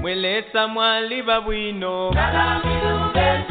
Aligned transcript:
mwelesa 0.00 0.68
mwaliba 0.68 1.40
bwino. 1.40 2.10
Kalamilumbe 2.14 3.44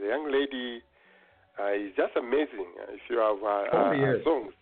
the 0.00 0.06
young 0.08 0.30
lady 0.30 0.82
uh, 1.58 1.72
is 1.72 1.92
just 1.96 2.14
amazing. 2.16 2.70
Uh, 2.80 2.92
if 2.94 3.00
you 3.10 3.18
have 3.18 3.42
uh, 3.42 3.64
Oh, 3.72 3.92
yes. 3.92 4.22
songs, 4.24 4.52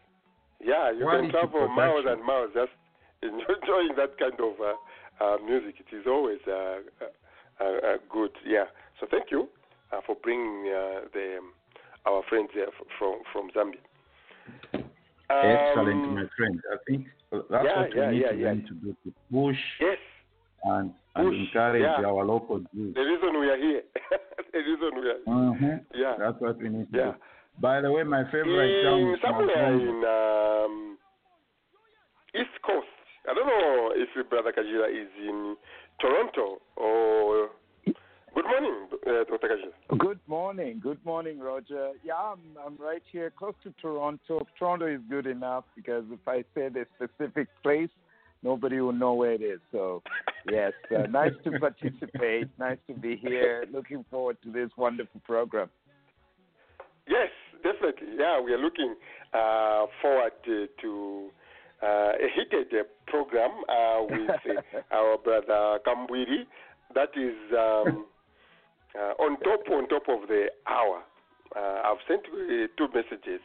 yeah, 0.65 0.91
you 0.91 1.03
Quality 1.05 1.31
can 1.31 1.31
travel 1.31 1.69
miles 1.69 2.05
and 2.09 2.25
miles 2.25 2.51
just 2.55 2.73
enjoying 3.23 3.95
that 3.97 4.17
kind 4.19 4.39
of 4.41 4.55
uh, 4.61 5.25
uh, 5.25 5.37
music. 5.45 5.77
It 5.81 5.95
is 5.95 6.05
always 6.07 6.39
uh, 6.49 6.81
uh, 7.61 7.65
uh, 7.65 7.97
good. 8.11 8.31
Yeah. 8.47 8.65
So 9.01 9.07
thank 9.11 9.31
you 9.31 9.49
uh, 9.93 10.01
for 10.07 10.17
bringing 10.23 10.73
uh, 10.73 11.09
the 11.13 11.37
um, 11.39 11.53
our 12.07 12.23
friends 12.29 12.51
here 12.53 12.69
from 12.99 13.21
from 13.33 13.51
Zambia. 13.51 13.83
Excellent, 15.29 16.05
Um, 16.05 16.15
my 16.15 16.25
friend. 16.37 16.61
I 16.73 16.77
think 16.89 17.07
that's 17.33 17.65
yeah, 17.65 17.81
what 17.81 17.95
we 17.95 18.01
yeah, 18.01 18.11
need 18.11 18.21
yeah, 18.21 18.31
to 18.33 18.39
yeah. 18.39 18.53
to 18.53 18.75
do 18.83 18.97
to 19.05 19.13
push 19.33 19.57
Yes. 19.81 19.99
And, 20.67 20.93
and 21.15 21.29
Push, 21.31 21.39
encourage 21.39 21.83
yeah. 21.83 22.05
our 22.07 22.25
local 22.25 22.61
youth. 22.73 22.95
The 22.95 23.01
reason 23.03 23.41
we 23.41 23.49
are 23.49 23.57
here. 23.57 23.83
the 24.53 24.59
reason 24.59 24.91
we 25.01 25.09
are 25.11 25.21
Mhm. 25.27 25.85
Yeah. 25.95 26.15
That's 26.19 26.41
what 26.41 26.59
we 26.59 26.69
need 26.69 26.91
to 26.93 26.99
Yeah. 26.99 27.13
do. 27.13 27.19
By 27.61 27.81
the 27.81 27.91
way, 27.91 28.03
my 28.03 28.25
favorite 28.25 28.69
in 28.69 28.85
song 28.85 29.15
is 29.15 29.21
somewhere 29.23 29.73
in 29.73 30.05
um, 30.05 30.99
East 32.35 32.57
Coast. 32.67 32.87
I 33.29 33.35
don't 33.35 33.47
know 33.47 33.93
if 33.95 34.09
your 34.15 34.25
brother 34.25 34.53
Kajira 34.53 34.91
is 34.91 35.09
in 35.19 35.57
Toronto 36.01 36.59
or. 36.77 37.51
Good 38.35 38.45
morning, 38.45 38.89
uh, 39.07 39.25
Dr. 39.25 39.49
Kajira. 39.49 39.99
Good 39.99 40.21
morning. 40.27 40.79
Good 40.83 41.03
morning, 41.07 41.39
Roger. 41.41 41.93
Yeah, 42.05 42.17
I'm, 42.17 42.41
I'm 42.65 42.77
right 42.77 43.03
here 43.11 43.31
close 43.35 43.55
to 43.65 43.73
Toronto. 43.81 44.47
Toronto 44.59 44.87
is 44.87 45.01
good 45.09 45.27
enough 45.27 45.65
because 45.75 46.05
if 46.13 46.21
I 46.29 46.43
say 46.55 46.69
the 46.69 46.85
specific 46.97 47.49
place, 47.63 47.89
nobody 48.47 48.81
will 48.81 48.93
know 48.93 49.15
where 49.15 49.33
it 49.33 49.43
is. 49.43 49.61
So, 49.73 50.03
yes, 50.51 50.73
uh, 50.97 51.03
nice 51.11 51.33
to 51.45 51.51
participate. 51.59 52.49
Nice 52.59 52.79
to 52.87 52.95
be 52.95 53.17
here. 53.17 53.67
Looking 53.73 54.05
forward 54.11 54.39
to 54.45 54.53
this 54.53 54.71
wonderful 54.77 55.21
program. 55.27 55.69
Yes, 57.09 57.31
definitely. 57.63 58.15
Yeah, 58.19 58.41
we 58.41 58.53
are 58.53 58.59
looking 58.59 58.95
uh, 59.35 59.87
forward 60.01 60.33
to, 60.45 60.69
to 60.83 61.29
uh, 61.83 61.87
a 61.87 62.29
heated 62.35 62.69
uh, 62.73 62.85
program 63.09 63.51
uh, 63.69 64.03
with 64.09 64.31
uh, 64.31 64.81
our 64.97 65.19
brother 65.19 65.79
Kambwili. 65.87 66.47
That 66.95 67.11
is 67.17 67.35
um, 67.53 68.07
uh, 68.99 69.23
on 69.23 69.39
top 69.41 69.61
on 69.71 69.89
top 69.89 70.09
of 70.09 70.29
the 70.29 70.47
hour. 70.69 71.03
Uh, 71.55 71.81
I've 71.85 72.03
sent 72.09 72.23
uh, 72.27 72.67
two 72.79 72.89
messages. 72.95 73.41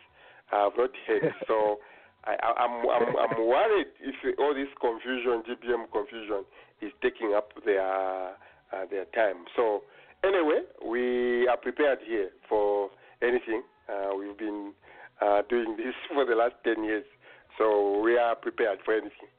I've 0.51 0.75
not 0.77 0.89
heard, 1.07 1.33
so 1.47 1.77
I, 2.25 2.35
I, 2.41 2.63
I'm, 2.63 2.85
I'm 2.89 3.15
I'm 3.18 3.47
worried 3.47 3.88
if 4.00 4.15
all 4.39 4.53
this 4.53 4.69
confusion, 4.79 5.44
GBM 5.47 5.91
confusion, 5.91 6.45
is 6.81 6.91
taking 7.01 7.33
up 7.35 7.50
their 7.65 7.81
uh, 7.81 8.85
their 8.89 9.06
time. 9.13 9.45
So 9.56 9.83
anyway, 10.23 10.62
we 10.85 11.47
are 11.47 11.57
prepared 11.57 12.00
here 12.06 12.29
for 12.47 12.89
anything. 13.21 13.63
Uh, 13.89 14.15
we've 14.18 14.38
been 14.38 14.73
uh, 15.21 15.41
doing 15.50 15.75
this 15.77 15.94
for 16.13 16.25
the 16.25 16.35
last 16.35 16.56
10 16.63 16.83
years, 16.83 17.06
so 17.57 18.00
we 18.01 18.18
are 18.18 18.35
prepared 18.35 18.79
for 18.85 18.94
anything. 18.94 19.29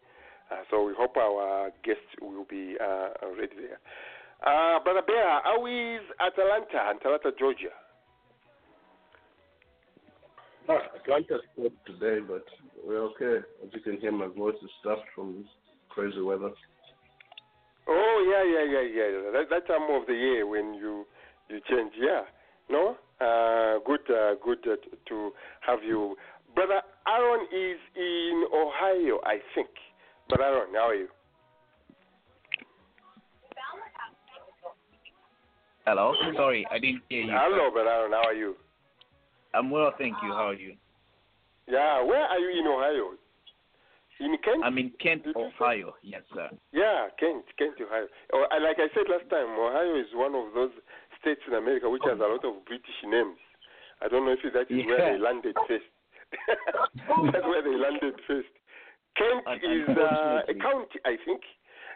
Uh, 0.50 0.62
so 0.70 0.84
we 0.84 0.92
hope 0.96 1.16
our 1.16 1.70
guests 1.84 2.12
will 2.20 2.44
be 2.44 2.76
uh, 2.80 3.08
ready 3.38 3.56
there. 3.56 3.80
Uh, 4.44 4.82
Brother 4.82 5.02
Bear, 5.06 5.40
how 5.44 5.64
is 5.66 6.02
Atlanta, 6.20 6.90
Atlanta, 6.90 7.30
Georgia? 7.38 7.72
Ah, 10.68 10.78
Atlanta's 10.96 11.40
good 11.56 11.72
today, 11.86 12.20
but 12.26 12.44
we're 12.86 13.02
okay. 13.10 13.44
As 13.64 13.70
you 13.72 13.80
can 13.80 14.00
hear, 14.00 14.12
my 14.12 14.28
voice 14.28 14.54
is 14.62 14.70
stuffed 14.80 15.06
from 15.14 15.44
crazy 15.88 16.20
weather. 16.20 16.50
Oh 17.88 18.16
yeah, 18.30 18.44
yeah, 18.44 18.80
yeah, 18.80 18.86
yeah. 18.88 19.30
That, 19.32 19.50
that 19.50 19.66
time 19.66 19.90
of 19.90 20.06
the 20.06 20.14
year 20.14 20.46
when 20.46 20.74
you 20.74 21.04
you 21.48 21.60
change, 21.68 21.92
yeah. 21.98 22.22
No, 22.70 22.96
uh, 23.20 23.80
good, 23.84 24.00
uh, 24.08 24.34
good 24.42 24.58
uh, 24.66 24.76
t- 24.76 24.96
to 25.08 25.32
have 25.66 25.80
you, 25.84 26.16
brother. 26.54 26.80
Aaron 27.08 27.46
is 27.52 27.78
in 27.96 28.44
Ohio, 28.54 29.18
I 29.24 29.38
think. 29.54 29.68
Brother 30.28 30.44
Aaron, 30.44 30.74
how 30.74 30.88
are 30.88 30.94
you? 30.94 31.08
Hello. 35.84 36.14
Sorry, 36.36 36.64
I 36.70 36.78
didn't 36.78 37.02
hear 37.08 37.22
you. 37.22 37.32
Hello, 37.34 37.70
brother 37.72 37.90
Aaron. 37.90 38.12
How 38.12 38.28
are 38.28 38.34
you? 38.34 38.54
I'm 39.54 39.70
well, 39.70 39.92
thank 39.98 40.14
you. 40.22 40.30
How 40.32 40.48
are 40.48 40.54
you? 40.54 40.74
Yeah, 41.68 42.02
where 42.02 42.22
are 42.24 42.38
you 42.38 42.60
in 42.60 42.66
Ohio? 42.66 43.16
In 44.20 44.36
Kent? 44.44 44.62
I'm 44.64 44.78
in 44.78 44.90
Kent, 45.02 45.24
Ohio. 45.34 45.94
Yes, 46.02 46.22
sir. 46.34 46.48
Yeah, 46.72 47.08
Kent, 47.18 47.44
Kent, 47.58 47.74
Ohio. 47.80 48.06
Oh, 48.32 48.46
I- 48.50 48.58
like 48.58 48.78
I 48.78 48.88
said 48.94 49.08
last 49.10 49.28
time, 49.30 49.50
Ohio 49.58 49.96
is 49.98 50.06
one 50.14 50.34
of 50.34 50.54
those 50.54 50.70
states 51.20 51.40
in 51.46 51.54
America 51.54 51.88
which 51.90 52.02
has 52.04 52.18
a 52.18 52.22
lot 52.28 52.44
of 52.44 52.64
British 52.66 52.98
names. 53.04 53.38
I 54.00 54.08
don't 54.08 54.24
know 54.26 54.32
if 54.34 54.42
that 54.52 54.70
is 54.70 54.86
where 54.86 55.12
they 55.12 55.18
landed 55.18 55.56
first. 55.68 55.86
That's 57.32 57.46
where 57.46 57.62
they 57.62 57.76
landed 57.76 58.14
first. 58.26 58.48
Kent 59.16 59.44
is 59.62 59.88
uh, 59.90 60.42
a 60.48 60.54
county, 60.54 60.98
I 61.04 61.16
think. 61.24 61.42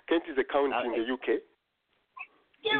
Kent 0.08 0.24
is 0.30 0.36
a 0.38 0.44
county 0.44 0.74
Uh, 0.74 0.84
in 0.84 0.92
the 0.92 1.06
UK. 1.12 1.40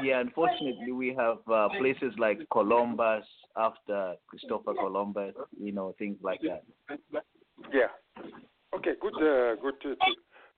Yeah, 0.02 0.20
unfortunately, 0.20 0.92
we 0.92 1.14
have 1.14 1.38
uh, 1.52 1.68
places 1.78 2.12
like 2.18 2.38
Columbus 2.50 3.24
after 3.56 4.14
Christopher 4.26 4.74
Columbus. 4.74 5.34
You 5.58 5.72
know, 5.72 5.94
things 5.98 6.18
like 6.22 6.40
that. 6.42 6.64
Yeah. 7.72 7.88
Okay, 8.74 8.92
good, 9.00 9.14
uh, 9.14 9.56
good 9.62 9.74
to, 9.82 9.94
to, 9.94 10.14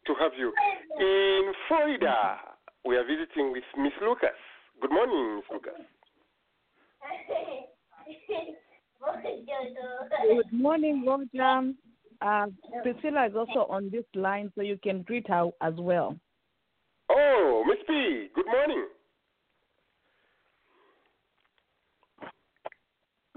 to 0.07 0.15
have 0.21 0.33
you. 0.37 0.53
In 0.99 1.53
Florida, 1.69 2.39
we 2.85 2.97
are 2.97 3.05
visiting 3.05 3.53
with 3.53 3.65
Miss 3.77 3.93
Lucas. 4.03 4.31
Good 4.81 4.91
morning, 4.91 5.37
Miss 5.37 5.45
Lucas. 5.53 5.73
Good 10.37 10.53
morning, 10.53 11.05
Roger. 11.07 11.73
Uh, 12.21 12.47
Priscilla 12.83 13.27
is 13.27 13.37
also 13.37 13.71
on 13.71 13.91
this 13.91 14.05
line, 14.15 14.51
so 14.57 14.63
you 14.63 14.79
can 14.83 15.03
greet 15.03 15.29
her 15.29 15.51
as 15.63 15.75
well. 15.79 16.17
Oh, 17.11 17.65
Miss 17.67 17.79
P, 17.87 18.29
good 18.35 18.47
morning. 18.47 18.87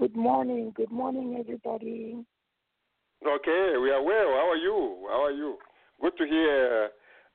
Good 0.02 0.16
morning. 0.16 0.72
Good 0.74 0.90
morning, 0.90 1.36
everybody. 1.38 2.24
Okay, 3.24 3.74
we 3.80 3.88
are 3.92 4.02
well. 4.02 4.30
How 4.34 4.50
are 4.50 4.56
you? 4.56 5.06
How 5.08 5.26
are 5.26 5.30
you? 5.30 5.58
Good 6.00 6.16
to 6.18 6.26
hear 6.26 6.88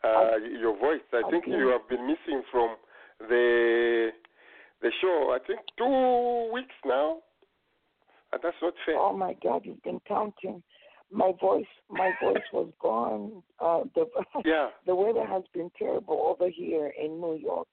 uh, 0.03 0.35
your 0.59 0.77
voice. 0.77 0.99
I 1.13 1.21
think 1.31 1.45
Okay. 1.45 1.55
you 1.55 1.69
have 1.69 1.87
been 1.87 2.05
missing 2.05 2.43
from 2.51 2.75
the 3.21 4.11
the 4.81 4.91
show. 4.99 5.33
I 5.33 5.39
think 5.47 5.61
two 5.77 6.51
weeks 6.53 6.75
now, 6.85 7.19
and 8.33 8.41
that's 8.43 8.57
not 8.61 8.73
fair. 8.85 8.97
Oh 8.97 9.15
my 9.15 9.33
God, 9.41 9.61
you've 9.63 9.81
been 9.83 10.01
counting. 10.05 10.61
My 11.09 11.31
voice, 11.39 11.71
my 11.89 12.11
voice 12.21 12.43
was 12.51 12.69
gone. 12.81 13.43
Uh, 13.61 13.83
the 13.95 14.07
Yeah, 14.43 14.71
the 14.85 14.93
weather 14.93 15.25
has 15.25 15.43
been 15.53 15.71
terrible 15.79 16.35
over 16.37 16.49
here 16.49 16.91
in 17.01 17.21
New 17.21 17.35
York, 17.37 17.69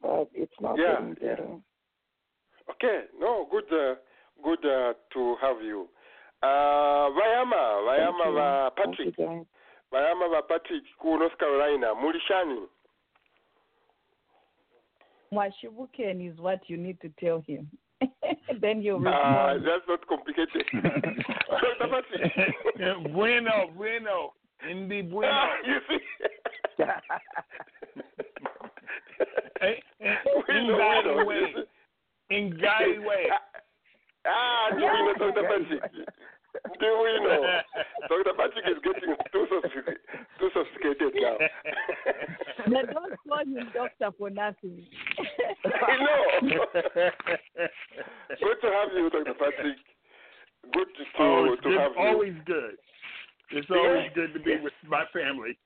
but 0.00 0.30
it's 0.32 0.58
not 0.58 0.78
Yeah, 0.78 1.00
getting 1.00 1.16
yeah. 1.20 1.56
Okay, 2.70 3.04
no, 3.18 3.46
good, 3.50 3.64
uh, 3.72 3.94
good 4.42 4.64
uh, 4.64 4.92
to 5.12 5.36
have 5.40 5.62
you. 5.62 5.88
Uh, 6.42 7.10
vayama, 7.10 7.82
vayama 7.86 8.24
Thank 8.24 8.26
you. 8.26 8.34
va 8.34 8.70
Patrick, 8.76 9.16
guys. 9.16 9.46
vayama 9.92 10.28
va 10.30 10.42
Patrick 10.42 10.84
ku 11.00 11.16
North 11.18 11.36
Carolina, 11.38 11.94
mulishani. 11.94 12.66
Mwashibuken 15.32 16.20
is 16.32 16.38
what 16.40 16.60
you 16.68 16.76
need 16.76 17.00
to 17.00 17.08
tell 17.20 17.40
him. 17.46 17.68
then 18.60 18.80
he'll 18.82 18.96
Uh, 19.06 19.54
that's 19.54 19.86
not 19.88 20.06
complicated. 20.06 20.64
Dr. 20.72 21.88
Patrick. 21.90 23.12
bueno, 23.12 23.68
bueno. 23.76 24.32
Indy 24.70 25.02
bueno. 25.02 25.30
Ah, 25.32 25.56
you 25.66 25.78
see. 25.88 26.84
Eh, 29.60 29.80
eh, 30.00 30.14
We 30.48 30.54
in 30.58 30.66
know, 30.66 30.74
we 30.74 30.78
God's 30.78 31.06
know. 31.06 31.24
way. 31.24 31.54
In 32.30 32.50
God's 32.50 32.98
way. 33.06 33.26
Ah, 34.28 34.70
do 34.70 34.76
we 34.76 34.82
know 34.86 35.14
Dr. 35.18 35.42
Patrick? 35.42 35.82
Do 36.80 36.88
we 37.04 37.10
know? 37.20 37.60
Dr. 38.08 38.34
Patrick 38.36 38.64
is 38.66 38.80
getting 38.82 39.14
too 39.32 39.46
sophisticated, 39.50 40.00
too 40.40 40.50
sophisticated 40.52 41.12
now. 41.20 41.36
But 42.66 42.90
don't 42.92 43.14
call 43.28 43.38
him 43.44 43.70
doctor 43.72 44.10
for 44.18 44.30
nothing. 44.30 44.82
I 45.64 45.96
know. 46.02 46.50
Good 48.40 48.58
to 48.62 48.68
have 48.72 48.90
you, 48.96 49.10
Dr. 49.10 49.34
Patrick. 49.34 49.76
Good 50.72 50.88
to, 50.98 51.04
to, 51.04 51.22
oh, 51.22 51.52
it's 51.52 51.62
to 51.62 51.68
good, 51.68 51.78
have 51.78 51.92
you. 51.96 52.02
always 52.02 52.34
good. 52.46 52.74
It's 53.52 53.70
always 53.70 54.10
good 54.14 54.32
to 54.34 54.40
be 54.40 54.56
with 54.60 54.72
my 54.88 55.04
family. 55.12 55.56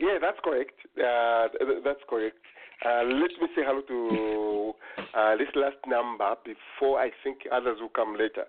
Yeah, 0.00 0.18
that's 0.20 0.38
correct. 0.42 0.74
Uh, 0.98 1.46
th- 1.64 1.84
that's 1.84 2.02
correct. 2.10 2.36
Uh, 2.82 3.02
let 3.04 3.30
me 3.40 3.46
say 3.54 3.62
hello 3.64 3.80
to 3.86 4.72
uh, 5.14 5.36
this 5.36 5.48
last 5.54 5.76
number 5.86 6.34
before 6.44 6.98
I 6.98 7.10
think 7.22 7.38
others 7.52 7.78
will 7.80 7.92
come 7.94 8.14
later. 8.18 8.44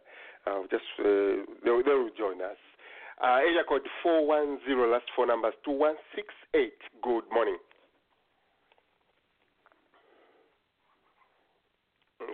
Uh, 0.48 0.62
just 0.72 0.84
uh, 1.00 1.46
they, 1.64 1.72
will- 1.72 1.84
they 1.84 1.92
will 1.94 2.10
join 2.18 2.42
us. 2.42 2.58
Uh, 3.22 3.40
area 3.40 3.64
code 3.68 3.86
410, 4.04 4.92
last 4.92 5.06
four 5.16 5.26
numbers 5.26 5.54
2168. 5.64 6.74
Good 7.02 7.24
morning. 7.32 7.58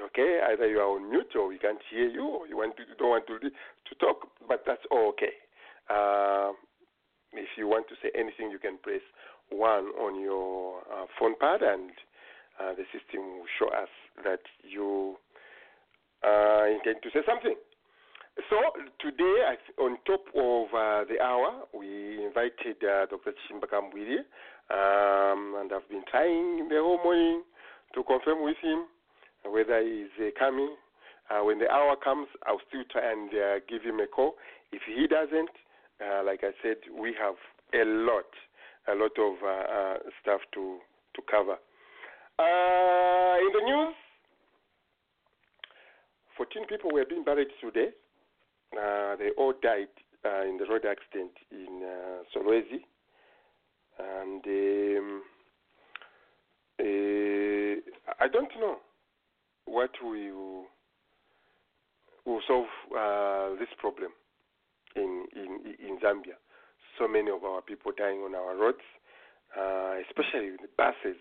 Okay, 0.06 0.40
either 0.52 0.68
you 0.70 0.80
are 0.80 0.96
on 0.96 1.10
mute 1.10 1.34
or 1.36 1.48
we 1.48 1.58
can't 1.58 1.82
hear 1.90 2.08
you, 2.08 2.26
or 2.26 2.48
you 2.48 2.58
want 2.58 2.76
to, 2.78 2.84
you 2.84 2.96
don't 2.98 3.10
want 3.10 3.28
to 3.28 3.40
to 3.40 3.94
talk, 4.00 4.28
but 4.48 4.64
that's 4.66 4.82
okay. 4.92 5.34
Uh, 5.90 6.52
if 7.34 7.48
you 7.58 7.68
want 7.68 7.88
to 7.90 7.96
say 8.02 8.10
anything, 8.16 8.50
you 8.52 8.60
can 8.60 8.78
press 8.82 9.02
one 9.52 9.86
on 10.00 10.20
your 10.20 10.80
uh, 10.92 11.06
phone 11.20 11.36
pad, 11.40 11.62
and 11.62 11.92
uh, 12.60 12.74
the 12.74 12.84
system 12.92 13.38
will 13.38 13.52
show 13.60 13.68
us 13.68 13.90
that 14.24 14.42
you 14.64 15.16
uh, 16.24 16.66
intend 16.68 17.02
to 17.04 17.10
say 17.14 17.22
something. 17.26 17.56
So 18.50 18.56
today, 19.00 19.44
on 19.78 19.98
top 20.06 20.24
of 20.36 20.68
uh, 20.74 21.04
the 21.04 21.20
hour, 21.22 21.68
we 21.78 22.24
invited 22.24 22.80
uh, 22.80 23.06
Dr. 23.08 23.34
Chishimba 23.36 23.68
Kambwili, 23.68 24.24
um, 24.72 25.56
and 25.60 25.72
I've 25.74 25.88
been 25.90 26.04
trying 26.10 26.70
the 26.70 26.80
whole 26.80 27.04
morning 27.04 27.44
to 27.94 28.04
confirm 28.04 28.44
with 28.44 28.56
him 28.62 28.86
whether 29.44 29.82
he's 29.82 30.14
uh, 30.20 30.30
coming. 30.40 30.76
Uh, 31.30 31.44
when 31.44 31.60
the 31.60 31.70
hour 31.70 31.96
comes, 31.96 32.28
I'll 32.46 32.62
still 32.68 32.84
try 32.92 33.12
and 33.12 33.30
uh, 33.30 33.60
give 33.68 33.84
him 33.84 34.00
a 34.00 34.08
call. 34.08 34.36
If 34.72 34.82
he 34.88 35.08
doesn't, 35.08 35.52
uh, 36.00 36.24
like 36.26 36.42
I 36.44 36.52
said, 36.64 36.78
we 36.92 37.14
have 37.20 37.36
a 37.74 37.86
lot, 37.86 38.32
a 38.88 38.96
lot 38.96 39.12
of 39.20 39.36
uh, 39.44 39.48
uh, 39.48 39.98
stuff 40.22 40.42
to 40.54 40.80
to 41.16 41.22
cover. 41.30 41.58
Uh, 42.40 43.38
in 43.40 43.52
the 43.54 43.62
news, 43.66 43.96
14 46.38 46.66
people 46.68 46.92
were 46.92 47.06
being 47.06 47.24
buried 47.24 47.50
today. 47.60 47.90
Uh, 48.74 49.16
they 49.18 49.30
all 49.38 49.54
died 49.62 49.90
in 50.48 50.58
the 50.58 50.66
road 50.70 50.86
accident 50.86 51.32
in 51.52 51.84
Solwezi, 52.34 52.82
and 54.00 54.46
um, 54.46 55.22
I 56.80 58.28
don't 58.32 58.52
know 58.60 58.78
what 59.66 59.92
will 60.02 60.66
will 62.26 62.42
solve 62.48 62.68
this 63.60 63.70
problem 63.78 64.12
in, 64.96 65.26
in 65.36 65.76
in 65.86 66.00
Zambia. 66.00 66.41
So 67.02 67.08
many 67.08 67.32
of 67.34 67.44
our 67.44 67.66
people 67.66 67.90
dying 67.98 68.22
on 68.22 68.36
our 68.38 68.54
roads, 68.54 68.86
uh, 69.58 69.98
especially 70.06 70.54
the 70.62 70.70
buses. 70.78 71.18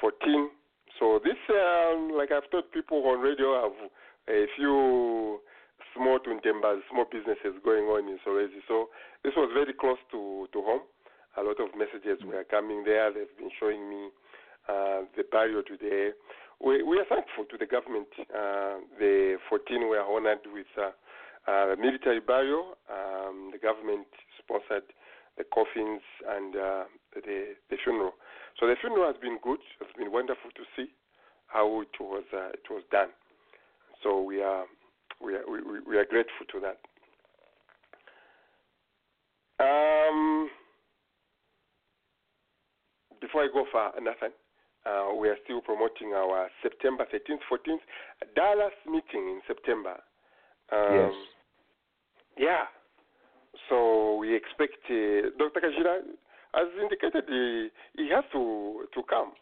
14. 0.00 0.50
So 0.98 1.20
this, 1.22 1.38
um, 1.46 2.10
like 2.10 2.32
I've 2.34 2.50
told 2.50 2.66
people 2.74 2.98
on 3.06 3.20
radio, 3.22 3.54
have 3.54 3.78
a 4.26 4.46
few 4.58 5.38
small 5.94 6.18
tuntembas, 6.18 6.82
small 6.90 7.06
businesses 7.06 7.54
going 7.62 7.84
on 7.84 8.10
in 8.10 8.18
Solwezi. 8.26 8.66
So 8.66 8.90
this 9.22 9.32
was 9.36 9.48
very 9.54 9.72
close 9.72 10.02
to, 10.10 10.48
to 10.52 10.58
home. 10.58 10.82
A 11.38 11.42
lot 11.46 11.62
of 11.62 11.70
messages 11.78 12.18
were 12.26 12.42
coming 12.42 12.82
there. 12.82 13.14
They've 13.14 13.30
been 13.38 13.54
showing 13.60 13.88
me 13.88 14.10
uh, 14.68 15.06
the 15.14 15.22
barrier 15.30 15.62
today. 15.62 16.10
We, 16.58 16.82
we 16.82 16.98
are 16.98 17.06
thankful 17.06 17.46
to 17.46 17.56
the 17.56 17.66
government. 17.66 18.10
Uh, 18.18 18.82
the 18.98 19.38
14 19.48 19.86
were 19.86 20.02
honored 20.02 20.42
with 20.52 20.66
uh, 20.74 20.90
uh, 21.46 21.76
military 21.78 22.18
burial. 22.18 22.74
Um, 22.90 23.50
the 23.52 23.58
government 23.58 24.06
sponsored 24.48 24.88
the 25.36 25.44
coffins 25.52 26.00
and 26.26 26.56
uh, 26.56 26.84
the, 27.14 27.54
the 27.70 27.76
funeral. 27.84 28.12
So 28.58 28.66
the 28.66 28.74
funeral 28.80 29.06
has 29.06 29.20
been 29.20 29.38
good. 29.42 29.60
It's 29.80 29.92
been 29.96 30.10
wonderful 30.10 30.50
to 30.56 30.62
see 30.74 30.90
how 31.46 31.82
it 31.82 31.94
was 32.00 32.24
uh, 32.32 32.48
it 32.56 32.64
was 32.70 32.82
done. 32.90 33.08
So 34.02 34.22
we 34.22 34.42
are 34.42 34.64
we 35.20 35.34
are 35.34 35.44
we, 35.48 35.60
we- 35.86 35.96
are 35.98 36.04
grateful 36.04 36.46
to 36.52 36.60
that. 36.60 36.78
Um, 39.60 40.48
before 43.20 43.42
I 43.42 43.48
go 43.52 43.64
far, 43.72 43.92
Nathan, 44.00 44.30
uh, 44.86 45.14
we 45.18 45.28
are 45.28 45.36
still 45.44 45.60
promoting 45.60 46.12
our 46.14 46.48
September 46.62 47.04
13th, 47.12 47.42
14th 47.50 47.82
Dallas 48.36 48.72
meeting 48.86 49.28
in 49.28 49.40
September. 49.46 49.96
Um, 50.72 50.78
Yes. 50.94 51.12
Yeah. 52.38 52.64
So 53.68 54.16
we 54.16 54.34
expect 54.34 54.78
uh, 54.90 55.30
Dr. 55.38 55.60
Kajira 55.60 56.00
has 56.54 56.68
indicated 56.80 57.24
he, 57.28 57.68
he 57.96 58.08
has 58.10 58.24
to 58.32 58.84
to 58.94 59.02
come. 59.08 59.32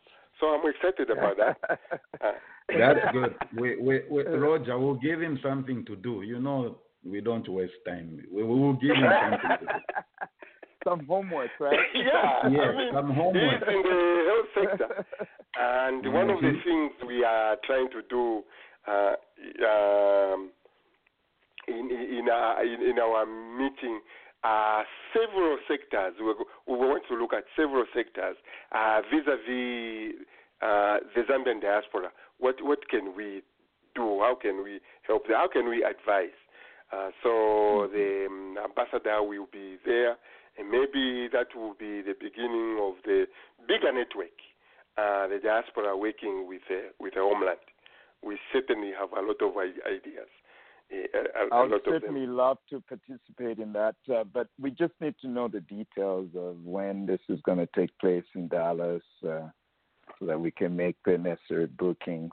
So 0.40 0.46
I'm 0.48 0.64
excited 0.68 1.10
about 1.10 1.36
that. 1.38 1.56
Uh, 2.22 2.32
That's 2.78 3.12
good. 3.12 3.34
We, 3.56 3.76
we, 3.76 4.00
we, 4.10 4.24
Roger, 4.46 4.76
we'll 4.76 4.94
give 4.96 5.20
him 5.22 5.38
something 5.40 5.84
to 5.86 5.94
do. 5.94 6.22
You 6.22 6.40
know, 6.40 6.78
we 7.04 7.20
don't 7.20 7.48
waste 7.48 7.74
time. 7.86 8.20
We, 8.32 8.42
we 8.42 8.48
will 8.58 8.72
give 8.72 8.90
him 8.96 9.12
something 9.22 9.50
to 9.60 9.66
do. 9.66 9.80
Some 10.84 11.06
homework, 11.06 11.50
right? 11.60 11.78
yeah, 11.94 12.48
Yes, 12.50 12.68
I 12.72 12.76
mean, 12.76 12.92
some 12.92 13.08
he's 13.08 13.16
homework. 13.16 13.62
in 13.68 13.82
the 13.82 14.24
health 14.28 14.48
sector. 14.78 15.04
And 15.58 16.12
one 16.12 16.28
of 16.30 16.40
the 16.40 16.48
Mhm. 16.48 16.64
things 16.64 16.92
we 17.06 17.24
are 17.24 17.56
trying 17.64 17.88
to 17.90 18.02
do 18.10 18.42
uh, 18.86 19.14
um, 19.68 20.50
in, 21.68 21.90
in, 21.90 22.28
our, 22.30 22.64
in, 22.64 22.82
in 22.82 22.98
our 22.98 23.26
meeting 23.26 24.00
are 24.44 24.84
several 25.12 25.58
sectors. 25.68 26.14
We, 26.20 26.32
we 26.72 26.78
want 26.78 27.02
to 27.08 27.16
look 27.16 27.32
at 27.32 27.44
several 27.56 27.84
sectors 27.94 28.36
uh, 28.72 29.00
vis-a-vis 29.10 30.14
uh, 30.62 30.98
the 31.14 31.22
Zambian 31.28 31.60
diaspora. 31.60 32.10
What, 32.38 32.56
what 32.62 32.88
can 32.88 33.16
we 33.16 33.42
do? 33.94 34.20
How 34.20 34.36
can 34.40 34.62
we 34.62 34.80
help? 35.06 35.24
How 35.28 35.48
can 35.52 35.68
we 35.68 35.84
advise? 35.84 36.36
Uh, 36.92 37.10
so 37.22 37.88
the 37.92 38.26
um, 38.30 38.56
ambassador 38.62 39.22
will 39.22 39.48
be 39.52 39.76
there, 39.84 40.16
and 40.56 40.70
maybe 40.70 41.28
that 41.32 41.48
will 41.56 41.74
be 41.74 42.00
the 42.00 42.14
beginning 42.18 42.78
of 42.80 42.94
the 43.04 43.26
bigger 43.66 43.92
network, 43.92 44.38
uh, 44.96 45.26
the 45.26 45.40
diaspora 45.42 45.96
working 45.96 46.46
with 46.46 46.62
uh, 46.70 46.92
with 47.00 47.14
the 47.14 47.20
homeland. 47.20 47.58
We 48.22 48.38
certainly 48.52 48.92
have 48.98 49.10
a 49.12 49.20
lot 49.20 49.42
of 49.42 49.56
ideas. 49.58 50.30
A, 50.90 50.96
a 50.96 51.54
I 51.54 51.62
would 51.62 51.70
lot 51.70 51.78
of 51.78 51.84
them. 51.84 52.00
certainly 52.00 52.26
love 52.26 52.58
to 52.70 52.82
participate 52.82 53.58
in 53.58 53.72
that, 53.72 53.96
uh, 54.12 54.24
but 54.24 54.48
we 54.60 54.70
just 54.70 54.94
need 55.00 55.14
to 55.22 55.28
know 55.28 55.48
the 55.48 55.60
details 55.60 56.28
of 56.36 56.56
when 56.64 57.06
this 57.06 57.20
is 57.28 57.40
going 57.42 57.58
to 57.58 57.68
take 57.74 57.96
place 57.98 58.24
in 58.34 58.48
Dallas, 58.48 59.02
uh, 59.24 59.48
so 60.18 60.26
that 60.26 60.40
we 60.40 60.50
can 60.50 60.76
make 60.76 60.96
the 61.04 61.18
necessary 61.18 61.66
bookings. 61.66 62.32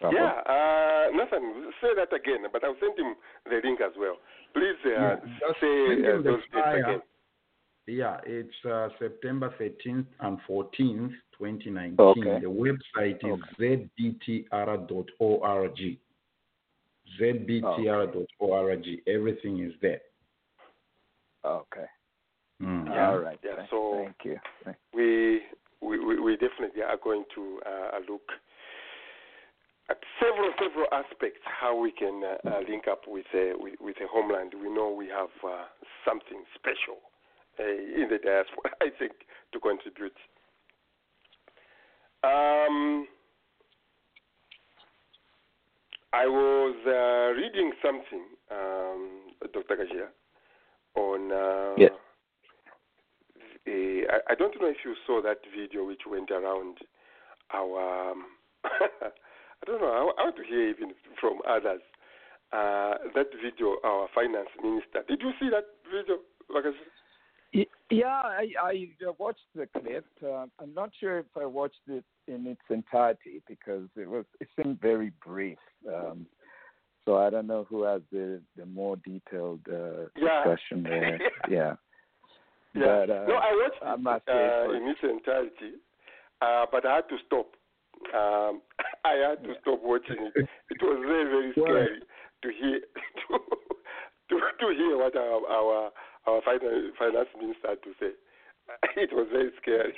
Yeah, 0.00 0.40
uh, 0.48 1.10
Nathan, 1.12 1.70
say 1.80 1.88
that 1.96 2.12
again, 2.14 2.44
but 2.52 2.64
I'll 2.64 2.76
send 2.80 2.98
him 2.98 3.14
the 3.44 3.60
link 3.62 3.80
as 3.80 3.92
well. 3.98 4.16
Please 4.54 4.78
uh, 4.86 4.90
Yeah, 4.90 5.16
say 5.60 5.92
uh, 6.08 6.22
those 6.22 6.40
dates 6.52 6.66
again. 6.74 7.02
Yeah, 7.86 8.18
it's 8.24 8.64
uh, 8.64 8.88
September 8.98 9.52
13th 9.60 10.06
and 10.20 10.38
14th, 10.48 11.12
2019. 11.38 11.96
Okay. 11.98 12.38
The 12.40 12.46
website 12.46 13.18
is 13.24 13.40
zdtr.org. 14.50 15.98
zdtr.org. 17.20 18.86
Everything 19.06 19.58
is 19.64 19.72
there. 19.80 20.00
Okay. 21.44 21.86
Mm. 22.62 22.88
All 22.90 23.18
right. 23.18 23.38
Yeah, 23.44 23.56
Thank- 23.56 23.70
so- 23.70 24.02
thank 24.04 24.16
you. 24.24 24.40
We 24.94 25.42
we, 25.80 25.98
we, 25.98 26.20
we 26.20 26.36
definitely 26.36 26.82
are 26.82 26.96
going 27.02 27.24
to 27.34 27.60
uh, 27.66 27.98
look 28.08 28.22
at 29.90 29.98
several 30.20 30.52
several 30.62 30.86
aspects 30.92 31.40
how 31.44 31.76
we 31.76 31.90
can 31.90 32.22
uh, 32.22 32.48
uh, 32.48 32.60
link 32.68 32.84
up 32.88 33.02
with 33.08 33.26
uh, 33.34 33.58
with, 33.58 33.74
with 33.80 33.96
the 33.98 34.06
homeland. 34.10 34.54
We 34.54 34.70
know 34.72 34.90
we 34.96 35.08
have 35.08 35.34
uh, 35.44 35.64
something 36.06 36.44
special 36.54 36.98
uh, 37.58 37.64
in 37.64 38.08
the 38.08 38.18
diaspora. 38.18 38.70
I 38.80 38.90
think 38.98 39.12
to 39.52 39.58
contribute. 39.58 40.14
Um, 42.22 43.08
I 46.12 46.26
was 46.26 46.76
uh, 46.86 47.32
reading 47.40 47.72
something, 47.82 48.24
um, 48.50 49.20
Dr. 49.52 49.76
Kajira, 49.76 50.08
on. 50.94 51.32
Uh, 51.32 51.74
Yes. 51.78 51.92
eh, 53.66 54.02
I, 54.10 54.32
I 54.32 54.34
don't 54.34 54.54
know 54.60 54.68
if 54.68 54.76
you 54.84 54.94
saw 55.06 55.22
that 55.22 55.38
video 55.58 55.86
which 55.86 56.02
went 56.06 56.30
around 56.30 56.78
our. 57.54 58.10
Um, 58.12 58.24
I 58.64 59.64
don't 59.66 59.80
know. 59.80 60.12
I, 60.16 60.20
I 60.20 60.24
want 60.24 60.36
to 60.36 60.44
hear 60.44 60.68
even 60.68 60.92
from 61.20 61.40
others. 61.48 61.80
Uh, 62.52 62.98
that 63.14 63.28
video, 63.42 63.76
our 63.82 64.08
finance 64.14 64.48
minister. 64.62 65.02
Did 65.08 65.22
you 65.22 65.30
see 65.40 65.48
that 65.48 65.64
video, 65.90 66.18
Lakash? 66.54 66.74
Y- 67.54 67.66
Yeah, 67.90 68.20
I, 68.22 68.48
I 68.62 68.88
uh, 69.08 69.12
watched 69.18 69.46
the 69.54 69.66
clip. 69.80 70.04
Uh, 70.22 70.46
I'm 70.60 70.74
not 70.74 70.90
sure 71.00 71.20
if 71.20 71.26
I 71.40 71.46
watched 71.46 71.80
it 71.88 72.04
in 72.28 72.46
its 72.46 72.60
entirety 72.70 73.42
because 73.48 73.88
it 73.96 74.08
was 74.08 74.24
it 74.40 74.48
seemed 74.56 74.80
very 74.80 75.12
brief. 75.24 75.58
Um, 75.88 76.26
so 77.04 77.16
I 77.18 77.30
don't 77.30 77.46
know 77.46 77.66
who 77.68 77.82
has 77.82 78.02
the 78.12 78.40
the 78.56 78.66
more 78.66 78.96
detailed 78.96 79.60
uh, 79.68 80.06
Yeah. 80.16 80.44
discussion 80.44 80.82
there. 80.82 81.18
yeah. 81.50 81.74
Yeah. 82.74 83.04
But, 83.06 83.10
uh, 83.10 83.24
no, 83.26 83.34
I 83.34 83.52
watched 83.52 83.82
I'm 83.84 84.02
not 84.02 84.22
it 84.26 84.70
uh, 84.70 84.72
in 84.72 84.88
its 84.88 85.00
entirety, 85.02 85.76
uh, 86.40 86.66
but 86.70 86.86
I 86.86 86.96
had 86.96 87.08
to 87.08 87.16
stop. 87.26 87.52
Um, 88.14 88.62
I 89.04 89.14
had 89.28 89.44
to 89.44 89.54
stop 89.60 89.80
watching 89.82 90.30
it. 90.34 90.48
It 90.70 90.80
was 90.82 91.02
very, 91.06 91.24
very 91.24 91.52
scary 91.52 92.00
to 92.42 92.48
hear 92.48 92.80
to, 93.28 93.38
to, 94.30 94.40
to 94.60 94.74
hear 94.76 94.96
what 94.96 95.16
our 95.16 95.46
our, 95.46 95.90
our 96.26 96.40
finance, 96.42 96.94
finance 96.98 97.28
minister 97.38 97.68
had 97.68 97.82
to 97.82 97.92
say. 98.00 98.12
It 98.96 99.10
was 99.12 99.26
very 99.30 99.50
scary. 99.60 99.92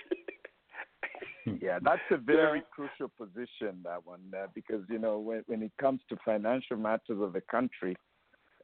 Yeah, 1.47 1.79
that's 1.83 2.01
a 2.11 2.17
very 2.17 2.59
Yeah. 2.61 2.65
crucial 2.71 3.09
position, 3.09 3.83
that 3.85 4.05
one, 4.07 4.33
uh, 4.37 4.47
because 4.55 4.83
you 4.89 4.99
know 4.99 5.19
when 5.19 5.43
when 5.47 5.63
it 5.63 5.73
comes 5.79 6.01
to 6.09 6.17
financial 6.25 6.77
matters 6.77 7.21
of 7.21 7.33
the 7.33 7.41
country, 7.43 7.97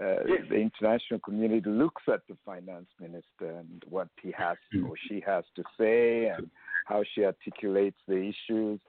uh, 0.01 0.25
Yes. 0.27 0.49
the 0.49 0.57
international 0.57 1.21
community 1.21 1.69
looks 1.69 2.03
at 2.09 2.27
the 2.27 2.37
finance 2.45 2.89
minister 2.99 3.49
and 3.61 3.85
what 3.89 4.09
he 4.23 4.31
has 4.33 4.57
or 4.87 4.97
she 4.97 5.21
has 5.21 5.45
to 5.57 5.63
say 5.79 6.27
and 6.29 6.51
how 6.87 7.03
she 7.13 7.25
articulates 7.25 8.01
the 8.09 8.17
issues. 8.17 8.81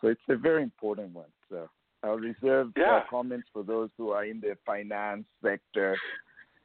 So 0.00 0.08
it's 0.08 0.28
a 0.28 0.36
very 0.36 0.62
important 0.62 1.12
one. 1.14 1.32
So 1.48 1.68
I'll 2.04 2.18
reserve 2.18 2.72
Yeah. 2.76 3.04
comments 3.10 3.48
for 3.52 3.62
those 3.64 3.90
who 3.96 4.10
are 4.10 4.24
in 4.24 4.40
the 4.40 4.56
finance 4.64 5.26
sector. 5.42 5.96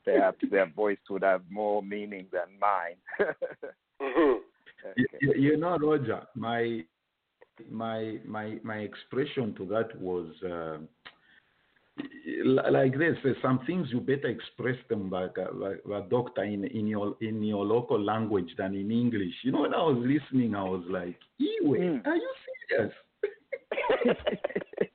Perhaps 0.05 0.39
their 0.51 0.67
voice 0.67 0.99
would 1.09 1.23
have 1.23 1.43
more 1.49 1.81
meaning 1.83 2.27
than 2.31 2.57
mine. 2.59 2.97
Mhm. 3.99 4.41
You, 4.95 5.33
you- 5.35 5.57
know, 5.57 5.77
Roger, 5.77 6.21
my 6.35 6.83
my 7.69 8.19
my 8.25 8.59
my 8.63 8.77
expression 8.77 9.53
to 9.55 9.65
that 9.67 9.99
was 9.99 10.27
uh, 10.43 10.77
like 12.45 12.97
this: 12.97 13.17
uh, 13.25 13.29
some 13.41 13.59
things 13.65 13.87
you 13.91 13.99
better 13.99 14.27
express 14.27 14.77
them 14.89 15.09
like 15.09 15.35
a, 15.37 15.49
like 15.55 15.81
a 15.93 16.07
doctor 16.09 16.43
in 16.43 16.63
in 16.65 16.87
your 16.87 17.15
in 17.21 17.41
your 17.43 17.65
local 17.65 17.99
language 18.01 18.49
than 18.57 18.75
in 18.75 18.91
English. 18.91 19.33
You 19.43 19.51
know, 19.51 19.61
when 19.61 19.73
I 19.73 19.81
was 19.81 19.97
listening, 19.99 20.55
I 20.55 20.63
was 20.63 20.83
like, 20.89 21.17
"Iwe, 21.41 21.79
Mm. 21.79 22.05
are 22.05 22.15
you 22.15 22.33
serious?" 22.69 22.93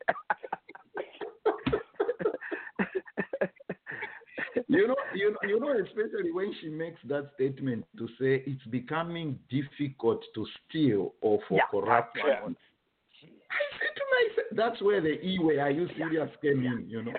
you 4.78 4.88
know, 4.88 4.96
you 5.14 5.30
know, 5.30 5.38
you 5.48 5.60
know, 5.60 5.72
especially 5.84 6.32
when 6.32 6.52
she 6.60 6.68
makes 6.68 7.00
that 7.08 7.30
statement 7.34 7.84
to 7.98 8.06
say 8.18 8.42
it's 8.46 8.64
becoming 8.70 9.38
difficult 9.50 10.22
to 10.34 10.46
steal 10.68 11.14
or 11.20 11.38
for 11.48 11.56
Yeah, 11.58 11.68
corruption. 11.70 12.22
that's 12.24 12.40
right. 12.42 12.56
I 13.50 13.62
said 13.78 13.94
to 13.96 14.04
myself, 14.12 14.46
that's 14.56 14.82
where 14.82 15.00
the 15.00 15.20
E 15.24 15.38
way, 15.38 15.58
are 15.58 15.70
you 15.70 15.88
serious, 15.96 16.30
came 16.42 16.64
in, 16.64 16.84
you 16.88 17.02
know. 17.02 17.14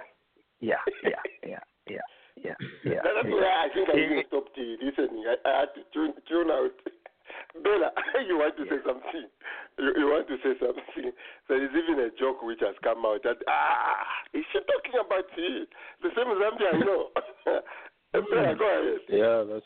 Yeah, 0.59 0.75
yeah, 1.03 1.09
yeah, 1.45 1.59
yeah, 1.87 1.97
yeah, 2.37 2.55
yeah. 2.85 3.01
That- 3.03 3.13
That's 3.15 3.27
why 3.29 3.65
I 3.65 3.67
think 3.73 3.89
I 3.89 3.97
even 3.99 4.23
stopped 4.27 4.57
uh, 4.57 4.85
listening. 4.85 5.25
I, 5.27 5.35
I 5.47 5.59
had 5.61 5.69
to 5.75 5.81
tune, 5.93 6.13
tune 6.27 6.49
out. 6.49 6.71
Bella, 7.61 7.91
you 8.27 8.37
want 8.37 8.57
to 8.57 8.65
say 8.65 8.81
something? 8.85 9.27
You, 9.77 9.93
you 9.97 10.05
want 10.09 10.27
to 10.27 10.37
say 10.41 10.57
something? 10.59 11.11
There 11.47 11.63
is 11.63 11.69
even 11.71 11.99
a 12.03 12.09
joke 12.17 12.41
which 12.41 12.59
has 12.61 12.75
come 12.83 13.05
out 13.05 13.21
that 13.23 13.37
ah, 13.47 14.05
is 14.33 14.43
she 14.51 14.59
talking 14.65 14.97
about 14.99 15.25
it? 15.37 15.69
The 16.01 16.09
same 16.15 16.33
Zambia, 16.33 16.73
I 16.73 16.79
know. 16.85 17.09
Bella, 18.13 18.55
go 18.57 18.65
ahead. 18.65 19.01
Yeah, 19.09 19.43
that's. 19.45 19.65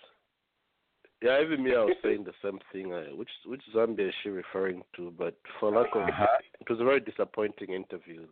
Yeah, 1.22 1.42
even 1.42 1.64
me, 1.64 1.72
I 1.74 1.80
was 1.84 1.96
saying 2.04 2.26
the 2.26 2.34
same 2.44 2.60
thing. 2.72 2.94
Uh, 2.94 3.16
which 3.16 3.30
which 3.46 3.64
Zambia 3.74 4.10
is 4.10 4.14
she 4.22 4.30
referring 4.30 4.84
to? 4.98 5.12
But 5.18 5.36
for 5.60 5.72
lack 5.72 5.96
of, 5.96 6.04
Uh-huh. 6.04 6.28
it 6.60 6.70
was 6.70 6.80
a 6.80 6.84
very 6.84 7.00
disappointing 7.00 7.72
interview. 7.74 8.28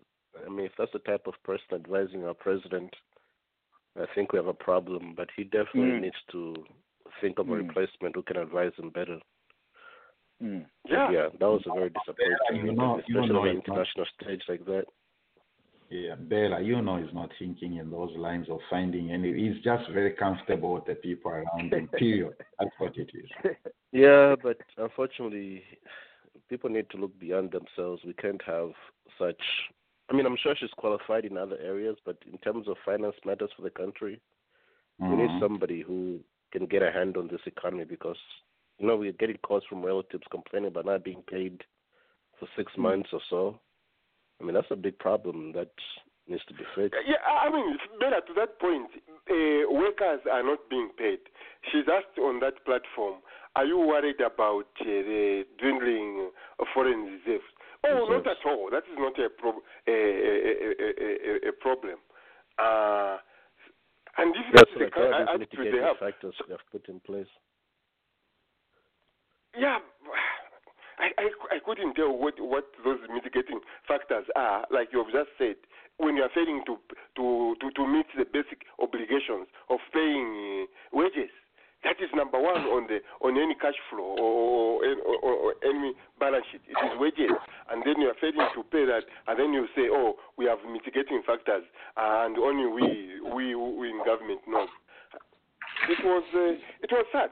I 0.45 0.49
mean, 0.49 0.65
if 0.65 0.73
that's 0.77 0.91
the 0.91 0.99
type 0.99 1.27
of 1.27 1.33
person 1.43 1.73
advising 1.73 2.25
our 2.25 2.33
president, 2.35 2.93
I 3.99 4.05
think 4.13 4.33
we 4.33 4.37
have 4.37 4.47
a 4.47 4.53
problem. 4.53 5.13
But 5.15 5.29
he 5.35 5.45
definitely 5.45 5.93
Mm. 5.93 6.01
needs 6.01 6.21
to 6.31 6.65
think 7.21 7.39
of 7.39 7.49
a 7.49 7.55
Mm. 7.55 7.67
replacement 7.67 8.15
who 8.15 8.21
can 8.23 8.37
advise 8.37 8.73
him 8.75 8.89
better. 8.89 9.19
Mm. 10.43 10.65
Yeah. 10.87 11.11
yeah, 11.11 11.27
that 11.39 11.45
was 11.47 11.63
a 11.65 11.73
very 11.73 11.89
disappointing, 11.89 12.65
you 12.65 12.73
know- 12.73 13.01
you 13.07 13.19
especially 13.19 13.33
know 13.33 13.41
on 13.41 13.47
an 13.47 13.57
it's 13.57 13.67
not- 13.67 13.73
international 13.77 14.05
stage 14.21 14.43
like 14.49 14.65
that. 14.65 14.85
Yeah, 15.89 16.15
Bella, 16.15 16.61
you 16.61 16.81
know, 16.81 16.97
he's 16.97 17.13
not 17.13 17.29
thinking 17.37 17.75
in 17.75 17.91
those 17.91 18.11
lines 18.17 18.49
of 18.49 18.59
finding 18.71 19.11
any. 19.11 19.31
He's 19.33 19.63
just 19.63 19.87
very 19.91 20.11
comfortable 20.13 20.73
with 20.73 20.85
the 20.85 20.95
people 20.95 21.31
around 21.31 21.71
him. 21.71 21.87
Period. 21.89 22.33
That's 22.59 22.71
what 22.79 22.97
it 22.97 23.11
is. 23.13 23.55
Yeah, 23.91 24.35
but 24.41 24.57
unfortunately, 24.77 25.63
people 26.49 26.71
need 26.71 26.89
to 26.89 26.97
look 26.97 27.17
beyond 27.19 27.51
themselves. 27.51 28.03
We 28.03 28.13
can't 28.13 28.41
have 28.45 28.71
such. 29.19 29.41
I 30.09 30.13
mean, 30.15 30.25
I'm 30.25 30.37
sure 30.37 30.55
she's 30.55 30.71
qualified 30.71 31.23
in 31.23 31.37
other 31.37 31.57
areas, 31.61 31.97
but 32.03 32.17
in 32.29 32.39
terms 32.39 32.67
of 32.67 32.77
finance 32.83 33.15
matters 33.23 33.51
for 33.55 33.61
the 33.61 33.69
country, 33.69 34.19
we 34.99 35.05
Mhm. 35.07 35.17
need 35.17 35.39
somebody 35.39 35.81
who 35.81 36.19
can 36.51 36.65
get 36.65 36.81
a 36.81 36.91
hand 36.91 37.15
on 37.15 37.27
this 37.27 37.45
economy 37.45 37.85
because, 37.85 38.17
you 38.79 38.87
know, 38.87 38.97
we're 38.97 39.13
getting 39.13 39.37
calls 39.37 39.63
from 39.69 39.83
relatives 39.83 40.23
complaining 40.31 40.67
about 40.67 40.85
not 40.85 41.03
being 41.03 41.23
paid 41.29 41.61
for 42.39 42.47
six 42.57 42.71
months 42.77 43.09
or 43.13 43.21
so. 43.29 43.59
I 44.41 44.43
mean, 44.43 44.53
that's 44.53 44.67
a 44.71 44.75
big 44.75 44.99
problem 44.99 45.53
that 45.53 45.71
needs 46.27 46.43
to 46.47 46.53
be 46.53 46.63
fixed. 46.75 46.99
Yeah, 47.07 47.23
I 47.25 47.49
mean, 47.49 47.73
it's 47.73 47.83
better 47.99 48.19
to 48.27 48.33
that 48.35 48.59
point. 48.59 48.89
Uh, 49.29 49.71
workers 49.71 50.21
are 50.31 50.43
not 50.43 50.59
being 50.69 50.89
paid. 50.97 51.19
She's 51.71 51.85
asked 51.91 52.19
on 52.19 52.39
that 52.41 52.65
platform, 52.65 53.21
"Are 53.55 53.65
you 53.65 53.79
worried 53.79 54.19
about 54.19 54.67
uh, 54.81 54.85
the 54.85 55.45
dwindling 55.57 56.31
foreign 56.73 57.05
reserves?" 57.05 57.45
Oh, 57.87 58.07
not 58.09 58.27
at 58.27 58.37
all. 58.45 58.69
That 58.71 58.83
is 58.89 58.97
not 58.97 59.17
a, 59.19 59.29
prob- 59.29 59.61
a, 59.87 59.91
a, 59.91 61.45
a, 61.45 61.49
a, 61.49 61.51
problem. 61.51 61.97
Uh, 62.57 63.17
and 64.17 64.33
if 64.35 64.45
That's 64.53 64.69
that 64.73 64.85
is 64.85 64.87
the 64.87 64.91
kind 64.91 65.13
of 65.13 65.27
attitude 65.29 65.73
they 65.73 65.85
have, 65.85 65.97
factors 65.99 66.33
we 66.47 66.51
have 66.51 66.65
put 66.71 66.89
in 66.89 66.99
place. 67.01 67.27
Yeah, 69.57 69.79
I, 70.99 71.11
I, 71.17 71.27
I 71.55 71.59
couldn't 71.63 71.95
tell 71.95 72.11
what, 72.11 72.35
what 72.39 72.65
those 72.83 72.99
mitigating 73.13 73.59
factors 73.87 74.25
are. 74.35 74.65
Like 74.71 74.89
you've 74.91 75.11
just 75.11 75.29
said, 75.37 75.55
when 75.97 76.15
you 76.15 76.23
are 76.23 76.33
failing 76.33 76.63
to 76.67 76.77
to, 77.15 77.55
to, 77.59 77.71
to 77.71 77.87
meet 77.87 78.07
the 78.17 78.25
basic 78.25 78.63
obligations 78.79 79.47
of 79.69 79.79
paying 79.93 80.67
uh, 80.67 80.97
wages, 80.97 81.31
that 81.83 81.95
is 82.01 82.09
number 82.15 82.39
one 82.39 82.67
on 82.67 82.87
the 82.87 82.99
on 83.23 83.37
any 83.37 83.55
cash 83.55 83.77
flow 83.89 84.15
or, 84.19 84.83
or, 84.83 85.33
or, 85.33 85.53
any 85.63 85.93
balance 86.19 86.45
sheet. 86.51 86.61
It 86.67 86.75
is 86.83 86.99
wages, 86.99 87.31
and 87.71 87.83
then 87.85 88.01
you 88.01 88.07
are 88.09 88.19
failing 88.19 88.47
to 88.55 88.63
pay 88.63 88.85
that, 88.85 89.03
and 89.27 89.39
then 89.39 89.53
you 89.53 89.67
say, 89.75 89.87
oh, 89.91 90.15
we 90.37 90.45
have 90.45 90.59
mitigating 90.67 91.21
factors, 91.25 91.63
and 91.95 92.37
only 92.37 92.67
we 92.67 93.21
we, 93.23 93.55
we 93.55 93.89
in 93.89 93.99
government 94.03 94.41
know. 94.47 94.67
It 95.87 95.99
was 96.03 96.23
uh, 96.33 96.59
it 96.83 96.91
was 96.91 97.05
sad. 97.11 97.31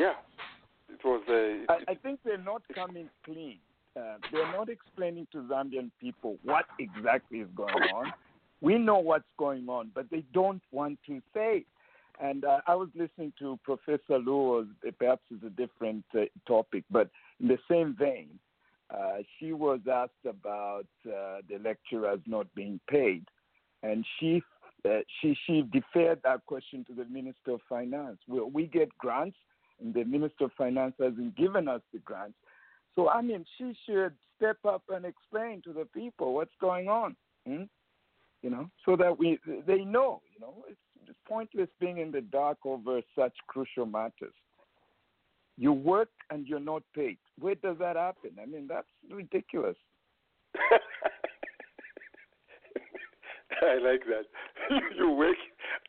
Yeah, 0.00 0.14
it 0.88 1.04
was. 1.04 1.22
Uh, 1.28 1.32
it, 1.34 1.66
I, 1.68 1.92
I 1.92 1.94
think 1.94 2.20
they're 2.24 2.38
not 2.38 2.62
coming 2.74 3.10
clean. 3.22 3.58
Uh, 3.94 4.16
they're 4.32 4.50
not 4.50 4.70
explaining 4.70 5.26
to 5.30 5.42
Zambian 5.42 5.90
people 6.00 6.38
what 6.42 6.64
exactly 6.78 7.40
is 7.40 7.48
going 7.54 7.82
on. 7.94 8.10
We 8.62 8.78
know 8.78 8.98
what's 8.98 9.28
going 9.38 9.68
on, 9.68 9.90
but 9.94 10.06
they 10.10 10.24
don't 10.32 10.62
want 10.72 10.98
to 11.06 11.20
say. 11.34 11.66
And 12.18 12.46
uh, 12.46 12.60
I 12.66 12.76
was 12.76 12.88
listening 12.94 13.34
to 13.40 13.58
Professor 13.62 14.18
Lewis, 14.18 14.68
perhaps 14.98 15.20
it's 15.30 15.44
a 15.44 15.50
different 15.50 16.04
uh, 16.14 16.24
topic, 16.48 16.84
but 16.90 17.10
in 17.38 17.48
the 17.48 17.58
same 17.70 17.94
vein, 17.98 18.28
uh, 18.90 19.18
she 19.38 19.52
was 19.52 19.80
asked 19.90 20.24
about 20.26 20.86
uh, 21.06 21.42
the 21.50 21.58
lecturers 21.62 22.20
not 22.26 22.46
being 22.54 22.80
paid, 22.88 23.24
and 23.82 24.06
she 24.18 24.42
uh, 24.86 25.00
she 25.20 25.36
she 25.46 25.62
deferred 25.72 26.20
that 26.24 26.44
question 26.46 26.86
to 26.86 26.94
the 26.94 27.04
Minister 27.04 27.52
of 27.52 27.60
Finance. 27.68 28.18
Will 28.26 28.48
we 28.50 28.66
get 28.66 28.96
grants? 28.96 29.36
The 29.82 30.04
Minister 30.04 30.44
of 30.44 30.52
Finance 30.56 30.94
hasn't 30.98 31.36
given 31.36 31.68
us 31.68 31.80
the 31.92 31.98
grants. 32.00 32.36
So 32.94 33.08
I 33.08 33.22
mean, 33.22 33.44
she 33.56 33.76
should 33.86 34.14
step 34.36 34.58
up 34.66 34.82
and 34.88 35.04
explain 35.04 35.62
to 35.62 35.72
the 35.72 35.86
people 35.86 36.34
what's 36.34 36.54
going 36.60 36.88
on. 36.88 37.16
Hmm? 37.46 37.64
You 38.42 38.50
know, 38.50 38.70
so 38.84 38.96
that 38.96 39.18
we 39.18 39.38
they 39.66 39.84
know. 39.84 40.22
You 40.34 40.40
know, 40.40 40.64
it's, 40.68 40.80
it's 41.06 41.18
pointless 41.28 41.68
being 41.78 41.98
in 41.98 42.10
the 42.10 42.22
dark 42.22 42.58
over 42.64 43.00
such 43.16 43.34
crucial 43.48 43.86
matters. 43.86 44.34
You 45.56 45.72
work 45.72 46.08
and 46.30 46.46
you're 46.46 46.58
not 46.58 46.82
paid. 46.94 47.18
Where 47.38 47.54
does 47.54 47.76
that 47.80 47.96
happen? 47.96 48.30
I 48.40 48.46
mean, 48.46 48.66
that's 48.66 48.88
ridiculous. 49.10 49.76
I 53.62 53.74
like 53.78 54.04
that. 54.06 54.24
you 54.98 55.10
work 55.12 55.36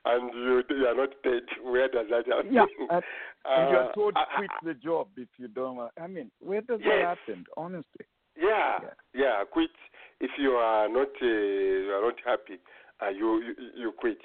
and 0.06 0.34
you 0.34 0.64
you 0.70 0.86
are 0.88 0.96
not 0.96 1.10
paid. 1.24 1.44
Where 1.64 1.88
does 1.88 2.08
that 2.10 2.28
happen? 2.28 2.54
Yeah, 2.54 2.66
and, 2.90 2.90
and 2.90 3.04
Uh, 3.46 3.92
told 3.94 4.14
I- 4.16 4.22
I- 4.22 4.36
quit 4.38 4.52
the 4.64 4.74
job 4.76 5.08
if 5.18 5.28
you 5.38 5.48
don't. 5.48 5.90
I 6.00 6.08
mean, 6.08 6.32
where 6.40 6.62
does 6.62 6.80
Yes. 6.84 7.00
that 7.02 7.18
happen? 7.18 7.46
Honestly. 7.58 8.06
Yeah, 8.36 8.80
Yeah. 8.84 8.90
yeah, 9.14 9.44
quit. 9.52 9.72
If 10.20 10.32
you 10.38 10.52
are 10.52 10.88
not 10.88 11.10
uh, 11.22 11.26
you 11.26 11.92
are 11.94 12.02
not 12.06 12.16
happy, 12.26 12.60
uh, 13.02 13.10
you, 13.10 13.42
you 13.42 13.54
you 13.76 13.92
quit. 13.98 14.20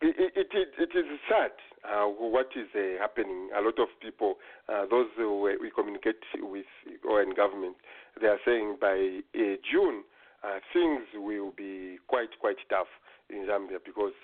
It 0.00 0.14
it, 0.36 0.48
it, 0.52 0.68
it 0.78 0.96
is 0.98 1.06
sad 1.28 1.52
uh, 1.84 2.04
what 2.06 2.48
is 2.56 2.68
uh, 2.74 3.00
happening. 3.00 3.50
A 3.56 3.60
lot 3.60 3.78
of 3.78 3.88
people, 4.00 4.36
uh, 4.68 4.86
those 4.90 5.06
who 5.16 5.40
we 5.42 5.56
we 5.58 5.70
communicate 5.70 6.22
with 6.40 6.66
or 7.08 7.22
in 7.22 7.34
government, 7.34 7.76
they 8.20 8.28
are 8.28 8.38
saying 8.46 8.76
by 8.80 9.20
uh, 9.34 9.40
June 9.70 10.04
uh, 10.44 10.58
things 10.72 11.02
will 11.14 11.52
be 11.56 11.98
quite 12.06 12.30
quite 12.40 12.58
tough 12.70 12.86
in 13.30 13.46
Zambia 13.46 13.78
because, 13.84 14.16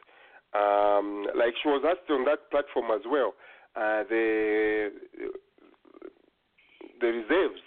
um, 0.54 1.26
like 1.36 1.54
she 1.62 1.68
was 1.68 1.84
asked 1.86 2.10
on 2.10 2.24
that 2.24 2.50
platform 2.50 2.90
as 2.94 3.02
well, 3.10 3.34
uh, 3.76 4.04
the 4.08 4.90
the 7.00 7.06
reserves 7.06 7.60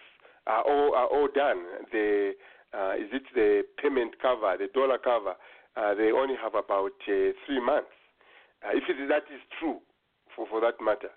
are 0.47 0.63
all 0.63 0.95
are 0.95 1.08
all 1.08 1.28
done. 1.34 1.63
The 1.91 2.32
uh, 2.73 2.93
is 2.95 3.10
it 3.12 3.23
the 3.34 3.63
payment 3.82 4.15
cover, 4.21 4.56
the 4.58 4.67
dollar 4.73 4.97
cover? 4.97 5.36
Uh, 5.76 5.93
they 5.93 6.12
only 6.12 6.36
have 6.41 6.56
about 6.56 6.97
uh, 7.08 7.32
three 7.45 7.62
months. 7.62 7.93
Uh, 8.65 8.73
if 8.73 8.84
it 8.89 8.97
that 9.10 9.28
is 9.34 9.41
true, 9.60 9.80
for 10.36 10.47
for 10.50 10.62
that 10.62 10.82
matter, 10.82 11.12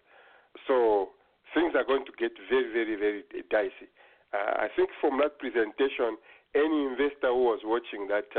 so 0.66 1.10
things 1.54 1.72
are 1.74 1.84
going 1.84 2.04
to 2.04 2.12
get 2.18 2.32
very 2.50 2.70
very 2.72 2.96
very 2.96 3.22
dicey. 3.50 3.88
Uh, 4.32 4.66
I 4.66 4.68
think 4.76 4.90
from 5.00 5.18
that 5.18 5.38
presentation, 5.38 6.18
any 6.54 6.86
investor 6.86 7.30
who 7.34 7.50
was 7.50 7.60
watching 7.64 8.06
that 8.08 8.30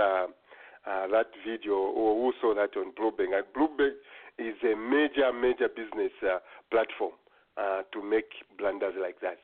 uh, 0.88 1.08
that 1.08 1.28
video 1.48 1.74
or 1.74 2.15
who 2.15 2.34
saw 2.41 2.56
that 2.56 2.76
on 2.78 2.91
Bloomberg, 2.94 3.34
and 3.36 3.46
Bloomberg 3.56 3.94
is 4.38 4.56
a 4.63 4.76
major 4.76 5.32
major 5.34 5.67
business 5.67 6.12
uh, 6.24 6.39
platform 6.72 7.13
uh, 7.58 7.82
to 7.94 8.04
make 8.04 8.30
blunders 8.58 8.94
like 9.00 9.20
that. 9.22 9.39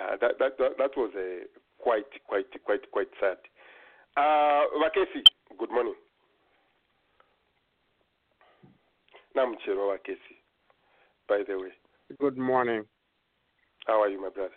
Uh, 0.00 0.16
that, 0.20 0.38
that 0.38 0.58
that 0.58 0.72
that 0.78 0.90
was 0.96 1.12
a 1.16 1.42
quite 1.78 2.04
quite 2.26 2.46
quite 2.64 2.90
quite 2.90 3.08
sad. 3.20 3.38
Uh, 4.16 4.64
Wakesi, 4.78 5.22
good 5.58 5.70
morning. 5.70 5.94
Namchero 9.36 9.90
Wakesi, 9.92 10.36
by 11.28 11.42
the 11.46 11.58
way. 11.58 11.72
Good 12.20 12.38
morning. 12.38 12.84
How 13.86 14.02
are 14.02 14.08
you, 14.08 14.20
my 14.20 14.28
brother? 14.28 14.54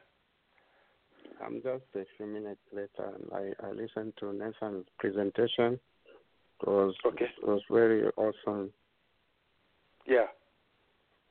I'm 1.43 1.61
just 1.61 1.83
a 1.95 2.05
few 2.15 2.25
minutes 2.25 2.61
later, 2.71 3.13
and 3.13 3.25
I, 3.33 3.67
I 3.67 3.71
listened 3.71 4.13
to 4.19 4.33
Nathan's 4.33 4.85
presentation. 4.99 5.79
It 6.61 6.67
was 6.67 6.95
Okay. 7.05 7.25
it 7.25 7.47
was 7.47 7.61
very 7.69 8.05
awesome. 8.17 8.71
Yeah, 10.05 10.27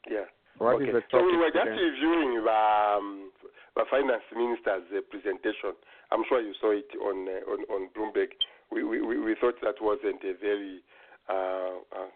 yeah. 0.08 0.26
What 0.58 0.82
is 0.82 0.94
okay. 0.94 1.06
so 1.10 1.24
we 1.24 1.36
were 1.36 1.50
just 1.50 1.68
reviewing 1.68 2.44
the, 2.44 2.50
um, 2.50 3.32
the 3.74 3.84
finance 3.90 4.22
minister's 4.34 4.84
uh, 4.94 5.00
presentation. 5.10 5.74
I'm 6.10 6.22
sure 6.28 6.40
you 6.40 6.54
saw 6.60 6.70
it 6.72 6.88
on 7.00 7.28
uh, 7.28 7.50
on, 7.50 7.60
on 7.74 7.88
Bloomberg. 7.94 8.30
We, 8.70 8.84
we 8.84 9.00
we 9.02 9.34
thought 9.40 9.60
that 9.62 9.76
wasn't 9.80 10.22
a 10.24 10.34
very 10.40 10.80
uh, 11.28 11.82
uh, 11.92 12.12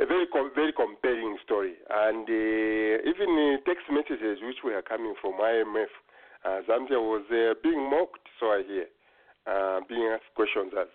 a 0.00 0.06
very 0.06 0.26
com- 0.26 0.52
very 0.54 0.72
compelling 0.72 1.38
story, 1.44 1.74
and 1.88 2.28
uh, 2.28 3.10
even 3.10 3.30
uh, 3.30 3.62
text 3.64 3.86
messages 3.90 4.38
which 4.42 4.58
were 4.64 4.82
coming 4.82 5.14
from 5.20 5.34
IMF 5.40 5.92
Uh, 6.44 6.60
Zambia 6.66 6.98
was 6.98 7.22
uh, 7.30 7.54
being 7.62 7.88
mocked, 7.88 8.26
so 8.40 8.46
I 8.46 8.62
hear, 8.66 8.86
uh, 9.46 9.80
being 9.88 10.10
asked 10.10 10.34
questions 10.34 10.72
as 10.74 10.88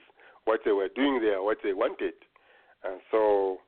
what 0.47 0.61
they 0.63 0.71
were 0.71 0.89
doing 0.95 1.19
there, 1.21 1.43
what 1.43 1.57
they 1.63 1.73
wanted. 1.73 2.15
And 2.83 3.01
so 3.11 3.59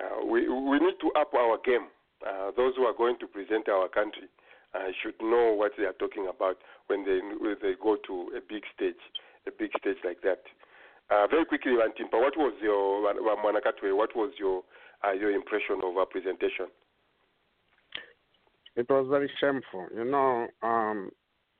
uh, 0.00 0.24
we 0.24 0.48
we 0.48 0.78
need 0.80 0.96
to 1.00 1.12
up 1.20 1.34
our 1.34 1.58
game. 1.64 1.88
Uh, 2.24 2.50
those 2.56 2.72
who 2.76 2.84
are 2.84 2.96
going 2.96 3.18
to 3.18 3.26
present 3.26 3.68
our 3.68 3.88
country 3.88 4.30
uh, 4.74 4.88
should 5.02 5.14
know 5.20 5.52
what 5.52 5.72
they 5.76 5.84
are 5.84 5.98
talking 5.98 6.26
about 6.32 6.56
when 6.86 7.04
they 7.04 7.20
when 7.38 7.56
they 7.60 7.74
go 7.82 7.96
to 8.06 8.32
a 8.36 8.40
big 8.40 8.62
stage, 8.74 9.02
a 9.46 9.50
big 9.50 9.70
stage 9.78 9.98
like 10.04 10.22
that. 10.22 10.40
Uh, 11.10 11.26
very 11.26 11.44
quickly, 11.44 11.72
Wantimpa, 11.72 12.18
what 12.18 12.36
was 12.36 12.54
your? 12.62 13.02
What 13.02 14.16
was 14.16 14.32
your 14.38 14.62
uh, 15.04 15.12
your 15.12 15.32
impression 15.32 15.80
of 15.84 15.96
our 15.96 16.06
presentation? 16.06 16.66
It 18.76 18.88
was 18.88 19.06
very 19.10 19.30
shameful. 19.38 19.88
You 19.94 20.04
know, 20.04 20.46
um, 20.62 21.10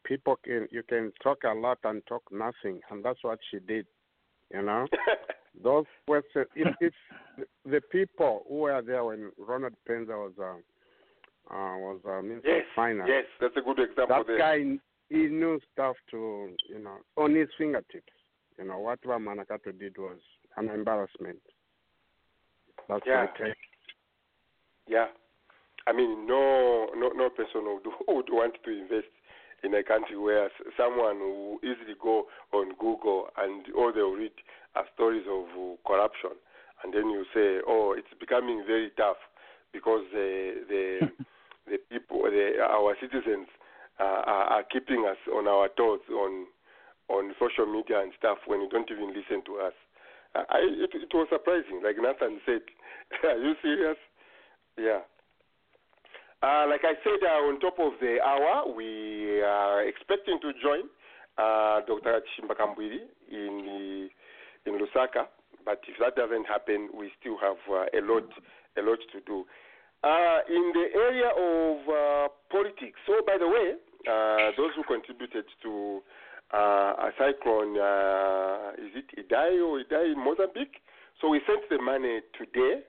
people 0.05 0.39
can 0.43 0.69
you 0.71 0.83
can 0.83 1.13
talk 1.23 1.39
a 1.45 1.53
lot 1.53 1.79
and 1.85 2.03
talk 2.07 2.23
nothing, 2.31 2.81
and 2.91 3.05
that's 3.05 3.23
what 3.23 3.39
she 3.51 3.59
did. 3.59 3.87
You 4.53 4.63
know, 4.63 4.87
those 5.65 5.87
questions. 6.07 6.47
If, 6.55 6.75
if 6.81 6.95
the 7.65 7.81
people 7.91 8.45
who 8.49 8.57
were 8.57 8.83
there 8.83 9.05
when 9.05 9.31
Ronald 9.39 9.75
Penza 9.89 10.09
was 10.09 10.33
uh, 10.39 11.55
uh, 11.55 11.77
was 11.79 12.01
uh, 12.07 12.23
Minister 12.23 12.49
yes, 12.49 12.65
of 12.71 12.75
Finance, 12.77 13.09
yes, 13.09 13.25
that's 13.41 13.57
a 13.57 13.61
good 13.61 13.79
example. 13.79 14.17
that 14.17 14.27
there. 14.27 14.39
guy 14.39 14.59
he 15.09 15.27
knew 15.29 15.59
stuff 15.73 15.97
to 16.11 16.51
you 16.69 16.79
know 16.79 16.99
on 17.17 17.35
his 17.35 17.49
fingertips. 17.59 18.13
You 18.59 18.65
know, 18.67 18.79
whatever 18.79 19.19
Mwanakatwe 19.19 19.79
did 19.79 19.97
was 19.97 20.19
an 20.57 20.69
embarrassment. 20.69 21.39
That's 22.89 23.03
Yeah. 23.07 23.27
my 23.39 23.47
take. 23.47 23.57
Yeah, 24.87 25.07
I 25.87 25.93
mean, 25.93 26.27
no, 26.27 26.89
no, 26.97 27.09
no 27.11 27.31
person 27.31 27.63
would, 27.65 27.87
would 28.09 28.29
want 28.31 28.55
to 28.65 28.71
invest 28.71 29.09
in 29.63 29.75
a 29.75 29.83
country 29.83 30.19
where 30.19 30.51
someone 30.77 31.21
will 31.21 31.59
easily 31.63 31.95
go 32.01 32.27
on 32.53 32.75
Google 32.79 33.29
and 33.39 33.65
all 33.77 33.93
they'll 33.95 34.13
read 34.13 34.33
are 34.75 34.85
stories 34.95 35.25
of 35.29 35.45
uh, 35.55 35.77
corruption, 35.87 36.33
and 36.83 36.93
then 36.93 37.11
you 37.11 37.25
say, 37.35 37.61
oh, 37.67 37.95
it's 37.97 38.13
becoming 38.19 38.65
very 38.67 38.91
tough 38.97 39.21
because 39.73 40.03
the 40.13 40.65
the 40.69 41.11
the 41.71 41.79
people, 41.91 42.23
the, 42.25 42.59
our 42.61 42.97
citizens, 43.01 43.47
uh, 44.01 44.23
are, 44.27 44.45
are 44.59 44.65
keeping 44.65 45.07
us 45.09 45.19
on 45.33 45.47
our 45.47 45.69
toes 45.77 46.01
on 46.11 46.47
on 47.09 47.35
social 47.39 47.67
media 47.67 48.01
and 48.01 48.13
stuff 48.19 48.39
when 48.47 48.61
you 48.61 48.69
don't 48.69 48.91
even 48.91 49.09
listen 49.09 49.45
to 49.45 49.59
us. 49.61 49.75
I, 50.35 50.41
I 50.49 50.59
it, 50.65 50.91
it 50.95 51.13
was 51.13 51.29
surprising. 51.31 51.83
Like 51.85 51.97
Nathan 52.01 52.41
said, 52.47 52.63
are 53.25 53.39
you 53.39 53.55
serious? 53.63 54.01
Yeah. 54.79 55.05
Uh, 56.43 56.67
like 56.69 56.83
I 56.83 56.99
said, 57.05 57.23
uh, 57.23 57.47
on 57.47 57.61
top 57.61 57.79
of 57.79 57.93
the 58.01 58.19
hour, 58.19 58.67
we 58.75 59.41
are 59.43 59.87
expecting 59.87 60.41
to 60.43 60.51
join 60.59 60.91
uh, 61.39 61.87
Dr. 61.87 62.19
Chishimba 62.27 62.59
Kambwili 62.59 63.07
in 63.31 63.63
the, 63.63 64.09
in 64.67 64.75
Lusaka. 64.77 65.31
But 65.65 65.83
if 65.87 65.95
that 66.01 66.17
doesn't 66.17 66.47
happen, 66.47 66.89
we 66.93 67.13
still 67.21 67.39
have 67.39 67.63
uh, 67.71 67.87
a 67.95 68.03
lot 68.03 68.27
a 68.77 68.83
lot 68.83 68.99
to 69.13 69.21
do. 69.25 69.45
Uh, 70.03 70.41
in 70.51 70.73
the 70.75 70.87
area 70.99 71.31
of 71.31 71.79
uh, 71.87 72.29
politics, 72.51 72.99
so 73.07 73.23
by 73.25 73.39
the 73.39 73.47
way, 73.47 73.79
uh, 74.11 74.51
those 74.57 74.75
who 74.75 74.83
contributed 74.83 75.45
to 75.63 76.03
a 76.51 77.11
cyclone, 77.19 77.77
is 78.83 78.99
it 78.99 79.07
Idai 79.15 79.63
or 79.63 79.79
Idai 79.79 80.13
in 80.13 80.19
Mozambique? 80.19 80.83
So 81.21 81.29
we 81.29 81.41
sent 81.47 81.69
the 81.71 81.81
money 81.81 82.21
today 82.37 82.83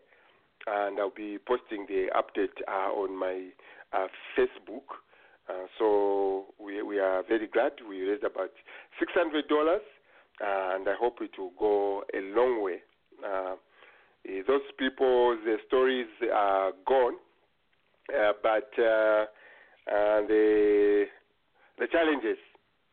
and 0.67 0.99
I'll 0.99 1.10
be 1.15 1.38
posting 1.45 1.86
the 1.88 2.08
update 2.15 2.62
uh, 2.67 2.91
on 2.91 3.17
my 3.17 3.49
uh, 3.91 4.08
Facebook. 4.38 5.02
Uh, 5.49 5.67
so 5.78 6.45
we 6.60 6.82
we 6.82 6.99
are 6.99 7.23
very 7.28 7.47
glad 7.47 7.73
we 7.88 8.02
raised 8.02 8.23
about 8.23 8.52
six 8.99 9.12
hundred 9.13 9.47
dollars, 9.47 9.82
and 10.39 10.88
I 10.88 10.93
hope 10.99 11.17
it 11.21 11.32
will 11.38 11.52
go 11.60 12.04
a 12.13 12.21
long 12.36 12.63
way. 12.63 12.78
Uh, 13.23 13.56
eh, 14.28 14.41
those 14.47 14.62
people, 14.78 15.38
the 15.43 15.58
stories 15.67 16.08
are 16.34 16.71
gone, 16.88 17.15
uh, 18.10 18.32
but 18.41 18.69
uh, 18.80 19.26
uh, 19.91 20.21
the 20.28 21.06
the 21.78 21.88
challenges 21.91 22.38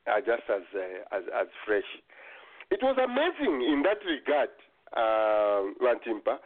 are 0.09 0.21
just 0.21 0.43
as 0.49 0.63
uh, 0.75 1.17
as 1.17 1.23
as 1.41 1.47
fresh. 1.65 1.85
It 2.71 2.81
was 2.83 2.97
amazing 2.99 3.63
in 3.63 3.83
that 3.83 3.99
regard, 4.07 4.51
uh, 4.97 5.71
Wantimpa 5.83 6.39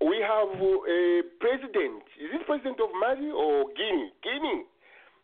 we 0.00 0.20
have 0.20 0.52
a 0.60 1.22
president. 1.40 2.02
Is 2.20 2.30
it 2.34 2.46
president 2.46 2.78
of 2.80 2.90
Mali 3.00 3.30
or 3.32 3.64
Guinea? 3.76 4.12
Guinea. 4.22 4.64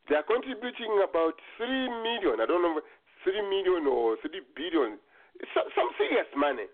They 0.08 0.16
are 0.16 0.22
contributing 0.26 0.98
about 1.04 1.34
three 1.56 1.86
million. 2.02 2.40
I 2.40 2.46
don't 2.46 2.62
know, 2.62 2.80
three 3.24 3.42
million 3.42 3.86
or 3.86 4.16
three 4.22 4.40
billion. 4.56 4.98
Some, 5.54 5.64
some 5.74 5.88
serious 5.98 6.26
money 6.36 6.66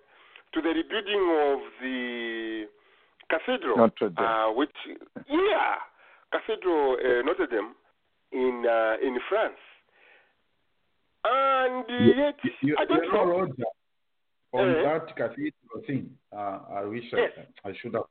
to 0.54 0.58
the 0.62 0.68
rebuilding 0.70 1.24
of 1.52 1.58
the 1.82 2.64
cathedral, 3.30 3.76
Notre 3.76 4.08
Dame. 4.08 4.24
uh, 4.24 4.52
which 4.52 4.72
yeah, 5.28 5.76
cathedral 6.32 6.96
uh, 6.96 7.22
Notre 7.22 7.46
Dame 7.46 7.74
in 8.32 8.64
uh, 8.66 8.96
in 9.06 9.18
France. 9.28 9.60
And 11.24 11.84
You- 11.88 12.32
you, 12.62 12.76
I 12.78 12.84
don't 12.84 13.04
you 13.04 13.12
know, 13.12 13.24
know. 13.44 13.72
On 14.52 14.68
Eh? 14.68 14.82
that 14.82 15.14
cathedral 15.16 15.82
thing, 15.86 16.16
uh, 16.32 16.60
I 16.70 16.84
wish 16.84 17.04
Yes. 17.12 17.32
I, 17.64 17.68
I 17.70 17.72
should 17.80 17.94
have 17.94 18.04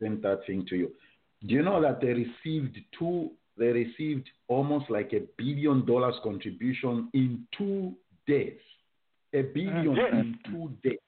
sent 0.00 0.22
that 0.22 0.46
thing 0.46 0.64
to 0.66 0.76
you. 0.76 0.92
Do 1.46 1.54
you 1.54 1.62
know 1.62 1.80
that 1.82 2.00
they 2.00 2.12
received 2.14 2.78
two? 2.98 3.30
They 3.58 3.68
received 3.72 4.28
almost 4.48 4.90
like 4.90 5.12
a 5.12 5.20
billion 5.36 5.84
dollars 5.86 6.14
contribution 6.22 7.08
in 7.14 7.46
two 7.56 7.94
days. 8.26 8.60
A 9.32 9.42
billion 9.42 9.96
Yes. 9.96 10.12
in 10.12 10.38
two 10.44 10.70
days. 10.82 10.98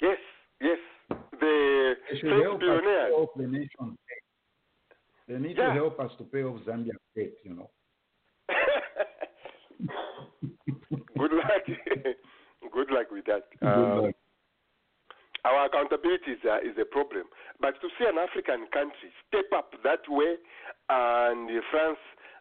Yes, 0.00 0.18
yes. 0.60 0.78
The 1.40 1.94
They 2.10 2.18
should 2.20 2.42
help 2.42 2.62
us 2.62 2.80
pay 2.82 3.10
off 3.12 3.30
the 3.36 3.46
nation's 3.46 3.98
debt. 4.08 4.22
They 5.28 5.38
need 5.38 5.56
Yeah. 5.56 5.68
to 5.68 5.72
help 5.72 5.98
us 6.00 6.12
to 6.18 6.24
pay 6.24 6.42
off 6.44 6.60
Zambia's 6.64 7.00
debt. 7.16 7.32
You 7.44 7.54
know. 7.54 7.70
Good 11.18 11.32
luck. 11.32 11.66
Good 12.72 12.90
luck 12.90 13.10
with 13.10 13.24
that. 13.26 13.44
Um, 13.66 14.02
luck. 14.10 14.14
our 15.44 15.66
accountability 15.66 16.32
is 16.38 16.44
a, 16.44 16.58
is 16.58 16.76
a 16.80 16.84
problem. 16.84 17.24
But 17.60 17.80
to 17.80 17.88
see 17.98 18.06
an 18.06 18.18
African 18.18 18.66
country 18.72 19.10
step 19.28 19.46
up 19.54 19.72
that 19.84 20.04
way, 20.08 20.36
and 20.90 21.48
France, 21.70 21.98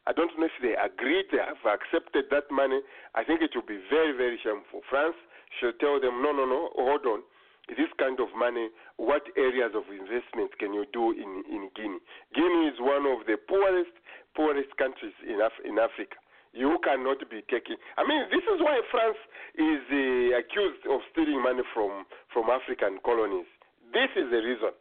I 0.08 0.14
don't 0.14 0.30
know 0.38 0.46
if 0.46 0.58
they 0.62 0.76
agreed, 0.78 1.26
they 1.32 1.42
have 1.42 1.62
accepted 1.66 2.26
that 2.30 2.50
money. 2.52 2.82
I 3.16 3.24
think 3.24 3.42
it 3.42 3.52
will 3.56 3.66
be 3.66 3.82
very, 3.90 4.14
very 4.14 4.38
shameful. 4.44 4.82
France 4.90 5.16
should 5.60 5.80
tell 5.80 6.00
them, 6.00 6.22
no, 6.22 6.32
no, 6.32 6.46
no, 6.46 6.70
hold 6.76 7.06
on. 7.06 7.22
This 7.68 7.90
kind 7.98 8.20
of 8.20 8.30
money, 8.38 8.70
what 8.98 9.26
areas 9.36 9.74
of 9.74 9.90
investment 9.90 10.54
can 10.62 10.74
you 10.74 10.86
do 10.94 11.10
in, 11.10 11.42
in 11.50 11.70
Guinea? 11.74 11.98
Guinea 12.38 12.70
is 12.70 12.78
one 12.78 13.10
of 13.10 13.26
the 13.26 13.38
poorest, 13.50 13.90
poorest 14.38 14.70
countries 14.78 15.18
in, 15.26 15.42
Af- 15.42 15.66
in 15.66 15.80
Africa. 15.82 16.14
You 16.56 16.80
cannot 16.84 17.20
be 17.30 17.44
taking. 17.52 17.76
I 18.00 18.08
mean, 18.08 18.32
this 18.32 18.44
is 18.48 18.64
why 18.64 18.80
France 18.90 19.20
is 19.60 19.84
uh, 19.92 20.40
accused 20.40 20.88
of 20.88 21.04
stealing 21.12 21.44
money 21.44 21.68
from 21.76 22.08
from 22.32 22.48
African 22.50 23.04
colonies. 23.04 23.48
This 23.92 24.10
is 24.16 24.32
the 24.32 24.40
reason. 24.40 24.72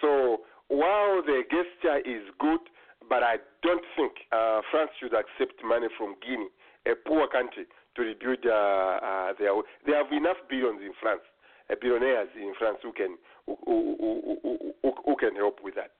So 0.00 0.48
while 0.68 1.20
the 1.20 1.44
gesture 1.52 2.00
is 2.00 2.24
good, 2.40 2.60
but 3.08 3.22
I 3.22 3.36
don't 3.62 3.84
think 3.96 4.12
uh, 4.32 4.60
France 4.70 4.90
should 5.00 5.12
accept 5.12 5.60
money 5.64 5.88
from 5.98 6.16
Guinea, 6.24 6.48
a 6.86 6.96
poor 6.96 7.28
country, 7.28 7.66
to 7.96 8.02
rebuild 8.02 8.44
uh, 8.46 8.50
uh, 8.50 9.32
their. 9.38 9.52
They 9.86 9.92
have 9.92 10.10
enough 10.12 10.40
billions 10.48 10.80
in 10.80 10.92
France, 11.00 11.22
uh, 11.70 11.74
billionaires 11.80 12.28
in 12.36 12.54
France 12.58 12.78
who 12.82 12.92
can 12.92 13.16
who, 13.46 13.56
who, 13.64 13.96
who, 14.00 14.72
who, 14.82 14.92
who, 15.04 15.16
can 15.16 15.36
help 15.36 15.60
with 15.62 15.74
that. 15.76 15.92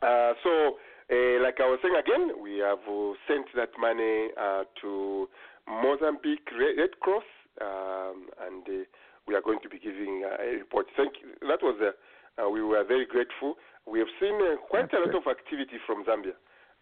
Uh, 0.00 0.32
so, 0.42 0.78
uh, 1.10 1.42
like 1.42 1.60
I 1.60 1.66
was 1.66 1.78
saying 1.82 1.96
again, 1.96 2.42
we 2.42 2.58
have 2.58 2.84
uh, 2.88 3.12
sent 3.26 3.46
that 3.56 3.70
money 3.80 4.28
uh, 4.36 4.64
to 4.82 5.28
Mozambique 5.66 6.48
Red 6.52 7.00
Cross, 7.00 7.24
um, 7.60 8.28
and 8.44 8.62
uh, 8.68 8.84
we 9.26 9.34
are 9.34 9.42
going 9.42 9.60
to 9.62 9.68
be 9.68 9.78
giving 9.78 10.24
uh, 10.24 10.42
a 10.42 10.58
report. 10.58 10.86
Thank 10.96 11.14
you. 11.20 11.32
That 11.48 11.62
was 11.62 11.76
uh, 11.80 12.48
we 12.50 12.62
were 12.62 12.84
very 12.84 13.06
grateful. 13.06 13.56
We 13.86 13.98
have 13.98 14.08
seen 14.20 14.36
uh, 14.36 14.56
quite 14.68 14.92
a 14.92 15.00
lot 15.00 15.14
of 15.14 15.24
activity 15.26 15.80
from 15.86 16.04
Zambia. 16.04 16.36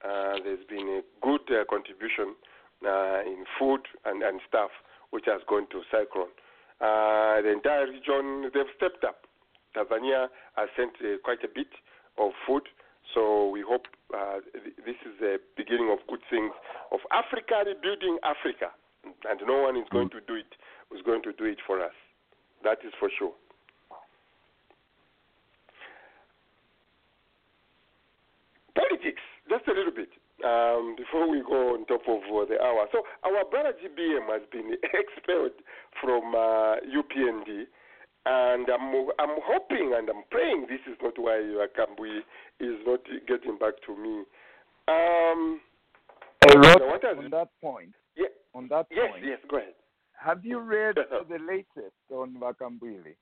Uh, 0.05 0.43
there's 0.45 0.65
been 0.69 1.01
a 1.01 1.03
good 1.23 1.41
uh, 1.49 1.65
contribution 1.71 2.35
uh, 2.85 3.23
in 3.25 3.45
food 3.59 3.81
and, 4.05 4.23
and 4.23 4.41
stuff, 4.47 4.71
which 5.11 5.25
has 5.27 5.41
gone 5.49 5.67
to 5.71 5.81
Cyclone. 5.91 6.35
Uh, 6.81 7.41
the 7.41 7.53
entire 7.53 7.87
region, 7.87 8.51
they've 8.53 8.75
stepped 8.77 9.05
up. 9.05 9.25
Tanzania 9.75 10.29
has 10.57 10.69
sent 10.77 10.93
uh, 11.01 11.17
quite 11.25 11.43
a 11.45 11.49
bit 11.49 11.73
of 12.19 12.33
food. 12.47 12.63
So 13.15 13.49
we 13.49 13.63
hope 13.67 13.87
uh, 14.15 14.41
th- 14.53 14.77
this 14.85 14.97
is 15.07 15.15
the 15.21 15.39
beginning 15.57 15.91
of 15.91 15.99
good 16.09 16.21
things 16.31 16.53
of 16.93 17.01
Africa 17.13 17.65
rebuilding 17.67 18.19
Africa, 18.23 18.73
and 19.05 19.41
no 19.47 19.63
one 19.63 19.77
is 19.77 19.87
going 19.91 20.11
to 20.11 20.21
do 20.27 20.35
it. 20.35 20.51
Is 20.95 21.03
going 21.05 21.23
to 21.23 21.33
do 21.33 21.45
it 21.45 21.59
for 21.67 21.83
us. 21.83 21.93
That 22.63 22.79
is 22.87 22.93
for 23.01 23.11
sure. 23.19 23.33
Politics, 28.75 29.23
just 29.49 29.67
a 29.67 29.73
little 29.73 29.93
bit. 29.93 30.11
um, 30.45 30.95
before 30.99 31.29
we 31.31 31.41
go 31.41 31.73
on 31.75 31.87
top 31.87 32.03
of 32.09 32.21
uh, 32.29 32.45
the 32.45 32.61
hour. 32.61 32.87
So 32.93 33.03
our 33.25 33.45
brother 33.49 33.73
GBM 33.73 34.29
has 34.29 34.43
been 34.53 34.77
expelled 34.93 35.57
from 36.01 36.35
uh, 36.35 36.77
UPND, 36.85 37.65
and 38.27 38.67
I'm 38.69 38.93
I'm 39.19 39.39
hoping 39.45 39.95
and 39.97 40.09
I'm 40.11 40.25
praying 40.31 40.67
this 40.69 40.81
is 40.91 40.99
not 41.03 41.15
why 41.19 41.39
Akambui 41.67 42.19
is 42.61 42.77
not 42.87 43.01
getting 43.29 43.57
back 43.59 43.75
to 43.87 43.97
me. 43.97 44.25
Um, 44.89 45.61
Hey, 46.45 46.55
Rod, 46.59 46.81
what 46.83 47.03
has- 47.05 47.19
on 47.19 47.31
that 47.31 47.49
point, 47.61 47.95
Yeah. 48.17 48.29
on 48.55 48.69
that 48.69 48.87
yes, 48.91 49.11
point, 49.11 49.25
yes, 49.25 49.39
go 49.49 49.57
ahead. 49.59 49.75
have 50.19 50.45
you 50.45 50.59
read 50.61 50.97
the 50.97 51.39
latest 51.39 51.97
on 52.11 52.35
Vakambwili? 52.35 53.17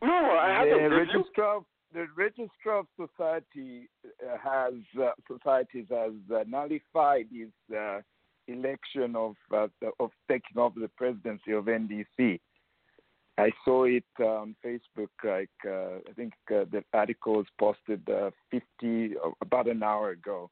No, 0.00 0.12
I 0.12 0.64
the 0.64 0.70
haven't. 0.70 0.90
Did 0.90 0.92
you? 0.92 1.18
registrar 1.18 1.56
of, 1.56 1.64
the 1.92 2.06
registrar 2.16 2.78
of 2.78 2.86
society 2.96 3.88
uh, 4.24 4.36
has 4.38 4.74
uh, 5.00 5.10
societies 5.28 5.86
has 5.90 6.12
uh, 6.34 6.44
nullified 6.46 7.26
his 7.32 7.50
uh, 7.76 8.00
election 8.48 9.14
of 9.14 9.36
uh, 9.52 9.68
of 10.00 10.10
taking 10.28 10.58
over 10.58 10.80
the 10.80 10.88
presidency 10.88 11.52
of 11.52 11.64
NDC. 11.66 12.40
I 13.42 13.50
saw 13.64 13.84
it 13.84 14.04
on 14.20 14.54
Facebook. 14.64 15.10
Like 15.24 15.50
uh, 15.66 15.98
I 16.08 16.12
think 16.14 16.32
uh, 16.50 16.64
the 16.70 16.84
article 16.92 17.34
was 17.34 17.46
posted 17.58 18.08
uh, 18.08 18.30
50 18.50 18.62
uh, 19.16 19.30
about 19.40 19.68
an 19.68 19.82
hour 19.82 20.10
ago. 20.10 20.50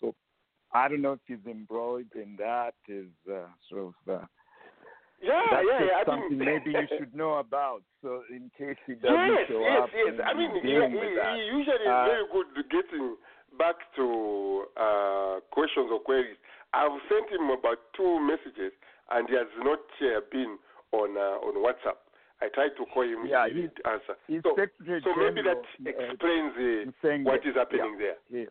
So 0.00 0.14
I 0.72 0.88
don't 0.88 1.02
know 1.02 1.12
if 1.12 1.20
he's 1.26 1.46
embroiled 1.46 2.12
in 2.14 2.36
that. 2.38 2.74
Is 2.88 3.12
uh, 3.30 3.48
sort 3.68 3.92
of 3.92 3.94
uh, 4.08 4.26
Yeah, 5.22 5.40
that's 5.50 5.66
yeah, 5.70 5.80
yeah. 5.86 5.96
I 6.00 6.04
something 6.04 6.38
mean, 6.38 6.48
maybe 6.50 6.70
you 6.72 6.86
should 6.98 7.14
know 7.14 7.34
about. 7.34 7.82
So 8.02 8.22
in 8.30 8.50
case 8.56 8.80
he 8.86 8.94
doesn't 8.94 9.12
Yes, 9.12 9.48
show 9.48 9.60
yes, 9.60 9.82
up, 9.82 9.90
yes. 9.94 10.06
and 10.08 10.22
I 10.22 10.32
mean, 10.34 10.50
he, 10.58 10.72
he, 10.72 10.74
he 10.74 11.40
usually 11.52 11.86
is 11.86 12.00
very 12.10 12.26
good 12.32 12.48
at 12.58 12.66
getting 12.72 13.16
back 13.58 13.76
to 13.96 14.64
uh, 14.80 15.34
questions 15.52 15.88
or 15.92 16.00
queries. 16.00 16.36
I've 16.74 16.98
sent 17.06 17.30
him 17.30 17.50
about 17.54 17.78
two 17.94 18.18
messages, 18.18 18.72
and 19.12 19.28
he 19.28 19.36
has 19.36 19.52
not 19.62 19.84
uh, 20.00 20.20
been 20.32 20.58
on 20.92 21.16
uh, 21.16 21.46
on 21.46 21.54
WhatsApp. 21.62 22.01
I 22.42 22.48
tried 22.48 22.70
to 22.78 22.84
call 22.92 23.04
him. 23.04 23.26
Yeah, 23.26 23.46
he 23.48 23.54
didn't 23.54 23.78
answer. 23.84 24.16
He's 24.26 24.42
So, 24.42 24.54
Secretary 24.56 25.00
so 25.04 25.14
maybe 25.16 25.42
that 25.42 25.58
uh, 25.58 25.90
explains 26.10 26.52
uh, 26.56 26.90
saying 27.02 27.24
what 27.24 27.42
that- 27.42 27.48
is 27.50 27.54
happening 27.56 27.98
there. 27.98 28.16
Yeah, 28.30 28.50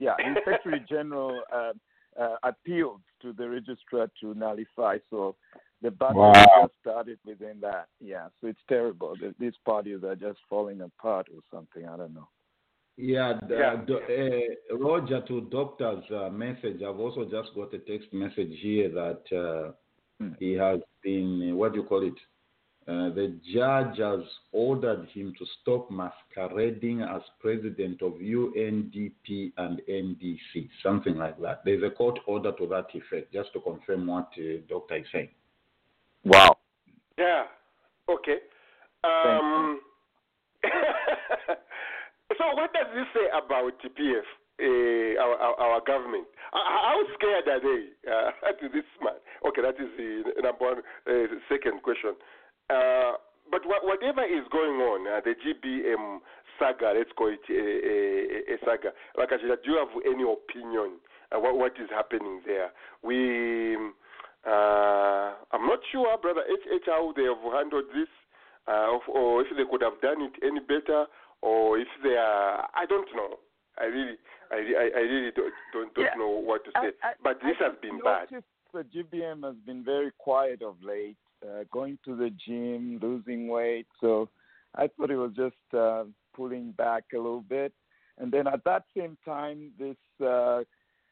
yeah. 0.00 0.16
The 0.34 0.40
Secretary 0.44 0.84
General 0.88 1.42
uh, 1.52 1.72
uh, 2.20 2.36
appealed 2.42 3.00
to 3.22 3.32
the 3.32 3.48
registrar 3.48 4.08
to 4.20 4.34
nullify. 4.34 4.98
So 5.10 5.36
the 5.82 5.90
battle 5.90 6.32
Wow. 6.32 6.32
just 6.62 6.72
started 6.80 7.18
within 7.26 7.60
that. 7.60 7.88
Yeah, 8.00 8.28
so 8.40 8.46
it's 8.46 8.64
terrible. 8.68 9.14
that 9.20 9.34
These 9.38 9.54
parties 9.66 10.02
are 10.04 10.16
just 10.16 10.38
falling 10.48 10.80
apart 10.80 11.28
or 11.34 11.40
something. 11.52 11.86
I 11.88 11.96
don't 11.96 12.14
know. 12.14 12.28
Yeah, 12.96 13.38
the, 13.48 13.56
Yeah. 13.58 13.76
do- 13.84 13.98
uh, 14.70 14.76
Roger, 14.76 15.20
to 15.22 15.40
doctor's 15.50 16.04
uh, 16.10 16.30
message, 16.30 16.80
I've 16.82 17.00
also 17.00 17.24
just 17.24 17.52
got 17.54 17.74
a 17.74 17.78
text 17.80 18.12
message 18.12 18.54
here 18.62 18.88
that 18.90 19.22
uh, 19.36 19.72
Hmm. 20.20 20.34
he 20.38 20.52
has 20.52 20.80
been, 21.02 21.56
what 21.56 21.72
do 21.72 21.80
you 21.80 21.84
call 21.84 22.04
it? 22.06 22.14
Uh, 22.86 23.08
the 23.14 23.34
judge 23.54 23.96
has 23.98 24.20
ordered 24.52 25.08
him 25.14 25.32
to 25.38 25.46
stop 25.62 25.90
masquerading 25.90 27.00
as 27.00 27.22
president 27.40 28.02
of 28.02 28.12
UNDP 28.14 29.52
and 29.56 29.80
NDC, 29.88 30.68
something 30.82 31.16
like 31.16 31.40
that. 31.40 31.62
There's 31.64 31.82
a 31.82 31.88
court 31.90 32.18
order 32.26 32.52
to 32.52 32.66
that 32.66 32.86
effect, 32.92 33.32
just 33.32 33.52
to 33.54 33.60
confirm 33.60 34.06
what 34.06 34.28
uh, 34.36 34.60
doctor 34.68 34.96
is 34.96 35.06
saying. 35.12 35.30
Wow. 36.24 36.58
Yeah. 37.16 37.44
Okay. 38.10 38.36
Um, 39.02 39.80
so 42.38 42.44
what 42.54 42.72
does 42.72 42.86
this 42.94 43.06
say 43.14 43.26
about 43.32 43.72
TPF, 43.80 44.24
uh, 44.60 45.20
our, 45.22 45.34
our 45.36 45.54
our 45.60 45.80
government? 45.86 46.26
How- 46.52 46.82
How 46.84 47.14
scared 47.14 47.48
are 47.48 47.60
they 47.60 48.10
uh, 48.10 48.52
to 48.60 48.68
this 48.68 48.84
man? 49.02 49.14
Okay, 49.48 49.62
that 49.62 49.76
is 49.82 49.90
the 49.96 50.42
number 50.42 50.64
one, 50.64 50.78
uh, 51.08 51.26
second 51.48 51.82
question. 51.82 52.14
Uh, 52.70 53.12
but 53.50 53.62
wha- 53.66 53.84
whatever 53.84 54.24
is 54.24 54.44
going 54.50 54.80
on, 54.80 55.06
uh, 55.06 55.20
the 55.24 55.34
GBM 55.36 56.20
saga, 56.58 56.94
let's 56.96 57.10
call 57.16 57.28
it 57.28 57.44
a, 57.50 57.52
a, 57.52 58.54
a 58.54 58.58
saga. 58.64 58.92
Like 59.18 59.32
I 59.32 59.36
said, 59.38 59.58
do 59.64 59.70
you 59.70 59.78
have 59.78 59.92
any 60.06 60.24
opinion 60.24 60.98
uh, 61.34 61.38
what 61.40 61.56
what 61.56 61.72
is 61.80 61.90
happening 61.90 62.40
there? 62.46 62.70
We, 63.02 63.76
uh, 64.46 65.34
I'm 65.52 65.66
not 65.66 65.80
sure, 65.92 66.16
brother 66.18 66.42
H, 66.48 66.82
how 66.86 67.12
they 67.16 67.24
have 67.24 67.42
handled 67.52 67.84
this, 67.94 68.08
uh, 68.68 68.96
or 69.08 69.42
if 69.42 69.48
they 69.56 69.64
could 69.70 69.82
have 69.82 70.00
done 70.00 70.22
it 70.22 70.32
any 70.42 70.60
better, 70.60 71.06
or 71.42 71.78
if 71.78 71.88
they 72.02 72.16
are, 72.16 72.68
I 72.74 72.86
don't 72.86 73.08
know. 73.14 73.38
I 73.78 73.84
really, 73.86 74.16
I, 74.52 74.56
I, 74.56 74.90
I 74.96 75.00
really 75.00 75.30
don't 75.34 75.52
don't, 75.72 75.94
don't 75.94 76.04
Yeah. 76.04 76.14
know 76.16 76.30
what 76.30 76.64
to 76.64 76.70
say. 76.80 76.92
I- 77.02 77.08
I- 77.08 77.14
but 77.22 77.40
this 77.42 77.56
I 77.60 77.64
has 77.64 77.72
been 77.82 77.98
the 77.98 78.04
bad. 78.04 78.28
for 78.70 78.84
GBM 78.84 79.42
has 79.44 79.56
been 79.66 79.84
very 79.84 80.12
quiet 80.18 80.62
of 80.62 80.76
late, 80.82 81.16
uh, 81.44 81.64
going 81.72 81.98
to 82.04 82.16
the 82.16 82.30
gym, 82.46 82.98
losing 83.02 83.48
weight. 83.48 83.86
So 84.00 84.28
I 84.74 84.88
thought 84.88 85.10
it 85.10 85.16
was 85.16 85.32
just 85.36 85.74
uh, 85.76 86.04
pulling 86.34 86.72
back 86.72 87.04
a 87.12 87.16
little 87.16 87.44
bit. 87.48 87.72
And 88.18 88.32
then 88.32 88.46
at 88.46 88.64
that 88.64 88.84
same 88.96 89.16
time, 89.24 89.72
this 89.78 89.96
uh, 90.24 90.62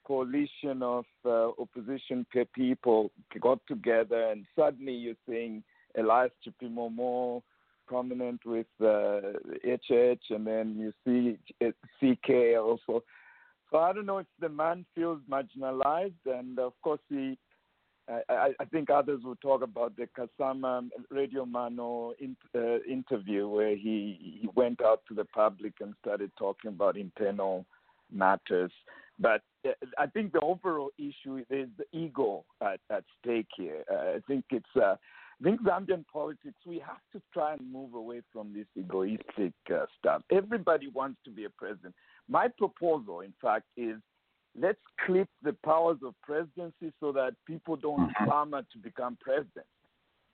coalition 0.05 0.83
of 0.83 1.05
uh, 1.25 1.49
opposition 1.61 2.27
people 2.55 3.11
got 3.41 3.59
together, 3.67 4.31
and 4.31 4.45
suddenly 4.57 4.93
you're 4.95 5.15
seeing 5.29 5.63
Elias 5.99 6.31
Chipimomo 6.47 7.43
prominent 7.87 8.41
with 8.47 8.67
uh, 8.81 9.21
HH, 9.65 10.31
and 10.31 10.47
then 10.47 10.77
you 10.79 10.93
see 11.05 11.39
uh, 11.65 11.71
CK 11.99 12.59
also. 12.59 13.03
So 13.71 13.79
I 13.79 13.93
don't 13.93 14.07
know 14.07 14.19
if 14.19 14.27
the 14.41 14.49
man 14.49 14.85
feels 14.95 15.21
marginalized, 15.31 16.25
and 16.27 16.59
of 16.59 16.73
course 16.83 17.01
he. 17.09 17.39
I, 18.29 18.51
I, 18.61 18.65
think 18.67 18.91
others 18.91 19.23
will 19.25 19.37
talk 19.37 19.63
about 19.63 19.95
the 19.97 20.09
Kasama 20.19 20.89
Radio 21.11 21.45
Mano 21.45 22.13
in, 22.19 22.37
uh, 22.55 22.79
interview 22.89 23.49
where 23.49 23.77
he, 23.77 24.39
he 24.41 24.49
went 24.55 24.83
out 24.83 25.03
to 25.09 25.15
the 25.15 25.25
public 25.25 25.75
and 25.81 25.95
started 26.01 26.31
talking 26.39 26.71
about 26.71 26.97
internal 26.97 27.65
matters. 28.11 28.73
But 29.19 29.43
uh, 29.67 29.71
I 29.99 30.07
think 30.07 30.33
the 30.33 30.41
overall 30.41 30.91
issue 30.99 31.45
is 31.51 31.69
the 31.79 31.85
ego 31.93 32.45
at, 32.61 32.81
at 32.91 33.05
stake 33.21 33.49
here. 33.57 33.85
Uh, 33.91 34.17
I 34.17 34.21
think 34.27 34.45
it's 34.51 34.77
uh, 34.77 34.97
I 35.41 35.45
think 35.45 35.63
Zambian 35.63 36.05
politics, 36.13 36.59
we 36.65 36.79
have 36.79 37.01
to 37.13 37.21
try 37.33 37.55
and 37.55 37.73
move 37.73 37.95
away 37.95 38.23
from 38.33 38.53
this 38.55 38.67
egoistic 38.79 39.53
uh, 39.75 39.87
stuff. 39.99 40.23
Everybody 40.31 40.89
wants 40.89 41.19
to 41.25 41.31
be 41.31 41.47
a 41.47 41.51
president. 41.51 41.95
My 42.29 42.47
proposal, 42.47 43.21
in 43.21 43.33
fact, 43.43 43.65
is 43.77 43.97
let's 44.59 44.81
clip 45.07 45.29
the 45.43 45.55
powers 45.65 45.99
of 46.05 46.15
presidency 46.23 46.93
so 47.01 47.13
that 47.13 47.35
people 47.47 47.77
don't 47.77 48.11
Mhm. 48.11 48.25
clamor 48.25 48.63
to 48.63 48.79
become 48.79 49.17
president, 49.17 49.67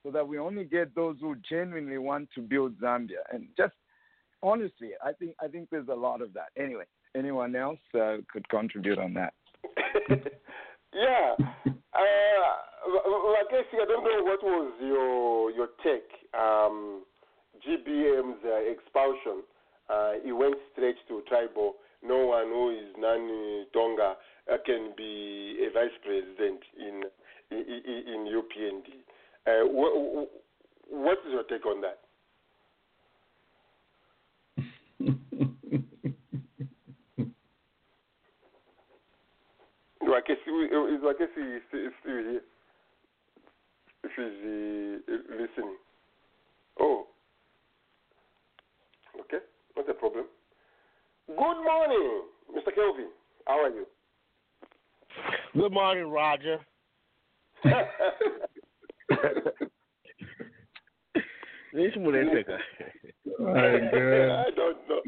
so 0.03 0.11
that 0.11 0.27
we 0.27 0.39
only 0.39 0.65
get 0.65 0.95
those 0.95 1.19
who 1.21 1.37
genuinely 1.37 1.99
want 1.99 2.31
to 2.33 2.41
build 2.41 2.79
Zambia. 2.81 3.23
And 3.31 3.49
just 3.57 3.75
honestly, 4.43 4.93
I 5.03 5.13
think 5.13 5.37
I 5.41 5.49
think 5.49 5.71
there's 5.71 5.89
a 5.89 5.95
lot 5.95 6.21
of 6.21 6.33
that. 6.35 6.51
Anyway, 6.57 6.87
anyone 7.15 7.55
else 7.55 7.81
uh, 7.95 8.19
could 8.33 8.49
contribute 8.49 8.99
on 8.99 9.15
that. 9.15 9.35
yeah. 10.93 11.37
Uh, 11.93 12.57
Lakesi, 12.87 13.81
I 13.81 13.87
don't 13.87 14.05
know 14.05 14.23
what 14.25 14.43
was 14.43 14.73
your 14.81 15.51
your 15.51 15.69
take. 15.83 16.11
Um, 16.35 17.05
GBM's 17.67 18.45
uh, 18.45 18.57
expulsion. 18.71 19.43
Uh, 19.89 20.13
he 20.25 20.33
went 20.33 20.57
straight 20.73 20.97
to 21.09 21.23
tribal. 21.29 21.77
No 22.03 22.27
one 22.27 22.47
who 22.47 22.71
is 22.71 22.95
Nani 22.99 23.67
Tonga 23.73 24.15
uh, 24.51 24.57
can 24.65 24.93
be 24.97 25.59
a 25.67 25.73
vice 25.73 25.91
president 26.05 26.61
in 26.79 27.03
in, 27.51 27.59
in, 27.59 28.27
UPND. 28.27 28.87
Uh, 29.47 29.67
wh- 29.69 30.27
wh- 30.27 30.93
what 30.93 31.19
is 31.27 31.33
your 31.33 31.43
take 31.45 31.65
on 31.65 31.81
that? 31.81 31.99
Wakesi, 40.03 40.95
is 40.95 41.03
Wakesi 41.03 41.59
still, 41.69 41.91
still 42.01 42.17
here? 42.17 42.43
If 44.05 44.11
he's 44.15 45.15
uh, 45.15 45.43
listening. 45.43 45.77
Oh. 46.79 47.07
Okay, 49.21 49.39
not 49.77 49.89
a 49.89 49.95
problem. 49.95 50.27
Good 51.29 51.37
morning, 51.37 52.23
Mr. 52.57 52.75
Kelvin. 52.75 53.13
How 53.47 53.61
are 53.61 53.69
you? 53.69 53.85
Good 55.55 55.73
morning, 55.73 56.09
Roger. 56.09 56.59
This 61.75 61.93
one 61.97 62.15
is 62.17 62.29
second. 62.33 62.65
I 63.45 64.49
don't 64.57 64.81
know. 64.89 65.05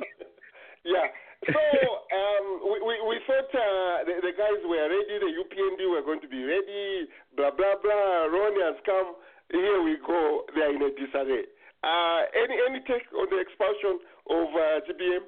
Yeah. 0.84 1.08
So 1.48 1.56
um, 1.56 2.68
we, 2.68 2.76
we, 2.84 2.94
we 3.08 3.16
thought 3.24 3.48
uh, 3.48 4.04
the, 4.04 4.20
the 4.20 4.36
guys 4.36 4.60
were 4.68 4.76
ready, 4.76 5.24
the 5.24 5.32
UPND 5.40 5.80
were 5.88 6.04
going 6.04 6.20
to 6.20 6.28
be 6.28 6.44
ready, 6.44 7.08
blah, 7.34 7.50
blah, 7.50 7.80
blah. 7.82 8.28
Ronnie 8.28 8.60
has 8.60 8.76
come. 8.84 9.16
Here 9.50 9.82
we 9.82 9.96
go. 10.06 10.44
They 10.54 10.60
are 10.60 10.74
in 10.76 10.82
a 10.82 10.90
disarray. 11.00 11.48
Uh, 11.82 12.20
any, 12.36 12.60
any 12.68 12.80
take 12.84 13.08
on 13.16 13.26
the 13.32 13.40
expulsion 13.40 14.04
of 14.28 14.46
uh, 14.52 14.84
GBM? 14.84 15.24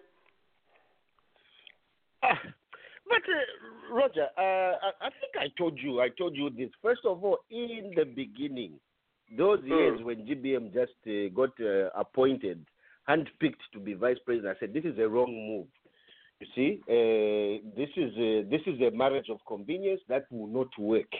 Ah, 2.22 2.38
But 3.08 3.22
uh, 3.28 3.94
Roger, 3.94 4.28
uh, 4.38 4.76
I, 4.86 5.06
I 5.06 5.10
think 5.20 5.36
I 5.38 5.48
told 5.58 5.78
you, 5.78 6.00
I 6.00 6.08
told 6.16 6.34
you 6.34 6.48
this. 6.50 6.70
First 6.80 7.02
of 7.04 7.22
all, 7.22 7.38
in 7.50 7.92
the 7.94 8.04
beginning, 8.04 8.80
those 9.36 9.58
years 9.64 10.00
when 10.02 10.26
GBM 10.26 10.72
just 10.72 10.92
uh, 11.06 11.28
got 11.34 11.50
uh, 11.60 11.90
appointed, 11.98 12.64
handpicked 13.08 13.64
to 13.72 13.80
be 13.80 13.94
vice 13.94 14.16
president, 14.24 14.56
I 14.56 14.60
said 14.60 14.72
this 14.72 14.84
is 14.84 14.98
a 14.98 15.08
wrong 15.08 15.32
move. 15.32 15.66
You 16.40 16.46
see, 16.54 16.80
uh, 16.88 17.76
this 17.76 17.90
is 17.96 18.16
a, 18.16 18.44
this 18.48 18.62
is 18.66 18.80
a 18.80 18.96
marriage 18.96 19.28
of 19.30 19.38
convenience 19.46 20.00
that 20.08 20.24
will 20.30 20.48
not 20.48 20.68
work 20.78 21.10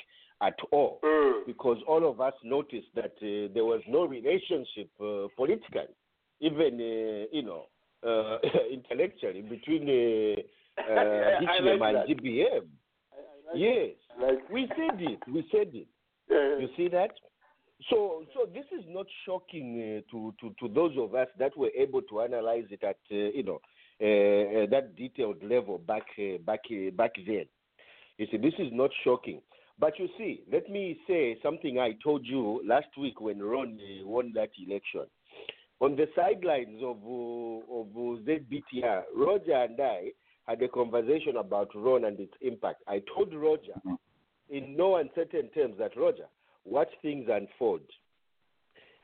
at 0.41 0.59
all 0.71 1.01
because 1.47 1.77
all 1.87 2.09
of 2.09 2.21
us 2.21 2.35
noticed 2.43 2.89
that 2.95 3.13
uh, 3.23 3.53
there 3.55 3.65
was 3.65 3.81
no 3.89 4.05
relationship 4.05 4.91
uh, 5.01 5.29
politically, 5.37 5.95
even 6.41 6.75
uh, 6.75 7.27
you 7.33 7.43
know 7.43 7.67
uh, 8.07 8.39
intellectually 8.73 9.43
between 9.43 9.89
uh, 10.79 10.95
like 11.45 11.61
and 11.63 11.81
that. 11.81 12.09
GBM. 12.09 12.67
Yes, 13.55 13.91
we 14.51 14.67
said 14.69 15.01
it. 15.01 15.21
We 15.33 15.47
said 15.51 15.71
it. 15.75 15.89
You 16.29 16.69
see 16.77 16.89
that? 16.89 17.11
So, 17.91 18.25
so 18.33 18.47
this 18.53 18.65
is 18.73 18.85
not 18.89 19.07
shocking 19.27 20.03
uh, 20.07 20.11
to, 20.13 20.33
to 20.41 20.55
to 20.61 20.73
those 20.73 20.97
of 20.97 21.15
us 21.15 21.27
that 21.39 21.57
were 21.57 21.71
able 21.77 22.01
to 22.03 22.21
analyze 22.21 22.67
it 22.71 22.83
at 22.85 22.99
uh, 23.11 23.31
you 23.35 23.43
know 23.43 23.61
uh, 24.01 24.63
uh, 24.63 24.67
that 24.71 24.95
detailed 24.97 25.43
level 25.43 25.79
back 25.79 26.05
uh, 26.19 26.39
back 26.47 26.61
uh, 26.71 26.91
back 26.97 27.13
then. 27.27 27.45
You 28.19 28.27
see, 28.31 28.37
this 28.37 28.55
is 28.59 28.69
not 28.73 28.91
shocking. 29.05 29.41
But 29.79 29.99
you 29.99 30.09
see, 30.17 30.43
let 30.53 30.71
me 30.71 30.99
say 31.09 31.39
something 31.43 31.79
I 31.79 31.97
told 32.05 32.25
you 32.25 32.63
last 32.67 32.89
week 32.97 33.21
when 33.21 33.43
Roan 33.43 33.79
won 34.05 34.33
that 34.35 34.51
election. 34.65 35.07
On 35.81 35.97
the 35.97 36.07
sidelines 36.15 36.81
of 36.83 36.99
uh, 37.05 37.81
of 37.81 38.23
ZBTR, 38.25 39.03
Roger 39.17 39.55
and 39.55 39.81
I 39.81 40.13
had 40.47 40.63
a 40.63 40.69
conversation 40.69 41.37
about 41.37 41.71
Roan 41.75 42.05
and 42.05 42.19
its 42.19 42.35
impact. 42.41 42.83
I 42.89 43.03
told 43.15 43.35
Roger 43.35 43.75
in 44.51 44.77
no 44.77 44.97
uncertain 44.97 45.49
terms 45.51 45.77
that 45.79 45.97
Roger, 45.97 46.27
watch 46.65 46.91
things 47.01 47.29
unfold. 47.31 47.81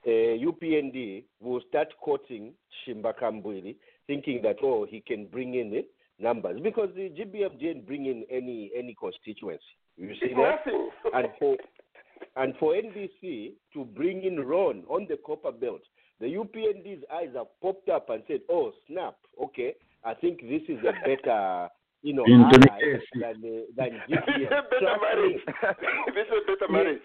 Uh, 0.06 0.10
UPND 0.38 1.24
will 1.40 1.60
start 1.68 1.88
quoting 2.00 2.52
Chishimba 2.86 3.12
Kambwili, 3.20 3.76
thinking 4.06 4.40
that 4.42 4.56
oh 4.62 4.86
he 4.88 5.00
can 5.00 5.26
bring 5.26 5.54
in 5.54 5.74
eh, 5.74 5.82
numbers 6.20 6.60
because 6.62 6.88
the 6.94 7.10
GBM 7.10 7.58
didn't 7.58 7.86
bring 7.86 8.06
in 8.06 8.24
any 8.30 8.70
any 8.76 8.94
constituency. 8.94 9.62
You 9.96 10.14
see 10.20 10.34
that? 10.34 10.60
Nothing. 10.66 10.90
And 11.14 11.28
for 11.38 11.56
and 12.36 12.54
for 12.60 12.74
NDC 12.74 13.52
to 13.74 13.84
bring 13.84 14.22
in 14.24 14.40
Roan 14.40 14.84
on 14.88 15.06
the 15.08 15.18
copper 15.26 15.52
belt, 15.52 15.80
the 16.20 16.26
UPND's 16.26 17.04
eyes 17.12 17.30
have 17.34 17.46
popped 17.60 17.88
up 17.88 18.08
and 18.10 18.22
said, 18.28 18.40
"Oh 18.48 18.72
snap! 18.86 19.16
Okay, 19.42 19.74
I 20.04 20.14
think 20.14 20.40
this 20.42 20.62
is 20.68 20.78
a 20.84 20.92
better." 21.06 21.68
You 22.02 22.12
know, 22.14 22.24
Into 22.26 22.44
ally 22.70 23.00
than 23.20 23.42
uh, 23.42 23.62
than 23.76 24.00
This 24.08 24.18
GBM. 24.18 24.42
is 24.42 24.48
better 24.70 24.96
marriage. 25.02 25.40
this 26.14 26.26
is 26.26 26.32
a 26.42 26.46
better 26.46 26.72
marriage. 26.72 27.02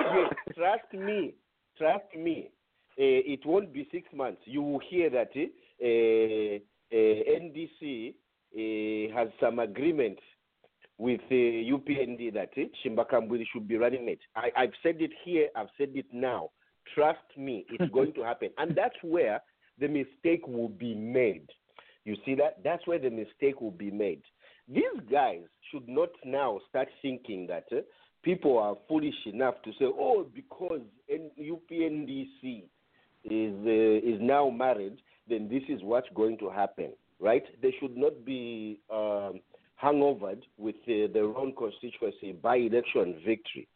yes, 0.00 0.32
trust 0.56 0.92
me, 0.94 1.34
trust 1.76 2.14
me. 2.16 2.50
Uh, 2.92 3.22
it 3.34 3.44
won't 3.44 3.72
be 3.72 3.88
six 3.90 4.06
months. 4.14 4.40
You 4.44 4.62
will 4.62 4.80
hear 4.88 5.10
that 5.10 5.30
eh, 5.34 5.46
uh, 5.82 6.58
uh, 6.92 7.40
NDC 7.40 8.14
uh, 8.56 9.14
has 9.16 9.28
some 9.40 9.58
agreement 9.58 10.18
with 10.96 11.20
uh, 11.30 11.34
UPND 11.34 12.32
that 12.34 12.50
uh, 12.56 12.60
Chishimba 12.60 13.04
Kambwili 13.08 13.44
should 13.52 13.68
be 13.68 13.76
running 13.76 14.08
it. 14.08 14.18
I, 14.36 14.50
I've 14.56 14.72
said 14.82 14.96
it 15.00 15.12
here. 15.24 15.48
I've 15.56 15.68
said 15.76 15.90
it 15.94 16.06
now. 16.12 16.50
Trust 16.94 17.18
me, 17.36 17.66
it's 17.70 17.92
going 17.92 18.12
to 18.14 18.22
happen, 18.22 18.50
and 18.58 18.76
that's 18.76 18.96
where 19.02 19.40
the 19.80 19.88
mistake 19.88 20.46
will 20.46 20.68
be 20.68 20.94
made. 20.94 21.48
You 22.08 22.16
see 22.24 22.34
that? 22.36 22.64
That's 22.64 22.86
where 22.86 22.98
the 22.98 23.10
mistake 23.10 23.60
will 23.60 23.70
be 23.70 23.90
made. 23.90 24.22
These 24.66 24.98
guys 25.10 25.42
should 25.70 25.86
not 25.86 26.08
now 26.24 26.58
start 26.70 26.88
thinking 27.02 27.46
that 27.48 27.66
uh, 27.70 27.82
people 28.22 28.58
are 28.58 28.76
foolish 28.88 29.26
enough 29.26 29.56
to 29.64 29.72
say, 29.72 29.84
"Oh, 29.84 30.26
because 30.34 30.80
N- 31.10 31.30
UPNDC 31.38 32.62
is 33.24 33.54
uh, 33.66 34.08
is 34.10 34.18
now 34.22 34.48
married, 34.48 35.02
then 35.28 35.50
this 35.50 35.64
is 35.68 35.82
what's 35.82 36.08
going 36.14 36.38
to 36.38 36.48
happen." 36.48 36.94
Right? 37.20 37.44
They 37.60 37.74
should 37.78 37.94
not 37.94 38.24
be 38.24 38.80
um, 38.90 39.40
hangovered 39.76 40.46
with 40.56 40.76
uh, 40.88 41.12
their 41.12 41.26
own 41.26 41.54
constituency 41.54 42.32
by-election 42.32 43.16
victory. 43.26 43.68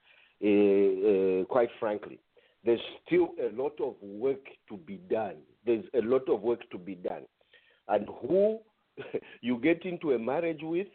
Uh, 0.43 1.43
uh, 1.43 1.45
quite 1.45 1.69
frankly, 1.79 2.19
there's 2.65 2.81
still 3.05 3.29
a 3.39 3.55
lot 3.55 3.79
of 3.79 3.95
work 4.01 4.47
to 4.71 4.79
be 4.79 4.97
done. 5.11 5.37
There's 5.67 5.85
a 5.93 6.01
lot 6.01 6.31
of 6.31 6.41
work 6.41 6.61
to 6.71 6.79
be 6.79 6.95
done, 6.95 7.25
and 7.89 8.07
who 8.23 8.59
you 9.41 9.59
get 9.59 9.85
into 9.85 10.13
a 10.13 10.19
marriage 10.19 10.61
with, 10.63 10.89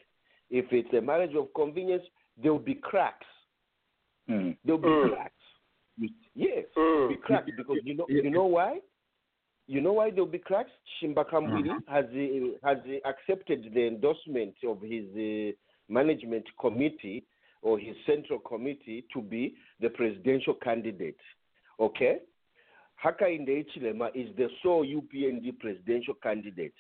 if 0.50 0.66
it's 0.72 0.94
a 0.94 1.02
marriage 1.02 1.36
of 1.36 1.48
convenience, 1.56 2.04
there 2.42 2.52
will 2.52 2.60
be 2.60 2.76
cracks. 2.76 3.26
Mm. 4.30 4.58
There'll 4.64 4.82
be 4.82 4.88
Mm. 4.88 5.14
cracks. 5.14 5.34
Yes, 6.36 6.66
Mm. 6.66 6.74
there'll 6.76 7.10
be 7.10 7.16
cracks 7.18 7.50
because 7.58 7.78
you 7.84 7.96
know 7.96 8.06
you 8.08 8.30
know 8.30 8.46
why? 8.46 8.80
You 9.68 9.82
know 9.82 9.94
why 9.94 10.12
there'll 10.12 10.26
be 10.28 10.40
cracks? 10.40 10.70
Chishimba 11.02 11.26
Kambwili 11.30 11.70
has 11.88 12.06
uh, 12.06 12.68
has 12.68 12.78
uh, 12.88 13.10
accepted 13.10 13.70
the 13.74 13.88
endorsement 13.88 14.56
of 14.66 14.82
his 14.82 15.06
uh, 15.16 15.52
management 15.90 16.46
committee 16.60 17.26
or 17.62 17.80
his 17.80 17.96
central 18.06 18.40
committee 18.40 19.06
to 19.14 19.22
be 19.22 19.56
the 19.82 19.90
presidential 19.90 20.54
candidate. 20.54 21.18
Okay, 21.80 22.20
Hakainde 23.04 23.66
Hichilema 23.66 24.10
is 24.16 24.36
the 24.36 24.48
sole 24.64 24.86
UPND 24.86 25.60
presidential 25.60 26.16
candidate. 26.16 26.74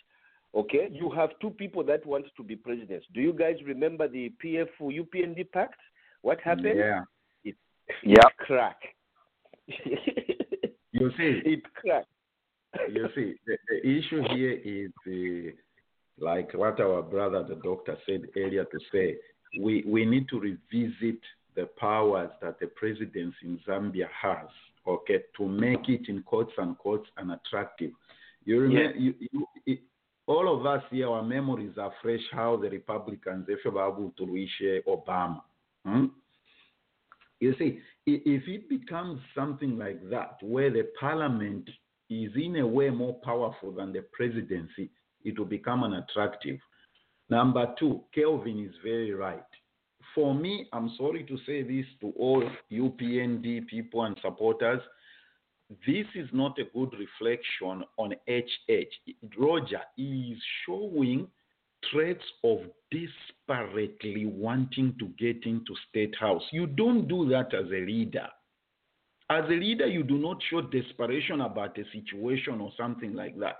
Okay, 0.55 0.89
you 0.91 1.11
have 1.11 1.29
two 1.41 1.51
people 1.51 1.83
that 1.83 2.05
want 2.05 2.25
to 2.35 2.43
be 2.43 2.55
presidents. 2.55 3.05
Do 3.13 3.21
you 3.21 3.33
guys 3.33 3.55
remember 3.65 4.07
the 4.07 4.31
PF 4.43 4.69
UPND 4.81 5.51
pact? 5.51 5.79
What 6.21 6.39
happened? 6.41 6.77
Yeah. 6.79 7.01
It, 7.43 7.55
Yep. 8.03 8.17
it 8.17 8.37
cracked. 8.37 8.83
You 9.67 11.11
see, 11.17 11.41
it 11.45 11.61
cracked. 11.73 12.07
you 12.91 13.07
see, 13.15 13.35
the, 13.45 13.57
the 13.69 13.87
issue 13.87 14.23
here 14.33 14.59
is 14.63 14.91
uh, 15.07 15.51
like 16.19 16.53
what 16.53 16.79
our 16.79 17.01
brother, 17.01 17.43
the 17.43 17.55
doctor, 17.55 17.97
said 18.05 18.23
earlier 18.35 18.65
to 18.65 18.79
say, 18.91 19.17
we, 19.59 19.83
we 19.85 20.05
need 20.05 20.27
to 20.29 20.39
revisit 20.39 21.21
the 21.55 21.67
powers 21.79 22.29
that 22.41 22.59
the 22.59 22.67
presidency 22.67 23.35
in 23.43 23.59
Zambia 23.67 24.07
has, 24.21 24.47
okay, 24.87 25.23
to 25.37 25.47
make 25.47 25.89
it 25.89 26.07
in 26.07 26.23
quotes 26.23 26.53
and 26.57 26.77
quotes 26.77 27.07
unattractive. 27.17 27.91
You 28.45 28.61
remember, 28.61 28.97
you, 28.97 29.13
you, 29.19 29.47
it, 29.65 29.79
all 30.25 30.53
of 30.53 30.65
us 30.65 30.83
here, 30.89 31.09
our 31.09 31.23
memories 31.23 31.73
are 31.77 31.91
fresh 32.01 32.21
how 32.31 32.57
the 32.57 32.69
Republicans, 32.69 33.45
if 33.49 33.59
you 33.65 33.77
are 33.77 33.89
able 33.89 34.13
to 34.17 34.25
reach 34.25 34.49
uh, 34.61 34.89
Obama. 34.89 35.41
Hmm? 35.85 36.05
You 37.39 37.53
see, 37.59 37.79
if 38.05 38.47
it 38.47 38.69
becomes 38.69 39.19
something 39.35 39.77
like 39.77 40.09
that, 40.09 40.37
where 40.41 40.71
the 40.71 40.87
parliament 40.99 41.69
is 42.09 42.31
in 42.35 42.57
a 42.57 42.67
way 42.67 42.89
more 42.89 43.15
powerful 43.23 43.71
than 43.71 43.93
the 43.93 44.03
presidency, 44.11 44.89
it 45.23 45.37
will 45.37 45.45
become 45.45 45.83
unattractive. 45.83 46.57
Number 47.29 47.73
two, 47.77 48.01
Kelvin 48.15 48.65
is 48.65 48.73
very 48.83 49.13
right. 49.13 49.43
For 50.13 50.33
me, 50.33 50.67
I'm 50.73 50.91
sorry 50.97 51.23
to 51.23 51.37
say 51.45 51.63
this 51.63 51.85
to 52.01 52.11
all 52.17 52.43
UPND 52.71 53.67
people 53.67 54.03
and 54.03 54.17
supporters. 54.21 54.81
This 55.85 56.05
is 56.15 56.29
not 56.31 56.57
a 56.59 56.63
good 56.73 56.93
reflection 56.97 57.83
on 57.97 58.13
HH. 58.27 58.93
Roger 59.37 59.81
is 59.97 60.37
showing 60.65 61.27
traits 61.91 62.23
of 62.43 62.59
desperately 62.91 64.25
wanting 64.25 64.95
to 64.99 65.07
get 65.19 65.45
into 65.45 65.75
state 65.89 66.15
house. 66.19 66.43
You 66.51 66.67
don't 66.67 67.07
do 67.07 67.27
that 67.29 67.53
as 67.53 67.65
a 67.67 67.85
leader. 67.85 68.27
As 69.29 69.43
a 69.45 69.53
leader, 69.53 69.87
you 69.87 70.03
do 70.03 70.17
not 70.17 70.37
show 70.49 70.61
desperation 70.61 71.41
about 71.41 71.77
a 71.77 71.83
situation 71.91 72.61
or 72.61 72.71
something 72.77 73.13
like 73.13 73.37
that. 73.39 73.57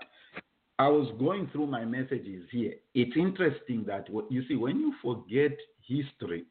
I 0.78 0.86
was 0.88 1.12
going 1.18 1.48
through 1.52 1.66
my 1.66 1.84
messages 1.84 2.44
here. 2.52 2.74
It's 2.94 3.16
interesting 3.16 3.84
that 3.88 4.06
you 4.30 4.46
see 4.46 4.54
when 4.54 4.78
you 4.78 4.94
forget 5.02 5.56
history. 5.82 6.44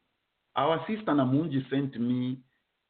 Our 0.57 0.79
sister 0.87 1.11
Namunji 1.11 1.69
sent 1.69 1.99
me. 1.99 2.39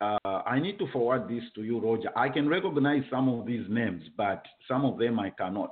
Uh, 0.02 0.18
I 0.24 0.60
need 0.60 0.80
to 0.80 0.88
forward 0.92 1.28
this 1.30 1.44
to 1.56 1.64
you, 1.64 1.80
Roger. 1.80 2.10
I 2.16 2.30
can 2.30 2.50
recognize 2.50 3.04
some 3.12 3.30
of 3.30 3.46
these 3.46 3.66
names, 3.70 4.04
but 4.16 4.44
some 4.68 4.84
of 4.84 4.98
them 4.98 5.20
I 5.20 5.30
cannot. 5.32 5.72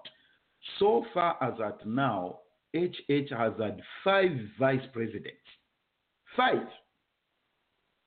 So 0.80 1.06
far 1.14 1.38
as 1.42 1.54
at 1.60 1.86
now, 1.88 2.40
HH 2.76 3.30
has 3.32 3.54
had 3.60 3.82
five 4.04 4.32
vice 4.60 4.86
presidents. 4.94 5.48
Five. 6.36 6.68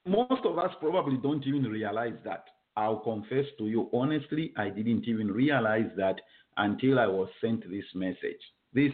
Most 0.07 0.45
of 0.45 0.59
us 0.59 0.71
probably 0.81 1.17
don't 1.17 1.47
even 1.47 1.65
realize 1.65 2.17
that. 2.25 2.45
I'll 2.77 3.01
confess 3.01 3.45
to 3.59 3.67
you 3.67 3.91
honestly, 3.93 4.53
I 4.57 4.69
didn't 4.69 5.09
even 5.09 5.33
realize 5.33 5.91
that 5.97 6.21
until 6.59 6.99
I 6.99 7.07
was 7.07 7.29
sent 7.41 7.69
this 7.71 7.85
message. 7.95 8.41
This, 8.75 8.93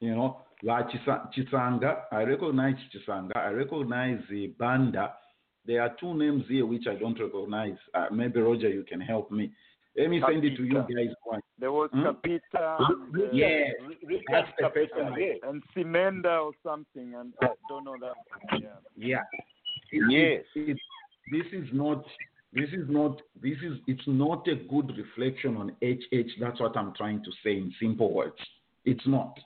you 0.00 0.14
know, 0.14 0.42
La 0.62 0.82
Chisanga, 1.32 2.02
I 2.10 2.22
recognize 2.22 2.74
Chisanga, 2.94 3.36
I 3.36 3.50
recognize 3.50 4.18
the 4.30 4.48
Banda. 4.58 5.14
There 5.66 5.82
are 5.82 5.94
two 6.00 6.14
names 6.14 6.44
here 6.48 6.64
which 6.66 6.86
I 6.88 6.94
don't 6.94 7.18
recognize. 7.20 7.76
Uh, 7.94 8.06
maybe 8.10 8.40
Roger, 8.40 8.68
you 8.70 8.84
can 8.84 9.00
help 9.00 9.30
me. 9.30 9.50
Let 9.96 10.10
me 10.10 10.22
send 10.26 10.44
it 10.44 10.56
to 10.56 10.64
you 10.64 10.74
guys 10.74 11.14
one. 11.24 11.40
There 11.58 11.72
was 11.72 11.90
Hmm? 11.92 12.02
Kapita 12.06 12.76
and, 12.78 13.16
uh, 13.16 13.28
Yeah, 13.32 13.64
Richard 14.06 14.24
that's 14.30 14.50
the 14.58 14.68
person. 14.68 15.14
Yes. 15.18 15.38
and 15.42 15.62
Simenda 15.74 16.44
or 16.44 16.52
something, 16.62 17.14
and 17.14 17.32
I 17.42 17.48
don't 17.68 17.84
know 17.84 17.96
that. 18.00 18.60
Yeah. 18.60 18.68
Yeah. 18.96 19.22
It- 19.92 20.10
Yes. 20.10 20.44
it- 20.54 20.70
it- 20.70 20.80
this 21.32 21.46
is 21.52 21.72
not. 21.72 22.04
This 22.56 22.70
is 22.70 22.88
not. 22.88 23.20
This 23.42 23.58
is. 23.62 23.78
It's 23.86 24.06
not 24.06 24.48
a 24.48 24.54
good 24.54 24.90
reflection 24.96 25.58
on 25.58 25.72
HH. 25.82 26.40
That's 26.40 26.58
what 26.58 26.74
I'm 26.76 26.94
trying 26.94 27.22
to 27.22 27.30
say 27.44 27.52
in 27.58 27.72
simple 27.78 28.12
words. 28.12 28.36
It's 28.86 29.06
not. 29.06 29.38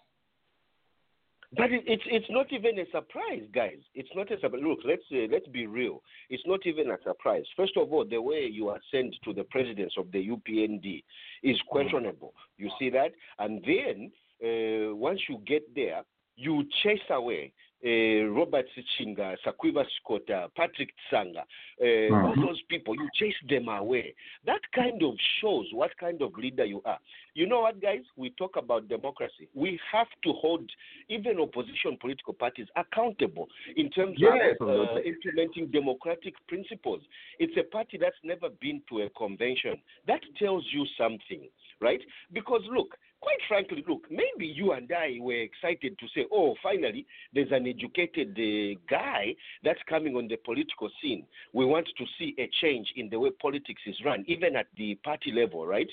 But 1.57 1.73
it, 1.73 1.83
it's 1.87 2.05
it's 2.07 2.31
not 2.31 2.47
even 2.53 2.79
a 2.79 2.85
surprise, 2.93 3.43
guys. 3.53 3.79
It's 3.97 4.09
not 4.15 4.31
a 4.31 4.39
surprise. 4.39 4.63
Look, 4.65 4.79
let's 4.85 5.03
uh, 5.13 5.27
let's 5.33 5.49
be 5.49 5.67
real. 5.67 6.03
It's 6.29 6.45
not 6.47 6.61
even 6.67 6.91
a 6.91 6.99
surprise. 7.03 7.43
First 7.57 7.77
of 7.77 7.93
all, 7.93 8.05
the 8.05 8.23
way 8.23 8.49
you 8.49 8.69
are 8.69 8.79
sent 8.93 9.17
to 9.25 9.33
the 9.33 9.43
presidents 9.43 9.97
of 9.99 10.13
the 10.13 10.29
UPND 10.29 11.03
is 11.43 11.57
questionable. 11.67 12.33
You 12.59 12.71
see 12.79 12.91
that, 12.91 13.11
and 13.41 13.61
then 13.67 14.13
uh, 14.41 14.95
once 14.95 15.21
you 15.29 15.43
get 15.45 15.75
there, 15.75 16.03
you 16.37 16.63
chase 16.85 17.01
away 17.11 17.53
uh, 17.85 18.29
Robert 18.31 18.67
Sichinga, 18.77 19.37
Sakwiba 19.45 19.85
Sikota, 19.85 20.49
Patrick 20.55 20.91
Chisanga, 21.11 21.45
uh, 21.81 22.25
all 22.25 22.37
Mhm. 22.37 22.43
those 22.43 22.61
people. 22.69 22.95
You 22.95 23.09
chase 23.15 23.35
them 23.49 23.69
away. 23.69 24.15
That 24.45 24.61
kind 24.73 25.03
of 25.03 25.15
shows 25.41 25.67
what 25.73 25.97
kind 25.99 26.21
of 26.23 26.37
leader 26.37 26.65
you 26.65 26.83
are. 26.85 26.99
You 27.35 27.47
know 27.47 27.61
what, 27.61 27.81
guys? 27.81 28.03
We 28.17 28.31
talk 28.31 28.57
about 28.57 28.89
democracy. 28.89 29.49
We 29.55 29.79
have 29.91 30.09
to 30.25 30.33
hold 30.33 30.71
even 31.09 31.41
opposition 31.41 31.97
political 31.99 32.35
parties 32.35 32.67
accountable 32.77 33.49
in 33.77 33.91
terms 33.91 34.17
Yes. 34.19 34.57
of 34.61 34.69
uh, 34.69 35.01
implementing 35.03 35.69
democratic 35.69 36.35
principles. 36.49 37.01
It's 37.39 37.57
a 37.57 37.63
party 37.65 37.97
that's 37.99 38.23
never 38.23 38.51
been 38.51 38.83
to 38.91 39.03
a 39.03 39.11
convention. 39.11 39.81
That 40.07 40.21
tells 40.39 40.65
you 40.73 40.85
something, 40.99 41.49
right? 41.81 42.01
Because 42.33 42.63
look, 42.71 42.97
quite 43.21 43.39
frankly, 43.49 43.85
look, 43.89 44.07
maybe 44.11 44.47
you 44.47 44.73
and 44.73 44.91
I 44.93 45.19
were 45.21 45.35
excited 45.35 45.99
to 45.99 46.07
say, 46.15 46.27
oh, 46.33 46.55
finally, 46.63 47.07
there's 47.35 47.51
an 47.53 47.67
educated 47.67 48.31
uh, 48.39 48.79
guy 48.89 49.35
that's 49.63 49.81
coming 49.89 50.17
on 50.17 50.29
the 50.29 50.37
political 50.37 50.91
scene. 51.03 51.25
We 51.53 51.65
want 51.65 51.89
to 51.99 52.05
see 52.19 52.35
a 52.39 52.49
change 52.61 52.93
in 52.97 53.11
the 53.11 53.19
way 53.19 53.31
politics 53.31 53.83
is 53.87 53.97
run, 54.05 54.25
even 54.27 54.57
at 54.57 54.67
the 54.77 54.95
party 54.97 55.33
level, 55.33 55.67
right? 55.67 55.89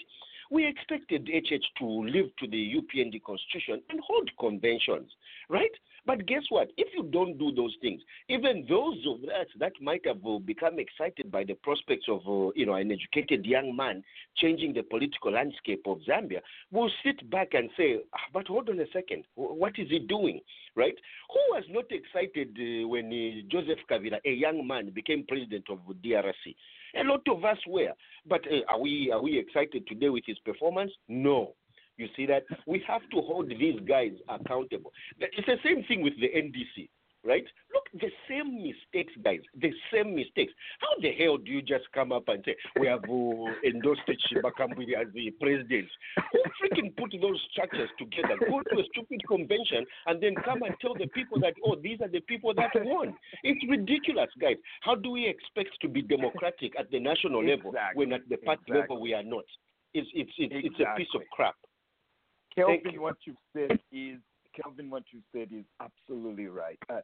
We 0.50 0.66
expected 0.66 1.30
HH 1.32 1.66
to 1.80 1.86
live 1.86 2.36
to 2.40 2.48
the 2.48 2.76
UPND 2.76 3.22
constitution 3.24 3.82
and 3.90 4.00
hold 4.00 4.30
conventions, 4.40 5.12
right? 5.50 5.72
But 6.08 6.26
guess 6.26 6.44
what? 6.48 6.70
If 6.78 6.88
you 6.96 7.04
don't 7.04 7.38
do 7.38 7.52
those 7.52 7.76
things, 7.82 8.02
even 8.30 8.66
those 8.70 9.06
of 9.06 9.24
us 9.26 9.48
that 9.60 9.74
might 9.82 10.06
have 10.06 10.26
uh, 10.26 10.40
become 10.40 10.80
excited 10.80 11.30
by 11.30 11.44
the 11.44 11.56
prospects 11.56 12.06
of, 12.08 12.22
uh, 12.26 12.52
you 12.56 12.66
know, 12.66 12.76
an 12.76 12.94
educated 12.94 13.46
young 13.46 13.76
man 13.76 14.02
changing 14.38 14.74
the 14.74 14.84
political 14.84 15.34
landscape 15.34 15.82
of 15.86 16.00
Zambia, 16.08 16.40
will 16.72 16.90
sit 17.04 17.30
back 17.30 17.54
and 17.54 17.70
say, 17.76 18.00
"Ah, 18.14 18.28
"But 18.32 18.48
hold 18.48 18.70
on 18.70 18.80
a 18.80 18.88
second, 18.94 19.26
what 19.36 19.78
is 19.78 19.90
he 19.90 20.00
doing?" 20.00 20.40
Right? 20.76 20.96
Who 21.34 21.42
was 21.56 21.66
not 21.70 21.92
excited 21.92 22.58
uh, 22.58 22.88
when 22.88 23.12
Joseph 23.50 23.80
Kabila, 23.90 24.20
a 24.24 24.32
young 24.32 24.66
man, 24.66 24.92
became 24.92 25.26
president 25.28 25.70
of 25.70 25.80
DRC? 26.02 26.56
A 27.00 27.04
lot 27.04 27.22
of 27.30 27.46
us 27.46 27.58
were, 27.68 27.94
but 28.28 28.42
uh, 28.48 28.62
are 28.70 28.80
we 28.80 29.12
are 29.14 29.22
we 29.22 29.38
excited 29.38 29.86
today 29.88 30.10
with 30.10 30.24
his 30.26 30.40
performance? 30.40 30.92
No. 31.08 31.54
You 31.98 32.08
see 32.16 32.28
that 32.28 32.44
we 32.68 32.84
have 32.88 33.02
to 33.12 33.22
hold 33.22 33.50
these 33.50 33.80
guys 33.88 34.12
accountable. 34.30 34.92
It's 35.20 35.48
the 35.48 35.58
same 35.64 35.84
thing 35.86 36.02
with 36.04 36.14
the 36.20 36.28
NDC, 36.28 36.90
right? 37.28 37.46
Look, 37.74 38.02
the 38.02 38.10
same 38.30 38.64
mistakes, 38.64 39.14
guys. 39.24 39.42
The 39.60 39.72
same 39.94 40.16
mistakes. 40.16 40.54
How 40.80 41.00
the 41.02 41.12
hell 41.12 41.38
do 41.38 41.52
you 41.52 41.62
just 41.62 41.84
come 41.94 42.12
up 42.12 42.28
and 42.30 42.42
say 42.46 42.56
we 42.80 42.88
have 42.88 43.04
uh, 43.04 43.68
endorsed 43.68 44.02
Chishimba 44.08 44.52
Kambwili 44.58 44.96
as 45.00 45.08
the 45.14 45.32
president? 45.42 45.88
Who 46.32 46.40
freaking 46.58 46.96
put 46.96 47.12
those 47.22 47.40
structures 47.52 47.90
together? 48.00 48.38
Go 48.50 48.62
to 48.72 48.80
a 48.80 48.86
stupid 48.94 49.22
convention 49.28 49.86
and 50.08 50.24
then 50.24 50.36
come 50.44 50.64
and 50.64 50.74
tell 50.82 50.94
the 50.96 51.08
people 51.08 51.40
that 51.42 51.54
oh 51.66 51.76
these 51.76 52.00
are 52.02 52.08
the 52.10 52.22
people 52.22 52.54
that 52.56 52.72
won. 52.76 53.14
It's 53.44 53.64
ridiculous, 53.70 54.30
guys. 54.40 54.56
How 54.82 54.96
do 54.96 55.12
we 55.12 55.28
expect 55.28 55.70
to 55.82 55.88
be 55.88 56.02
democratic 56.02 56.74
at 56.80 56.90
the 56.92 57.00
national 57.00 57.44
level 57.46 57.72
Exactly. 57.72 58.06
when 58.06 58.14
at 58.14 58.22
the 58.30 58.38
party 58.38 58.62
Exactly. 58.68 58.82
level 58.82 59.02
we 59.02 59.14
are 59.14 59.24
not? 59.24 59.46
It's 59.94 60.08
it's 60.14 60.32
it's, 60.38 60.54
it's 60.56 60.80
a 60.80 60.96
piece 60.98 61.14
of 61.14 61.22
crap. 61.32 61.56
Kelvin, 62.56 63.00
what 63.00 63.18
you've 63.26 63.36
said 63.54 63.80
is 63.92 64.18
Kelvin, 64.62 64.90
what 64.90 65.04
you 65.12 65.22
said 65.34 65.50
is 65.52 65.66
absolutely 65.82 66.48
right. 66.48 66.80
Uh, 66.90 67.00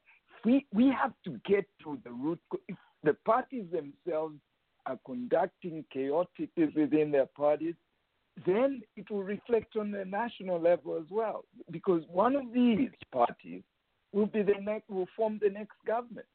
we 0.46 0.66
we 0.74 0.92
have 0.92 1.14
to 1.26 1.40
get 1.46 1.66
to 1.84 1.98
the 2.04 2.12
root. 2.12 2.40
If 2.68 2.78
the 3.04 3.16
parties 3.26 3.66
themselves 3.72 4.36
are 4.86 5.00
conducting 5.06 5.86
chaotic 5.92 6.50
within 6.76 7.12
their 7.12 7.28
parties, 7.38 7.76
then 8.46 8.82
it 8.96 9.10
will 9.10 9.24
reflect 9.24 9.76
on 9.78 9.92
the 9.92 10.06
national 10.06 10.60
level 10.60 10.98
as 10.98 11.10
well. 11.10 11.46
Because 11.72 12.04
one 12.12 12.36
of 12.36 12.52
these 12.54 12.90
parties 13.12 13.62
will 14.12 14.26
be 14.26 14.44
the 14.44 14.56
next 14.62 14.90
will 14.90 15.08
form 15.16 15.40
the 15.42 15.50
next 15.50 15.78
government. 15.86 16.28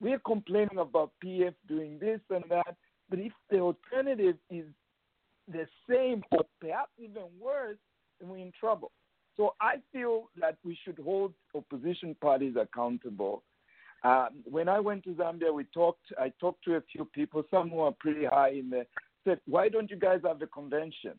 We're 0.00 0.18
complaining 0.20 0.78
about 0.78 1.12
PF 1.24 1.54
doing 1.68 1.98
this 2.00 2.20
and 2.30 2.44
that, 2.50 2.76
but 3.08 3.18
if 3.18 3.32
the 3.50 3.60
alternative 3.60 4.36
is 4.50 4.66
the 5.50 5.66
same 5.88 6.22
or 6.32 6.44
perhaps 6.60 6.90
even 6.98 7.22
worse, 7.40 7.78
then 8.20 8.28
we're 8.30 8.38
in 8.38 8.52
trouble. 8.58 8.90
So 9.36 9.54
I 9.60 9.76
feel 9.92 10.28
that 10.40 10.58
we 10.64 10.78
should 10.84 10.98
hold 10.98 11.32
opposition 11.54 12.16
parties 12.20 12.54
accountable. 12.60 13.42
Um, 14.04 14.28
when 14.44 14.68
I 14.68 14.78
went 14.80 15.04
to 15.04 15.10
Zambia, 15.14 15.52
we 15.52 15.64
talked. 15.64 16.12
I 16.18 16.30
talked 16.38 16.62
to 16.64 16.76
a 16.76 16.82
few 16.92 17.06
people, 17.06 17.42
some 17.50 17.70
who 17.70 17.80
are 17.80 17.92
pretty 17.92 18.26
high 18.26 18.50
in 18.50 18.70
the. 18.70 18.86
Said, 19.24 19.40
"Why 19.46 19.68
don't 19.68 19.90
you 19.90 19.96
guys 19.96 20.20
have 20.24 20.42
a 20.42 20.46
convention?" 20.46 21.14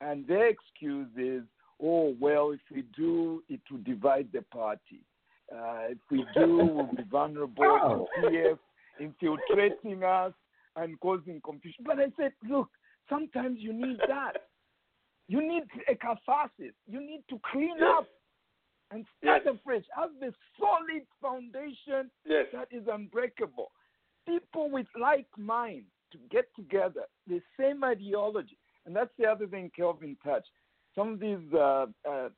And 0.00 0.26
their 0.26 0.48
excuse 0.48 1.08
is, 1.16 1.42
"Oh 1.80 2.16
well, 2.18 2.50
if 2.50 2.60
we 2.74 2.82
do, 2.96 3.42
it 3.48 3.60
will 3.70 3.82
divide 3.84 4.28
the 4.32 4.42
party. 4.42 5.02
Uh, 5.52 5.90
if 5.90 5.98
we 6.10 6.24
do, 6.34 6.56
we'll 6.74 6.96
be 6.96 7.02
vulnerable 7.10 8.08
to 8.16 8.28
PF 8.28 8.58
infiltrating 8.98 10.02
us 10.02 10.32
and 10.76 10.98
causing 11.00 11.40
confusion." 11.42 11.84
But 11.84 12.00
I 12.00 12.06
said, 12.16 12.32
"Look, 12.48 12.70
sometimes 13.10 13.58
you 13.60 13.74
need 13.74 13.98
that. 14.08 14.48
You 15.28 15.46
need 15.46 15.64
a 15.88 15.94
catharsis. 15.94 16.74
You 16.86 17.00
need 17.00 17.24
to 17.28 17.40
clean 17.50 17.76
Yes. 17.78 17.90
up 17.98 18.08
and 18.90 19.04
start 19.18 19.42
Yes. 19.44 19.54
afresh. 19.56 19.84
Have 19.94 20.10
the 20.20 20.32
solid 20.58 21.06
foundation 21.20 22.10
Yes. 22.24 22.46
that 22.52 22.68
is 22.70 22.86
unbreakable. 22.86 23.72
People 24.26 24.70
with 24.70 24.86
like 24.98 25.26
minds 25.36 25.90
to 26.12 26.18
get 26.30 26.54
together, 26.54 27.04
the 27.26 27.40
same 27.58 27.82
ideology. 27.84 28.58
And 28.84 28.94
that's 28.94 29.10
the 29.18 29.26
other 29.26 29.46
thing 29.48 29.70
Kelvin 29.74 30.16
touched. 30.22 30.50
Some 30.94 31.14
of 31.14 31.20
these, 31.20 31.52
uh, 31.52 31.86
uh, 32.08 32.08
uh, 32.08 32.28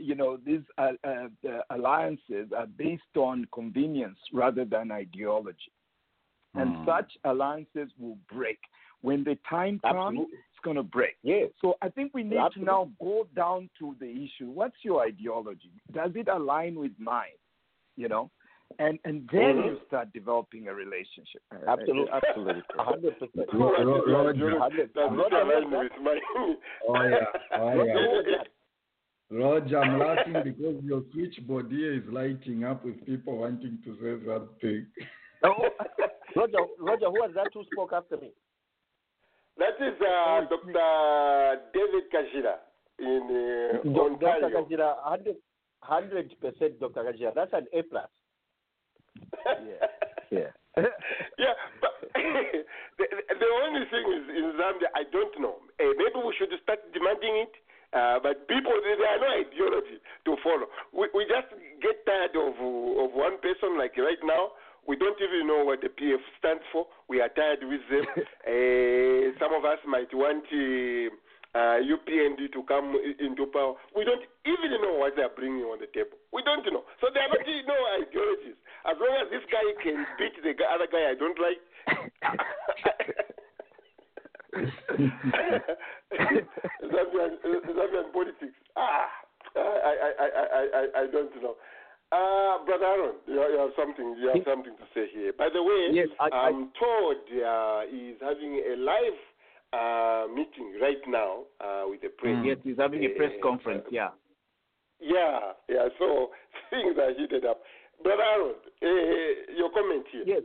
you 0.00 0.14
know, 0.14 0.36
these 0.38 0.62
uh, 0.78 0.92
uh, 1.04 1.28
uh, 1.48 1.60
alliances 1.70 2.48
are 2.56 2.66
based 2.66 3.16
on 3.16 3.46
convenience 3.52 4.18
rather 4.32 4.64
than 4.64 4.90
ideology. 4.90 5.72
And 6.54 6.74
Hmm. 6.78 6.84
such 6.84 7.16
alliances 7.24 7.90
will 7.98 8.18
break. 8.30 8.58
When 9.02 9.22
the 9.24 9.36
time 9.48 9.78
comes, 9.80 10.18
Absolutely. 10.18 10.38
it's 10.38 10.51
going 10.62 10.76
to 10.76 10.82
break. 10.82 11.16
Yes. 11.22 11.50
So 11.60 11.74
I 11.82 11.88
think 11.88 12.12
we 12.14 12.22
need 12.22 12.40
to 12.54 12.64
now 12.64 12.90
go 13.00 13.26
down 13.36 13.68
to 13.78 13.94
the 14.00 14.06
issue. 14.10 14.48
What's 14.50 14.76
your 14.82 15.02
ideology? 15.02 15.70
Does 15.92 16.10
it 16.14 16.28
align 16.28 16.74
with 16.76 16.92
mine? 16.98 17.38
You 17.96 18.08
know, 18.08 18.30
and 18.78 18.98
and 19.04 19.28
then 19.30 19.56
Mhm. 19.56 19.66
you 19.66 19.80
start 19.86 20.12
developing 20.14 20.68
a 20.68 20.74
relationship. 20.74 21.42
Absolutely. 21.68 22.10
absolutely. 22.10 22.62
A 22.78 22.82
hundred 22.90 23.18
percent. 23.18 23.48
Ro- 23.52 23.84
ro- 23.84 24.04
Roger. 24.06 24.50
Does 24.50 24.94
Roger, 24.96 25.16
not 25.16 25.32
align 25.32 25.70
Roger. 25.70 25.82
with 25.82 26.02
mine. 26.02 26.56
Oh 26.88 27.02
yeah, 27.02 27.24
oh 27.58 27.72
yeah. 27.72 27.74
what 27.74 27.86
was 27.86 28.24
that? 28.38 28.48
Roger, 29.30 29.78
I'm 29.80 29.98
laughing 29.98 30.32
because 30.44 30.82
your 30.84 31.02
switchboard 31.12 31.70
here 31.70 31.94
is 31.94 32.02
lighting 32.10 32.64
up 32.64 32.84
with 32.84 33.04
people 33.06 33.38
wanting 33.38 33.78
to 33.84 33.94
say 33.96 34.26
something. 34.26 34.86
Oh, 35.44 35.68
Roger, 36.36 36.58
Roger, 36.78 37.06
who 37.06 37.12
was 37.20 37.32
that 37.34 37.48
who 37.52 37.64
spoke 37.72 37.92
after 37.94 38.16
me? 38.18 38.30
That 39.58 39.76
is 39.80 39.94
uh, 40.00 40.48
Dr. 40.48 41.60
David 41.74 42.04
Kajira 42.08 42.56
in 42.98 43.22
uh, 43.28 43.92
Dr. 43.92 44.12
Ontario. 44.12 44.64
Kajira, 44.64 44.94
hundred 45.82 46.40
percent, 46.40 46.80
Dr. 46.80 47.04
Kajira. 47.04 47.34
That's 47.34 47.52
an 47.52 47.66
A 47.72 47.82
plus. 47.82 48.08
Yeah. 50.32 50.48
yeah, 50.48 50.52
yeah. 51.36 51.54
but 51.84 51.92
the, 52.16 53.04
the 53.36 53.50
only 53.60 53.84
thing 53.92 54.06
is 54.08 54.24
in 54.32 54.56
Zambia, 54.56 54.88
I 54.96 55.04
don't 55.12 55.36
know. 55.36 55.60
Uh, 55.76 55.92
maybe 56.00 56.24
we 56.24 56.32
should 56.38 56.48
start 56.62 56.80
demanding 56.96 57.44
it. 57.44 57.52
Uh, 57.92 58.16
but 58.24 58.48
people, 58.48 58.72
they, 58.80 58.96
they 58.96 59.04
are 59.04 59.20
no 59.20 59.28
ideology 59.28 60.00
to 60.24 60.32
follow. 60.40 60.64
We, 60.96 61.12
we 61.12 61.28
just 61.28 61.52
get 61.84 62.00
tired 62.08 62.32
of 62.32 62.56
of 62.56 63.12
one 63.12 63.36
person. 63.44 63.76
Like 63.76 63.92
right 64.00 64.20
now, 64.24 64.56
we 64.86 64.96
don't 64.96 65.18
even 65.22 65.46
know 65.46 65.64
what 65.64 65.80
the 65.80 65.88
PF 65.88 66.18
stands 66.38 66.62
for. 66.72 66.86
We 67.08 67.20
are 67.20 67.28
tired 67.30 67.62
with 67.62 67.80
them. 67.90 68.06
uh, 68.18 69.32
some 69.40 69.54
of 69.54 69.64
us 69.64 69.78
might 69.86 70.12
want 70.12 70.44
uh, 70.50 71.08
uh, 71.54 71.78
UPND 71.84 72.50
to 72.52 72.62
come 72.66 72.96
into 73.20 73.46
power. 73.46 73.74
We 73.94 74.04
don't 74.04 74.24
even 74.44 74.82
know 74.82 74.94
what 74.98 75.14
they 75.16 75.22
are 75.22 75.34
bringing 75.36 75.64
on 75.70 75.78
the 75.78 75.86
table. 75.86 76.18
We 76.32 76.42
don't 76.42 76.64
know. 76.66 76.82
So 77.00 77.08
there 77.14 77.22
are 77.22 77.30
no 77.68 77.78
ideologies. 78.02 78.58
As 78.84 78.96
long 78.98 79.14
as 79.22 79.30
this 79.30 79.46
guy 79.52 79.62
can 79.82 80.06
beat 80.18 80.34
the 80.42 80.64
other 80.66 80.88
guy 80.90 81.10
I 81.10 81.14
don't 81.14 81.38
like. 81.38 81.60
Zambian, 86.82 87.32
Zambian 87.42 88.12
politics. 88.12 88.58
Ah, 88.76 89.08
I, 89.56 89.60
I, 89.60 90.10
I, 90.18 90.26
I, 90.74 91.02
I 91.02 91.06
don't 91.12 91.30
know. 91.42 91.54
Uh, 92.12 92.62
Brother 92.66 92.84
Aaron, 92.84 93.14
you, 93.26 93.34
you 93.40 93.58
have 93.58 93.70
something. 93.74 94.16
You 94.20 94.28
have 94.28 94.44
something 94.46 94.74
to 94.76 94.84
say 94.94 95.06
here. 95.14 95.32
By 95.32 95.48
the 95.52 95.62
way, 95.62 95.88
Yes, 95.92 96.08
I- 96.20 96.28
I- 96.28 96.48
I'm 96.48 96.70
told 96.78 97.16
uh, 97.32 97.80
he's 97.90 98.16
having 98.20 98.60
a 98.70 98.76
live 98.76 99.18
uh, 99.72 100.26
meeting 100.34 100.74
right 100.80 101.00
now 101.08 101.44
uh, 101.60 101.84
with 101.88 102.02
the 102.02 102.08
press. 102.10 102.36
Yes, 102.44 102.58
he's 102.62 102.76
having 102.76 103.02
a 103.04 103.08
press 103.16 103.32
Uh, 103.38 103.42
conference. 103.42 103.84
Yeah. 103.90 104.10
Yeah, 105.00 105.52
yeah. 105.68 105.88
So 105.98 106.30
things 106.70 106.96
are 106.98 107.14
heated 107.14 107.44
up. 107.46 107.62
Brother 108.02 108.22
Aaron, 108.22 108.54
uh, 108.82 109.56
your 109.56 109.70
comment 109.70 110.04
here. 110.12 110.24
Yes. 110.26 110.42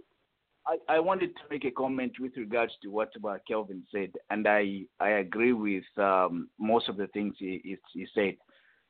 I, 0.65 0.95
I 0.95 0.99
wanted 0.99 1.35
to 1.35 1.41
make 1.49 1.63
a 1.65 1.71
comment 1.71 2.13
with 2.19 2.35
regards 2.37 2.73
to 2.83 2.89
what 2.89 3.09
uh, 3.27 3.37
Kelvin 3.47 3.83
said, 3.91 4.11
and 4.29 4.47
I, 4.47 4.81
I 4.99 5.09
agree 5.19 5.53
with 5.53 5.85
um, 5.97 6.49
most 6.59 6.89
of 6.89 6.97
the 6.97 7.07
things 7.07 7.35
he, 7.39 7.61
he, 7.63 7.77
he 7.93 8.07
said. 8.13 8.35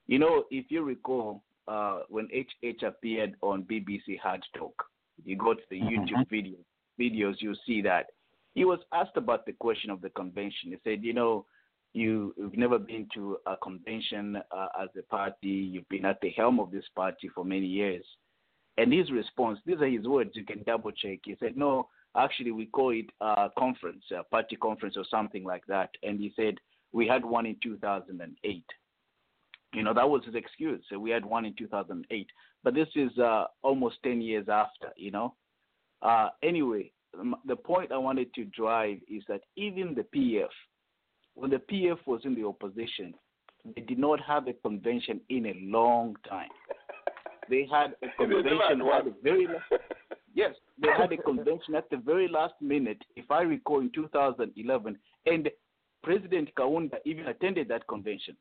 You 0.08 0.18
know, 0.20 0.46
if 0.52 0.66
you 0.70 0.84
recall, 0.84 1.44
uh, 1.68 2.00
when 2.10 2.28
HH 2.28 2.84
appeared 2.84 3.36
on 3.42 3.64
BBC 3.64 4.20
Hard 4.22 4.44
Talk, 4.56 4.84
you 5.24 5.36
go 5.36 5.54
to 5.54 5.62
the 5.70 5.80
YouTube 5.80 6.30
video, 6.30 6.58
videos, 7.00 7.36
you 7.40 7.56
see 7.66 7.82
that 7.82 8.08
he 8.54 8.66
was 8.66 8.80
asked 8.94 9.18
about 9.18 9.46
the 9.46 9.54
question 9.54 9.90
of 9.90 10.02
the 10.02 10.10
convention. 10.10 10.72
He 10.72 10.78
said, 10.84 11.04
you 11.04 11.14
know, 11.14 11.46
you, 11.94 12.34
you've 12.38 12.58
never 12.58 12.80
been 12.80 13.08
to 13.14 13.38
a 13.46 13.56
convention 13.58 14.38
uh, 14.52 14.68
as 14.82 14.90
a 14.98 15.04
party, 15.04 15.48
you've 15.48 15.88
been 15.90 16.06
at 16.06 16.20
the 16.22 16.32
helm 16.32 16.60
of 16.60 16.72
this 16.72 16.86
party 16.96 17.30
for 17.34 17.46
many 17.46 17.66
years. 17.66 18.04
And 18.78 18.94
his 18.94 19.12
response, 19.12 19.60
these 19.66 19.82
are 19.82 19.88
his 19.88 20.08
words, 20.08 20.32
you 20.34 20.44
can 20.44 20.64
double 20.64 20.92
check. 20.92 21.20
He 21.26 21.36
said, 21.40 21.58
No, 21.58 21.88
actually, 22.16 22.52
we 22.52 22.68
call 22.68 22.92
it 22.92 23.08
a 23.22 23.50
conference, 23.58 24.04
a 24.12 24.24
party 24.24 24.56
conference 24.56 24.96
or 24.98 25.06
something 25.10 25.44
like 25.44 25.66
that. 25.68 25.90
And 26.04 26.20
he 26.20 26.34
said, 26.36 26.56
We 26.92 27.08
had 27.08 27.26
one 27.26 27.46
in 27.46 27.58
2008. 27.62 28.64
You 29.78 29.84
know, 29.84 29.94
that 29.94 30.10
was 30.10 30.24
his 30.26 30.36
excuse. 30.36 30.84
So 30.90 30.98
we 30.98 31.12
had 31.12 31.24
one 31.24 31.46
in 31.46 31.54
2008. 31.56 32.28
But 32.64 32.74
this 32.74 32.88
is 32.96 33.16
uh, 33.20 33.46
almost 33.62 33.98
10 34.04 34.22
years 34.22 34.48
after, 34.50 34.88
you 34.96 35.12
know. 35.12 35.36
Uh, 36.02 36.30
anyway, 36.44 36.92
the 37.46 37.56
point 37.56 37.92
I 37.92 37.98
wanted 37.98 38.34
to 38.34 38.46
drive 38.46 38.98
is 39.10 39.24
that 39.28 39.42
even 39.56 39.96
the 39.96 40.06
PF, 40.16 40.50
when 41.36 41.52
the 41.52 41.62
PF 41.72 41.98
was 42.06 42.22
in 42.24 42.34
the 42.34 42.46
opposition, 42.46 43.14
they 43.76 43.82
did 43.82 44.00
not 44.00 44.20
have 44.22 44.48
a 44.48 44.54
convention 44.54 45.22
in 45.30 45.46
a 45.48 45.54
long 45.62 46.16
time. 46.28 46.50
They 47.50 47.68
had 47.72 47.94
a 48.04 48.08
They 48.18 48.26
never 48.26 48.62
had 48.68 48.80
convention 48.80 48.92
at 48.92 49.06
the 49.06 49.16
very 49.24 49.48
last, 49.48 49.82
yes, 50.34 50.56
they 50.82 50.90
had 50.98 51.12
a 51.14 51.18
convention 51.30 51.76
at 51.76 51.90
the 51.90 51.98
very 51.98 52.28
last 52.28 52.56
minute, 52.62 53.02
if 53.16 53.30
I 53.32 53.42
recall, 53.42 53.80
in 53.80 53.92
2011, 53.94 54.98
and 55.26 55.50
President 56.04 56.50
Kaunda 56.56 56.98
even 57.06 57.28
attended 57.28 57.68
that 57.70 57.88
convention. 57.88 58.36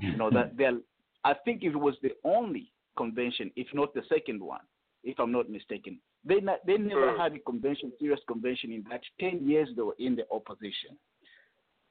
You 0.00 0.16
know 0.16 0.30
that 0.30 0.56
they're, 0.56 0.78
I 1.24 1.34
think 1.44 1.62
it 1.62 1.74
was 1.76 1.94
the 2.02 2.12
only 2.24 2.72
convention, 2.96 3.50
if 3.56 3.68
not 3.74 3.94
the 3.94 4.02
second 4.08 4.42
one, 4.42 4.60
if 5.04 5.18
I'm 5.18 5.32
not 5.32 5.48
mistaken. 5.50 5.98
They 6.24 6.40
not, 6.40 6.64
they 6.66 6.76
never 6.78 7.12
Mm. 7.12 7.18
had 7.18 7.34
a 7.34 7.38
convention, 7.40 7.92
serious 7.98 8.20
convention 8.26 8.72
in 8.72 8.84
that 8.90 9.02
10 9.20 9.46
years 9.48 9.68
they 9.76 9.82
were 9.82 9.96
in 9.98 10.16
the 10.16 10.26
opposition. 10.30 10.96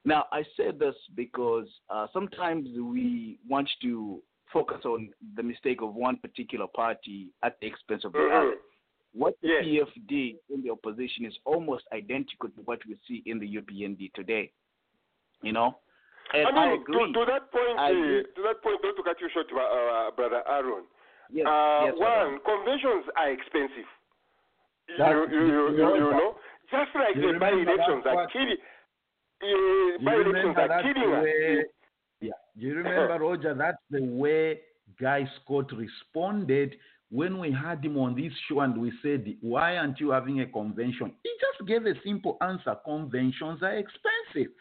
Now, 0.06 0.26
I 0.32 0.44
say 0.58 0.72
this 0.72 0.96
because 1.16 1.68
uh, 1.90 2.08
sometimes 2.12 2.68
we 2.78 3.40
want 3.48 3.70
to 3.84 4.22
focus 4.52 4.82
on 4.86 5.10
the 5.36 5.44
mistake 5.44 5.82
of 5.82 5.96
one 5.96 6.18
particular 6.18 6.68
party 6.68 7.30
at 7.42 7.58
the 7.62 7.68
expense 7.68 8.04
of 8.04 8.12
the 8.14 8.20
Mhm. 8.20 8.32
other. 8.32 8.58
What 9.14 9.40
the 9.42 9.48
Yes. 9.48 9.64
PF 9.66 9.94
did 10.08 10.40
in 10.50 10.62
the 10.64 10.72
opposition 10.72 11.26
is 11.26 11.38
almost 11.46 11.86
identical 11.94 12.50
to 12.50 12.62
what 12.64 12.84
we 12.86 12.96
see 13.08 13.22
in 13.26 13.40
the 13.40 13.48
UPND 13.48 14.10
today. 14.14 14.52
You 15.42 15.52
know? 15.54 15.80
And 16.32 16.48
I 16.48 16.50
I, 16.50 16.70
mean, 16.72 16.82
agree. 16.82 17.12
To, 17.12 17.20
to 17.20 17.22
that 17.28 17.52
point, 17.52 17.76
I 17.78 17.92
uh, 17.92 18.24
to 18.24 18.42
that 18.48 18.58
point, 18.64 18.80
not 18.82 18.96
to 18.96 19.04
cut 19.04 19.18
you 19.20 19.30
short, 19.34 19.48
uh, 19.52 19.60
uh, 19.60 20.12
brother 20.16 20.42
Aaron. 20.48 20.86
Yes, 21.32 21.46
uh, 21.46 21.86
yes, 21.86 21.94
one, 21.98 22.10
Madam. 22.10 22.40
conventions 22.46 23.06
are 23.18 23.30
expensive. 23.32 23.90
You, 24.90 24.98
That- 24.98 25.30
you, 25.32 25.40
you, 25.40 25.46
you, 25.46 25.68
you 25.68 25.72
you 25.76 26.00
know 26.00 26.10
know, 26.12 26.36
just 26.72 26.92
like 26.96 27.16
You 27.16 27.34
the 27.34 27.40
by 27.40 27.50
elections 27.52 28.04
that 28.06 28.16
are 28.16 28.28
killing. 28.28 28.58
Uh, 29.42 29.46
You 29.46 29.98
by 30.04 30.14
elections 30.16 30.56
remember 30.56 30.62
are 30.74 30.84
killing 30.84 31.14
us. 31.14 31.24
way, 31.24 31.64
yeah. 32.22 32.40
Do 32.58 32.66
you 32.68 32.76
remember, 32.76 33.20
Roger? 33.20 33.54
That's 33.54 33.78
the 33.92 34.02
way 34.04 34.62
Guy 35.00 35.28
Scott 35.44 35.72
responded 35.76 36.76
when 37.10 37.38
we 37.40 37.52
had 37.52 37.84
him 37.84 37.98
on 37.98 38.16
this 38.16 38.34
show 38.48 38.62
and 38.62 38.76
we 38.80 38.92
said, 39.02 39.26
Why 39.42 39.78
aren't 39.78 40.00
you 40.00 40.12
having 40.12 40.42
a 40.42 40.46
convention? 40.48 41.14
He 41.24 41.30
just 41.40 41.68
gave 41.68 41.86
a 41.86 41.94
simple 42.04 42.38
answer 42.42 42.76
conventions 42.86 43.62
are 43.62 43.78
expensive. 43.78 44.52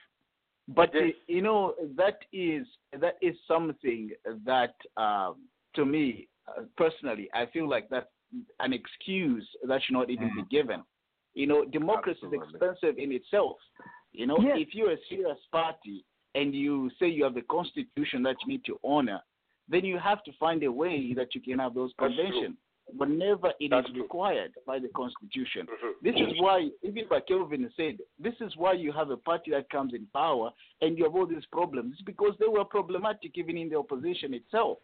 But 0.75 0.91
Yes. 0.95 1.15
you 1.27 1.43
know 1.43 1.75
that 1.97 2.19
is 2.33 2.67
that 2.99 3.17
is 3.21 3.37
something 3.47 4.11
that 4.45 4.75
um, 4.97 5.49
to 5.75 5.85
me 5.85 6.29
uh, 6.49 6.63
personally 6.77 7.29
I 7.35 7.47
feel 7.47 7.69
like 7.69 7.89
that's 7.89 8.07
an 8.61 8.73
excuse 8.73 9.47
that 9.65 9.83
should 9.83 9.93
not 9.95 10.11
even 10.11 10.31
be 10.35 10.43
given. 10.51 10.83
You 11.35 11.47
know, 11.47 11.65
democracy 11.65 12.21
Absolutely. 12.23 12.49
is 12.49 12.55
expensive 12.55 12.99
in 12.99 13.13
itself. 13.13 13.57
You 14.13 14.27
know, 14.27 14.39
Yes. 14.41 14.59
if 14.61 14.75
you're 14.75 14.93
a 14.93 15.03
serious 15.09 15.39
party 15.51 16.05
and 16.35 16.55
you 16.55 16.91
say 16.99 17.09
you 17.09 17.25
have 17.25 17.35
the 17.35 17.43
constitution 17.43 18.23
that 18.25 18.37
you 18.43 18.49
need 18.49 18.65
to 18.67 18.79
honor, 18.85 19.21
then 19.69 19.85
you 19.85 19.99
have 19.99 20.23
to 20.25 20.33
find 20.39 20.63
a 20.63 20.73
way 20.73 21.15
that 21.15 21.35
you 21.35 21.41
can 21.41 21.59
have 21.59 21.75
those 21.75 21.93
conventions 21.99 22.57
whenever 22.97 23.53
it 23.61 23.65
is 23.65 23.71
That's 23.71 23.91
true. 23.91 24.03
required 24.03 24.53
by 24.67 24.79
the 24.79 24.89
constitution. 24.89 25.67
Mhm. 25.67 25.93
This 26.03 26.17
is 26.17 26.41
why, 26.41 26.71
even 26.83 27.07
like 27.11 27.27
Kelvin 27.27 27.71
said, 27.77 27.99
this 28.19 28.35
is 28.41 28.57
why 28.57 28.73
you 28.73 28.93
have 28.93 29.11
a 29.11 29.17
party 29.17 29.51
that 29.53 29.69
comes 29.71 29.95
in 29.95 30.07
power 30.13 30.53
and 30.81 30.97
you 30.97 31.05
have 31.05 31.15
all 31.15 31.27
these 31.27 31.47
problems. 31.47 31.95
It's 31.95 32.03
because 32.03 32.37
they 32.39 32.49
were 32.49 32.65
problematic 32.65 33.37
even 33.37 33.57
in 33.57 33.69
the 33.69 33.79
opposition 33.79 34.35
itself. 34.35 34.79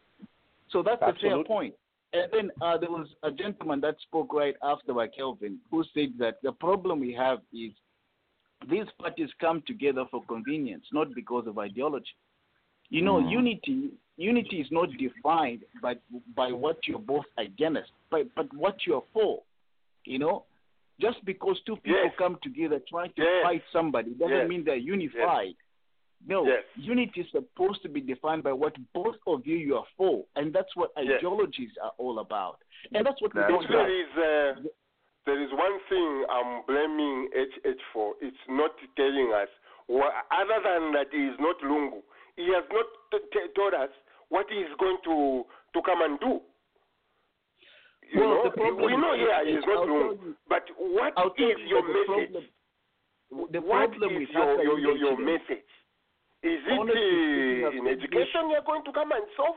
So 0.70 0.82
that's 0.82 1.02
a 1.02 1.14
fair 1.20 1.42
point. 1.44 1.74
And 2.12 2.32
then 2.32 2.50
uh, 2.62 2.78
there 2.78 2.90
was 2.90 3.08
a 3.22 3.30
gentleman 3.30 3.80
that 3.82 4.00
spoke 4.00 4.32
right 4.32 4.56
after 4.62 4.94
by 4.94 5.08
Kelvin 5.08 5.58
who 5.70 5.84
said 5.92 6.14
that 6.18 6.40
the 6.42 6.52
problem 6.52 7.00
we 7.00 7.12
have 7.12 7.40
is 7.52 7.72
these 8.68 8.86
parties 8.98 9.28
come 9.40 9.62
together 9.66 10.04
for 10.10 10.24
convenience, 10.24 10.84
not 10.92 11.14
because 11.14 11.46
of 11.46 11.58
ideology. 11.58 12.14
You 12.90 13.02
know, 13.02 13.18
Mm. 13.18 13.30
unity 13.30 13.90
unity 14.16 14.60
is 14.60 14.70
not 14.72 14.90
defined 14.98 15.64
by 15.82 15.96
by 16.34 16.50
what 16.52 16.86
you're 16.88 16.98
both 16.98 17.26
against, 17.36 17.92
but 18.10 18.26
but 18.34 18.52
what 18.54 18.86
you're 18.86 19.04
for. 19.12 19.42
You 20.04 20.18
know, 20.18 20.44
just 21.00 21.24
because 21.24 21.60
two 21.66 21.76
people 21.76 22.10
Yes. 22.10 22.14
come 22.16 22.36
together 22.42 22.80
trying 22.88 23.12
to 23.12 23.22
Yes. 23.22 23.42
fight 23.44 23.62
somebody 23.70 24.10
doesn't 24.14 24.36
Yes. 24.36 24.48
mean 24.48 24.64
they're 24.64 24.76
unified. 24.96 25.54
No, 26.26 26.44
unity 26.74 27.20
is 27.20 27.30
supposed 27.30 27.80
to 27.82 27.88
be 27.88 28.00
defined 28.00 28.42
by 28.42 28.52
what 28.52 28.74
both 28.92 29.18
of 29.26 29.46
you 29.46 29.56
you 29.56 29.76
are 29.76 29.86
for, 29.96 30.24
and 30.34 30.52
that's 30.52 30.74
what 30.74 30.90
ideologies 30.98 31.76
are 31.80 31.92
all 31.98 32.18
about. 32.18 32.58
And 32.92 33.06
that's 33.06 33.20
what 33.22 33.32
we 33.34 33.40
don't 33.42 33.68
there 33.70 33.88
is, 33.88 34.10
uh, 34.16 34.68
there 35.26 35.40
is 35.40 35.52
one 35.52 35.78
thing 35.88 36.24
I'm 36.28 36.62
blaming 36.66 37.28
HH 37.34 37.82
for. 37.92 38.16
It's 38.20 38.44
not 38.48 38.72
telling 38.96 39.32
us. 39.32 39.48
Wha 39.86 40.10
other 40.32 40.60
than 40.60 40.92
that, 40.92 41.12
he 41.12 41.26
is 41.28 41.38
not 41.38 41.58
Lungu. 41.60 42.02
He 42.38 42.46
has 42.54 42.62
not 42.70 42.86
t- 43.10 43.26
t- 43.34 43.50
told 43.58 43.74
us 43.74 43.90
what 44.30 44.46
he 44.48 44.62
is 44.62 44.70
going 44.78 44.98
to 45.10 45.42
to 45.74 45.78
come 45.82 46.00
and 46.06 46.14
do. 46.22 46.38
You 48.14 48.20
Well, 48.22 48.30
know, 48.30 48.42
the 48.46 48.50
problem 48.56 48.86
we 48.86 48.96
know 48.96 49.12
is- 49.12 49.20
here 49.26 49.44
he 49.44 49.52
is 49.58 49.64
not 49.66 49.76
I'll 49.82 49.86
tell 49.86 50.14
Lungu. 50.14 50.22
you- 50.22 50.36
But 50.48 50.64
what 50.78 51.12
is 51.36 51.58
you 51.58 51.66
your 51.66 51.82
the 51.82 51.92
message? 51.92 52.06
problem- 52.06 53.52
the 53.52 53.60
what 53.60 53.90
problem 53.90 54.22
is 54.22 54.30
your, 54.30 54.62
your, 54.62 54.78
your, 54.78 54.96
your 54.96 55.16
message? 55.18 55.66
Is 56.42 56.62
it 56.64 56.78
uh, 56.78 57.70
in 57.74 57.88
education 57.88 58.48
you're 58.50 58.62
going 58.62 58.84
to 58.84 58.92
come 58.92 59.10
and 59.10 59.26
solve? 59.36 59.56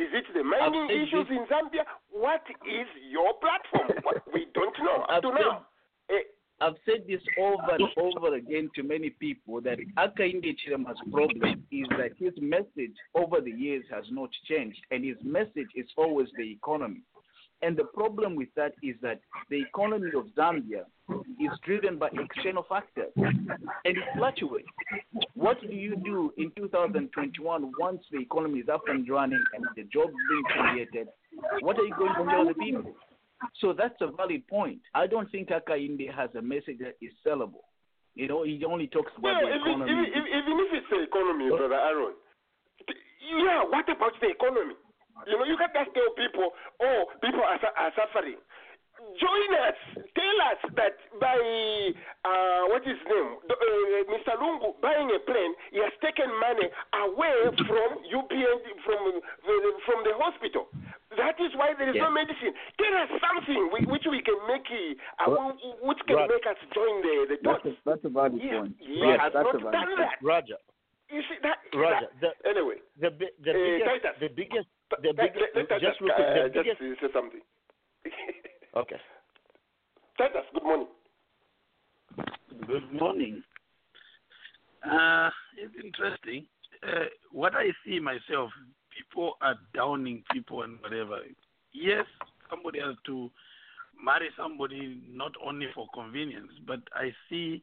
Is 0.00 0.08
it 0.14 0.24
the 0.32 0.42
mining 0.42 0.88
issues 0.88 1.28
this- 1.28 1.36
in 1.36 1.44
Zambia? 1.52 1.84
What 2.08 2.42
is 2.66 2.88
your 3.12 3.34
platform? 3.44 3.92
What- 4.02 4.24
we 4.32 4.46
don't 4.54 4.76
know 4.86 5.02
up 5.04 5.20
to 5.22 5.28
said- 5.36 5.40
now. 5.44 5.66
I've 6.62 6.76
said 6.84 7.04
this 7.08 7.20
over 7.40 7.74
and 7.74 7.88
over 7.96 8.36
again 8.36 8.70
to 8.76 8.84
many 8.84 9.10
people 9.10 9.60
that 9.62 9.78
Hakainde 9.98 10.44
Hichilema's 10.44 11.00
problem 11.10 11.64
is 11.72 11.86
that 11.98 12.12
his 12.16 12.32
message 12.40 12.94
over 13.16 13.40
the 13.40 13.50
years 13.50 13.84
has 13.90 14.04
not 14.12 14.30
changed, 14.48 14.78
and 14.92 15.04
his 15.04 15.16
message 15.24 15.70
is 15.74 15.86
always 15.96 16.28
the 16.38 16.52
economy. 16.52 17.02
And 17.62 17.76
the 17.76 17.84
problem 17.84 18.36
with 18.36 18.48
that 18.54 18.74
is 18.80 18.94
that 19.02 19.20
the 19.50 19.60
economy 19.60 20.10
of 20.16 20.26
Zambia 20.38 20.84
is 21.40 21.50
driven 21.64 21.98
by 21.98 22.10
external 22.12 22.64
factors, 22.68 23.12
and 23.16 23.50
it 23.84 24.04
fluctuates. 24.16 24.68
What 25.34 25.60
do 25.60 25.74
you 25.74 25.96
do 25.96 26.32
in 26.38 26.52
2021 26.56 27.72
once 27.78 28.04
the 28.12 28.20
economy 28.20 28.60
is 28.60 28.68
up 28.68 28.82
and 28.86 29.08
running 29.08 29.42
and 29.54 29.64
the 29.74 29.82
jobs 29.84 30.12
being 30.28 30.44
created? 30.44 31.08
What 31.60 31.76
are 31.78 31.84
you 31.84 31.94
going 31.98 32.14
to 32.14 32.30
tell 32.30 32.46
the 32.46 32.54
people? 32.54 32.94
So 33.60 33.72
that's 33.72 33.98
a 34.00 34.10
valid 34.12 34.46
point. 34.48 34.80
I 34.94 35.06
don't 35.06 35.30
think 35.30 35.48
Hakainde 35.48 36.12
has 36.14 36.30
a 36.34 36.42
message 36.42 36.78
that 36.80 36.96
is 37.00 37.12
sellable. 37.26 37.66
You 38.14 38.28
know, 38.28 38.44
he 38.44 38.60
only 38.68 38.88
talks 38.88 39.12
about 39.16 39.40
the 39.40 39.48
economy. 39.48 39.90
even, 39.90 40.04
even 40.04 40.28
even 40.28 40.54
if 40.60 40.70
it's 40.76 40.90
the 40.90 41.00
economy, 41.02 41.48
brother 41.48 41.74
Aaron, 41.74 42.14
yeah, 43.40 43.64
what 43.64 43.88
about 43.88 44.12
the 44.20 44.28
economy? 44.28 44.76
You 45.26 45.38
know, 45.38 45.44
you 45.44 45.56
can't 45.56 45.72
just 45.72 45.94
tell 45.94 46.10
people, 46.18 46.50
oh, 46.82 47.00
people 47.22 47.40
are, 47.40 47.56
are 47.56 47.92
suffering. 47.96 48.36
join 49.18 49.50
us. 49.66 49.78
Tell 50.14 50.38
us 50.50 50.60
that 50.78 50.96
by 51.18 51.36
uh, 52.24 52.62
what 52.70 52.82
is 52.86 52.94
his 52.94 53.02
name, 53.08 53.30
uh, 53.48 53.54
Mr. 54.10 54.34
Lungu 54.38 54.78
buying 54.80 55.10
a 55.10 55.20
plane, 55.24 55.52
he 55.72 55.78
has 55.82 55.92
taken 56.02 56.28
money 56.38 56.68
away 57.06 57.36
from 57.66 57.88
UPND 58.06 58.66
from 58.84 59.02
from 59.86 59.98
the 60.04 60.14
hospital. 60.16 60.68
That 61.16 61.36
is 61.40 61.52
why 61.56 61.74
there 61.76 61.88
is 61.90 61.96
no 61.96 62.10
medicine. 62.10 62.54
Tell 62.80 62.94
us 63.02 63.10
something 63.20 63.68
whi- 63.72 63.88
which 63.90 64.06
we 64.08 64.22
can 64.22 64.38
make, 64.48 64.64
uh, 65.20 65.28
Well, 65.28 65.56
which 65.82 65.98
can 66.06 66.16
Raj- 66.16 66.30
make 66.30 66.46
us 66.46 66.56
join 66.74 67.02
the 67.02 67.14
the 67.28 67.36
That's 67.42 67.62
dots. 67.62 67.66
a, 67.66 67.72
that's 67.84 68.04
a 68.04 68.08
valid 68.08 68.40
He, 68.40 68.48
point. 68.48 68.76
he 68.80 69.00
Yes, 69.00 69.20
that's 69.20 69.34
not 69.34 69.54
a 69.54 69.58
valid 69.58 69.72
done 69.72 69.86
point. 69.92 69.98
that. 70.00 70.16
Roger, 70.22 70.58
You 71.10 71.20
see 71.28 71.36
that? 71.42 71.58
Roger. 71.76 72.08
The, 72.20 72.30
anyway, 72.48 72.78
the 73.00 73.10
bi- 73.10 73.36
the 73.44 73.50
Uh, 73.50 73.60
biggest, 73.60 73.88
Titus. 74.02 74.16
the 74.20 74.28
biggest, 74.32 74.68
the 74.90 74.96
let, 75.12 75.16
let, 75.16 75.34
biggest. 75.34 75.56
let 75.56 75.72
us 75.72 75.80
just 75.80 75.90
just, 75.92 76.00
real 76.00 76.14
quick, 76.16 76.26
uh, 76.26 76.42
the 76.42 76.48
just 76.64 76.80
biggest. 76.80 77.00
say 77.00 77.10
something. 77.12 77.42
Okay. 78.74 78.96
Titus, 80.16 80.46
good 80.54 80.62
morning. 80.64 80.88
Good 82.66 82.88
morning. 82.92 83.42
Uh, 84.82 85.28
it's 85.58 85.74
interesting. 85.84 86.46
Uh, 86.82 87.04
what 87.30 87.54
I 87.54 87.68
see 87.84 88.00
myself, 88.00 88.50
people 89.12 89.34
are 89.40 89.56
downing 89.74 90.22
people 90.32 90.62
and 90.62 90.80
whatever. 90.80 91.18
Yes, 91.72 92.04
somebody 92.50 92.80
has 92.80 92.96
to 93.06 93.30
marry 94.02 94.28
somebody 94.36 95.00
not 95.10 95.32
only 95.44 95.66
for 95.74 95.86
convenience, 95.94 96.50
but 96.66 96.80
I 96.94 97.12
see 97.28 97.62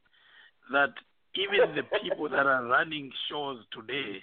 that 0.72 0.90
even 1.34 1.74
the 1.74 1.82
people 2.02 2.28
that 2.28 2.46
are 2.46 2.64
running 2.64 3.10
shows 3.30 3.58
today, 3.72 4.18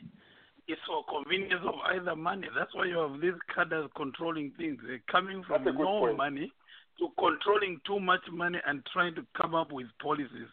it's 0.67 0.81
for 0.87 1.03
convenience 1.09 1.61
of 1.65 1.75
either 1.93 2.15
money. 2.15 2.47
That's 2.57 2.73
why 2.75 2.85
you 2.85 2.97
have 2.97 3.21
these 3.21 3.39
cadres 3.53 3.89
controlling 3.95 4.51
things. 4.57 4.79
They're 4.85 4.99
coming 5.09 5.43
from 5.47 5.63
That's 5.63 5.75
a 5.75 5.77
good 5.77 5.83
no 5.85 5.99
point. 5.99 6.17
money 6.17 6.51
to 6.99 7.07
controlling 7.17 7.79
too 7.85 7.99
much 7.99 8.21
money 8.31 8.59
and 8.65 8.85
trying 8.91 9.15
to 9.15 9.25
come 9.39 9.55
up 9.55 9.71
with 9.71 9.87
policies. 10.01 10.49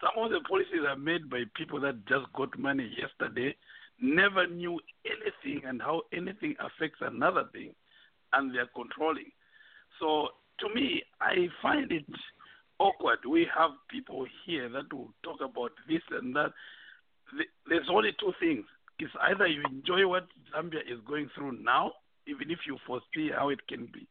Some 0.00 0.24
of 0.24 0.30
the 0.30 0.40
policies 0.48 0.82
are 0.88 0.96
made 0.96 1.28
by 1.28 1.42
people 1.54 1.80
that 1.80 2.06
just 2.06 2.32
got 2.34 2.58
money 2.58 2.90
yesterday, 2.96 3.54
never 4.02 4.46
knew 4.46 4.78
anything 5.06 5.64
and 5.66 5.80
how 5.80 6.02
anything 6.12 6.54
affects 6.60 6.98
another 7.00 7.44
thing, 7.52 7.72
and 8.32 8.54
they're 8.54 8.70
controlling. 8.74 9.30
So 10.00 10.28
to 10.60 10.74
me, 10.74 11.02
I 11.20 11.48
find 11.62 11.90
it 11.92 12.04
awkward. 12.78 13.18
We 13.28 13.46
have 13.56 13.70
people 13.88 14.26
here 14.44 14.68
that 14.68 14.92
will 14.92 15.12
talk 15.22 15.40
about 15.40 15.70
this 15.88 16.02
and 16.10 16.34
that. 16.36 16.52
There's 17.66 17.88
only 17.90 18.10
two 18.20 18.32
things. 18.38 18.66
It's 18.98 19.12
either 19.22 19.46
you 19.46 19.62
enjoy 19.70 20.06
what 20.06 20.26
Zambia 20.54 20.80
is 20.80 21.00
going 21.08 21.30
through 21.34 21.62
now, 21.62 21.92
even 22.26 22.50
if 22.50 22.58
you 22.66 22.76
foresee 22.86 23.30
how 23.34 23.48
it 23.48 23.66
can 23.68 23.86
be 23.86 24.06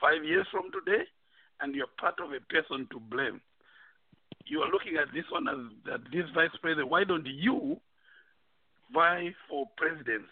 five 0.00 0.24
years 0.24 0.46
from 0.50 0.70
today, 0.72 1.04
and 1.60 1.74
you're 1.74 1.86
part 2.00 2.14
of 2.18 2.30
a 2.32 2.40
person 2.52 2.88
to 2.90 2.98
blame. 2.98 3.40
You 4.46 4.60
are 4.60 4.70
looking 4.70 4.96
at 4.96 5.12
this 5.14 5.24
one 5.30 5.46
as 5.48 5.58
that 5.86 6.00
this 6.12 6.24
vice 6.34 6.50
president. 6.60 6.88
Why 6.88 7.04
don't 7.04 7.26
you 7.26 7.78
vie 8.92 9.34
for 9.48 9.66
president? 9.76 10.24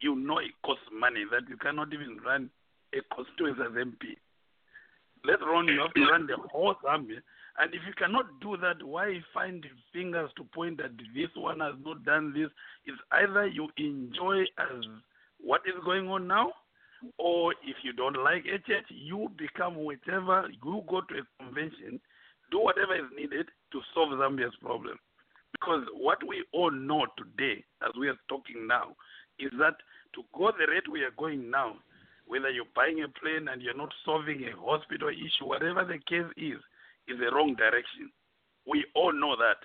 You 0.00 0.14
know 0.14 0.38
it 0.38 0.52
costs 0.64 0.84
money 0.92 1.24
that 1.30 1.48
you 1.48 1.56
cannot 1.56 1.92
even 1.92 2.18
run 2.24 2.50
a 2.94 3.14
constituency 3.14 3.62
as 3.62 3.72
MP. 3.72 4.16
Let 5.24 5.42
alone 5.42 5.68
you 5.68 5.80
have 5.80 5.94
to 5.94 6.06
run 6.06 6.26
the 6.26 6.36
whole 6.50 6.74
Zambia. 6.84 7.20
And 7.58 7.74
if 7.74 7.80
you 7.86 7.92
cannot 7.96 8.26
do 8.40 8.56
that, 8.58 8.82
why 8.86 9.18
find 9.34 9.66
fingers 9.92 10.30
to 10.36 10.44
point 10.44 10.78
that 10.78 10.92
this 11.14 11.30
one 11.34 11.58
has 11.58 11.74
not 11.84 12.04
done 12.04 12.32
this? 12.32 12.48
It's 12.86 12.98
either 13.10 13.48
you 13.48 13.68
enjoy 13.76 14.42
as 14.58 14.84
what 15.40 15.62
is 15.66 15.74
going 15.84 16.08
on 16.08 16.28
now, 16.28 16.52
or 17.18 17.52
if 17.66 17.76
you 17.82 17.92
don't 17.92 18.16
like 18.22 18.44
HH, 18.44 18.86
you 18.90 19.28
become 19.36 19.84
whichever, 19.84 20.48
you 20.62 20.82
go 20.88 21.00
to 21.00 21.14
a 21.18 21.44
convention, 21.44 22.00
do 22.50 22.60
whatever 22.60 22.94
is 22.94 23.10
needed 23.16 23.46
to 23.72 23.80
solve 23.92 24.10
Zambia's 24.12 24.54
problem. 24.60 24.98
Because 25.60 25.84
what 25.92 26.18
we 26.26 26.44
all 26.52 26.70
know 26.70 27.06
today, 27.16 27.64
as 27.82 27.90
we 27.98 28.08
are 28.08 28.18
talking 28.28 28.66
now, 28.66 28.94
is 29.38 29.50
that 29.58 29.74
to 30.14 30.22
go 30.36 30.50
the 30.52 30.70
rate 30.70 30.88
we 30.90 31.02
are 31.02 31.14
going 31.18 31.50
now, 31.50 31.76
whether 32.26 32.50
you're 32.50 32.70
buying 32.74 33.02
a 33.02 33.08
plane 33.08 33.48
and 33.48 33.62
you're 33.62 33.76
not 33.76 33.92
solving 34.04 34.44
a 34.44 34.52
hospital 34.56 35.08
issue, 35.08 35.46
whatever 35.46 35.84
the 35.84 35.98
case 35.98 36.28
is, 36.36 36.58
is 37.08 37.18
the 37.18 37.34
wrong 37.34 37.54
direction. 37.54 38.10
We 38.66 38.84
all 38.94 39.12
know 39.12 39.34
that. 39.36 39.58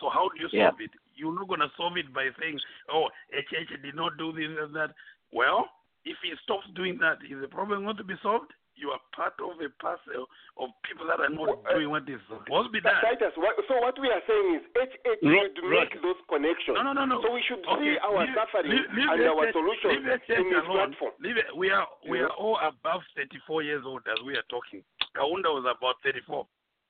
So 0.00 0.10
how 0.10 0.28
do 0.28 0.40
you 0.40 0.48
Yeah. 0.52 0.70
solve 0.70 0.80
it? 0.80 0.90
You're 1.14 1.34
not 1.34 1.48
going 1.48 1.60
to 1.60 1.70
solve 1.76 1.96
it 1.96 2.12
by 2.12 2.30
saying, 2.38 2.60
oh, 2.88 3.10
HH 3.32 3.82
did 3.82 3.94
not 3.94 4.16
do 4.18 4.32
this 4.32 4.50
and 4.58 4.74
that. 4.74 4.94
Well, 5.32 5.70
if 6.04 6.18
he 6.22 6.34
stops 6.42 6.66
doing 6.74 6.98
that, 6.98 7.18
is 7.24 7.40
the 7.40 7.48
problem 7.48 7.84
going 7.84 7.96
to 7.96 8.04
be 8.04 8.16
solved? 8.18 8.52
You 8.74 8.90
are 8.90 8.98
part 9.14 9.38
of 9.38 9.54
a 9.62 9.70
parcel 9.78 10.26
of 10.58 10.68
people 10.82 11.06
that 11.06 11.22
are 11.22 11.30
not 11.30 11.62
doing 11.70 11.90
what 11.94 12.02
is 12.10 12.18
supposed 12.26 12.68
to 12.68 12.72
be 12.74 12.82
done. 12.82 12.98
Titus, 13.06 13.30
what, 13.38 13.54
so 13.70 13.78
what 13.78 13.94
we 14.02 14.10
are 14.10 14.18
saying 14.26 14.58
is 14.58 14.62
HH 14.74 15.22
Ro- 15.22 15.30
should 15.30 15.56
make 15.70 15.94
Roger. 15.94 16.02
those 16.02 16.20
connections. 16.26 16.74
No, 16.74 16.82
no, 16.82 16.92
no, 16.92 17.06
no. 17.06 17.22
So 17.22 17.30
we 17.30 17.42
should 17.46 17.62
Okay, 17.62 17.94
see 17.94 17.98
our 18.02 18.26
leave- 18.26 18.34
suffering 18.34 18.66
leave- 18.74 18.90
leave 18.98 19.10
and 19.14 19.20
the 19.22 19.30
our 19.30 19.46
church- 19.46 19.54
solution 19.54 19.88
leave 19.94 20.04
the 20.10 20.34
in 20.42 20.50
this 20.50 20.66
platform. 20.66 21.12
Leave. 21.22 21.38
We 21.54 21.70
are 21.70 21.86
we 22.10 22.18
Yeah. 22.18 22.26
are 22.26 22.34
all 22.34 22.58
above 22.66 23.02
34 23.14 23.62
years 23.62 23.86
old 23.86 24.02
as 24.10 24.18
we 24.26 24.34
are 24.34 24.46
talking. 24.50 24.82
Kaunda 25.14 25.54
was 25.54 25.64
about 25.70 26.02
34 26.02 26.42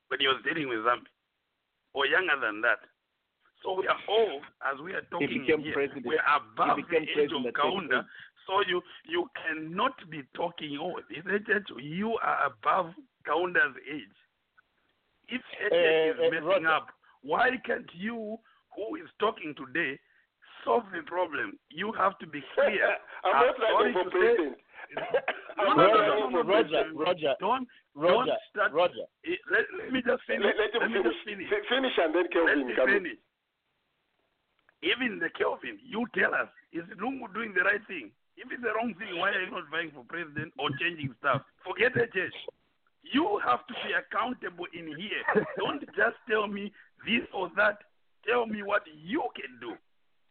when 0.08 0.20
he 0.20 0.26
was 0.26 0.40
dealing 0.42 0.68
with 0.72 0.80
Zambia, 0.88 1.12
or 1.92 2.06
younger 2.08 2.40
than 2.40 2.62
that. 2.64 2.80
So 3.62 3.72
we 3.80 3.86
are 3.88 4.00
all, 4.08 4.40
as 4.72 4.80
we 4.80 4.92
are 4.92 5.00
talking 5.12 5.28
became 5.44 5.60
here, 5.60 5.72
president. 5.72 6.04
we 6.06 6.16
are 6.16 6.36
above 6.36 6.76
He 6.76 6.82
the 6.82 6.88
became 6.88 7.02
age 7.12 7.32
of 7.32 7.44
president 7.44 7.46
at 7.46 7.54
Kaunda. 7.60 8.06
38. 8.46 8.48
So 8.48 8.70
you 8.70 8.82
you 9.08 9.28
cannot 9.40 9.92
be 10.10 10.22
talking. 10.34 10.78
Oh, 10.80 11.00
this 11.08 11.24
age, 11.50 11.62
you 11.80 12.16
are 12.22 12.46
above 12.46 12.92
Kaunda's 13.26 13.74
age. 13.90 14.16
If 15.28 15.40
HH 15.40 15.72
is 15.72 16.16
uh, 16.18 16.30
messing 16.30 16.44
Roger. 16.46 16.68
up, 16.68 16.86
why 17.22 17.50
can't 17.64 17.88
you, 17.94 18.36
who 18.76 18.96
is 18.96 19.08
talking 19.18 19.54
today, 19.56 19.98
solve 20.64 20.84
the 20.92 21.00
problem? 21.06 21.58
You 21.70 21.92
have 21.96 22.18
to 22.18 22.26
be 22.26 22.42
clear. 22.54 22.84
I'm 23.24 23.46
not 23.46 23.56
running 23.58 23.94
for 23.94 24.10
president. 24.10 24.56
No, 25.56 25.72
no, 25.74 25.86
no, 25.86 26.28
no, 26.28 26.42
Roger. 26.42 26.84
Roger, 26.94 27.34
Don't 27.40 27.66
Roger, 27.94 28.26
don't 28.26 28.30
start. 28.50 28.72
Roger. 28.74 29.06
Eh, 29.24 29.38
Let, 29.50 29.64
let 29.78 29.92
me 29.92 30.02
just 30.04 30.20
finish. 30.26 30.44
Let, 30.44 30.58
let 30.60 30.82
him 30.82 30.92
me 30.92 30.98
finish. 30.98 31.14
just 31.14 31.24
finish. 31.24 31.48
Fi- 31.48 31.68
Finish 31.74 31.94
and 31.96 32.10
then 32.14 32.22
Let 32.24 32.32
Kelvin 32.34 32.66
me 32.68 32.74
come 32.76 32.88
in. 32.90 32.94
finish. 33.02 33.18
Even 34.82 35.18
the 35.18 35.30
Kelvin, 35.38 35.78
you 35.80 36.04
tell 36.14 36.34
us, 36.34 36.48
is 36.72 36.84
Lungu 37.00 37.32
doing 37.32 37.54
the 37.56 37.62
right 37.64 37.80
thing? 37.88 38.10
If 38.36 38.50
it's 38.50 38.62
the 38.62 38.74
wrong 38.74 38.94
thing, 38.98 39.14
why 39.18 39.30
are 39.30 39.42
you 39.42 39.50
not 39.50 39.70
vying 39.70 39.90
for 39.94 40.02
president 40.08 40.52
or 40.58 40.70
changing 40.80 41.14
stuff? 41.22 41.42
Forget 41.62 41.94
HH. 41.94 42.34
You 43.06 43.38
have 43.44 43.66
to 43.68 43.74
be 43.84 43.92
accountable 43.94 44.66
in 44.74 44.88
here. 44.96 45.22
Don't 45.58 45.80
just 45.94 46.18
tell 46.28 46.46
me 46.48 46.72
this 47.06 47.22
or 47.32 47.50
that. 47.56 47.78
Tell 48.26 48.46
me 48.46 48.62
what 48.64 48.82
you 48.88 49.22
can 49.36 49.52
do. 49.60 49.76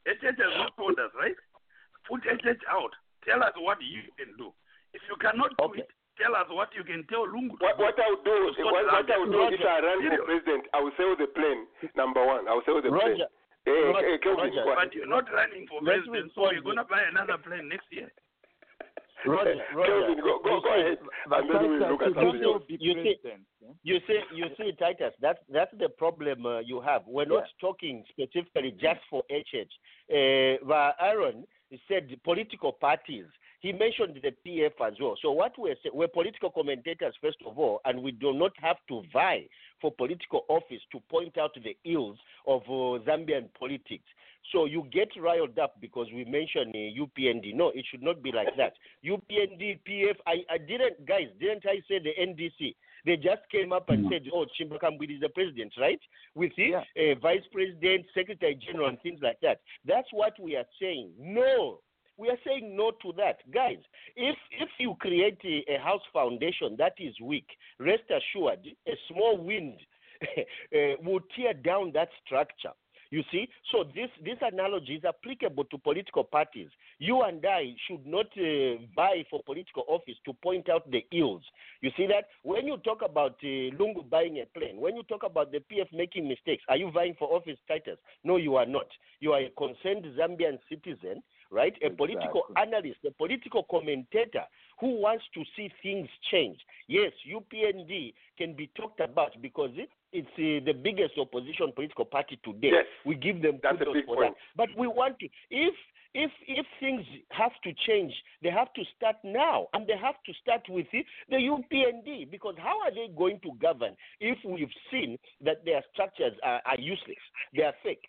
HH 0.09 0.35
has 0.35 0.53
not 0.57 0.75
told 0.75 0.97
us, 0.99 1.13
right? 1.15 1.37
Put 2.09 2.25
HH 2.25 2.65
out. 2.67 2.91
Tell 3.23 3.39
us 3.43 3.53
what 3.55 3.77
you 3.79 4.03
can 4.19 4.35
do. 4.35 4.51
If 4.91 5.01
you 5.07 5.15
cannot 5.21 5.55
do 5.55 5.71
it, 5.79 5.87
tell 6.19 6.35
us 6.35 6.49
what 6.49 6.69
you 6.75 6.83
can 6.83 7.05
tell 7.07 7.23
Lungu. 7.23 7.55
to 7.55 7.63
What, 7.63 7.79
what 7.79 7.95
I 7.95 8.09
would 8.11 8.25
do, 8.25 8.51
to 8.57 8.63
what, 8.67 8.83
what 8.83 9.07
I 9.07 9.17
would 9.17 9.31
do 9.31 9.39
Zambia. 9.47 9.53
if 9.53 9.63
I 9.63 9.79
run 9.79 9.97
for 10.03 10.25
president, 10.25 10.63
I 10.73 10.79
will 10.81 10.95
sell 10.97 11.15
the 11.15 11.29
plane. 11.31 11.69
Number 11.95 12.25
one, 12.25 12.49
I 12.49 12.53
will 12.57 12.65
sell 12.65 12.81
the 12.81 12.89
plane. 12.91 13.21
Roger, 13.65 14.17
Hey, 14.23 14.29
Roger, 14.29 14.51
hey, 14.51 14.59
Roger. 14.59 14.75
But 14.75 14.93
you're 14.95 15.07
not 15.07 15.31
running 15.31 15.67
for 15.67 15.79
Let's 15.81 16.03
president, 16.07 16.31
so 16.35 16.51
you're 16.51 16.61
going 16.61 16.77
to 16.77 16.83
buy 16.83 17.03
another 17.09 17.37
plane 17.37 17.69
next 17.69 17.87
year. 17.91 18.11
Roger, 19.25 19.55
Kelvin, 19.71 19.75
Roger. 19.77 20.21
go, 20.21 20.39
go, 20.43 20.59
go 20.61 20.73
ahead, 20.73 20.97
and 20.99 21.79
look 21.91 22.01
at 22.01 22.07
you 22.09 22.13
something 22.13 22.67
see- 22.67 22.77
you 22.79 22.93
see- 23.03 23.19
You 23.83 23.99
see, 24.07 24.19
you 24.35 24.45
see, 24.57 24.71
Titus. 24.77 25.13
That's 25.21 25.39
that's 25.49 25.71
the 25.79 25.87
problem 25.87 26.45
uh, 26.45 26.59
you 26.59 26.81
have. 26.81 27.03
We're 27.07 27.25
not 27.25 27.45
talking 27.61 28.03
specifically 28.09 28.71
just 28.71 28.99
for 29.09 29.23
HH. 29.31 29.71
Uh, 30.11 30.57
but 30.67 30.95
Aaron 30.99 31.45
said 31.87 32.09
political 32.25 32.73
parties. 32.73 33.25
He 33.63 33.71
mentioned 33.71 34.19
the 34.21 34.35
PF 34.45 34.73
as 34.85 34.93
well. 34.99 35.15
So 35.21 35.31
what 35.31 35.53
we're 35.57 35.75
saying, 35.81 35.95
we're 35.95 36.09
political 36.09 36.51
commentators 36.51 37.15
first 37.21 37.37
of 37.47 37.57
all, 37.57 37.79
and 37.85 38.03
we 38.03 38.11
do 38.11 38.33
not 38.33 38.51
have 38.61 38.75
to 38.89 39.03
vie 39.13 39.47
for 39.79 39.89
political 39.89 40.41
office 40.49 40.81
to 40.91 40.99
point 41.09 41.37
out 41.37 41.51
the 41.55 41.77
ills 41.89 42.17
of 42.45 42.61
uh, 42.63 42.99
Zambian 43.07 43.47
politics. 43.57 44.03
So 44.51 44.65
you 44.65 44.85
get 44.91 45.07
riled 45.17 45.57
up 45.59 45.79
because 45.79 46.07
we 46.13 46.25
mentioned 46.25 46.75
uh, 46.75 47.01
UPND. 47.05 47.55
No, 47.55 47.69
it 47.69 47.85
should 47.89 48.03
not 48.03 48.21
be 48.21 48.33
like 48.33 48.49
that. 48.57 48.73
UPND, 49.05 49.79
PF. 49.87 50.15
I, 50.27 50.43
I 50.51 50.57
didn't, 50.57 51.05
guys. 51.07 51.27
Didn't 51.39 51.65
I 51.65 51.77
say 51.87 51.99
the 51.99 52.11
NDC? 52.19 52.75
They 53.05 53.15
just 53.15 53.49
came 53.49 53.71
up 53.71 53.89
and 53.89 54.09
said, 54.11 54.23
"Oh, 54.33 54.45
Chishimba 54.45 54.79
Kambwili 54.81 55.15
is 55.15 55.21
the 55.21 55.29
president, 55.29 55.73
right?" 55.79 55.99
With 56.35 56.51
the 56.57 56.75
uh, 56.75 57.15
vice 57.21 57.43
president, 57.53 58.07
secretary 58.13 58.55
general, 58.55 58.89
and 58.89 59.01
things 59.01 59.19
like 59.21 59.39
that. 59.41 59.61
That's 59.85 60.07
what 60.11 60.33
we 60.37 60.57
are 60.57 60.65
saying. 60.81 61.11
No, 61.17 61.79
we 62.17 62.29
are 62.29 62.37
saying 62.45 62.75
no 62.75 62.91
to 63.01 63.13
that, 63.17 63.39
guys. 63.51 63.79
If 64.15 64.37
if 64.51 64.69
you 64.79 64.95
create 64.99 65.39
a, 65.43 65.75
a 65.75 65.79
house 65.79 66.01
foundation 66.11 66.75
that 66.77 66.93
is 66.97 67.13
weak, 67.21 67.47
rest 67.79 68.03
assured, 68.09 68.59
a 68.87 68.93
small 69.09 69.37
wind 69.37 69.79
uh, 70.21 70.77
will 71.03 71.21
tear 71.35 71.53
down 71.53 71.91
that 71.93 72.09
structure. 72.25 72.71
You 73.13 73.21
see, 73.31 73.47
so 73.71 73.83
this 73.93 74.09
this 74.25 74.39
analogy 74.41 74.95
is 74.95 75.05
applicable 75.05 75.65
to 75.65 75.77
political 75.77 76.23
parties. 76.23 76.69
You 76.97 77.21
and 77.21 77.45
I 77.45 77.75
should 77.87 78.07
not 78.07 78.25
uh, 78.35 78.81
vie 78.95 79.23
for 79.29 79.39
political 79.45 79.83
office 79.87 80.15
to 80.25 80.33
point 80.33 80.67
out 80.67 80.89
the 80.89 81.05
ills. 81.11 81.43
You 81.81 81.91
see 81.95 82.07
that 82.07 82.29
when 82.41 82.65
you 82.65 82.77
talk 82.77 83.03
about 83.05 83.35
uh, 83.43 83.69
Lungu 83.77 84.09
buying 84.09 84.39
a 84.39 84.47
plane, 84.57 84.77
when 84.81 84.95
you 84.95 85.03
talk 85.03 85.21
about 85.21 85.51
the 85.51 85.59
PF 85.59 85.93
making 85.93 86.27
mistakes, 86.27 86.63
are 86.67 86.77
you 86.77 86.89
vying 86.89 87.15
for 87.19 87.31
office 87.31 87.59
titles? 87.67 87.99
No, 88.23 88.37
you 88.37 88.55
are 88.55 88.65
not. 88.65 88.87
You 89.19 89.33
are 89.33 89.41
a 89.41 89.49
concerned 89.51 90.05
Zambian 90.17 90.57
citizen, 90.67 91.21
right? 91.53 91.73
A 91.85 91.89
political 91.89 92.43
analyst, 92.57 92.99
a 93.07 93.11
political 93.11 93.63
commentator 93.69 94.43
who 94.79 94.99
wants 94.99 95.23
to 95.35 95.43
see 95.55 95.69
things 95.81 96.09
change. 96.31 96.57
Yes, 96.87 97.11
UPND 97.29 98.13
can 98.37 98.55
be 98.55 98.69
talked 98.75 98.99
about 98.99 99.39
because 99.41 99.69
it, 99.75 99.89
it's 100.11 100.27
uh, 100.35 100.65
the 100.65 100.73
biggest 100.73 101.13
opposition 101.17 101.71
political 101.73 102.05
party 102.05 102.39
today. 102.43 102.71
Yes, 102.73 102.85
we 103.05 103.15
give 103.15 103.41
them 103.41 103.59
that's 103.61 103.75
a 103.75 103.79
kudos 103.79 103.93
big 103.93 104.05
for 104.05 104.15
point. 104.15 104.33
that. 104.33 104.57
But 104.57 104.69
we 104.77 104.87
want 104.87 105.19
to 105.19 105.27
if 105.49 105.75
if 106.13 106.31
if 106.47 106.65
things 106.79 107.05
have 107.31 107.51
to 107.63 107.71
change, 107.87 108.13
they 108.41 108.49
have 108.49 108.73
to 108.73 108.83
start 108.95 109.15
now, 109.23 109.67
and 109.73 109.87
they 109.87 109.97
have 109.97 110.15
to 110.25 110.33
start 110.41 110.61
with 110.69 110.87
the, 110.91 111.03
the 111.29 111.37
UPND 111.37 112.29
because 112.29 112.55
how 112.57 112.81
are 112.81 112.91
they 112.91 113.09
going 113.15 113.39
to 113.41 113.51
govern 113.61 113.95
if 114.19 114.37
we've 114.45 114.73
seen 114.91 115.17
that 115.43 115.65
their 115.65 115.81
structures 115.93 116.33
are, 116.43 116.61
are 116.65 116.79
useless, 116.79 117.23
they 117.55 117.63
are 117.63 117.73
fake. 117.83 118.05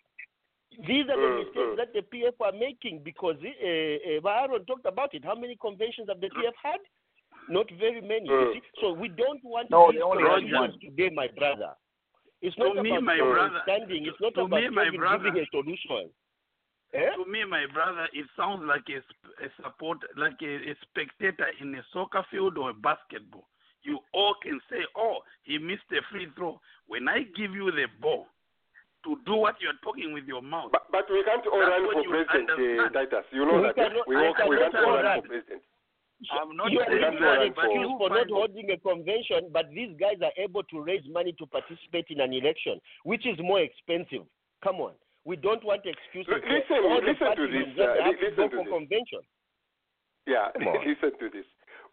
These 0.87 1.05
are 1.09 1.15
the 1.17 1.29
Mm, 1.31 1.37
mistakes 1.39 1.71
mm. 1.73 1.77
that 1.77 1.93
the 1.93 2.01
PF 2.01 2.35
are 2.41 2.51
making 2.51 2.99
because 3.03 3.35
uh, 3.43 3.47
uh, 3.47 4.29
Aaron 4.29 4.65
talked 4.65 4.85
about 4.85 5.13
it. 5.13 5.23
How 5.23 5.35
many 5.35 5.55
conventions 5.61 6.07
have 6.09 6.19
the 6.19 6.27
PF 6.29 6.53
had? 6.61 6.79
Not 7.47 7.69
very 7.79 8.01
many. 8.01 8.25
You 8.27 8.31
Mm. 8.35 8.53
see? 8.53 8.61
So 8.81 8.93
we 8.93 9.07
don't 9.09 9.43
want 9.43 9.69
No, 9.69 9.91
these 9.91 9.99
they 9.99 10.03
only 10.03 10.23
had 10.23 10.41
conventions 10.41 10.81
today, 10.81 11.09
my 11.13 11.27
brother. 11.27 11.73
It's 12.41 12.55
To 12.57 12.73
not 12.73 12.83
me, 12.83 12.89
about 12.91 13.03
my 13.03 13.17
brother- 13.17 13.61
standing. 13.63 14.05
It's 14.05 14.19
not 14.19 14.33
to 14.35 14.41
about 14.41 14.61
me, 14.61 14.69
my 14.69 14.89
brother- 14.89 15.23
giving 15.31 15.41
a 15.43 15.45
solution. 15.47 16.09
To 16.93 17.25
me, 17.25 17.43
my 17.43 17.65
brother, 17.67 18.07
it 18.13 18.25
sounds 18.37 18.63
like 18.63 18.87
a, 18.89 18.97
a 19.43 19.49
support, 19.61 19.97
like 20.15 20.41
a, 20.41 20.71
a 20.71 20.75
spectator 20.81 21.47
in 21.59 21.75
a 21.75 21.83
soccer 21.91 22.23
field 22.31 22.57
or 22.57 22.69
a 22.69 22.73
basketball. 22.73 23.47
You 23.83 23.99
all 24.13 24.33
can 24.41 24.59
say, 24.69 24.85
"Oh, 24.95 25.21
he 25.43 25.57
missed 25.57 25.91
a 25.91 26.01
free 26.09 26.27
throw." 26.35 26.59
When 26.87 27.07
I 27.09 27.23
give 27.35 27.53
you 27.53 27.69
the 27.71 27.87
ball 27.99 28.27
to 29.05 29.15
do 29.25 29.35
what 29.37 29.55
you're 29.61 29.77
talking 29.85 30.11
with 30.13 30.25
your 30.25 30.41
mouth, 30.41 30.71
But, 30.73 30.89
but 30.91 31.05
we 31.09 31.23
can't 31.23 31.45
all 31.47 31.61
That's 31.61 31.77
run 31.77 31.93
for 31.93 32.03
president, 32.09 32.49
uh. 32.49 32.89
Titus. 32.89 33.25
You 33.31 33.45
know 33.45 33.61
We 33.61 33.69
that. 33.69 33.75
cannot- 33.77 34.07
we, 34.09 34.15
I 34.17 34.27
all, 34.27 34.49
we 34.49 34.57
cannot 34.57 34.71
can't 34.73 34.85
all 34.85 34.91
all 34.91 34.97
run 34.97 35.05
run. 35.05 35.21
for 35.21 35.27
president. 35.29 35.61
I'm 36.31 36.55
not 36.55 36.71
you 36.71 36.79
are 36.79 36.87
saying 36.87 37.01
not 37.01 37.19
that, 37.19 37.41
an 37.43 37.53
but 37.53 37.65
excuse 37.69 37.85
you 37.85 37.91
for 37.99 38.09
not 38.09 38.29
holding 38.31 38.67
a 38.71 38.77
convention, 38.79 39.51
but 39.51 39.67
these 39.69 39.91
guys 39.99 40.17
are 40.23 40.31
able 40.41 40.63
to 40.63 40.79
raise 40.81 41.03
money 41.11 41.35
to 41.37 41.45
participate 41.45 42.07
in 42.09 42.19
an 42.23 42.31
election, 42.33 42.79
which 43.03 43.27
is 43.27 43.35
more 43.43 43.59
expensive. 43.59 44.23
Come 44.63 44.79
on. 44.79 44.93
We 45.27 45.35
don't 45.35 45.61
want 45.63 45.83
excuses. 45.85 46.31
L- 46.31 46.39
listen, 46.39 46.81
for 46.81 46.87
all 46.87 47.01
the 47.03 47.11
listen 47.13 47.27
to 47.29 47.35
parties 47.35 47.51
this, 47.51 47.67
in 47.77 47.83
uh, 47.83 47.99
have 47.99 48.15
to 48.15 48.25
listen 48.25 48.37
go 48.37 48.47
to 48.47 48.55
for 48.55 48.63
this. 48.63 48.73
convention. 48.73 49.21
Yeah, 50.25 50.47
listen 50.87 51.11
to 51.19 51.27
this. 51.29 51.45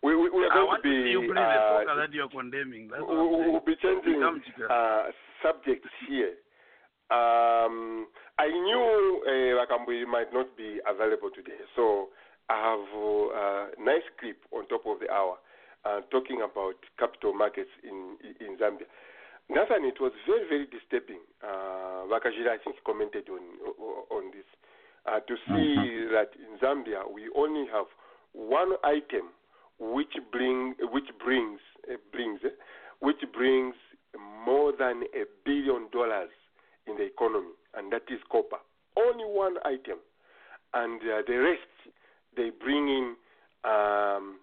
We, 0.06 0.14
we, 0.16 0.30
we 0.30 0.46
are 0.46 0.52
I 0.52 0.54
going 0.54 0.66
want 0.70 0.82
to 0.82 0.88
to 0.88 0.94
be. 0.94 1.02
see 1.02 1.10
you 1.18 1.20
play 1.26 1.42
the 1.42 1.90
uh, 1.90 1.94
that 1.98 2.12
you're 2.14 2.30
condemning. 2.30 2.88
That's 2.94 3.02
we- 3.02 3.10
I'm 3.10 3.26
we- 3.26 3.38
saying. 3.42 3.52
we'll 3.52 3.66
be 3.66 3.76
changing 3.82 4.22
uh, 4.22 5.10
subjects 5.42 5.90
here. 6.08 6.38
Um, 7.12 8.06
I 8.38 8.48
knew 8.48 9.20
uh, 9.28 9.60
Wakambui 9.60 10.06
might 10.08 10.32
not 10.32 10.56
be 10.56 10.80
available 10.88 11.28
today, 11.34 11.60
so 11.76 12.08
I 12.48 12.56
have 12.56 12.88
uh, 12.88 13.76
a 13.76 13.84
nice 13.84 14.06
clip 14.18 14.38
on 14.50 14.66
top 14.68 14.86
of 14.86 15.00
the 15.00 15.10
hour 15.12 15.36
uh, 15.84 16.00
talking 16.10 16.40
about 16.40 16.74
capital 16.98 17.34
markets 17.34 17.70
in 17.84 18.16
in 18.40 18.56
Zambia. 18.56 18.88
Nathan, 19.50 19.84
it 19.84 20.00
was 20.00 20.12
very 20.26 20.48
very 20.48 20.66
disturbing. 20.66 21.20
Uh, 21.44 22.08
Wakajira, 22.08 22.56
I 22.56 22.58
think, 22.64 22.76
commented 22.86 23.28
on 23.28 23.42
on 24.10 24.30
this 24.32 24.48
uh, 25.06 25.20
to 25.20 25.34
see 25.48 26.06
that 26.16 26.30
in 26.40 26.56
Zambia 26.64 27.02
we 27.12 27.28
only 27.36 27.66
have 27.72 27.86
one 28.32 28.72
item 28.84 29.28
which 29.78 30.16
bring 30.30 30.74
which 30.92 31.10
brings 31.22 31.60
uh, 31.90 31.96
brings 32.12 32.40
eh, 32.44 32.56
which 33.00 33.20
brings 33.36 33.74
more 34.46 34.72
than 34.72 35.04
a 35.14 35.24
billion 35.44 35.88
dollars 35.92 36.30
in 36.86 36.96
the 36.96 37.04
economy, 37.04 37.54
and 37.74 37.92
that 37.92 38.02
is 38.10 38.20
copper. 38.30 38.58
Only 38.96 39.24
one 39.24 39.56
item, 39.64 39.98
and 40.74 41.00
uh, 41.00 41.22
the 41.26 41.36
rest 41.38 41.94
they 42.36 42.50
bring 42.50 42.88
in. 42.88 43.14
Um, 43.64 44.38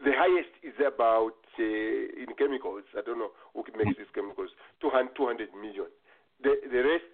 the 0.00 0.16
highest 0.16 0.50
is 0.64 0.72
about 0.80 1.36
uh, 1.58 1.62
in 1.62 2.32
chemicals. 2.38 2.84
I 2.96 3.02
don't 3.04 3.18
know 3.18 3.36
who 3.52 3.64
makes 3.76 3.98
these 3.98 4.10
chemicals. 4.14 4.48
200, 4.80 5.14
200 5.14 5.52
million. 5.54 5.92
The 6.42 6.56
the 6.72 6.80
rest 6.80 7.12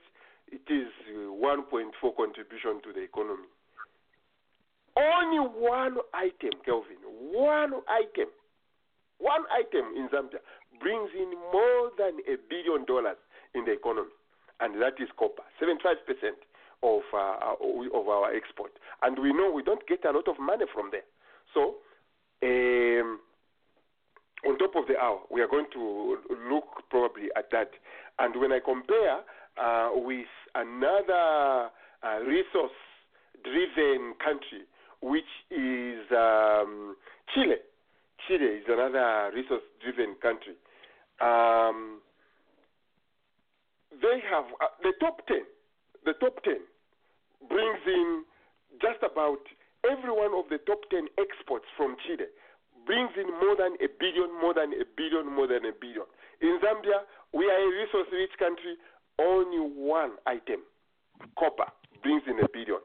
it 0.49 0.63
is 0.71 0.87
uh, 1.11 1.35
1.4 1.35 1.91
contribution 2.17 2.81
to 2.87 2.93
the 2.95 3.03
economy. 3.03 3.51
Only 4.97 5.43
one 5.43 5.99
item, 6.15 6.57
Kelvin. 6.65 7.03
One 7.05 7.83
item. 7.91 8.31
One 9.19 9.45
item 9.51 9.93
in 9.97 10.09
Zambia 10.09 10.41
brings 10.81 11.11
in 11.17 11.31
more 11.53 11.91
than 11.99 12.21
a 12.29 12.37
billion 12.49 12.85
dollars 12.85 13.17
in 13.57 13.65
the 13.65 13.73
economy, 13.73 14.13
and 14.61 14.81
that 14.81 15.01
is 15.01 15.09
copper. 15.19 15.43
75 15.59 16.07
percent 16.07 16.39
of 16.83 17.03
uh, 17.13 17.57
of 17.59 18.09
our 18.09 18.35
export, 18.35 18.73
and 19.03 19.19
we 19.19 19.33
know 19.33 19.51
we 19.51 19.63
don't 19.63 19.87
get 19.89 20.05
a 20.05 20.13
lot 20.13 20.29
of 20.29 20.39
money 20.39 20.65
from 20.73 20.91
there. 20.93 21.07
So. 21.55 21.77
Um, 22.43 23.21
on 24.47 24.59
top 24.59 24.77
of 24.77 24.87
the 24.87 24.99
hour, 24.99 25.21
we 25.31 25.41
are 25.41 25.49
going 25.49 25.67
to 25.73 26.19
look 26.51 26.85
probably 26.91 27.29
at 27.37 27.51
that. 27.51 27.71
And 28.19 28.39
when 28.39 28.53
I 28.53 28.61
compare 28.61 29.21
uh, 29.57 29.91
with 29.95 30.27
another 30.55 31.71
uh, 32.03 32.19
resource 32.21 32.77
driven 33.43 34.15
country, 34.23 34.65
which 35.03 35.25
is 35.51 36.01
um, 36.13 36.97
Chile, 37.35 37.57
Chile 38.27 38.61
is 38.61 38.65
another 38.69 39.31
resource 39.35 39.63
driven 39.83 40.15
country. 40.21 40.55
Um, 41.21 42.01
they 44.03 44.19
have 44.31 44.45
uh, 44.61 44.69
the 44.83 44.93
top 45.01 45.27
10, 45.27 45.39
the 46.05 46.15
top 46.21 46.43
10 46.45 46.57
brings 47.49 47.81
in 47.87 48.25
just 48.83 49.01
about 49.03 49.41
every 49.89 50.11
one 50.13 50.35
of 50.35 50.49
the 50.51 50.59
top 50.67 50.81
10 50.91 51.07
exports 51.19 51.65
from 51.77 51.97
Chile 52.07 52.27
brings 52.87 53.11
in 53.19 53.27
more 53.43 53.57
than 53.59 53.75
a 53.83 53.89
billion, 53.99 54.31
more 54.41 54.55
than 54.55 54.71
a 54.75 54.85
billion, 54.97 55.27
more 55.27 55.47
than 55.49 55.65
a 55.67 55.73
billion. 55.81 56.07
In 56.41 56.59
Zambia, 56.63 57.03
we 57.35 57.45
are 57.51 57.59
a 57.59 57.69
resource 57.83 58.07
rich 58.13 58.31
country. 58.39 58.77
Only 59.19 59.59
one 59.59 60.13
item, 60.27 60.61
copper, 61.39 61.67
brings 62.03 62.23
in 62.29 62.39
a 62.45 62.49
billion. 62.53 62.79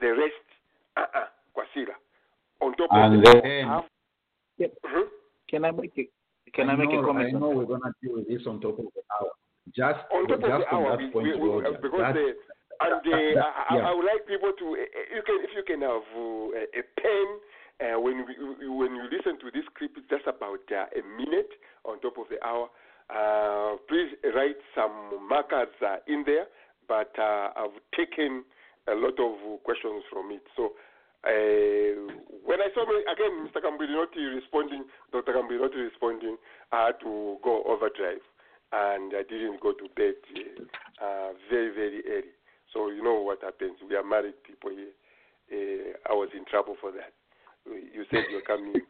The 0.00 0.08
rest, 0.18 0.46
uh 0.96 1.06
uh 1.14 1.26
Kwasila. 1.54 1.94
On 2.60 2.74
top 2.74 2.88
And 2.90 3.16
of 3.18 3.22
that, 3.24 3.42
then- 3.44 3.68
have- 3.68 3.84
Mhm. 4.58 5.08
Can 5.48 5.64
I 5.64 5.70
make 5.70 5.96
a 5.98 6.08
Can 6.52 6.70
I, 6.70 6.74
make 6.76 6.90
know, 6.90 7.02
a 7.02 7.06
comment? 7.06 7.28
I 7.28 7.38
know 7.38 7.50
we're 7.50 7.66
gonna 7.66 7.92
deal 8.02 8.14
with 8.16 8.26
this 8.26 8.46
on 8.46 8.58
top 8.60 8.78
of 8.78 8.86
the 8.94 9.02
hour. 9.20 9.30
Just 9.74 9.98
on 10.14 10.28
top 10.28 10.40
just 10.40 10.52
of 10.52 10.60
the 10.60 10.66
hour, 10.74 10.96
we, 10.96 11.06
we, 11.10 11.34
we, 11.34 11.62
because 11.82 12.14
the, 12.14 12.34
and 12.86 13.02
uh, 13.02 13.10
that- 13.34 13.54
I, 13.70 13.74
I- 13.74 13.76
yeah. 13.76 13.88
I 13.88 13.94
would 13.94 14.04
like 14.06 14.26
people 14.28 14.52
to 14.52 14.66
uh, 14.76 15.14
you 15.14 15.22
can 15.26 15.38
if 15.42 15.50
you 15.56 15.64
can 15.66 15.80
have 15.82 16.06
uh, 16.14 16.54
a, 16.54 16.62
a 16.76 16.82
pen 17.00 17.26
uh, 17.82 17.98
when 18.00 18.24
we, 18.24 18.34
when 18.68 18.94
you 18.94 19.04
listen 19.10 19.38
to 19.40 19.50
this 19.50 19.64
clip, 19.76 19.92
it's 19.96 20.08
just 20.08 20.24
about 20.26 20.62
uh, 20.70 20.86
a 20.94 21.02
minute 21.18 21.50
on 21.84 22.00
top 22.00 22.16
of 22.18 22.26
the 22.30 22.38
hour. 22.46 22.68
Uh, 23.10 23.76
please 23.88 24.10
write 24.34 24.56
some 24.74 25.28
markers 25.28 25.68
uh, 25.84 25.96
in 26.06 26.22
there, 26.26 26.46
but 26.88 27.12
uh, 27.18 27.50
I've 27.56 27.76
taken 27.96 28.44
a 28.88 28.94
lot 28.94 29.18
of 29.18 29.34
questions 29.64 30.02
from 30.10 30.30
it. 30.32 30.42
So 30.56 30.72
uh, 31.26 32.12
when 32.46 32.60
I 32.62 32.68
saw 32.74 32.86
me, 32.86 33.02
again 33.10 33.44
Mr. 33.50 33.60
Kambirinotti 33.60 34.34
responding, 34.34 34.84
Dr. 35.12 35.32
Kambirinotti 35.34 35.90
responding, 35.90 36.36
I 36.72 36.86
had 36.86 37.00
to 37.00 37.36
go 37.42 37.62
overdrive 37.66 38.22
and 38.72 39.12
I 39.14 39.22
didn't 39.22 39.60
go 39.60 39.72
to 39.72 39.88
bed 39.94 40.14
uh, 41.02 41.32
very, 41.50 41.74
very 41.74 42.02
early. 42.08 42.32
So 42.72 42.90
you 42.90 43.02
know 43.02 43.20
what 43.22 43.42
happens. 43.42 43.78
We 43.88 43.96
are 43.96 44.04
married 44.04 44.42
people 44.44 44.70
here. 44.70 44.92
Uh, 45.50 45.92
I 46.10 46.14
was 46.14 46.28
in 46.36 46.44
trouble 46.44 46.76
for 46.80 46.90
that. 46.92 47.12
You 47.66 48.04
said 48.10 48.24
you're 48.30 48.42
coming. 48.42 48.74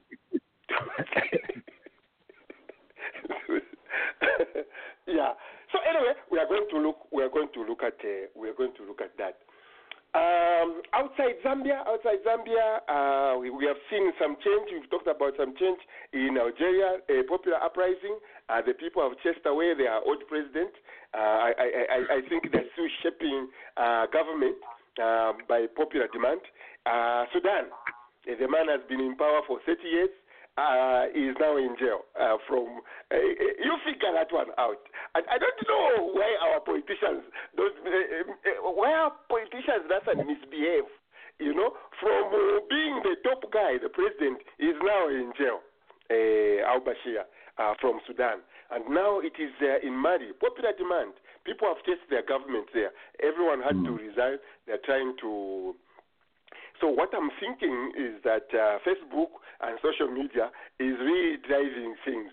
yeah. 5.06 5.32
So 5.72 5.78
anyway, 5.88 6.14
we 6.30 6.38
are 6.38 6.46
going 6.48 6.66
to 6.70 6.78
look. 6.78 7.12
We 7.12 7.22
are 7.22 7.28
going 7.28 7.48
to 7.54 7.62
look 7.62 7.82
at. 7.82 7.94
Uh, 8.04 8.28
we 8.34 8.48
are 8.48 8.54
going 8.54 8.72
to 8.76 8.84
look 8.84 9.00
at 9.00 9.16
that. 9.18 9.38
Um, 10.16 10.80
outside 10.96 11.36
Zambia, 11.44 11.84
outside 11.84 12.24
Zambia, 12.24 12.80
uh, 12.88 13.36
we, 13.38 13.50
we 13.50 13.66
have 13.66 13.76
seen 13.92 14.12
some 14.16 14.36
change. 14.40 14.72
We've 14.72 14.88
talked 14.88 15.06
about 15.06 15.36
some 15.36 15.52
change 15.60 15.76
in 16.16 16.40
Algeria, 16.40 17.04
a 17.12 17.22
popular 17.28 17.60
uprising. 17.60 18.16
Uh, 18.48 18.62
the 18.64 18.72
people 18.72 19.04
have 19.04 19.12
chased 19.20 19.44
away 19.44 19.76
their 19.76 20.00
old 20.00 20.24
president. 20.26 20.72
Uh, 21.12 21.20
I, 21.20 21.52
I, 21.52 21.66
I, 21.68 21.98
I 22.16 22.20
think 22.32 22.48
they're 22.48 22.64
still 22.72 22.88
shaping 23.04 23.48
uh, 23.76 24.06
government 24.08 24.56
uh, 24.96 25.36
by 25.48 25.66
popular 25.76 26.08
demand. 26.08 26.40
Uh, 26.88 27.28
Sudan, 27.36 27.68
the 28.24 28.48
man 28.48 28.72
has 28.72 28.80
been 28.88 29.00
in 29.00 29.16
power 29.20 29.44
for 29.46 29.60
30 29.66 29.84
years, 29.84 30.14
uh, 30.56 31.04
is 31.12 31.36
now 31.38 31.56
in 31.56 31.76
jail 31.78 32.08
uh, 32.16 32.36
from. 32.48 32.80
Uh, 33.12 33.20
you 33.60 33.76
figure 33.84 34.12
that 34.12 34.32
one 34.32 34.50
out. 34.58 34.80
And 35.14 35.24
I 35.28 35.36
don't 35.38 35.60
know 35.68 36.12
why 36.16 36.32
our 36.48 36.60
politicians, 36.60 37.28
those, 37.56 37.76
uh, 37.84 37.90
uh, 37.92 38.72
why 38.72 38.92
our 38.92 39.12
politicians 39.28 39.86
doesn't 39.88 40.24
misbehave. 40.26 40.88
You 41.38 41.52
know, 41.52 41.76
from 42.00 42.32
uh, 42.32 42.64
being 42.70 43.04
the 43.04 43.20
top 43.20 43.44
guy, 43.52 43.76
the 43.76 43.92
president 43.92 44.40
is 44.58 44.72
now 44.80 45.08
in 45.12 45.32
jail, 45.36 45.60
uh, 46.08 46.64
Al 46.64 46.80
Bashir 46.80 47.28
uh, 47.60 47.74
from 47.80 48.00
Sudan, 48.06 48.40
and 48.72 48.88
now 48.88 49.20
it 49.20 49.36
is 49.36 49.52
in 49.84 49.92
Mali. 49.92 50.32
Popular 50.40 50.72
demand. 50.72 51.12
People 51.44 51.68
have 51.68 51.84
chased 51.84 52.08
their 52.08 52.24
government 52.24 52.66
there. 52.72 52.90
Everyone 53.22 53.60
had 53.60 53.76
to 53.84 53.92
resign. 53.92 54.40
They're 54.66 54.82
trying 54.82 55.14
to 55.20 55.76
so 56.80 56.88
what 56.88 57.10
I'm 57.16 57.30
thinking 57.40 57.92
is 57.96 58.20
that 58.24 58.52
uh, 58.52 58.78
Facebook 58.84 59.40
and 59.60 59.78
social 59.80 60.12
media 60.12 60.52
is 60.78 60.96
really 61.00 61.40
driving 61.40 61.96
things. 62.04 62.32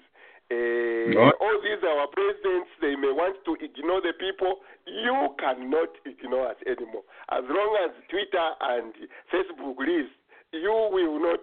Uh. 0.52 1.32
All 1.40 1.58
these 1.64 1.82
our 1.82 2.08
presidents, 2.12 2.70
they 2.82 2.96
may 3.00 3.10
want 3.16 3.40
to 3.48 3.56
ignore 3.64 4.02
the 4.04 4.14
people. 4.20 4.60
You 4.86 5.32
cannot 5.40 5.96
ignore 6.06 6.52
us 6.52 6.60
anymore. 6.68 7.08
As 7.32 7.44
long 7.48 7.72
as 7.88 7.92
Twitter 8.12 8.48
and 8.62 8.94
Facebook 9.32 9.80
lives, 9.80 10.12
you 10.52 10.74
will 10.92 11.20
not. 11.20 11.40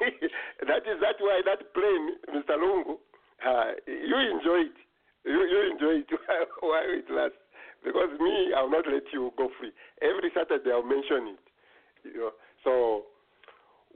that 0.66 0.82
is 0.88 0.98
that 1.04 1.20
why 1.20 1.44
that 1.44 1.62
plane, 1.76 2.16
Mr. 2.32 2.56
Lungu, 2.56 2.96
uh, 3.44 3.76
you 3.86 4.16
enjoy 4.16 4.72
it. 4.72 4.78
You, 5.24 5.44
you 5.44 5.70
enjoy 5.72 6.00
it 6.00 6.10
while 6.60 6.88
it 6.88 7.06
lasts. 7.12 7.38
Because 7.84 8.10
me, 8.18 8.52
I'll 8.56 8.70
not 8.70 8.84
let 8.90 9.04
you 9.12 9.32
go 9.38 9.48
free. 9.60 9.72
Every 10.02 10.30
Saturday, 10.34 10.72
I'll 10.72 10.82
mention 10.82 11.36
it. 11.36 11.49
You 12.04 12.16
know, 12.18 12.30
so 12.64 13.04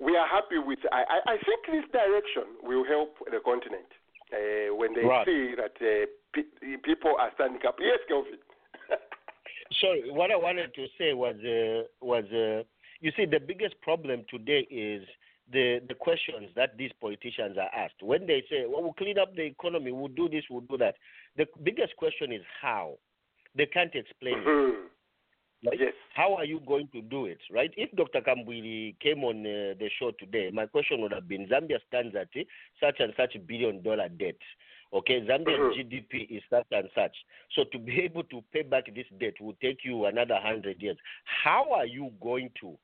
we 0.01 0.17
are 0.17 0.27
happy 0.27 0.59
with. 0.59 0.79
I, 0.93 1.05
I, 1.09 1.33
I 1.35 1.37
think 1.45 1.67
this 1.67 1.91
direction 1.93 2.45
will 2.63 2.85
help 2.85 3.17
the 3.31 3.41
continent 3.45 3.87
uh, 4.33 4.75
when 4.75 4.95
they 4.95 5.05
Right. 5.05 5.27
see 5.27 5.55
that 5.57 5.75
uh, 5.81 6.07
pe- 6.33 6.77
people 6.83 7.15
are 7.19 7.31
standing 7.35 7.61
up. 7.67 7.77
Yes, 7.81 7.99
Kelvin. 8.09 8.39
Sorry, 9.81 10.11
what 10.11 10.31
I 10.31 10.37
wanted 10.37 10.75
to 10.75 10.87
say 10.99 11.15
was 11.15 11.37
uh, 11.45 11.89
was 12.05 12.25
uh, 12.33 12.63
you 13.01 13.13
see 13.17 13.25
the 13.27 13.41
biggest 13.41 13.81
problem 13.83 14.25
today 14.31 14.67
is 14.71 15.07
the 15.53 15.81
the 15.89 15.95
questions 15.95 16.49
that 16.57 16.77
these 16.77 16.93
politicians 17.01 17.57
are 17.59 17.71
asked 17.75 18.03
when 18.03 18.27
they 18.27 18.43
say, 18.51 18.65
"Well, 18.69 18.83
we'll 18.83 18.93
clean 18.95 19.19
up 19.19 19.35
the 19.35 19.43
economy, 19.45 19.93
we'll 19.93 20.09
do 20.09 20.29
this, 20.29 20.45
we'll 20.51 20.63
do 20.63 20.77
that." 20.79 20.97
The 21.37 21.47
biggest 21.63 21.97
question 21.97 22.33
is 22.33 22.43
how. 22.61 22.95
They 23.57 23.67
can't 23.67 23.95
explain 23.95 24.39
it. 24.45 24.75
Yes. 25.73 25.95
How 26.15 26.35
are 26.35 26.45
you 26.45 26.61
going 26.67 26.89
to 26.93 27.01
do 27.01 27.27
it, 27.27 27.39
right? 27.51 27.73
If 27.77 27.91
Dr. 27.97 28.21
Kambwili 28.21 28.99
came 29.01 29.25
on 29.25 29.41
uh, 29.41 29.75
the 29.79 29.89
show 29.99 30.13
today, 30.19 30.51
my 30.53 30.67
question 30.67 31.01
would 31.01 31.13
have 31.13 31.29
been 31.29 31.47
Zambia 31.49 31.79
stands 31.89 32.15
at 32.15 32.29
eh, 32.37 32.45
such 32.81 32.97
and 33.01 33.13
such 33.17 33.37
billion 33.47 33.83
dollar 33.83 34.09
debt. 34.09 34.37
Okay, 34.93 35.23
Zambia's 35.23 35.59
Mhm. 35.59 35.91
GDP 35.91 36.27
is 36.31 36.43
such 36.51 36.67
and 36.71 36.89
such. 36.95 37.17
So 37.53 37.65
to 37.65 37.79
be 37.79 38.01
able 38.03 38.25
to 38.25 38.43
pay 38.53 38.63
back 38.63 38.85
this 38.95 39.07
debt 39.19 39.41
will 39.41 39.55
take 39.61 39.85
you 39.85 40.05
another 40.05 40.37
hundred 40.37 40.81
years. 40.83 40.99
How 41.25 41.73
are 41.73 41.87
you 41.87 42.13
going 42.21 42.51
to 42.61 42.79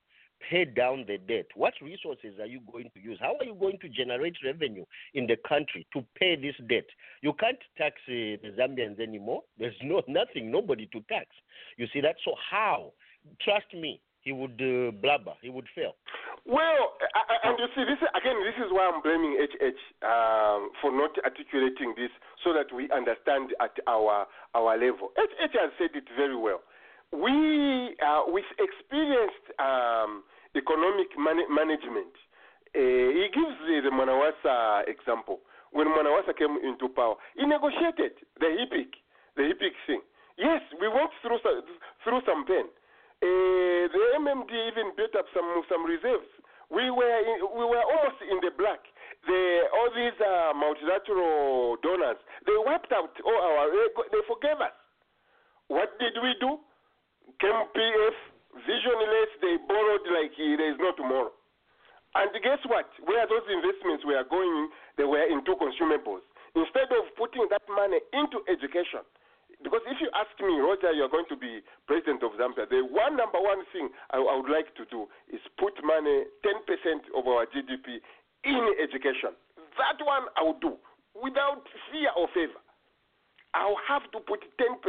pay 0.49 0.65
down 0.65 1.05
the 1.07 1.19
debt? 1.19 1.47
What 1.55 1.75
resources 1.83 2.39
are 2.41 2.47
you 2.47 2.61
going 2.71 2.91
to 2.95 3.01
use? 3.01 3.19
How 3.21 3.37
are 3.39 3.45
you 3.45 3.55
going 3.55 3.79
to 3.81 3.89
generate 3.89 4.37
revenue 4.45 4.85
in 5.15 5.27
the 5.27 5.37
country 5.49 5.87
to 5.93 6.05
pay 6.19 6.37
this 6.37 6.55
debt? 6.69 6.87
You 7.23 7.33
can't 7.35 7.59
tax 7.77 7.97
uh, 8.09 8.41
the 8.43 8.55
Zambians 8.59 9.01
anymore. 9.01 9.43
There's 9.59 9.77
no 9.83 10.03
nothing, 10.09 10.51
nobody 10.51 10.87
to 10.93 11.01
tax. 11.09 11.27
You 11.77 11.87
see 11.93 12.01
that? 12.01 12.17
So 12.25 12.35
how? 12.51 12.93
Trust 13.43 13.67
me, 13.75 14.01
he 14.23 14.33
would 14.33 14.61
uh, 14.61 14.93
blabber. 15.01 15.35
He 15.41 15.49
would 15.49 15.67
fail. 15.75 15.97
Well, 16.47 16.97
I, 17.15 17.21
I, 17.21 17.49
and 17.49 17.59
you 17.59 17.69
see, 17.77 17.85
this 17.85 18.01
again, 18.17 18.37
this 18.45 18.57
is 18.65 18.73
why 18.73 18.89
I'm 18.89 19.03
blaming 19.03 19.37
HH 19.37 19.81
um, 20.05 20.71
for 20.81 20.93
not 20.93 21.13
articulating 21.25 21.95
this 21.97 22.11
so 22.45 22.53
that 22.53 22.73
we 22.75 22.89
understand 22.91 23.53
at 23.61 23.77
our 23.87 24.27
our 24.55 24.77
level. 24.77 25.13
HH 25.17 25.57
has 25.57 25.73
said 25.79 25.93
it 25.95 26.05
very 26.17 26.37
well. 26.37 26.61
We, 27.13 27.97
uh, 27.99 28.23
with 28.31 28.47
experienced 28.59 29.47
um, 29.59 30.23
economic 30.55 31.11
man- 31.19 31.51
management, 31.51 32.15
uh, 32.71 32.79
he 32.79 33.27
gives 33.35 33.57
the, 33.67 33.83
the 33.83 33.91
Mwanawasa 33.91 34.87
example. 34.89 35.41
When 35.73 35.89
Mwanawasa 35.89 36.37
came 36.39 36.59
into 36.63 36.89
power, 36.89 37.15
he 37.37 37.47
negotiated 37.47 38.15
the 38.39 38.47
HIPC, 38.47 38.95
the 39.37 39.43
HIPC 39.43 39.75
thing. 39.87 40.03
Yes, 40.39 40.63
we 40.81 40.89
went 40.89 41.11
through 41.23 41.39
some, 41.43 41.63
through 42.05 42.23
some 42.27 42.47
pain. 42.47 42.67
Uh, 43.21 43.91
the 43.93 44.03
MMD 44.17 44.49
even 44.73 44.97
built 44.97 45.15
up 45.15 45.27
some 45.35 45.45
some 45.69 45.85
reserves. 45.85 46.25
We 46.71 46.89
were 46.91 47.19
in, 47.21 47.45
we 47.53 47.65
were 47.69 47.83
almost 47.85 48.23
in 48.25 48.41
the 48.41 48.49
black. 48.57 48.81
The 49.27 49.69
all 49.77 49.91
these 49.93 50.17
uh, 50.17 50.57
multilateral 50.57 51.77
donors 51.83 52.17
they 52.47 52.57
wiped 52.57 52.93
out 52.97 53.13
all 53.21 53.37
our 53.37 53.69
they 53.69 54.23
forgave 54.27 54.63
us. 54.65 54.73
What 55.69 55.99
did 56.01 56.17
we 56.23 56.33
do? 56.41 56.59
Came 57.39 57.61
PF 57.77 58.17
visionless. 58.67 59.31
They 59.41 59.55
borrowed 59.69 60.07
like 60.11 60.35
uh, 60.35 60.57
there 60.59 60.73
is 60.75 60.79
no 60.81 60.91
tomorrow. 60.97 61.33
And 62.15 62.31
guess 62.43 62.59
what? 62.67 62.91
Where 63.07 63.23
those 63.31 63.47
investments 63.47 64.03
were 64.03 64.19
going, 64.27 64.71
they 64.99 65.07
were 65.07 65.23
into 65.31 65.55
consumables. 65.55 66.27
Instead 66.59 66.91
of 66.91 67.07
putting 67.15 67.47
that 67.55 67.63
money 67.71 68.03
into 68.11 68.43
education, 68.51 69.07
because 69.63 69.85
if 69.87 70.03
you 70.03 70.11
ask 70.19 70.33
me, 70.43 70.59
Roger, 70.59 70.91
you're 70.91 71.13
going 71.13 71.29
to 71.31 71.39
be 71.39 71.63
president 71.87 72.27
of 72.27 72.35
Zambia, 72.35 72.67
the 72.67 72.83
one 72.83 73.15
number 73.15 73.39
one 73.39 73.63
thing 73.71 73.87
I, 74.11 74.19
I 74.19 74.35
would 74.35 74.51
like 74.51 74.75
to 74.75 74.85
do 74.91 75.07
is 75.31 75.39
put 75.55 75.79
money, 75.87 76.27
10% 76.43 77.15
of 77.15 77.23
our 77.31 77.47
GDP, 77.47 78.03
in 78.43 78.65
education. 78.83 79.37
That 79.79 80.03
one 80.03 80.27
I 80.35 80.43
will 80.43 80.59
do 80.59 80.75
without 81.15 81.63
fear 81.93 82.11
or 82.17 82.27
favor. 82.35 82.59
I'll 83.55 83.79
have 83.87 84.03
to 84.11 84.19
put 84.19 84.43
10%, 84.59 84.83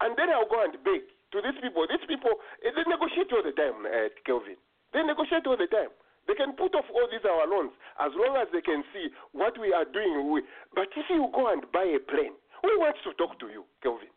and 0.00 0.10
then 0.18 0.30
I'll 0.34 0.48
go 0.48 0.64
and 0.64 0.74
beg 0.82 1.06
to 1.32 1.38
these 1.42 1.58
people. 1.62 1.86
These 1.86 2.06
people, 2.06 2.30
eh, 2.64 2.70
they 2.74 2.84
negotiate 2.90 3.30
all 3.32 3.42
the 3.42 3.52
time, 3.54 3.86
uh, 3.86 4.08
Kelvin. 4.26 4.56
They 4.92 5.02
negotiate 5.02 5.46
all 5.46 5.56
the 5.56 5.70
time. 5.70 5.90
They 6.26 6.34
can 6.34 6.52
put 6.54 6.74
off 6.74 6.84
all 6.90 7.08
these 7.10 7.24
our 7.24 7.46
loans 7.46 7.72
as 7.98 8.12
long 8.14 8.36
as 8.36 8.46
they 8.52 8.60
can 8.60 8.84
see 8.92 9.08
what 9.32 9.56
we 9.58 9.72
are 9.72 9.84
doing. 9.86 10.30
We, 10.30 10.42
but 10.74 10.88
if 10.94 11.06
you 11.10 11.26
go 11.34 11.50
and 11.50 11.64
buy 11.72 11.84
a 11.84 11.98
plane, 11.98 12.34
who 12.62 12.70
wants 12.78 13.00
to 13.04 13.14
talk 13.14 13.38
to 13.40 13.48
you, 13.48 13.64
Kelvin? 13.82 14.12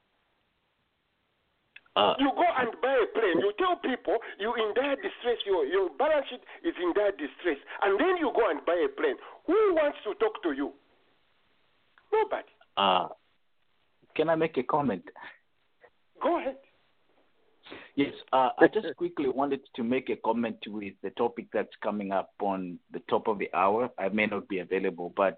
Uh, 1.95 2.15
You 2.17 2.29
go 2.33 2.43
and 2.57 2.73
buy 2.81 2.97
a 2.97 3.05
plane. 3.13 3.37
You 3.39 3.53
tell 3.57 3.77
people 3.77 4.17
you're 4.39 4.57
in 4.57 4.73
dire 4.73 4.95
distress. 4.97 5.37
Your 5.45 5.63
your 5.65 5.89
balance 5.97 6.25
sheet 6.29 6.41
is 6.65 6.73
in 6.81 6.91
dire 6.93 7.11
distress, 7.11 7.57
and 7.83 7.99
then 7.99 8.17
you 8.17 8.31
go 8.35 8.49
and 8.49 8.65
buy 8.65 8.77
a 8.83 8.89
plane. 8.89 9.15
Who 9.45 9.53
wants 9.75 9.99
to 10.05 10.15
talk 10.15 10.41
to 10.41 10.51
you? 10.53 10.73
Nobody. 12.11 12.49
Uh, 12.77 13.07
can 14.15 14.29
I 14.29 14.35
make 14.35 14.57
a 14.57 14.63
comment? 14.63 15.03
Go 16.21 16.39
ahead. 16.39 16.57
Yes, 17.95 18.13
uh, 18.31 18.49
I 18.57 18.67
just 18.67 18.87
quickly 18.97 19.29
wanted 19.29 19.61
to 19.75 19.83
make 19.83 20.09
a 20.09 20.15
comment 20.17 20.57
with 20.67 20.93
the 21.03 21.11
topic 21.11 21.47
that's 21.53 21.75
coming 21.81 22.11
up 22.11 22.31
on 22.41 22.79
the 22.91 23.01
top 23.09 23.27
of 23.27 23.39
the 23.39 23.49
hour. 23.53 23.89
I 23.97 24.09
may 24.09 24.25
not 24.25 24.47
be 24.47 24.59
available, 24.59 25.13
but 25.15 25.37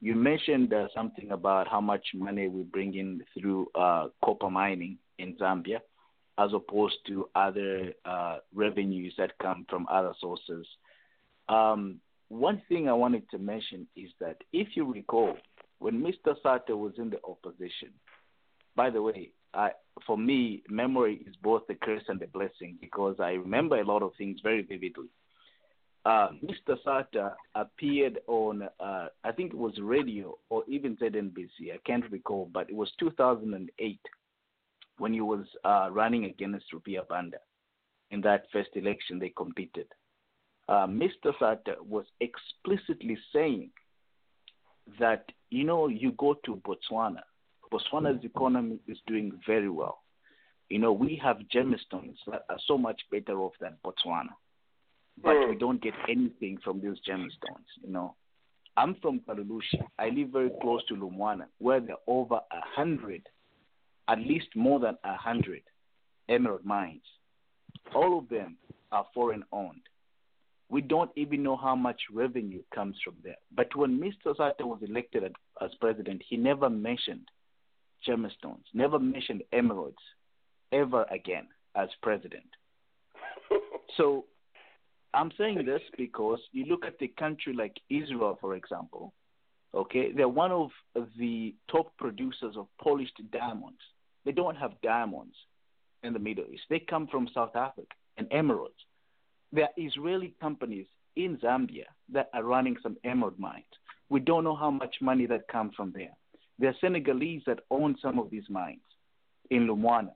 you 0.00 0.14
mentioned 0.14 0.72
uh, 0.72 0.88
something 0.94 1.30
about 1.30 1.68
how 1.68 1.80
much 1.80 2.04
money 2.14 2.48
we 2.48 2.62
bring 2.62 2.94
in 2.94 3.22
through 3.38 3.68
uh, 3.74 4.08
copper 4.24 4.50
mining 4.50 4.98
in 5.18 5.36
Zambia, 5.36 5.80
as 6.38 6.50
opposed 6.54 6.96
to 7.06 7.28
other 7.34 7.92
uh, 8.04 8.38
revenues 8.54 9.14
that 9.18 9.38
come 9.38 9.66
from 9.68 9.86
other 9.90 10.14
sources. 10.20 10.66
Um, 11.48 12.00
one 12.28 12.62
thing 12.68 12.88
I 12.88 12.92
wanted 12.94 13.28
to 13.30 13.38
mention 13.38 13.86
is 13.94 14.10
that 14.20 14.36
if 14.52 14.68
you 14.74 14.90
recall, 14.90 15.36
when 15.80 16.00
Mr. 16.00 16.34
Sata 16.44 16.76
was 16.76 16.92
in 16.96 17.10
the 17.10 17.18
opposition, 17.24 17.90
by 18.76 18.88
the 18.88 19.02
way, 19.02 19.32
I, 19.52 19.72
for 20.06 20.18
me, 20.18 20.62
memory 20.68 21.24
is 21.26 21.34
both 21.42 21.62
a 21.68 21.74
curse 21.74 22.02
and 22.08 22.20
a 22.22 22.26
blessing 22.26 22.76
because 22.80 23.16
I 23.20 23.32
remember 23.32 23.80
a 23.80 23.84
lot 23.84 24.02
of 24.02 24.12
things 24.16 24.40
very 24.42 24.62
vividly. 24.62 25.08
Uh, 26.04 26.28
Mr. 26.42 26.76
Sata 26.84 27.34
appeared 27.54 28.20
on, 28.26 28.62
uh, 28.80 29.08
I 29.22 29.32
think 29.32 29.52
it 29.52 29.58
was 29.58 29.74
radio 29.80 30.38
or 30.48 30.64
even 30.66 30.96
ZNBC, 30.96 31.74
I 31.74 31.78
can't 31.84 32.10
recall, 32.10 32.48
but 32.52 32.70
it 32.70 32.74
was 32.74 32.90
2008 32.98 34.00
when 34.96 35.12
he 35.12 35.20
was 35.20 35.44
uh, 35.64 35.88
running 35.90 36.24
against 36.24 36.66
Rupia 36.72 37.06
Banda 37.06 37.38
in 38.10 38.20
that 38.22 38.46
first 38.52 38.70
election 38.74 39.18
they 39.18 39.32
competed. 39.36 39.86
Uh, 40.68 40.86
Mr. 40.86 41.34
Sata 41.40 41.74
was 41.86 42.06
explicitly 42.20 43.18
saying 43.32 43.70
that, 44.98 45.24
you 45.50 45.64
know, 45.64 45.88
you 45.88 46.12
go 46.12 46.34
to 46.44 46.62
Botswana, 46.66 47.22
Botswana's 47.72 48.24
economy 48.24 48.78
is 48.86 48.98
doing 49.06 49.32
very 49.46 49.68
well. 49.70 50.02
You 50.68 50.78
know, 50.78 50.92
we 50.92 51.20
have 51.22 51.38
gemstones 51.54 52.16
that 52.28 52.44
are 52.48 52.58
so 52.66 52.78
much 52.78 53.00
better 53.10 53.40
off 53.40 53.52
than 53.60 53.74
Botswana, 53.84 54.30
but 55.22 55.34
hmm. 55.34 55.50
we 55.50 55.56
don't 55.56 55.82
get 55.82 55.94
anything 56.08 56.58
from 56.62 56.80
these 56.80 56.98
gemstones. 57.08 57.66
You 57.82 57.92
know, 57.92 58.14
I'm 58.76 58.94
from 59.02 59.20
Kalulushi. 59.20 59.82
I 59.98 60.10
live 60.10 60.28
very 60.28 60.50
close 60.62 60.84
to 60.86 60.94
Lumwana, 60.94 61.46
where 61.58 61.80
there 61.80 61.96
are 61.96 61.98
over 62.06 62.36
a 62.36 62.60
hundred, 62.74 63.22
at 64.08 64.18
least 64.18 64.48
more 64.54 64.78
than 64.78 64.96
a 65.04 65.16
hundred, 65.16 65.62
emerald 66.28 66.64
mines. 66.64 67.02
All 67.94 68.18
of 68.18 68.28
them 68.28 68.56
are 68.92 69.06
foreign 69.12 69.44
owned. 69.52 69.82
We 70.68 70.80
don't 70.82 71.10
even 71.16 71.42
know 71.42 71.56
how 71.56 71.74
much 71.74 72.00
revenue 72.12 72.62
comes 72.72 72.96
from 73.02 73.16
there. 73.24 73.38
But 73.56 73.74
when 73.74 73.98
Mr. 73.98 74.36
Sata 74.36 74.62
was 74.62 74.78
elected 74.86 75.24
as 75.60 75.70
president, 75.80 76.22
he 76.28 76.36
never 76.36 76.70
mentioned 76.70 77.28
gemstones, 78.06 78.64
never 78.74 78.98
mentioned 78.98 79.42
emeralds 79.52 79.98
ever 80.72 81.04
again 81.10 81.46
as 81.74 81.88
president. 82.02 82.48
so 83.96 84.24
I'm 85.12 85.30
saying 85.36 85.64
this 85.66 85.82
because 85.96 86.38
you 86.52 86.66
look 86.66 86.84
at 86.84 86.98
the 86.98 87.08
country 87.08 87.52
like 87.52 87.76
Israel, 87.88 88.38
for 88.40 88.54
example, 88.54 89.12
okay, 89.74 90.12
they're 90.12 90.28
one 90.28 90.52
of 90.52 90.70
the 91.18 91.54
top 91.70 91.96
producers 91.96 92.56
of 92.56 92.66
polished 92.82 93.20
diamonds. 93.32 93.80
They 94.24 94.32
don't 94.32 94.56
have 94.56 94.80
diamonds 94.82 95.34
in 96.02 96.12
the 96.12 96.18
Middle 96.18 96.44
East. 96.52 96.62
They 96.68 96.80
come 96.80 97.06
from 97.06 97.28
South 97.34 97.56
Africa 97.56 97.94
and 98.16 98.26
emeralds. 98.30 98.74
There 99.52 99.64
are 99.64 99.70
Israeli 99.76 100.34
companies 100.40 100.86
in 101.16 101.38
Zambia 101.38 101.86
that 102.12 102.30
are 102.32 102.44
running 102.44 102.76
some 102.82 102.96
emerald 103.04 103.38
mines. 103.38 103.64
We 104.08 104.20
don't 104.20 104.44
know 104.44 104.56
how 104.56 104.70
much 104.70 104.96
money 105.00 105.26
that 105.26 105.48
comes 105.48 105.74
from 105.74 105.92
there. 105.92 106.16
There 106.60 106.68
are 106.68 106.74
Senegalese 106.78 107.42
that 107.46 107.60
own 107.70 107.96
some 108.02 108.18
of 108.18 108.28
these 108.28 108.48
mines 108.50 108.82
in 109.50 109.66
Lumwana. 109.66 110.12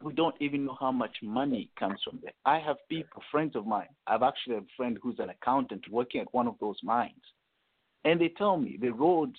We 0.00 0.12
don't 0.12 0.36
even 0.40 0.64
know 0.64 0.76
how 0.78 0.92
much 0.92 1.16
money 1.22 1.70
comes 1.76 1.98
from 2.04 2.20
there. 2.22 2.34
I 2.44 2.60
have 2.60 2.76
people, 2.88 3.20
friends 3.32 3.56
of 3.56 3.66
mine. 3.66 3.88
I've 4.06 4.22
actually 4.22 4.56
a 4.56 4.60
friend 4.76 4.96
who's 5.02 5.18
an 5.18 5.30
accountant 5.30 5.82
working 5.90 6.20
at 6.20 6.32
one 6.32 6.46
of 6.46 6.54
those 6.60 6.76
mines. 6.84 7.22
And 8.04 8.20
they 8.20 8.28
tell 8.28 8.56
me 8.56 8.78
the 8.80 8.90
roads 8.90 9.38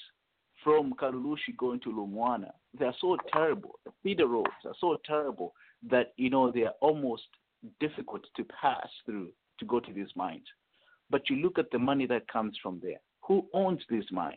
from 0.66 0.94
Kalulushi 0.96 1.56
going 1.58 1.80
to 1.82 1.90
Lumwana, 1.92 2.52
they're 2.78 2.96
so 3.00 3.16
terrible. 3.32 3.80
The 3.86 3.92
feeder 4.04 4.28
roads 4.28 4.50
are 4.66 4.76
so 4.82 4.98
terrible 5.06 5.54
that, 5.90 6.12
you 6.18 6.30
know, 6.30 6.52
they 6.52 6.64
are 6.64 6.76
almost 6.82 7.24
difficult 7.80 8.24
to 8.36 8.44
pass 8.44 8.90
through 9.06 9.30
to 9.60 9.66
go 9.66 9.80
to 9.80 9.94
these 9.94 10.14
mines. 10.18 10.46
But 11.10 11.30
you 11.30 11.38
look 11.38 11.58
at 11.58 11.72
the 11.72 11.80
money 11.80 12.06
that 12.08 12.28
comes 12.28 12.58
from 12.62 12.82
there. 12.84 13.00
Who 13.28 13.46
owns 13.54 13.82
these 13.90 14.12
mines? 14.12 14.36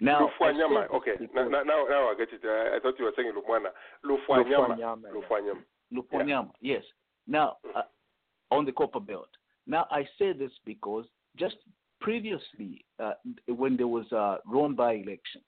Now, 0.00 0.28
Lufwanyama. 0.40 0.90
Okay. 0.94 1.12
Now, 1.34 1.48
now, 1.48 1.62
now 1.62 2.08
I 2.08 2.14
get 2.18 2.28
it. 2.32 2.40
I, 2.44 2.76
I 2.76 2.80
thought 2.80 2.98
you 2.98 3.04
were 3.04 3.12
saying 3.16 3.32
Lumwana. 3.32 3.68
Lufwanyama. 4.04 4.76
Lufwanyama, 4.76 4.78
yeah. 4.78 4.94
Lufwanyama. 5.12 5.62
Luponyama, 5.92 6.50
yes. 6.60 6.82
Now, 7.26 7.56
uh, 7.74 7.82
on 8.50 8.64
the 8.64 8.72
copper 8.72 9.00
belt. 9.00 9.28
Now, 9.66 9.86
I 9.90 10.06
say 10.18 10.32
this 10.32 10.50
because 10.64 11.04
just 11.36 11.56
previously, 12.00 12.84
uh, 12.98 13.12
when 13.46 13.76
there 13.76 13.86
was 13.86 14.10
a 14.12 14.38
Roan 14.46 14.74
by 14.74 14.94
election, 14.94 15.40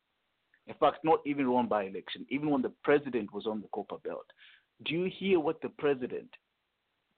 in 0.67 0.75
fact, 0.81 0.99
not 1.05 1.21
even 1.27 1.47
Roan 1.47 1.69
by 1.69 1.85
election, 1.85 2.27
even 2.31 2.51
when 2.51 2.63
the 2.63 2.73
president 2.83 3.33
was 3.33 3.47
on 3.47 3.61
the 3.61 3.69
copper 3.75 3.97
belt, 4.05 4.27
do 4.85 4.95
you 4.95 5.11
hear 5.19 5.41
what 5.41 5.61
the 5.61 5.69
president 5.71 6.29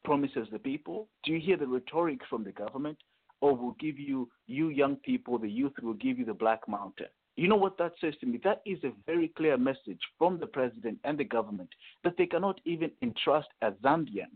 promises 0.05 0.49
the 0.51 0.59
people? 0.59 1.09
Do 1.25 1.33
you 1.33 1.41
hear 1.41 1.57
the 1.57 1.67
rhetoric 1.67 2.21
from 2.31 2.45
the 2.45 2.53
government? 2.53 2.99
Or 3.41 3.55
will 3.57 3.77
give 3.79 4.01
you, 4.01 4.29
you 4.49 4.71
young 4.71 4.97
people, 4.97 5.39
the 5.39 5.49
youth 5.49 5.75
will 5.81 5.95
give 5.95 6.19
you 6.19 6.25
the 6.25 6.35
Black 6.35 6.67
Mountain. 6.69 7.07
You 7.39 7.47
know 7.47 7.55
what 7.55 7.79
that 7.79 7.93
says 8.01 8.15
to 8.19 8.27
me? 8.27 8.41
That 8.43 8.63
is 8.67 8.83
a 8.83 8.91
very 9.07 9.29
clear 9.29 9.57
message 9.57 10.01
from 10.19 10.41
the 10.41 10.47
president 10.49 10.99
and 11.05 11.17
the 11.17 11.23
government 11.23 11.69
that 12.03 12.15
they 12.19 12.27
cannot 12.27 12.61
even 12.65 12.91
entrust 13.01 13.47
a 13.63 13.71
Zambian 13.71 14.33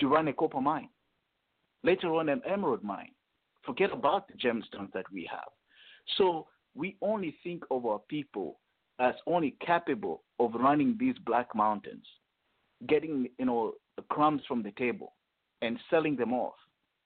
to 0.00 0.06
run 0.06 0.28
a 0.28 0.34
copper 0.34 0.60
mine, 0.60 0.90
later 1.82 2.12
on 2.12 2.28
an 2.28 2.42
emerald 2.46 2.84
mine. 2.84 3.12
Forget 3.64 3.90
about 3.90 4.28
the 4.28 4.34
gemstones 4.34 4.92
that 4.92 5.06
we 5.10 5.26
have. 5.32 5.48
So 6.18 6.46
we 6.74 6.98
only 7.00 7.34
think 7.42 7.62
of 7.70 7.86
our 7.86 8.00
people 8.00 8.60
as 8.98 9.14
only 9.26 9.56
capable 9.64 10.22
of 10.38 10.52
running 10.52 10.98
these 11.00 11.16
black 11.24 11.54
mountains, 11.54 12.04
getting 12.86 13.28
you 13.38 13.46
know 13.46 13.72
crumbs 14.10 14.42
from 14.46 14.62
the 14.62 14.72
table 14.72 15.14
and 15.62 15.78
selling 15.88 16.16
them 16.16 16.34
off, 16.34 16.56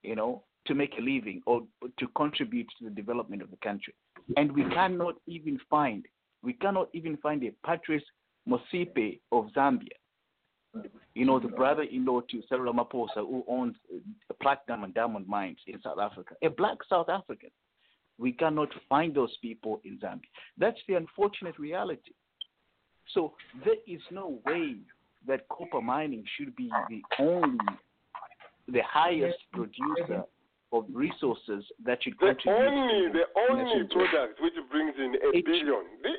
you 0.03 0.15
know, 0.17 0.43
to 0.65 0.75
make 0.75 0.91
a 0.97 1.01
living 1.01 1.41
or 1.45 1.61
to 1.99 2.07
contribute 2.17 2.67
to 2.77 2.83
the 2.83 2.91
development 2.91 3.41
of 3.41 3.49
the 3.49 3.57
country. 3.63 3.93
And 4.35 4.51
we 4.51 4.63
cannot 4.69 5.15
even 5.27 5.59
find 5.69 6.05
we 6.43 6.53
cannot 6.53 6.89
even 6.93 7.17
find 7.17 7.43
a 7.43 7.51
Patrice 7.65 8.03
Motsepe 8.47 9.19
of 9.31 9.47
Zambia 9.55 9.97
you 11.15 11.25
know, 11.25 11.39
the 11.39 11.47
brother-in-law 11.47 12.21
to 12.29 12.41
Cyril 12.47 12.73
Ramaphosa, 12.73 13.17
who 13.17 13.43
owns 13.47 13.75
platinum 14.41 14.83
and 14.83 14.93
diamond 14.93 15.27
mines 15.27 15.57
in 15.65 15.81
South 15.81 15.97
Africa, 15.99 16.35
a 16.43 16.49
black 16.49 16.77
South 16.87 17.09
African. 17.09 17.49
We 18.19 18.31
cannot 18.31 18.69
find 18.89 19.13
those 19.13 19.35
people 19.41 19.81
in 19.83 19.99
Zambia. 19.99 20.29
That's 20.57 20.79
the 20.87 20.95
unfortunate 20.95 21.57
reality. 21.59 22.11
So 23.13 23.33
there 23.63 23.75
is 23.87 24.01
no 24.11 24.39
way 24.45 24.75
that 25.27 25.47
copper 25.49 25.81
mining 25.81 26.23
should 26.37 26.55
be 26.55 26.69
the 26.89 27.01
only, 27.19 27.57
the 28.67 28.81
highest 28.87 29.37
producer 29.53 30.23
of 30.73 30.85
resources 30.91 31.63
that 31.85 32.03
should 32.03 32.13
The 32.13 32.35
contribute. 32.35 32.67
only, 32.67 33.07
to 33.07 33.13
the 33.13 33.23
only 33.49 33.87
product 33.87 34.41
which 34.41 34.53
brings 34.71 34.93
in 34.97 35.15
a 35.15 35.37
It- 35.37 35.45
billion. 35.45 35.83
This, 36.03 36.17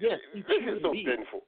Yes, 0.00 0.20
this 0.34 0.62
is 0.62 0.82
so 0.82 0.92
be. 0.92 1.04
painful. 1.04 1.42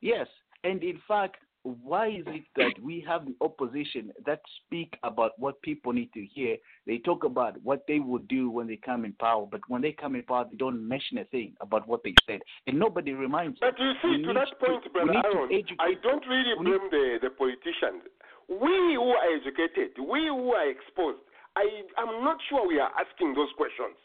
Yes, 0.00 0.28
and 0.64 0.82
in 0.82 0.98
fact, 1.06 1.36
why 1.62 2.06
is 2.08 2.24
it 2.28 2.44
that 2.54 2.78
we 2.80 3.00
have 3.00 3.26
the 3.26 3.34
opposition 3.40 4.12
that 4.24 4.40
speak 4.64 4.96
about 5.02 5.32
what 5.38 5.60
people 5.62 5.92
need 5.92 6.12
to 6.12 6.24
hear? 6.24 6.56
They 6.86 6.98
talk 6.98 7.24
about 7.24 7.60
what 7.62 7.84
they 7.88 7.98
would 7.98 8.28
do 8.28 8.48
when 8.50 8.68
they 8.68 8.76
come 8.76 9.04
in 9.04 9.12
power, 9.14 9.46
but 9.50 9.60
when 9.68 9.82
they 9.82 9.92
come 9.92 10.14
in 10.14 10.22
power, 10.22 10.46
they 10.48 10.56
don't 10.56 10.86
mention 10.86 11.18
a 11.18 11.24
thing 11.24 11.56
about 11.60 11.86
what 11.88 12.02
they 12.04 12.14
said, 12.24 12.40
and 12.68 12.78
nobody 12.78 13.12
reminds 13.14 13.58
them. 13.58 13.72
But 13.72 13.80
you 13.82 13.92
see, 14.00 14.16
We 14.18 14.22
to 14.28 14.32
that 14.34 14.60
point, 14.60 14.84
we 14.84 14.90
Brother 14.90 15.22
Aaron, 15.24 15.64
I 15.80 15.94
don't 16.02 16.24
really 16.28 16.54
blame 16.62 16.88
the, 16.90 17.18
the 17.22 17.30
politicians. 17.30 18.02
We 18.48 18.94
who 18.94 19.10
are 19.10 19.24
educated, 19.34 19.98
we 19.98 20.28
who 20.28 20.52
are 20.52 20.68
exposed, 20.70 21.18
I 21.56 21.66
am 21.98 22.22
not 22.22 22.36
sure 22.48 22.68
we 22.68 22.78
are 22.78 22.92
asking 23.00 23.34
those 23.34 23.48
questions. 23.56 23.96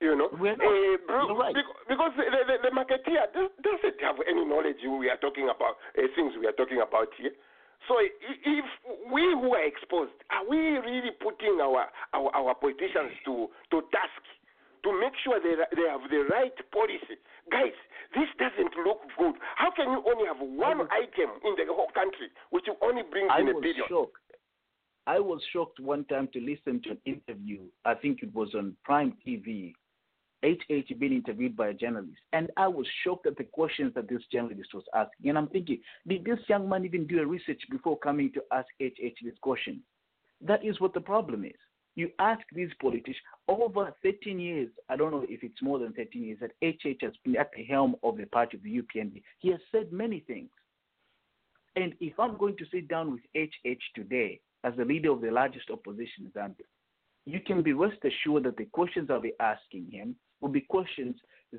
You 0.00 0.14
know, 0.18 0.28
We're 0.34 0.56
not. 0.58 0.66
Eh, 0.66 0.96
bro- 1.06 1.38
right. 1.38 1.54
because 1.88 2.12
the, 2.18 2.26
the, 2.26 2.56
the 2.66 2.72
marketeer 2.74 3.30
does, 3.30 3.50
doesn't 3.62 3.98
have 4.02 4.16
any 4.26 4.44
knowledge 4.44 4.82
we 4.82 5.08
are 5.08 5.16
talking 5.18 5.46
about, 5.50 5.78
uh, 5.96 6.02
things 6.14 6.34
we 6.38 6.46
are 6.46 6.56
talking 6.56 6.82
about 6.82 7.08
here. 7.16 7.30
So 7.86 8.00
if 8.00 8.64
we 9.12 9.22
who 9.36 9.54
are 9.54 9.64
exposed, 9.64 10.16
are 10.32 10.44
we 10.48 10.56
really 10.80 11.12
putting 11.20 11.60
our, 11.60 11.86
our, 12.12 12.30
our 12.32 12.54
politicians 12.56 13.12
to, 13.28 13.48
to 13.70 13.76
task 13.92 14.22
to 14.84 14.88
make 15.00 15.12
sure 15.22 15.36
they, 15.40 15.56
they 15.76 15.86
have 15.88 16.04
the 16.08 16.24
right 16.32 16.56
policy? 16.72 17.20
Guys, 17.52 17.76
this 18.16 18.28
doesn't 18.40 18.72
look 18.84 19.04
good. 19.20 19.36
How 19.56 19.70
can 19.70 19.92
you 19.92 20.00
only 20.00 20.24
have 20.26 20.40
one 20.40 20.88
item 20.88 21.38
in 21.44 21.54
the 21.60 21.68
whole 21.68 21.92
country 21.92 22.32
which 22.50 22.64
only 22.80 23.04
brings 23.04 23.28
I 23.28 23.40
in 23.44 23.52
a 23.52 23.56
billion? 23.60 23.84
shocked. 23.88 24.16
I 25.06 25.18
was 25.18 25.40
shocked 25.52 25.80
one 25.80 26.04
time 26.06 26.28
to 26.32 26.40
listen 26.40 26.80
to 26.82 26.90
an 26.90 26.98
interview. 27.04 27.60
I 27.84 27.94
think 27.94 28.22
it 28.22 28.34
was 28.34 28.54
on 28.54 28.76
Prime 28.84 29.14
TV. 29.26 29.74
HH 30.42 30.98
being 30.98 31.12
interviewed 31.12 31.56
by 31.56 31.68
a 31.68 31.74
journalist, 31.74 32.18
and 32.34 32.50
I 32.58 32.68
was 32.68 32.86
shocked 33.02 33.26
at 33.26 33.36
the 33.38 33.44
questions 33.44 33.94
that 33.94 34.10
this 34.10 34.20
journalist 34.30 34.74
was 34.74 34.84
asking. 34.94 35.30
And 35.30 35.38
I'm 35.38 35.48
thinking, 35.48 35.80
did 36.06 36.24
this 36.24 36.38
young 36.48 36.68
man 36.68 36.84
even 36.84 37.06
do 37.06 37.18
a 37.22 37.26
research 37.26 37.62
before 37.70 37.98
coming 37.98 38.30
to 38.32 38.42
ask 38.52 38.66
HH 38.78 39.24
this 39.24 39.38
question? 39.40 39.80
That 40.42 40.62
is 40.62 40.78
what 40.80 40.92
the 40.92 41.00
problem 41.00 41.46
is. 41.46 41.56
You 41.94 42.10
ask 42.18 42.42
these 42.52 42.68
politicians 42.78 43.16
over 43.48 43.94
13 44.02 44.38
years. 44.38 44.68
I 44.90 44.96
don't 44.96 45.12
know 45.12 45.24
if 45.28 45.42
it's 45.42 45.62
more 45.62 45.78
than 45.78 45.94
13 45.94 46.22
years 46.22 46.38
that 46.40 46.50
HH 46.62 47.02
has 47.02 47.12
been 47.24 47.36
at 47.36 47.50
the 47.56 47.64
helm 47.64 47.96
of 48.02 48.18
the 48.18 48.26
party 48.26 48.58
of 48.58 48.62
the 48.62 48.82
UPND. 48.82 49.22
He 49.38 49.50
has 49.50 49.60
said 49.72 49.92
many 49.92 50.20
things. 50.20 50.50
And 51.76 51.94
if 52.00 52.18
I'm 52.20 52.36
going 52.36 52.56
to 52.58 52.66
sit 52.70 52.88
down 52.88 53.12
with 53.12 53.22
HH 53.34 53.82
today 53.94 54.40
as 54.64 54.74
the 54.76 54.84
leader 54.84 55.12
of 55.12 55.20
the 55.20 55.30
largest 55.30 55.70
opposition 55.70 56.24
in 56.24 56.30
Zambia, 56.30 56.66
you 57.26 57.40
can 57.40 57.62
be 57.62 57.72
rest 57.72 57.98
assured 58.04 58.44
that 58.44 58.56
the 58.56 58.64
questions 58.66 59.08
I'll 59.10 59.20
be 59.20 59.32
asking 59.40 59.90
him 59.90 60.16
will 60.40 60.48
be 60.48 60.62
questions 60.62 61.16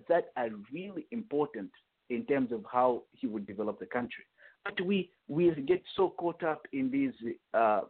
that 0.10 0.26
are 0.36 0.50
really 0.74 1.08
important 1.12 1.72
in 2.10 2.26
terms 2.26 2.52
of 2.52 2.64
how 2.72 3.04
he 3.14 3.28
would 3.28 3.48
develop 3.48 3.80
the 3.80 3.86
country. 3.86 4.26
But 4.64 4.80
we 4.82 5.12
we 5.28 5.52
get 5.52 5.82
so 5.96 6.10
caught 6.18 6.44
up 6.44 6.64
in 6.74 6.92
these 6.92 7.14
uh, 7.54 7.82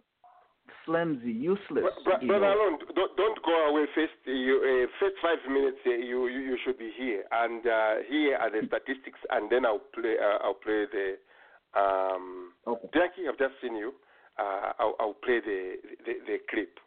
flimsy, 0.86 1.32
useless. 1.32 1.86
Bro- 2.03 2.22
you 2.22 2.28
Brother 2.28 2.45
know, 2.45 2.70
Alon, 2.70 2.80
don't, 2.95 3.16
don't 3.18 3.39
go 3.45 3.70
away 3.70 3.86
first. 3.95 4.13
You, 4.26 4.55
uh, 4.59 4.88
first 4.99 5.16
five 5.22 5.39
minutes, 5.51 5.78
uh, 5.86 5.91
you, 5.91 6.28
you 6.28 6.39
you 6.39 6.57
should 6.66 6.78
be 6.78 6.91
here, 6.97 7.24
and 7.32 7.66
uh, 7.66 7.93
here 8.09 8.36
are 8.38 8.51
the 8.51 8.68
statistics, 8.68 9.20
and 9.32 9.49
then 9.49 9.66
I'll 9.66 9.82
play. 9.93 10.16
Uh, 10.22 10.43
I'll 10.43 10.53
play 10.61 10.86
the. 10.91 11.16
Um, 11.80 12.41
Okay. 12.68 12.88
Jackie, 12.95 13.28
I've 13.30 13.38
just 13.38 13.53
seen 13.61 13.76
you. 13.76 13.93
Uh, 14.38 14.71
I'll, 14.79 14.95
I'll 14.99 15.13
play 15.23 15.39
the, 15.39 15.75
the 16.05 16.13
the 16.27 16.38
clip. 16.49 16.77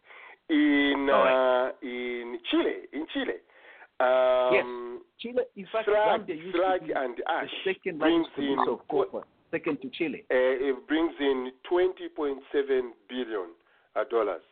In 0.51 1.09
uh, 1.12 1.70
in 1.82 2.38
Chile, 2.51 2.88
in 2.92 3.07
Chile, 3.12 3.38
um, 4.01 5.03
Chile, 5.20 5.42
in 5.57 5.66
fact, 5.72 5.84
slag, 5.86 6.26
slag 6.55 6.82
and 6.94 7.16
the 7.16 7.30
ash 7.30 7.51
second 7.64 7.99
brings 7.99 8.26
in 8.38 8.57
of 8.68 8.80
copper, 8.88 9.24
second 9.51 9.80
to 9.82 9.90
Chile. 9.90 10.24
uh, 10.30 10.34
it 10.34 10.88
brings 10.88 11.12
in 11.20 11.51
20.7 11.70 12.38
billion 13.09 13.49
uh, 13.96 14.05
dollars. 14.11 14.42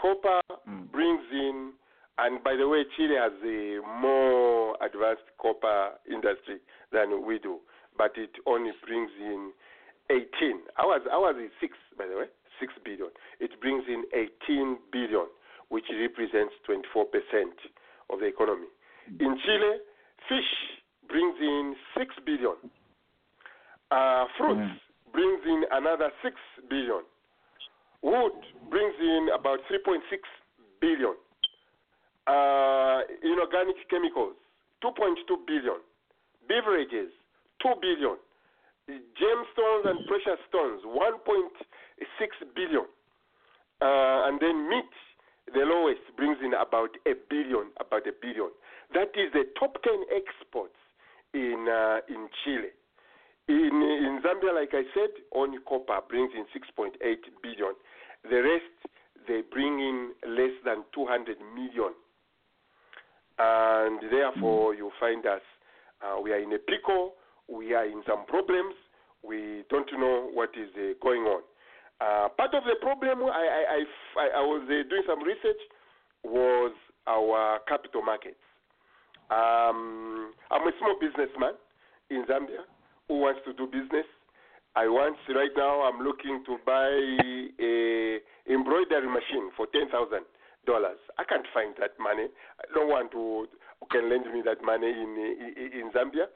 Copper 0.00 0.40
Mm. 0.68 0.90
brings 0.92 1.22
in, 1.32 1.72
and 2.18 2.42
by 2.44 2.54
the 2.56 2.66
way, 2.68 2.84
Chile 2.96 3.14
has 3.16 3.32
a 3.44 3.80
more 4.00 4.76
advanced 4.80 5.22
copper 5.40 5.92
industry 6.10 6.58
than 6.92 7.24
we 7.24 7.38
do, 7.38 7.58
but 7.96 8.12
it 8.16 8.30
only 8.46 8.72
brings 8.84 9.10
in 9.20 9.52
18. 10.10 10.60
Ours, 10.78 11.02
ours 11.10 11.36
is 11.42 11.50
six, 11.60 11.74
by 11.98 12.06
the 12.06 12.16
way, 12.16 12.28
six 12.60 12.72
billion. 12.84 13.08
It 13.40 13.60
brings 13.60 13.84
in 13.88 14.04
18 14.12 14.78
billion, 14.92 15.26
which 15.68 15.84
represents 15.90 16.54
24% 16.68 17.06
of 18.10 18.20
the 18.20 18.26
economy. 18.26 18.66
In 19.20 19.38
Chile, 19.44 19.78
fish 20.28 20.50
brings 21.08 21.36
in 21.40 21.76
6 21.96 22.14
billion. 22.24 22.56
Uh, 23.90 24.24
fruits 24.36 24.80
brings 25.12 25.40
in 25.46 25.62
another 25.70 26.10
6 26.22 26.34
billion. 26.68 27.02
Wood 28.02 28.32
brings 28.70 28.94
in 29.00 29.28
about 29.34 29.60
3.6 29.70 30.00
billion. 30.80 31.14
Uh, 32.26 33.00
inorganic 33.22 33.76
chemicals, 33.88 34.34
2.2 34.82 35.46
billion. 35.46 35.78
Beverages, 36.48 37.10
2 37.62 37.68
billion. 37.80 38.16
Gemstones 38.88 39.84
and 39.86 40.06
precious 40.06 40.38
stones, 40.48 40.82
1.6 40.86 42.54
billion. 42.54 42.86
Uh, 43.82 44.28
and 44.28 44.40
then 44.40 44.68
meat, 44.68 44.94
the 45.52 45.64
lowest, 45.66 46.00
brings 46.16 46.38
in 46.42 46.54
about 46.54 46.90
a 47.06 47.12
billion, 47.28 47.70
about 47.80 48.06
a 48.06 48.12
billion. 48.20 48.50
That 48.94 49.10
is 49.18 49.32
the 49.32 49.44
top 49.58 49.82
10 49.82 49.92
exports 50.14 50.78
in 51.34 51.66
uh, 51.68 51.98
in 52.08 52.28
Chile. 52.44 52.70
In 53.48 53.82
in 53.82 54.22
Zambia, 54.24 54.54
like 54.54 54.70
I 54.72 54.84
said, 54.94 55.10
only 55.34 55.58
copper 55.68 56.00
brings 56.08 56.30
in 56.34 56.46
6.8 56.54 56.94
billion. 57.42 57.74
The 58.30 58.42
rest 58.42 58.92
they 59.28 59.42
bring 59.50 59.80
in 59.80 60.12
less 60.26 60.54
than 60.64 60.84
200 60.94 61.36
million, 61.54 61.92
and 63.38 64.00
therefore 64.10 64.74
you 64.74 64.90
find 64.98 65.26
us 65.26 65.42
uh, 66.02 66.20
we 66.20 66.32
are 66.32 66.38
in 66.38 66.52
a 66.52 66.58
pickle. 66.58 67.14
We 67.48 67.74
are 67.74 67.86
in 67.86 68.02
some 68.06 68.26
problems. 68.26 68.74
We 69.22 69.64
don't 69.70 69.88
know 69.98 70.28
what 70.32 70.50
is 70.56 70.68
uh, 70.76 70.94
going 71.02 71.22
on. 71.22 71.42
Uh, 72.00 72.28
part 72.36 72.54
of 72.54 72.64
the 72.64 72.76
problem, 72.80 73.24
I, 73.24 73.28
I, 73.30 73.84
I, 74.20 74.28
I- 74.38 74.42
was 74.44 74.62
uh, 74.68 74.88
doing 74.88 75.02
some 75.06 75.22
research, 75.24 75.60
was 76.24 76.72
our 77.06 77.58
capital 77.68 78.02
markets. 78.02 78.36
Um, 79.30 80.32
I'm 80.50 80.66
a 80.66 80.72
small 80.78 80.96
businessman 81.00 81.54
in 82.10 82.24
Zambia 82.26 82.62
who 83.08 83.18
wants 83.18 83.40
to 83.46 83.52
do 83.54 83.66
business. 83.66 84.06
I 84.76 84.86
want 84.88 85.16
right 85.34 85.50
now. 85.56 85.82
I'm 85.82 86.04
looking 86.04 86.44
to 86.46 86.58
buy 86.66 86.90
a 87.58 88.20
embroidery 88.52 89.08
machine 89.08 89.50
for 89.56 89.66
ten 89.72 89.88
thousand 89.90 90.26
dollars. 90.66 90.98
I 91.18 91.24
can't 91.24 91.46
find 91.54 91.74
that 91.80 91.96
money. 91.98 92.26
Don't 92.74 92.88
want 92.88 93.10
to 93.12 93.46
can 93.90 94.10
lend 94.10 94.26
me 94.32 94.42
that 94.44 94.62
money 94.62 94.90
in 94.90 95.10
in, 95.16 95.80
in 95.80 95.86
Zambia. 95.96 96.28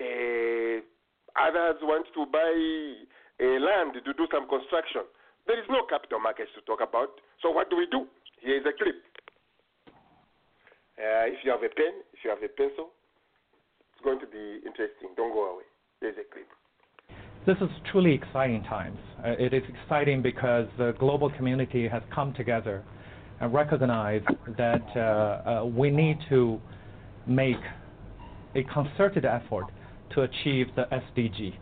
Uh, 0.00 0.80
others 1.34 1.78
want 1.82 2.06
to 2.14 2.26
buy 2.30 2.54
a 3.40 3.58
land 3.58 3.94
to 3.94 4.12
do 4.14 4.26
some 4.30 4.48
construction. 4.48 5.02
There 5.46 5.58
is 5.58 5.66
no 5.70 5.86
capital 5.88 6.20
markets 6.20 6.50
to 6.54 6.60
talk 6.62 6.80
about. 6.80 7.20
So 7.42 7.50
what 7.50 7.70
do 7.70 7.76
we 7.76 7.86
do? 7.90 8.06
Here 8.40 8.58
is 8.58 8.66
a 8.66 8.74
clip. 8.76 8.96
Uh, 10.98 11.30
if 11.30 11.44
you 11.44 11.50
have 11.50 11.62
a 11.62 11.72
pen, 11.74 12.02
if 12.12 12.24
you 12.24 12.30
have 12.30 12.42
a 12.42 12.48
pencil, 12.48 12.90
it's 13.92 14.02
going 14.04 14.18
to 14.20 14.26
be 14.26 14.60
interesting. 14.66 15.14
Don't 15.16 15.32
go 15.32 15.54
away. 15.54 15.64
There's 16.00 16.16
a 16.18 16.26
clip. 16.32 16.48
This 17.46 17.56
is 17.62 17.74
truly 17.90 18.12
exciting 18.12 18.62
times. 18.64 18.98
Uh, 19.24 19.30
it 19.38 19.54
is 19.54 19.62
exciting 19.82 20.22
because 20.22 20.66
the 20.76 20.94
global 20.98 21.30
community 21.30 21.88
has 21.88 22.02
come 22.14 22.34
together 22.34 22.84
and 23.40 23.54
recognized 23.54 24.26
that 24.56 24.84
uh, 24.96 25.00
uh, 25.00 25.64
we 25.64 25.90
need 25.90 26.18
to 26.28 26.60
make 27.26 27.56
a 28.54 28.64
concerted 28.64 29.24
effort 29.24 29.66
to 30.14 30.22
achieve 30.22 30.68
the 30.76 30.86
SDG. 30.92 31.54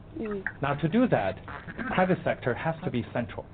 Now, 0.63 0.75
to 0.75 0.89
do 0.89 1.07
that, 1.09 1.39
private 1.95 2.19
sector 2.25 2.55
has 2.55 2.75
to 2.85 2.91
be 2.91 3.05
central 3.13 3.45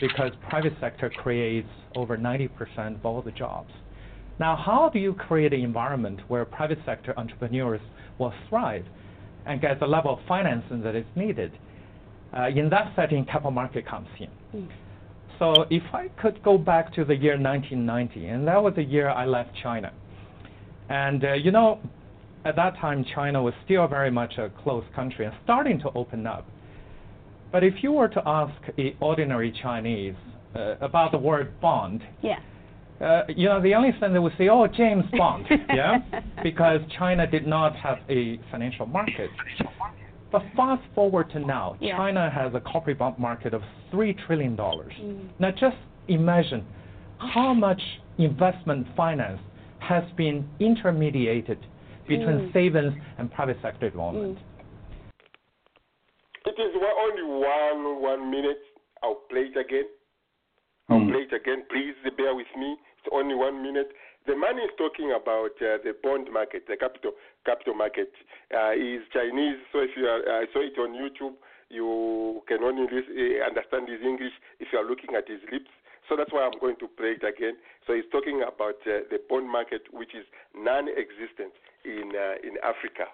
because 0.00 0.32
private 0.48 0.72
sector 0.80 1.10
creates 1.10 1.68
over 1.94 2.16
90% 2.16 2.96
of 2.96 3.06
all 3.06 3.20
the 3.22 3.32
jobs. 3.32 3.72
Now, 4.38 4.56
how 4.56 4.88
do 4.88 4.98
you 4.98 5.12
create 5.12 5.52
an 5.52 5.60
environment 5.60 6.20
where 6.28 6.44
private 6.46 6.78
sector 6.86 7.12
entrepreneurs 7.18 7.82
will 8.18 8.32
thrive 8.48 8.86
and 9.46 9.60
get 9.60 9.78
the 9.78 9.86
level 9.86 10.14
of 10.14 10.20
financing 10.26 10.80
that 10.82 10.96
is 10.96 11.04
needed? 11.14 11.52
Uh, 12.36 12.48
in 12.48 12.70
that 12.70 12.92
setting, 12.96 13.24
capital 13.24 13.50
market 13.50 13.86
comes 13.86 14.08
in. 14.18 14.68
So 15.38 15.66
if 15.70 15.82
I 15.92 16.08
could 16.20 16.42
go 16.42 16.56
back 16.56 16.94
to 16.94 17.04
the 17.04 17.14
year 17.14 17.38
1990, 17.38 18.26
and 18.26 18.46
that 18.46 18.62
was 18.62 18.74
the 18.76 18.82
year 18.82 19.08
I 19.08 19.26
left 19.26 19.50
China. 19.62 19.92
And 20.88 21.24
uh, 21.24 21.32
you 21.34 21.50
know, 21.50 21.80
at 22.44 22.56
that 22.56 22.76
time, 22.78 23.04
China 23.14 23.42
was 23.42 23.54
still 23.64 23.86
very 23.86 24.10
much 24.10 24.38
a 24.38 24.50
closed 24.62 24.92
country 24.94 25.26
and 25.26 25.34
starting 25.44 25.78
to 25.80 25.90
open 25.94 26.26
up. 26.26 26.46
But 27.52 27.64
if 27.64 27.82
you 27.82 27.92
were 27.92 28.08
to 28.08 28.22
ask 28.26 28.54
a 28.78 28.96
ordinary 29.00 29.52
Chinese 29.62 30.14
uh, 30.54 30.76
about 30.80 31.12
the 31.12 31.18
word 31.18 31.60
bond, 31.60 32.02
Yeah. 32.22 32.38
uh, 33.00 33.22
you 33.28 33.48
know, 33.48 33.60
the 33.60 33.74
only 33.74 33.92
thing 33.98 34.12
they 34.12 34.18
would 34.18 34.36
say, 34.38 34.48
oh, 34.48 34.66
James 34.66 35.04
Bond, 35.16 35.46
yeah, 35.74 35.98
because 36.42 36.80
China 36.98 37.26
did 37.26 37.46
not 37.46 37.74
have 37.76 37.98
a 38.08 38.38
financial 38.50 38.86
market. 38.86 39.30
But 40.32 40.42
fast 40.56 40.82
forward 40.94 41.30
to 41.32 41.40
now, 41.40 41.76
Yeah. 41.80 41.96
China 41.96 42.30
has 42.30 42.54
a 42.54 42.60
corporate 42.60 42.98
bond 42.98 43.18
market 43.18 43.52
of 43.52 43.62
three 43.90 44.14
trillion 44.26 44.54
dollars. 44.54 44.92
Mm. 45.00 45.28
Now, 45.40 45.50
just 45.50 45.76
imagine 46.06 46.64
how 47.18 47.52
much 47.52 47.82
investment 48.18 48.86
finance 48.96 49.40
has 49.80 50.04
been 50.16 50.48
intermediated 50.60 51.58
between 52.10 52.50
Mm. 52.50 52.52
savings 52.52 52.94
and 53.18 53.30
private 53.32 53.58
sector 53.62 53.86
involvement. 53.86 54.38
It 56.44 56.58
is 56.58 56.72
only 56.74 57.22
one 57.22 58.02
one 58.02 58.30
minute. 58.30 58.62
I'll 59.02 59.22
play 59.30 59.46
it 59.46 59.56
again. 59.56 59.86
I'll 60.90 61.06
play 61.06 61.22
it 61.22 61.32
again. 61.32 61.62
Please 61.70 61.94
bear 62.18 62.34
with 62.34 62.50
me. 62.56 62.76
It's 62.98 63.08
only 63.12 63.34
one 63.36 63.62
minute. 63.62 63.92
The 64.26 64.36
man 64.36 64.58
is 64.58 64.70
talking 64.76 65.12
about 65.12 65.54
uh, 65.62 65.78
the 65.86 65.94
bond 66.02 66.28
market, 66.32 66.66
the 66.66 66.76
capital 66.76 67.12
capital 67.46 67.74
market. 67.74 68.12
Uh, 68.52 68.72
is 68.74 69.02
Chinese, 69.12 69.58
so 69.72 69.78
if 69.80 69.96
you 69.96 70.04
are, 70.06 70.42
I 70.42 70.46
saw 70.52 70.60
it 70.60 70.76
on 70.78 70.90
YouTube. 70.98 71.34
You 71.70 72.42
can 72.48 72.64
only 72.64 72.82
lis- 72.90 73.06
uh, 73.14 73.46
understand 73.46 73.88
his 73.88 74.02
English 74.02 74.32
if 74.58 74.72
you 74.72 74.78
are 74.80 74.84
looking 74.84 75.14
at 75.14 75.28
his 75.28 75.40
lips. 75.52 75.70
So 76.08 76.16
that's 76.16 76.32
why 76.32 76.42
I'm 76.42 76.58
going 76.58 76.74
to 76.82 76.88
play 76.88 77.14
it 77.14 77.22
again. 77.22 77.54
So 77.86 77.94
he's 77.94 78.08
talking 78.10 78.42
about 78.42 78.82
uh, 78.82 79.06
the 79.12 79.20
bond 79.30 79.48
market, 79.48 79.82
which 79.92 80.10
is 80.12 80.26
non-existent 80.56 81.54
in 81.84 82.12
uh, 82.14 82.46
in 82.46 82.56
Africa. 82.62 83.06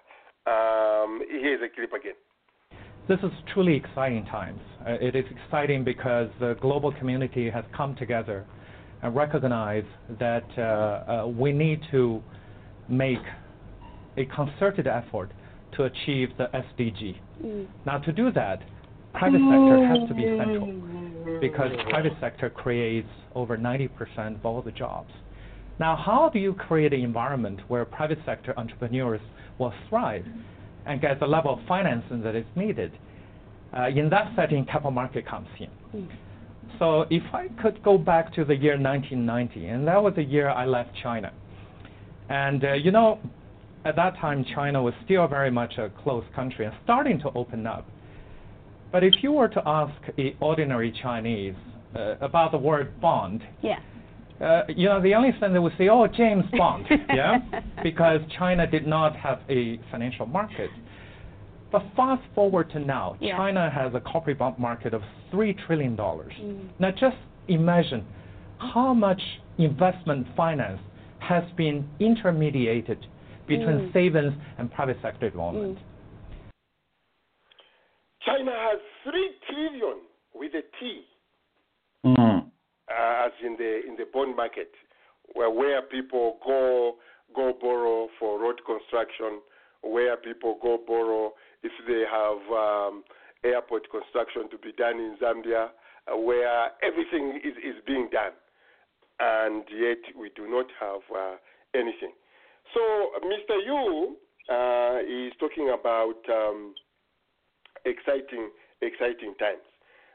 Um, 0.45 1.21
here's 1.29 1.61
a 1.61 1.73
clip 1.73 1.91
again. 1.93 2.13
This 3.07 3.19
is 3.23 3.31
truly 3.53 3.75
exciting 3.75 4.25
times. 4.25 4.59
Uh, 4.85 4.93
it 4.99 5.15
is 5.15 5.25
exciting 5.31 5.83
because 5.83 6.29
the 6.39 6.55
global 6.61 6.91
community 6.91 7.49
has 7.49 7.63
come 7.75 7.95
together 7.95 8.45
and 9.01 9.15
recognized 9.15 9.87
that 10.19 10.45
uh, 10.57 10.61
uh, 10.61 11.27
we 11.27 11.51
need 11.51 11.79
to 11.91 12.21
make 12.89 13.19
a 14.17 14.25
concerted 14.25 14.87
effort 14.87 15.31
to 15.75 15.83
achieve 15.83 16.29
the 16.37 16.47
SDG. 16.53 17.19
Now, 17.85 17.99
to 17.99 18.11
do 18.11 18.31
that, 18.31 18.63
private 19.13 19.39
sector 19.39 19.85
has 19.85 20.07
to 20.07 20.13
be 20.13 20.23
central 20.37 21.39
because 21.39 21.71
private 21.89 22.13
sector 22.19 22.49
creates 22.49 23.09
over 23.35 23.57
90% 23.57 24.35
of 24.35 24.45
all 24.45 24.61
the 24.61 24.71
jobs. 24.71 25.11
Now, 25.79 25.95
how 25.95 26.29
do 26.29 26.39
you 26.39 26.53
create 26.53 26.93
an 26.93 27.01
environment 27.01 27.59
where 27.67 27.85
private 27.85 28.19
sector 28.25 28.53
entrepreneurs 28.57 29.21
will 29.59 29.73
thrive 29.89 30.25
and 30.85 30.99
get 31.01 31.19
the 31.19 31.27
level 31.27 31.53
of 31.53 31.59
financing 31.67 32.21
that 32.23 32.35
is 32.35 32.45
needed? 32.55 32.91
Uh, 33.77 33.89
in 33.89 34.09
that 34.09 34.31
setting, 34.35 34.65
capital 34.65 34.91
market 34.91 35.27
comes 35.27 35.47
in. 35.59 36.09
So 36.79 37.05
if 37.09 37.23
I 37.33 37.47
could 37.61 37.83
go 37.83 37.97
back 37.97 38.33
to 38.35 38.45
the 38.45 38.55
year 38.55 38.79
1990, 38.79 39.67
and 39.67 39.87
that 39.87 40.01
was 40.01 40.13
the 40.15 40.23
year 40.23 40.49
I 40.49 40.65
left 40.65 40.91
China. 41.01 41.31
And 42.29 42.63
uh, 42.63 42.73
you 42.73 42.91
know, 42.91 43.19
at 43.85 43.95
that 43.95 44.17
time, 44.17 44.45
China 44.53 44.81
was 44.81 44.93
still 45.05 45.27
very 45.27 45.51
much 45.51 45.77
a 45.77 45.89
closed 46.03 46.31
country 46.33 46.65
and 46.65 46.75
starting 46.83 47.19
to 47.19 47.31
open 47.35 47.65
up. 47.65 47.87
But 48.91 49.03
if 49.03 49.13
you 49.21 49.31
were 49.31 49.47
to 49.49 49.61
ask 49.65 49.93
a 50.17 50.35
ordinary 50.39 50.93
Chinese 51.01 51.55
uh, 51.95 52.15
about 52.21 52.51
the 52.51 52.57
word 52.57 52.99
bond, 52.99 53.43
Yeah. 53.61 53.79
Uh, 54.41 54.63
you 54.69 54.87
know, 54.87 55.01
the 55.01 55.15
only 55.15 55.31
thing 55.39 55.53
they 55.53 55.59
would 55.59 55.73
say, 55.77 55.89
oh, 55.89 56.07
James 56.07 56.45
Bond, 56.57 56.85
yeah, 57.13 57.37
because 57.83 58.21
China 58.37 58.67
did 58.67 58.85
not 58.85 59.15
have 59.15 59.39
a 59.49 59.79
financial 59.91 60.25
market. 60.25 60.69
But 61.71 61.83
fast 61.95 62.23
forward 62.33 62.69
to 62.71 62.79
now, 62.79 63.17
Yeah. 63.19 63.35
China 63.35 63.69
has 63.69 63.93
a 63.93 63.99
corporate 63.99 64.39
bond 64.39 64.57
market 64.57 64.93
of 64.93 65.01
three 65.31 65.53
trillion 65.65 65.95
dollars. 65.95 66.31
Mm. 66.39 66.69
Now, 66.79 66.91
just 66.91 67.17
imagine 67.49 68.05
how 68.59 68.93
much 68.93 69.21
investment 69.57 70.27
finance 70.37 70.79
has 71.19 71.43
been 71.57 71.89
intermediated 71.99 72.99
between 73.47 73.89
Mm. 73.89 73.93
savings 73.93 74.33
and 74.57 74.71
private 74.71 74.97
sector 75.01 75.27
involvement. 75.27 75.77
China 78.25 78.51
has 78.51 78.79
three 79.03 79.29
trillion 79.49 79.97
with 80.33 80.53
a 80.53 80.61
T, 80.79 80.81
Mm. 80.81 81.16
Uh, 82.89 83.25
as 83.25 83.31
in 83.43 83.55
the 83.57 83.81
in 83.87 83.95
the 83.97 84.05
bond 84.11 84.35
market, 84.35 84.71
where 85.33 85.49
where 85.49 85.81
people 85.81 86.37
go 86.45 86.95
go 87.35 87.53
borrow 87.59 88.07
for 88.19 88.39
road 88.39 88.61
construction, 88.65 89.41
where 89.81 90.17
people 90.17 90.57
go 90.61 90.79
borrow 90.85 91.33
if 91.63 91.71
they 91.87 92.03
have 92.09 92.41
um, 92.51 93.03
airport 93.43 93.89
construction 93.91 94.49
to 94.49 94.57
be 94.57 94.71
done 94.77 94.97
in 94.99 95.17
Zambia, 95.21 95.69
uh, 96.11 96.17
where 96.17 96.71
everything 96.83 97.39
is, 97.43 97.55
is 97.57 97.81
being 97.85 98.09
done. 98.11 98.31
and 99.19 99.63
yet 99.73 99.97
we 100.19 100.29
do 100.35 100.47
not 100.47 100.67
have 100.79 101.01
uh, 101.15 101.35
anything. 101.73 102.11
So, 102.73 102.81
Mr. 103.25 103.57
Yu 103.65 104.15
uh, 104.49 104.99
is 105.01 105.33
talking 105.39 105.69
about 105.73 106.21
um, 106.29 106.75
exciting, 107.85 108.49
exciting 108.81 109.33
times. 109.39 109.65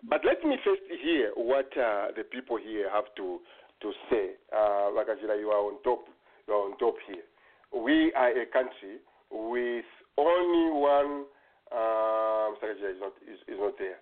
But 0.08 0.22
let 0.24 0.44
me 0.44 0.56
first 0.64 0.82
hear 1.02 1.30
what 1.36 1.70
uh, 1.76 2.08
the 2.16 2.24
people 2.30 2.56
here 2.56 2.90
have 2.90 3.04
to 3.16 3.38
to 3.82 3.92
say. 4.10 4.30
Uh, 4.52 4.90
Wakajira, 4.94 5.38
you 5.38 5.48
are 5.50 5.62
on 5.66 5.82
top. 5.82 6.06
You 6.46 6.54
are 6.54 6.70
on 6.70 6.78
top 6.78 6.94
here. 7.06 7.22
We 7.72 8.12
are 8.14 8.30
a 8.30 8.46
country 8.46 8.98
with 9.30 9.84
only 10.18 10.70
one. 10.80 11.24
Um, 11.72 12.56
Sakajira 12.60 12.90
is 12.90 13.00
not 13.00 13.12
is, 13.26 13.38
is 13.48 13.58
not 13.58 13.74
there. 13.78 13.98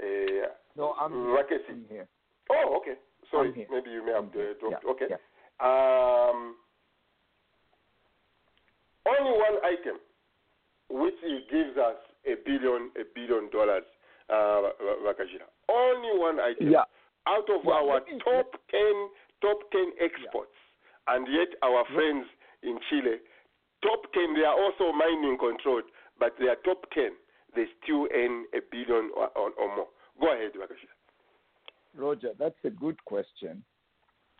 Uh, 0.00 0.48
No, 0.76 0.94
I'm 1.00 1.12
here. 1.12 1.20
Rakesi. 1.20 1.70
I'm 1.70 1.84
here. 1.88 2.08
Oh, 2.50 2.78
okay. 2.80 2.94
Sorry, 3.30 3.50
maybe 3.70 3.90
you 3.90 4.04
may 4.04 4.12
have 4.12 4.24
uh, 4.24 4.52
dropped. 4.60 4.84
Yeah, 4.84 4.90
okay. 4.90 5.06
yeah. 5.08 5.16
Um, 5.60 6.56
only 9.06 9.32
one 9.32 9.56
item, 9.64 9.96
which 10.90 11.14
gives 11.50 11.76
us 11.78 11.96
a 12.26 12.34
billion, 12.44 12.90
a 13.00 13.04
billion 13.14 13.48
dollars, 13.50 13.84
uh. 14.30 14.70
Only 15.68 16.18
one 16.18 16.40
item. 16.40 16.70
Yeah. 16.70 16.84
Out 17.26 17.48
of 17.48 17.64
Well, 17.64 17.90
our 17.90 18.00
top 18.24 18.52
ten, 18.70 19.08
top 19.40 19.58
ten 19.70 19.92
exports, 20.00 20.56
and 21.06 21.26
yet 21.28 21.48
our 21.62 21.84
friends 21.94 22.26
in 22.62 22.78
Chile, 22.90 23.16
top 23.82 24.12
ten, 24.12 24.34
they 24.34 24.42
are 24.44 24.58
also 24.58 24.92
mining 24.92 25.38
controlled, 25.38 25.84
but 26.18 26.34
they 26.38 26.48
are 26.48 26.56
top 26.64 26.84
ten. 26.92 27.10
They 27.54 27.66
still 27.82 28.08
earn 28.14 28.46
a 28.54 28.60
billion 28.70 29.10
or, 29.16 29.28
or, 29.36 29.50
or 29.58 29.76
more. 29.76 29.88
Go 30.20 30.32
ahead, 30.32 30.52
Wakajira. 30.56 30.96
Roger, 31.94 32.30
that's 32.38 32.58
a 32.64 32.70
good 32.70 33.02
question, 33.04 33.62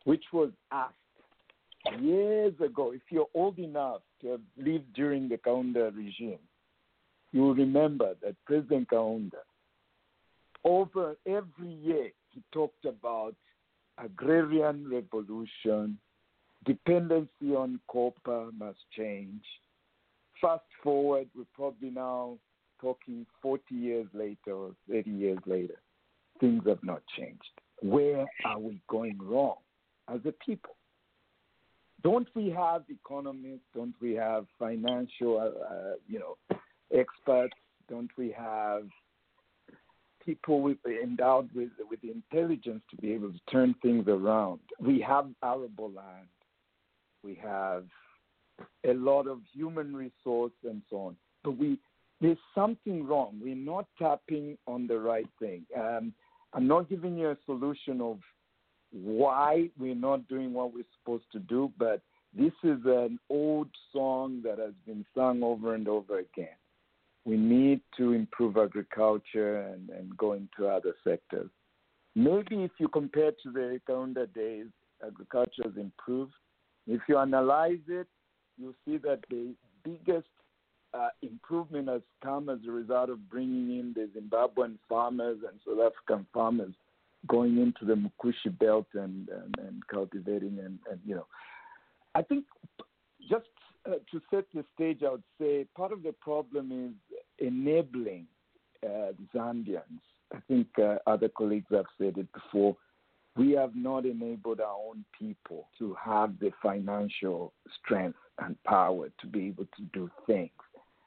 which 0.05 0.25
was 0.33 0.51
asked 0.71 0.95
years 2.01 2.55
ago. 2.65 2.93
If 2.93 3.03
you're 3.11 3.29
old 3.35 3.59
enough 3.59 4.01
to 4.23 4.29
have 4.29 4.41
lived 4.57 4.93
during 4.95 5.29
the 5.29 5.37
Kaunda 5.37 5.95
regime, 5.95 6.39
you 7.33 7.43
will 7.43 7.55
remember 7.55 8.15
that 8.23 8.35
President 8.47 8.89
Kaunda, 8.89 9.43
over 10.65 11.17
every 11.27 11.73
year, 11.83 12.11
he 12.31 12.43
talked 12.53 12.85
about 12.85 13.35
agrarian 13.99 14.89
revolution, 14.89 15.99
dependency 16.65 17.55
on 17.57 17.81
copper 17.91 18.51
must 18.59 18.79
change. 18.97 19.43
Fast 20.41 20.65
forward, 20.83 21.29
we're 21.37 21.45
probably 21.55 21.91
now 21.91 22.37
talking 22.81 23.27
40 23.41 23.63
years 23.75 24.07
later 24.13 24.53
or 24.53 24.73
30 24.91 25.11
years 25.11 25.39
later 25.47 25.79
things 26.41 26.63
have 26.67 26.83
not 26.83 27.03
changed. 27.17 27.51
Where 27.81 28.27
are 28.45 28.59
we 28.59 28.81
going 28.89 29.19
wrong 29.23 29.57
as 30.13 30.21
a 30.27 30.33
people? 30.45 30.75
Don't 32.03 32.27
we 32.35 32.51
have 32.51 32.83
economists? 32.89 33.61
Don't 33.75 33.95
we 34.03 34.15
have 34.15 34.47
financial, 34.59 35.39
uh, 35.39 35.95
you 36.09 36.19
know, 36.19 36.37
experts? 36.93 37.55
Don't 37.89 38.11
we 38.19 38.35
have 38.37 38.89
people 40.25 40.61
with, 40.61 40.79
endowed 40.87 41.51
with 41.55 41.71
with 41.91 42.01
the 42.01 42.11
intelligence 42.11 42.83
to 42.91 42.97
be 42.97 43.13
able 43.13 43.33
to 43.33 43.41
turn 43.51 43.75
things 43.83 44.07
around? 44.09 44.61
We 44.81 45.01
have 45.01 45.27
arable 45.43 45.91
land. 45.91 46.29
We 47.23 47.39
have 47.43 47.85
a 48.85 48.95
lot 48.95 49.27
of 49.27 49.41
human 49.53 49.95
resource 49.95 50.53
and 50.65 50.83
so 50.91 50.97
on. 50.97 51.17
But 51.45 51.57
we 51.59 51.79
there's 52.21 52.39
something 52.55 53.07
wrong. 53.07 53.41
We're 53.43 53.55
not 53.57 53.87
tapping 53.99 54.57
on 54.67 54.87
the 54.87 54.99
right 54.99 55.29
thing. 55.41 55.65
Um, 55.77 56.13
I'm 56.53 56.69
not 56.69 56.89
giving 56.89 57.17
you 57.17 57.31
a 57.31 57.37
solution 57.47 58.01
of 58.01 58.19
why 58.93 59.71
we're 59.79 59.95
not 59.95 60.29
doing 60.29 60.53
what 60.53 60.73
we're 60.73 60.85
supposed 61.01 61.25
to 61.33 61.41
do, 61.41 61.73
but 61.79 62.01
this 62.37 62.53
is 62.63 62.79
an 62.85 63.19
old 63.29 63.69
song 63.93 64.41
that 64.45 64.59
has 64.59 64.75
been 64.87 65.05
sung 65.15 65.43
over 65.43 65.75
and 65.75 65.89
over 65.89 66.19
again. 66.19 66.57
We 67.25 67.37
need 67.37 67.81
to 67.99 68.13
improve 68.13 68.57
agriculture 68.57 69.61
and, 69.61 69.91
and 69.91 70.17
go 70.17 70.33
into 70.33 70.67
other 70.67 70.95
sectors. 71.05 71.51
Maybe 72.15 72.65
if 72.65 72.73
you 72.79 72.89
compare 72.89 73.31
to 73.43 73.53
the 73.53 73.81
Kaunda 73.89 74.33
days, 74.35 74.67
agriculture 75.07 75.63
has 75.65 75.77
improved. 75.77 76.33
If 76.87 77.01
you 77.09 77.19
analyze 77.19 77.79
it, 77.89 78.09
you'll 78.59 78.75
see 78.85 78.99
that 78.99 79.21
the 79.31 79.55
biggest 79.85 80.27
uh, 80.95 81.09
improvement 81.23 81.89
has 81.89 82.03
come 82.23 82.49
as 82.49 82.59
a 82.67 82.71
result 82.71 83.09
of 83.09 83.31
bringing 83.31 83.79
in 83.79 83.95
the 83.95 84.09
Zimbabwean 84.19 84.77
farmers 84.89 85.39
and 85.49 85.59
South 85.65 85.93
African 85.93 86.27
farmers 86.35 86.75
going 87.29 87.59
into 87.59 87.85
the 87.85 87.95
Mukushi 87.95 88.59
belt 88.59 88.89
and, 88.95 89.29
and, 89.29 89.55
and 89.59 89.87
cultivating 89.87 90.59
and, 90.59 90.79
and, 90.91 91.01
you 91.07 91.15
know. 91.15 91.27
I 92.15 92.23
think 92.23 92.45
just 93.31 93.47
uh, 93.87 93.95
to 94.11 94.21
set 94.31 94.45
the 94.55 94.65
stage, 94.75 95.03
I 95.07 95.11
would 95.11 95.23
say 95.41 95.67
part 95.77 95.93
of 95.93 96.03
the 96.03 96.13
problem 96.13 96.71
is 96.73 97.19
enabling 97.39 98.27
uh, 98.85 99.13
Zambians. 99.35 100.01
I 100.33 100.39
think 100.49 100.69
uh, 100.79 100.97
other 101.07 101.29
colleagues 101.29 101.67
have 101.71 101.87
said 101.99 102.17
it 102.17 102.29
before. 102.33 102.77
We 103.37 103.53
have 103.53 103.75
not 103.75 104.05
enabled 104.05 104.61
our 104.61 104.77
own 104.77 105.05
people 105.19 105.69
to 105.79 105.97
have 106.03 106.39
the 106.39 106.53
financial 106.63 107.53
strength 107.83 108.19
and 108.39 108.63
power 108.65 109.09
to 109.21 109.27
be 109.27 109.47
able 109.47 109.65
to 109.65 109.83
do 109.93 110.11
things. 110.27 110.51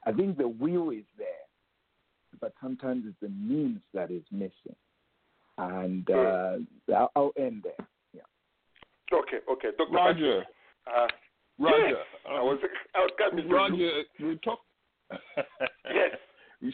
I 0.06 0.12
think 0.12 0.38
the 0.38 0.48
will 0.48 0.90
is 0.92 1.06
there, 1.18 1.28
but 2.40 2.54
sometimes 2.62 3.04
it's 3.08 3.16
the 3.22 3.30
means 3.30 3.80
that 3.94 4.12
is 4.12 4.24
missing. 4.32 4.76
And 5.58 6.10
uh, 6.10 6.58
I'll, 6.96 7.12
I'll 7.16 7.34
end 7.38 7.64
there. 7.64 7.88
Yeah. 8.14 9.18
Okay, 9.18 9.38
okay. 9.52 9.70
Dr. 9.78 9.92
Roger. 9.92 10.44
Uh, 10.86 11.08
Roger. 11.60 11.88
Yes, 11.90 11.98
I 12.28 12.42
was, 12.42 12.60
I 12.96 13.00
was 13.00 13.12
coming 13.18 13.48
to. 13.48 13.54
Roger, 13.54 14.04
we 14.20 14.38
talk. 14.44 14.60
Yes. 15.94 16.18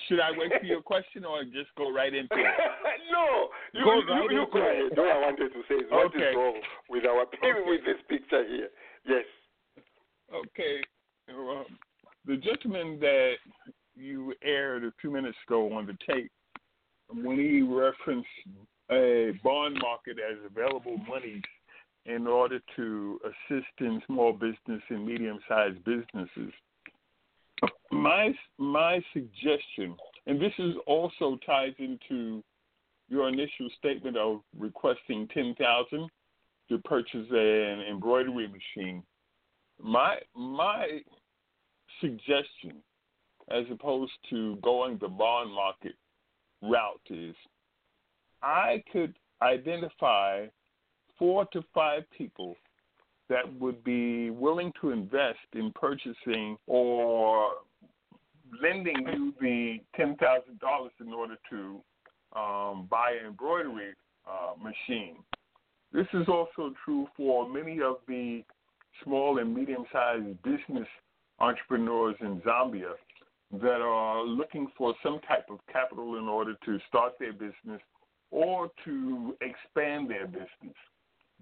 Should 0.07 0.19
I 0.21 0.31
wait 0.31 0.51
for 0.59 0.65
your 0.65 0.81
question 0.81 1.25
or 1.25 1.43
just 1.43 1.67
go 1.77 1.91
right 1.91 2.13
into 2.13 2.33
it? 2.33 2.55
no, 3.11 3.49
you, 3.73 3.83
Go 3.83 3.99
you, 3.99 4.07
right 4.07 4.23
you, 4.23 4.37
you 4.37 4.41
into 4.43 4.51
go 4.51 4.59
it. 4.59 4.91
ahead. 4.91 4.99
All 4.99 5.05
I 5.05 5.19
wanted 5.19 5.49
to 5.49 5.61
say 5.67 5.75
is 5.75 5.91
what 5.91 6.05
is 6.05 6.11
Okay. 6.15 6.33
wrong 6.35 6.61
with 6.87 7.05
our 7.05 7.25
with 7.65 7.81
this 7.83 7.97
picture 8.07 8.47
here. 8.47 8.69
Yes. 9.05 9.25
Okay. 10.33 10.81
Um, 11.29 11.65
the 12.25 12.37
gentleman 12.37 12.99
that 13.01 13.33
you 13.95 14.33
aired 14.43 14.85
a 14.85 14.93
few 15.01 15.11
minutes 15.11 15.37
ago 15.47 15.73
on 15.73 15.87
the 15.87 15.97
tape, 16.07 16.31
when 17.09 17.37
he 17.37 17.61
referenced 17.61 18.27
a 18.91 19.33
bond 19.43 19.77
market 19.81 20.17
as 20.19 20.37
available 20.45 20.97
money 21.07 21.41
in 22.05 22.27
order 22.27 22.59
to 22.75 23.19
assist 23.25 23.71
in 23.79 24.01
small 24.07 24.33
business 24.33 24.81
and 24.89 25.05
medium-sized 25.05 25.83
businesses, 25.83 26.53
my 27.91 28.33
my 28.57 29.03
suggestion, 29.13 29.95
and 30.25 30.41
this 30.41 30.53
is 30.57 30.73
also 30.87 31.37
ties 31.45 31.73
into 31.77 32.43
your 33.09 33.27
initial 33.27 33.69
statement 33.77 34.17
of 34.17 34.41
requesting 34.57 35.27
ten 35.33 35.53
thousand 35.55 36.09
to 36.69 36.77
purchase 36.79 37.27
an 37.29 37.83
embroidery 37.89 38.47
machine. 38.47 39.03
My 39.79 40.17
my 40.35 41.01
suggestion, 41.99 42.81
as 43.51 43.65
opposed 43.69 44.13
to 44.29 44.55
going 44.63 44.97
the 45.01 45.09
bond 45.09 45.51
market 45.53 45.95
route, 46.61 47.01
is 47.09 47.35
I 48.41 48.83
could 48.91 49.15
identify 49.41 50.47
four 51.21 51.45
to 51.53 51.63
five 51.71 52.01
people 52.17 52.55
that 53.29 53.43
would 53.59 53.83
be 53.83 54.31
willing 54.31 54.73
to 54.81 54.89
invest 54.89 55.37
in 55.53 55.71
purchasing 55.75 56.57
or 56.65 57.51
lending 58.59 58.95
you 59.13 59.31
the 59.39 59.77
ten 59.95 60.15
thousand 60.15 60.59
dollars 60.59 60.91
in 60.99 61.13
order 61.13 61.35
to 61.47 61.79
um, 62.35 62.87
buy 62.89 63.15
an 63.21 63.27
embroidery 63.27 63.93
uh, 64.27 64.53
machine. 64.57 65.17
This 65.93 66.07
is 66.15 66.27
also 66.27 66.73
true 66.83 67.07
for 67.15 67.47
many 67.47 67.81
of 67.81 67.97
the 68.07 68.43
small 69.03 69.37
and 69.37 69.53
medium-sized 69.53 70.41
business 70.41 70.87
entrepreneurs 71.37 72.15
in 72.21 72.41
Zambia 72.41 72.93
that 73.61 73.81
are 73.81 74.23
looking 74.25 74.69
for 74.75 74.95
some 75.03 75.19
type 75.27 75.45
of 75.51 75.59
capital 75.71 76.17
in 76.17 76.27
order 76.27 76.55
to 76.65 76.79
start 76.87 77.13
their 77.19 77.33
business 77.33 77.81
or 78.31 78.71
to 78.85 79.35
expand 79.41 80.09
their 80.09 80.25
business. 80.25 80.75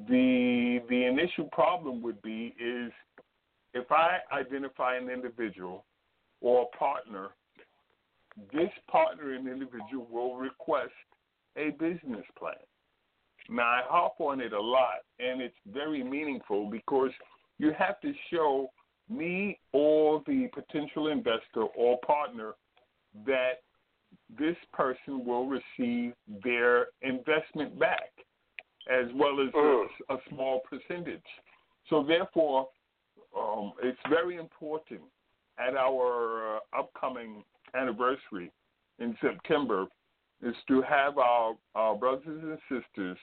The 0.08 0.82
the 0.90 1.06
initial 1.06 1.46
problem 1.52 2.02
would 2.04 2.22
be 2.22 2.56
is 2.60 2.92
if 3.74 3.92
I 3.92 4.20
identify 4.32 4.96
an 4.96 5.10
individual 5.10 5.86
or 6.42 6.64
a 6.64 6.78
partner, 6.78 7.30
this 8.54 8.70
partner 8.90 9.34
and 9.34 9.48
individual 9.48 10.08
will 10.10 10.36
request 10.38 10.94
a 11.58 11.72
business 11.72 12.26
plan. 12.38 12.54
Now 13.50 13.64
I 13.64 13.82
harp 13.86 14.14
on 14.20 14.40
it 14.40 14.54
a 14.54 14.62
lot 14.62 15.00
and 15.20 15.42
it's 15.42 15.56
very 15.72 16.04
meaningful 16.04 16.70
because 16.70 17.12
you 17.58 17.74
have 17.78 18.00
to 18.02 18.14
show 18.32 18.70
me 19.10 19.60
or 19.74 20.22
the 20.28 20.48
potential 20.54 21.08
investor 21.08 21.64
or 21.76 22.00
partner 22.06 22.54
that 23.26 23.62
this 24.38 24.56
person 24.72 25.26
will 25.26 25.48
receive 25.48 26.14
their 26.44 26.88
investment 27.02 27.78
back. 27.80 28.12
As 28.90 29.06
well 29.16 29.40
as 29.42 29.54
a, 29.54 30.14
a 30.14 30.18
small 30.30 30.62
percentage. 30.70 31.22
So 31.90 32.04
therefore, 32.08 32.68
um, 33.38 33.74
it's 33.84 34.00
very 34.10 34.38
important 34.38 35.02
at 35.60 35.76
our 35.76 36.58
uh, 36.58 36.80
upcoming 36.80 37.44
anniversary 37.76 38.52
in 39.00 39.16
September 39.22 39.86
is 40.42 40.56
to 40.68 40.82
have 40.82 41.18
our, 41.18 41.54
our 41.76 41.96
brothers 41.96 42.42
and 42.44 42.58
sisters 42.70 43.18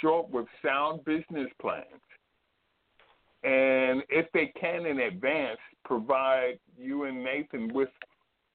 show 0.00 0.20
up 0.20 0.30
with 0.30 0.46
sound 0.64 1.04
business 1.04 1.48
plans. 1.60 1.84
And 3.44 4.02
if 4.08 4.26
they 4.32 4.52
can 4.58 4.86
in 4.86 5.00
advance, 5.00 5.58
provide 5.84 6.58
you 6.76 7.04
and 7.04 7.22
Nathan 7.22 7.72
with 7.72 7.90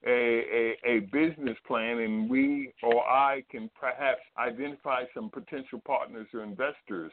a, 0.06 0.76
a, 0.86 0.90
a 0.90 1.00
business 1.12 1.58
plan, 1.68 2.00
and 2.00 2.30
we 2.30 2.74
or 2.82 3.04
I 3.04 3.44
can 3.52 3.70
perhaps 3.80 4.22
identify 4.38 5.04
some 5.14 5.30
potential 5.30 5.82
partners 5.86 6.28
or 6.34 6.44
investors 6.44 7.12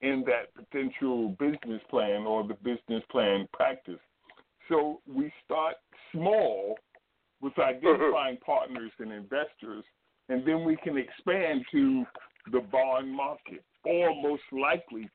in 0.00 0.24
that 0.26 0.54
potential 0.54 1.30
business 1.40 1.82
plan 1.90 2.22
or 2.26 2.46
the 2.46 2.54
business 2.54 3.02
plan 3.10 3.48
practice. 3.52 4.00
So 4.68 5.00
we 5.06 5.32
start 5.44 5.76
small 6.12 6.76
with 7.40 7.54
mm-hmm. 7.54 7.86
identifying 7.86 8.36
partners 8.44 8.92
and 8.98 9.12
investors, 9.12 9.84
and 10.28 10.46
then 10.46 10.64
we 10.64 10.76
can 10.76 10.96
expand 10.98 11.64
to 11.72 12.04
the 12.52 12.60
bond 12.60 13.10
market. 13.10 13.64
Or 13.84 14.14
most 14.22 14.42
likely, 14.52 15.08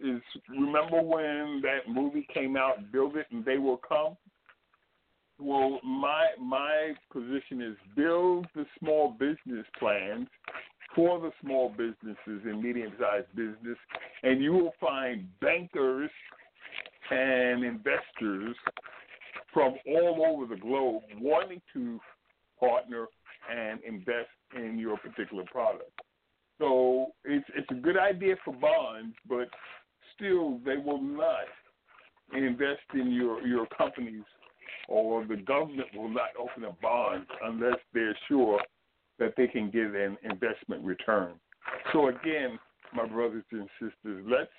is 0.00 0.20
remember 0.48 1.00
when 1.02 1.62
that 1.62 1.90
movie 1.92 2.26
came 2.32 2.56
out, 2.56 2.92
Build 2.92 3.16
It 3.16 3.26
and 3.30 3.44
They 3.44 3.58
Will 3.58 3.78
Come? 3.78 4.16
Well, 5.38 5.80
my 5.84 6.28
my 6.40 6.94
position 7.12 7.60
is 7.60 7.76
build 7.94 8.46
the 8.54 8.64
small 8.78 9.10
business 9.10 9.66
plans 9.78 10.28
for 10.94 11.20
the 11.20 11.30
small 11.42 11.68
businesses 11.68 12.16
and 12.44 12.62
medium-sized 12.62 13.34
business, 13.36 13.76
and 14.22 14.42
you 14.42 14.52
will 14.52 14.72
find 14.80 15.28
bankers 15.40 16.10
and 17.10 17.64
investors 17.64 18.56
from 19.52 19.74
all 19.86 20.24
over 20.26 20.46
the 20.46 20.60
globe 20.60 21.02
wanting 21.20 21.60
to 21.74 22.00
partner 22.58 23.06
and 23.54 23.80
invest 23.84 24.30
in 24.56 24.78
your 24.78 24.96
particular 24.96 25.44
product. 25.44 25.90
So 26.58 27.08
it's 27.24 27.46
it's 27.54 27.70
a 27.70 27.74
good 27.74 27.98
idea 27.98 28.36
for 28.42 28.54
bonds, 28.54 29.14
but 29.28 29.48
still 30.14 30.58
they 30.64 30.76
will 30.76 31.02
not 31.02 31.44
invest 32.34 32.80
in 32.94 33.12
your 33.12 33.46
your 33.46 33.66
companies 33.76 34.24
or 34.88 35.24
the 35.24 35.36
government 35.36 35.88
will 35.94 36.08
not 36.08 36.30
open 36.38 36.64
a 36.64 36.72
bond 36.82 37.26
unless 37.44 37.78
they're 37.92 38.16
sure 38.28 38.60
that 39.18 39.34
they 39.36 39.46
can 39.46 39.70
get 39.70 39.86
an 39.86 40.16
investment 40.22 40.84
return. 40.84 41.32
So 41.92 42.08
again, 42.08 42.58
my 42.94 43.06
brothers 43.06 43.44
and 43.50 43.68
sisters, 43.80 44.24
let's 44.28 44.50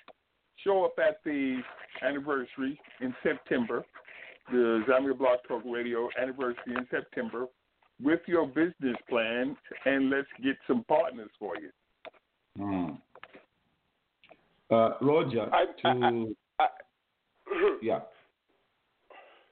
show 0.64 0.84
up 0.84 0.94
at 0.98 1.20
the 1.24 1.60
anniversary 2.02 2.78
in 3.00 3.14
September, 3.22 3.84
the 4.50 4.82
Zambia 4.88 5.16
Block 5.16 5.40
Talk 5.46 5.62
Radio 5.64 6.08
anniversary 6.20 6.74
in 6.76 6.86
September, 6.90 7.46
with 8.02 8.20
your 8.26 8.46
business 8.46 8.96
plan, 9.08 9.56
and 9.84 10.10
let's 10.10 10.28
get 10.42 10.56
some 10.66 10.84
partners 10.84 11.30
for 11.38 11.54
you. 11.56 11.70
Hmm. 12.56 12.90
Uh, 14.70 14.90
Roger, 15.00 15.48
to 15.82 16.34
yeah, 17.80 18.00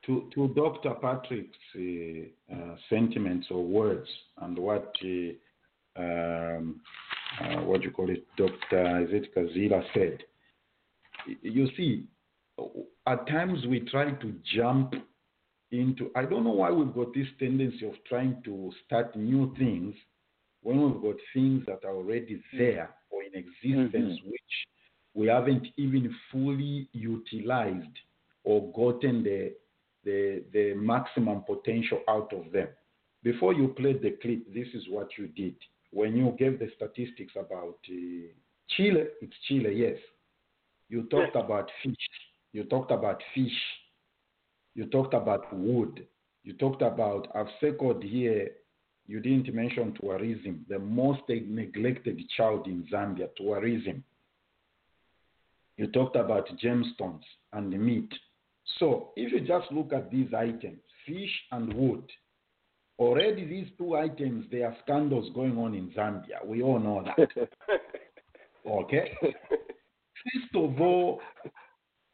to 0.06 0.30
to 0.34 0.48
Dr. 0.48 0.94
Patrick's 1.00 1.56
uh, 1.76 2.54
uh, 2.54 2.76
sentiments 2.88 3.48
or 3.50 3.64
words 3.64 4.08
and 4.42 4.58
what 4.58 4.94
uh, 5.04 6.00
um, 6.00 6.80
uh, 7.40 7.62
what 7.62 7.82
you 7.82 7.90
call 7.90 8.08
it, 8.10 8.24
Dr. 8.36 9.00
Is 9.02 9.08
it 9.12 9.34
Kazila 9.34 9.82
said. 9.92 10.18
You 11.42 11.68
see, 11.76 12.04
at 13.06 13.26
times 13.26 13.66
we 13.66 13.80
try 13.80 14.12
to 14.12 14.34
jump 14.54 14.94
into. 15.72 16.10
I 16.14 16.24
don't 16.24 16.44
know 16.44 16.52
why 16.52 16.70
we've 16.70 16.94
got 16.94 17.12
this 17.14 17.26
tendency 17.38 17.86
of 17.86 17.94
trying 18.08 18.40
to 18.44 18.70
start 18.86 19.16
new 19.16 19.54
things 19.58 19.94
when 20.62 20.80
we've 20.80 21.02
got 21.02 21.16
things 21.34 21.64
that 21.66 21.84
are 21.84 21.94
already 21.94 22.40
there 22.56 22.90
or 23.10 23.22
in 23.22 23.34
existence, 23.34 24.20
which 24.24 24.40
we 25.14 25.28
haven't 25.28 25.66
even 25.76 26.14
fully 26.30 26.88
utilized 26.92 27.98
or 28.44 28.72
gotten 28.72 29.22
the, 29.22 29.52
the, 30.06 30.44
the 30.54 30.72
maximum 30.74 31.42
potential 31.42 32.00
out 32.08 32.32
of 32.32 32.50
them. 32.52 32.68
Before 33.22 33.52
you 33.52 33.68
played 33.68 34.00
the 34.00 34.12
clip, 34.22 34.54
this 34.54 34.68
is 34.72 34.84
what 34.88 35.08
you 35.18 35.26
did. 35.26 35.56
When 35.90 36.16
you 36.16 36.34
gave 36.38 36.58
the 36.58 36.70
statistics 36.76 37.34
about 37.34 37.78
uh, 37.90 38.32
Chile, 38.68 39.04
it's 39.20 39.36
Chile, 39.48 39.74
yes. 39.74 39.98
You 40.88 41.02
talked 41.10 41.36
about 41.36 41.68
fish. 41.82 41.94
You 42.52 42.64
talked 42.64 42.92
about 42.92 43.20
fish. 43.34 43.58
You 44.74 44.86
talked 44.86 45.14
about 45.14 45.52
wood. 45.52 46.06
You 46.44 46.52
talked 46.52 46.82
about, 46.82 47.28
I've 47.34 47.48
circled 47.60 48.04
here, 48.04 48.50
you 49.08 49.20
didn't 49.20 49.52
mention 49.52 49.94
tourism, 50.00 50.64
the 50.68 50.78
most 50.78 51.22
neglected 51.28 52.20
child 52.36 52.66
in 52.66 52.86
Zambia, 52.92 53.28
tourism. 53.36 54.04
You 55.76 55.88
talked 55.88 56.16
about 56.16 56.48
gemstones 56.62 57.22
and 57.52 57.70
meat. 57.70 58.12
So 58.78 59.12
if 59.16 59.32
you 59.32 59.40
just 59.40 59.70
look 59.72 59.92
at 59.92 60.10
these 60.10 60.32
items, 60.34 60.80
fish 61.06 61.30
and 61.52 61.72
wood, 61.72 62.04
already 62.98 63.46
these 63.46 63.68
two 63.78 63.96
items, 63.96 64.46
there 64.50 64.66
are 64.66 64.76
scandals 64.82 65.30
going 65.34 65.56
on 65.58 65.74
in 65.74 65.90
Zambia. 65.90 66.44
We 66.44 66.62
all 66.62 66.78
know 66.78 67.04
that. 67.04 67.48
okay? 68.70 69.12
First 69.20 70.54
of 70.54 70.80
all, 70.80 71.20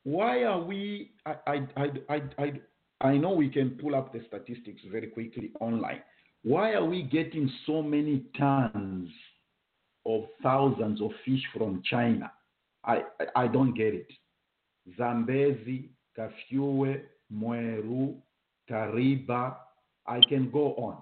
why 0.04 0.44
are 0.44 0.60
we? 0.60 1.12
I, 1.24 1.34
I, 1.46 1.66
I, 1.76 1.86
I, 2.08 2.22
I, 2.38 2.52
I 3.00 3.16
know 3.16 3.32
we 3.32 3.48
can 3.48 3.70
pull 3.70 3.94
up 3.94 4.12
the 4.12 4.22
statistics 4.26 4.82
very 4.90 5.08
quickly 5.08 5.52
online. 5.60 6.02
Why 6.44 6.72
are 6.72 6.84
we 6.84 7.04
getting 7.04 7.50
so 7.66 7.82
many 7.82 8.24
tons 8.36 9.08
of 10.04 10.24
thousands 10.42 11.00
of 11.00 11.10
fish 11.24 11.42
from 11.56 11.82
China? 11.88 12.32
I, 12.84 13.02
I, 13.20 13.44
I 13.44 13.46
don't 13.46 13.74
get 13.74 13.94
it. 13.94 14.08
Zambezi, 14.96 15.90
Kafue, 16.16 17.00
Mweru, 17.32 18.14
Kariba, 18.70 19.56
I 20.06 20.20
can 20.28 20.50
go 20.50 20.74
on. 20.74 20.96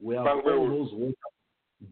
We 0.00 0.16
have 0.16 0.26
all 0.26 0.68
those 0.68 0.92
water. 0.92 1.14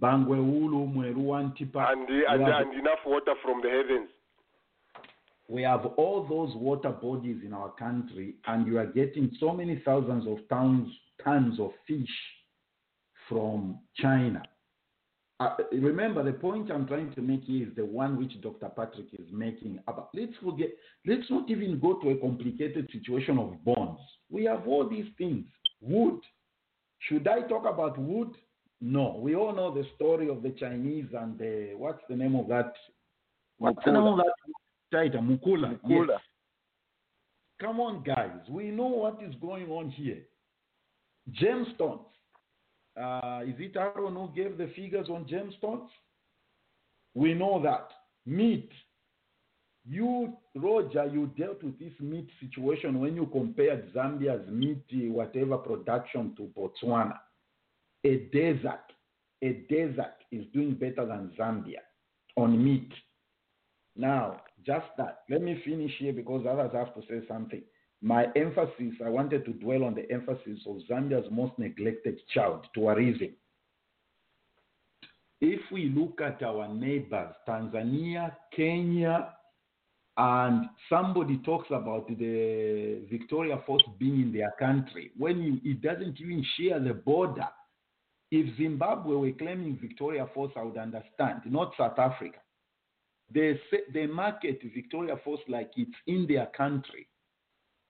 Bangweulu, 0.00 0.94
Mweru 0.94 1.16
Wantipa. 1.16 1.92
and, 1.92 2.08
we, 2.08 2.26
and, 2.26 2.42
have, 2.42 2.66
and 2.66 2.78
enough 2.78 2.98
water 3.06 3.34
from 3.42 3.60
the 3.62 3.70
heavens. 3.70 4.10
we 5.48 5.62
have 5.62 5.86
all 5.96 6.26
those 6.28 6.54
water 6.56 6.90
bodies 6.90 7.38
in 7.44 7.54
our 7.54 7.70
country, 7.70 8.34
and 8.46 8.66
you 8.66 8.78
are 8.78 8.86
getting 8.86 9.30
so 9.40 9.52
many 9.52 9.80
thousands 9.84 10.26
of 10.26 10.46
tons, 10.48 10.88
tons 11.24 11.58
of 11.58 11.70
fish 11.86 12.06
from 13.28 13.78
China. 13.96 14.42
Uh, 15.40 15.54
remember, 15.72 16.24
the 16.24 16.32
point 16.32 16.70
I'm 16.70 16.86
trying 16.86 17.12
to 17.14 17.22
make 17.22 17.44
here 17.44 17.68
is 17.68 17.74
the 17.76 17.84
one 17.84 18.18
which 18.18 18.40
Dr. 18.40 18.68
Patrick 18.70 19.06
is 19.12 19.26
making 19.32 19.78
about. 19.86 20.10
Let's 20.12 20.32
forget. 20.42 20.70
Let's 21.06 21.30
not 21.30 21.48
even 21.48 21.78
go 21.78 21.94
to 22.00 22.10
a 22.10 22.16
complicated 22.16 22.88
situation 22.92 23.38
of 23.38 23.64
bonds. 23.64 24.00
We 24.30 24.44
have 24.46 24.66
all 24.66 24.88
these 24.88 25.06
things. 25.16 25.44
Wood. 25.80 26.20
Should 27.08 27.28
I 27.28 27.42
talk 27.42 27.66
about 27.66 27.96
wood? 27.98 28.30
No. 28.80 29.20
We 29.22 29.36
all 29.36 29.54
know 29.54 29.72
the 29.72 29.86
story 29.94 30.28
of 30.28 30.42
the 30.42 30.50
Chinese 30.50 31.06
and 31.16 31.38
the 31.38 31.74
what's 31.76 32.02
the 32.08 32.16
name 32.16 32.34
of 32.34 32.48
that? 32.48 32.72
What's 33.58 33.84
the 33.84 33.92
name 33.92 34.02
of 34.02 34.18
that? 34.18 34.32
Mukula. 35.20 35.78
Mukula. 35.84 36.08
Yes. 36.08 36.20
Come 37.60 37.78
on, 37.78 38.02
guys. 38.02 38.40
We 38.48 38.70
know 38.70 38.86
what 38.86 39.22
is 39.22 39.34
going 39.40 39.68
on 39.68 39.90
here. 39.90 40.22
Gemstones. 41.40 42.00
Uh, 42.98 43.40
is 43.46 43.54
it 43.58 43.76
Aaron 43.76 44.14
who 44.14 44.30
gave 44.34 44.58
the 44.58 44.70
figures 44.74 45.08
on 45.08 45.24
gemstones? 45.24 45.88
We 47.14 47.34
know 47.34 47.62
that. 47.62 47.88
Meat. 48.26 48.70
You, 49.88 50.34
Roger, 50.54 51.06
you 51.06 51.30
dealt 51.38 51.62
with 51.62 51.78
this 51.78 51.92
meat 52.00 52.28
situation 52.40 53.00
when 53.00 53.14
you 53.16 53.26
compared 53.26 53.92
Zambia's 53.94 54.46
meat, 54.50 54.84
whatever 55.10 55.56
production 55.56 56.34
to 56.36 56.50
Botswana. 56.56 57.18
A 58.04 58.28
desert, 58.32 58.84
a 59.42 59.64
desert 59.70 60.14
is 60.30 60.44
doing 60.52 60.74
better 60.74 61.06
than 61.06 61.32
Zambia 61.38 61.80
on 62.36 62.62
meat. 62.62 62.92
Now, 63.96 64.42
just 64.64 64.86
that. 64.98 65.20
Let 65.30 65.42
me 65.42 65.60
finish 65.64 65.92
here 65.98 66.12
because 66.12 66.46
others 66.48 66.70
have 66.74 66.94
to 66.94 67.00
say 67.08 67.26
something. 67.26 67.62
My 68.00 68.26
emphasis, 68.36 68.94
I 69.04 69.08
wanted 69.08 69.44
to 69.46 69.52
dwell 69.54 69.84
on 69.84 69.94
the 69.94 70.10
emphasis 70.10 70.60
of 70.66 70.76
Zambia's 70.88 71.26
most 71.30 71.58
neglected 71.58 72.20
child, 72.32 72.66
tourism. 72.72 73.30
If 75.40 75.60
we 75.72 75.88
look 75.88 76.20
at 76.20 76.42
our 76.42 76.68
neighbors, 76.72 77.34
Tanzania, 77.48 78.34
Kenya, 78.54 79.34
and 80.16 80.68
somebody 80.88 81.38
talks 81.38 81.68
about 81.70 82.08
the 82.08 83.02
Victoria 83.08 83.60
Falls 83.64 83.82
being 83.98 84.20
in 84.20 84.32
their 84.32 84.52
country, 84.58 85.12
when 85.16 85.40
you, 85.40 85.60
it 85.64 85.80
doesn't 85.80 86.20
even 86.20 86.44
share 86.56 86.80
the 86.80 86.94
border. 86.94 87.48
If 88.30 88.56
Zimbabwe 88.58 89.14
were 89.14 89.32
claiming 89.32 89.78
Victoria 89.80 90.26
Falls, 90.34 90.50
I 90.56 90.62
would 90.62 90.76
understand, 90.76 91.42
not 91.46 91.72
South 91.78 91.98
Africa. 91.98 92.38
They 93.32 93.58
they 93.92 94.06
market 94.06 94.60
Victoria 94.74 95.16
Falls 95.24 95.40
like 95.48 95.70
it's 95.76 95.96
in 96.06 96.26
their 96.28 96.46
country. 96.46 97.06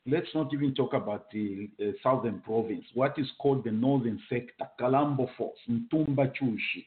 Let's 0.07 0.29
not 0.35 0.53
even 0.55 0.75
talk 0.75 0.95
about 0.95 1.31
the 1.31 1.69
uh, 1.81 1.93
southern 2.03 2.41
province, 2.41 2.85
what 2.95 3.19
is 3.19 3.27
called 3.39 3.65
the 3.65 3.71
northern 3.71 4.21
sector, 4.29 4.69
Kalambo 4.81 5.29
Falls, 5.37 5.59
Ntumbachushi, 5.71 6.87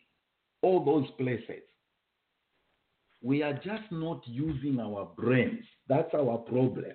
all 0.61 0.83
those 0.83 1.09
places. 1.17 1.61
We 3.21 3.43
are 3.43 3.53
just 3.53 3.91
not 3.91 4.21
using 4.25 4.79
our 4.79 5.07
brains. 5.15 5.63
That's 5.87 6.11
our 6.15 6.37
problem. 6.39 6.93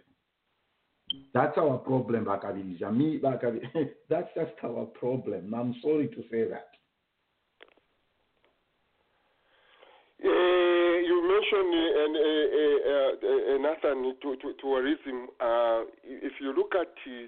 That's 1.33 1.57
our 1.57 1.79
problem, 1.79 2.27
that's 4.09 4.29
just 4.35 4.53
our 4.65 4.87
problem. 4.87 5.55
I'm 5.55 5.77
sorry 5.81 6.09
to 6.09 6.23
say 6.31 6.49
that. 6.51 6.71
You 10.19 10.66
mentioned 11.47 11.75
and, 11.75 12.17
uh, 12.17 12.91
uh, 12.91 13.55
uh, 13.55 13.59
Nathan 13.59 14.15
to, 14.23 14.37
to 14.37 14.53
tourism. 14.61 15.29
Uh, 15.41 15.83
if 16.05 16.33
you 16.41 16.55
look 16.55 16.75
at 16.75 16.89
uh, 16.89 17.27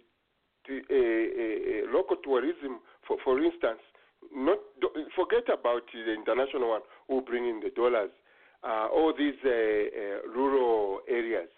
the 0.69 0.81
uh, 0.91 1.93
uh, 1.93 1.97
local 1.97 2.17
tourism, 2.23 2.81
for 3.07 3.17
for 3.25 3.43
instance, 3.43 3.81
not 4.35 4.59
forget 5.17 5.45
about 5.53 5.83
the 5.93 6.13
international 6.13 6.71
one 6.71 6.81
who 7.09 7.21
bring 7.23 7.49
in 7.49 7.61
the 7.61 7.71
dollars. 7.71 8.11
Uh, 8.65 8.89
all 8.93 9.15
these 9.17 9.39
rural 10.35 10.99
areas. 11.09 11.49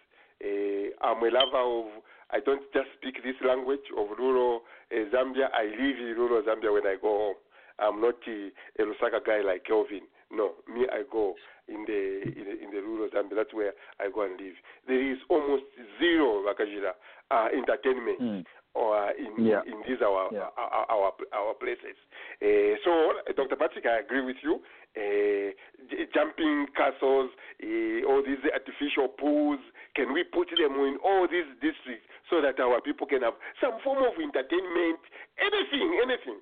I'm 1.02 1.22
a 1.22 1.30
lover 1.30 1.56
of. 1.56 1.86
I 2.32 2.38
don't 2.38 2.62
just 2.72 2.86
speak 3.00 3.24
this 3.24 3.34
language 3.44 3.88
of 3.96 4.06
rural 4.18 4.60
Zambia. 4.92 5.48
I 5.52 5.64
live 5.64 5.98
in 5.98 6.14
rural 6.16 6.42
Zambia 6.42 6.72
when 6.72 6.86
I 6.86 6.96
go 7.00 7.08
home. 7.08 7.36
I'm 7.80 8.00
not 8.00 8.16
uh, 8.28 8.82
a 8.82 8.82
Lusaka 8.84 9.24
guy 9.24 9.40
like 9.40 9.64
Kelvin. 9.64 10.02
No, 10.32 10.52
me, 10.72 10.86
I 10.90 11.02
go 11.10 11.34
in 11.68 11.84
the 11.86 12.22
in 12.38 12.44
the, 12.44 12.54
in 12.64 12.70
the 12.70 12.80
rural 12.82 13.08
Zambia. 13.10 13.34
That's 13.36 13.52
where 13.54 13.72
I 13.98 14.08
go 14.14 14.22
and 14.22 14.38
live. 14.40 14.54
There 14.86 15.00
is 15.12 15.18
almost 15.28 15.64
zero 15.98 16.44
Bakajira 16.46 16.92
uh, 17.30 17.48
entertainment 17.56 18.46
or 18.74 18.94
uh, 18.96 19.10
in, 19.18 19.44
Yeah. 19.44 19.62
in 19.66 19.82
these 19.88 19.98
our 20.00 20.30
our, 20.56 20.86
our 20.88 21.12
our 21.34 21.54
places. 21.54 21.98
Uh, 22.40 22.78
so, 22.84 22.92
Dr. 23.34 23.56
Patrick, 23.56 23.86
I 23.86 23.98
agree 23.98 24.22
with 24.24 24.36
you. 24.42 24.62
Uh, 24.96 25.50
j- 25.90 26.06
jumping 26.14 26.66
castles, 26.76 27.30
uh, 27.62 28.06
all 28.08 28.22
these 28.22 28.38
artificial 28.54 29.08
pools. 29.08 29.58
Can 29.96 30.12
we 30.14 30.22
put 30.22 30.46
them 30.54 30.78
in 30.86 30.96
all 31.02 31.26
these 31.26 31.50
districts 31.60 32.06
so 32.30 32.40
that 32.40 32.60
our 32.62 32.80
people 32.80 33.06
can 33.08 33.22
have 33.22 33.34
some 33.60 33.78
form 33.82 33.98
of 34.06 34.14
entertainment? 34.14 35.02
Anything, 35.42 35.98
anything. 36.06 36.38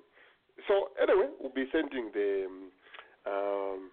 So 0.67 0.89
anyway, 1.01 1.29
we'll 1.39 1.53
be 1.55 1.65
sending 1.71 2.11
the 2.13 2.45
um, 2.45 2.69
um, 3.29 3.91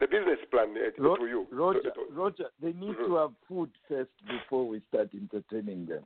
the 0.00 0.06
business 0.06 0.38
plan 0.50 0.74
uh, 0.76 1.02
Ro- 1.02 1.16
to 1.16 1.26
you. 1.26 1.46
Roger, 1.50 1.92
Roger, 2.12 2.46
they 2.62 2.72
need 2.72 2.96
to 3.06 3.16
have 3.16 3.30
food 3.48 3.70
first 3.88 4.10
before 4.28 4.66
we 4.66 4.80
start 4.88 5.10
entertaining 5.14 5.86
them. 5.86 6.04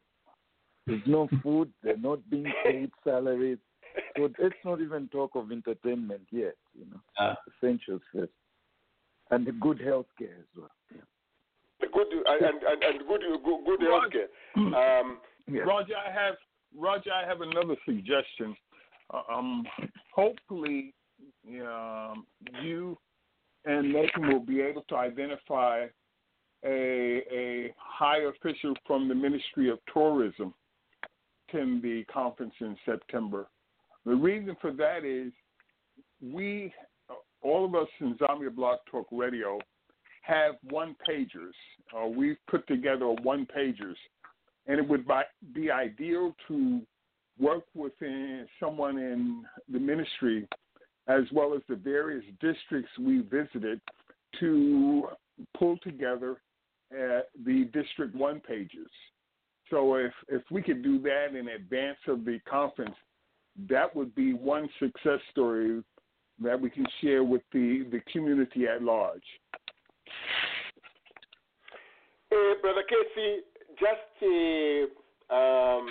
There's 0.87 1.03
no 1.07 1.29
food, 1.43 1.73
they're 1.83 1.97
not 1.97 2.29
being 2.29 2.53
paid 2.65 2.91
salaries. 3.05 3.59
So 4.17 4.29
let's 4.39 4.55
not 4.65 4.81
even 4.81 5.09
talk 5.09 5.31
of 5.35 5.53
entertainment 5.53 6.23
yet, 6.31 6.57
you 6.77 6.87
know. 6.91 7.01
Uh, 7.19 7.35
Essentials 7.63 8.03
first. 8.13 8.33
And 9.31 9.47
the 9.47 9.53
good 9.53 9.81
health 9.81 10.07
care 10.19 10.37
as 10.39 10.47
well. 10.57 10.71
The 11.81 11.87
good 11.93 12.07
and 12.11 12.63
and, 12.63 12.83
and 12.83 13.09
good 13.09 13.23
good, 13.45 13.65
good 13.65 13.81
healthcare. 13.81 15.01
Um, 15.01 15.19
Roger, 15.67 15.95
I 15.97 16.13
have 16.13 16.35
Roger, 16.77 17.11
I 17.13 17.27
have 17.27 17.41
another 17.41 17.77
suggestion. 17.87 18.57
Uh, 19.13 19.23
um, 19.33 19.65
hopefully, 20.15 20.95
um, 21.61 22.27
you 22.63 22.99
and 23.65 23.93
Nathan 23.93 24.29
will 24.29 24.41
be 24.45 24.61
able 24.61 24.83
to 24.89 24.97
identify 24.97 25.87
a 26.65 27.23
a 27.33 27.75
high 27.77 28.21
official 28.21 28.75
from 28.87 29.09
the 29.09 29.15
Ministry 29.15 29.71
of 29.71 29.79
Tourism 29.93 30.55
attend 31.55 31.83
the 31.83 32.05
conference 32.13 32.55
in 32.61 32.77
September. 32.85 33.47
The 34.05 34.15
reason 34.15 34.57
for 34.61 34.73
that 34.73 35.05
is 35.05 35.33
we, 36.23 36.73
all 37.43 37.65
of 37.65 37.75
us 37.75 37.89
in 38.01 38.17
Zambia 38.17 38.55
Block 38.55 38.81
Talk 38.91 39.07
Radio, 39.11 39.59
have 40.23 40.55
one 40.71 40.97
pagers. 41.09 41.53
Uh, 41.95 42.07
we've 42.07 42.39
put 42.49 42.67
together 42.67 43.07
one 43.23 43.47
pagers, 43.57 43.97
and 44.67 44.79
it 44.79 44.89
would 44.89 45.07
be 45.55 45.71
ideal 45.71 46.35
to 46.49 46.81
work 47.39 47.65
within 47.75 48.47
someone 48.61 48.99
in 48.99 49.45
the 49.71 49.79
ministry 49.79 50.47
as 51.09 51.25
well 51.33 51.55
as 51.55 51.63
the 51.69 51.77
various 51.77 52.25
districts 52.41 52.91
we 52.99 53.21
visited 53.21 53.81
to 54.41 55.09
pull 55.57 55.77
together 55.79 56.41
uh, 56.93 57.21
the 57.45 57.69
district 57.73 58.15
one 58.15 58.41
pages. 58.41 58.89
So 59.71 59.95
if 59.95 60.13
if 60.29 60.43
we 60.51 60.63
could 60.63 60.83
do 60.83 61.01
that 61.01 61.35
in 61.35 61.49
advance 61.49 61.99
of 62.07 62.25
the 62.25 62.39
conference, 62.49 62.95
that 63.69 63.95
would 63.95 64.15
be 64.15 64.35
one 64.35 64.69
success 64.79 65.21
story 65.31 65.83
that 66.41 66.61
we 66.61 66.69
can 66.69 66.87
share 67.01 67.23
with 67.23 67.43
the, 67.53 67.87
the 67.91 68.01
community 68.13 68.67
at 68.67 68.83
large. 68.83 69.23
Uh, 72.33 72.55
Brother 72.61 72.83
Casey, 72.89 73.41
just 73.79 74.23
uh, 74.23 75.35
um, 75.35 75.87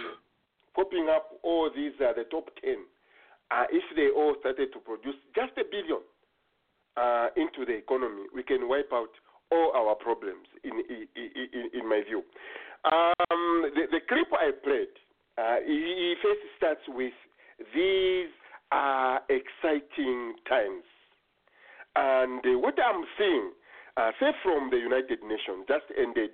popping 0.76 1.08
up 1.10 1.40
all 1.42 1.70
these 1.74 1.94
uh, 2.02 2.14
the 2.14 2.26
top 2.30 2.50
ten. 2.62 2.86
Uh, 3.54 3.66
if 3.70 3.84
they 3.96 4.10
all 4.10 4.34
started 4.40 4.74
to 4.74 4.80
produce 4.80 5.16
just 5.36 5.54
a 5.58 5.66
billion 5.70 6.02
uh, 6.98 7.28
into 7.38 7.66
the 7.66 7.78
economy, 7.78 8.24
we 8.34 8.42
can 8.42 8.68
wipe 8.68 8.90
out 8.92 9.14
all 9.52 9.72
our 9.76 9.94
problems. 9.96 10.48
In 10.64 10.74
in, 10.90 11.06
in, 11.16 11.82
in 11.82 11.90
my 11.90 12.02
view, 12.02 12.24
um, 12.86 13.70
the, 13.76 13.86
the 13.92 14.02
clip 14.10 14.28
I 14.34 14.50
played, 14.64 14.94
uh, 15.38 15.58
he 15.66 16.16
first 16.24 16.42
starts 16.58 16.82
with 16.88 17.14
these 17.76 18.34
are 18.72 19.22
exciting 19.30 20.34
times, 20.50 20.84
and 21.96 22.42
what 22.60 22.74
I'm 22.82 23.06
seeing 23.20 23.52
uh, 23.98 24.10
say 24.20 24.32
from 24.42 24.72
the 24.72 24.78
United 24.78 25.22
Nations 25.22 25.66
just 25.68 25.86
ended, 25.94 26.34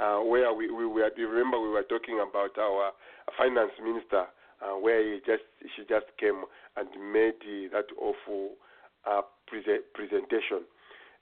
uh, 0.00 0.18
where 0.26 0.52
we, 0.52 0.70
we 0.70 0.86
were. 0.86 1.08
Remember 1.16 1.60
we 1.60 1.68
were 1.68 1.86
talking 1.86 2.18
about 2.18 2.58
our 2.58 2.90
finance 3.38 3.70
minister, 3.78 4.26
uh, 4.62 4.78
where 4.78 5.02
he 5.02 5.20
just 5.26 5.44
she 5.74 5.82
just 5.88 6.06
came 6.18 6.44
and 6.76 6.88
made 7.12 7.40
that 7.72 7.86
awful 8.00 8.56
uh, 9.04 9.22
prese- 9.50 9.84
presentation. 9.94 10.64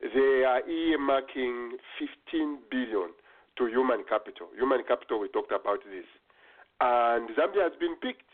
They 0.01 0.45
are 0.45 0.61
earmarking 0.63 1.79
15 2.29 2.59
billion 2.71 3.11
to 3.57 3.67
human 3.67 4.05
capital. 4.09 4.49
Human 4.57 4.83
capital. 4.87 5.21
We 5.21 5.29
talked 5.29 5.53
about 5.53 5.81
this, 5.85 6.07
and 6.81 7.31
Zambia 7.31 7.71
has 7.71 7.77
been 7.79 7.97
picked 8.03 8.29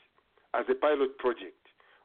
as 0.54 0.64
a 0.70 0.74
pilot 0.74 1.18
project 1.18 1.54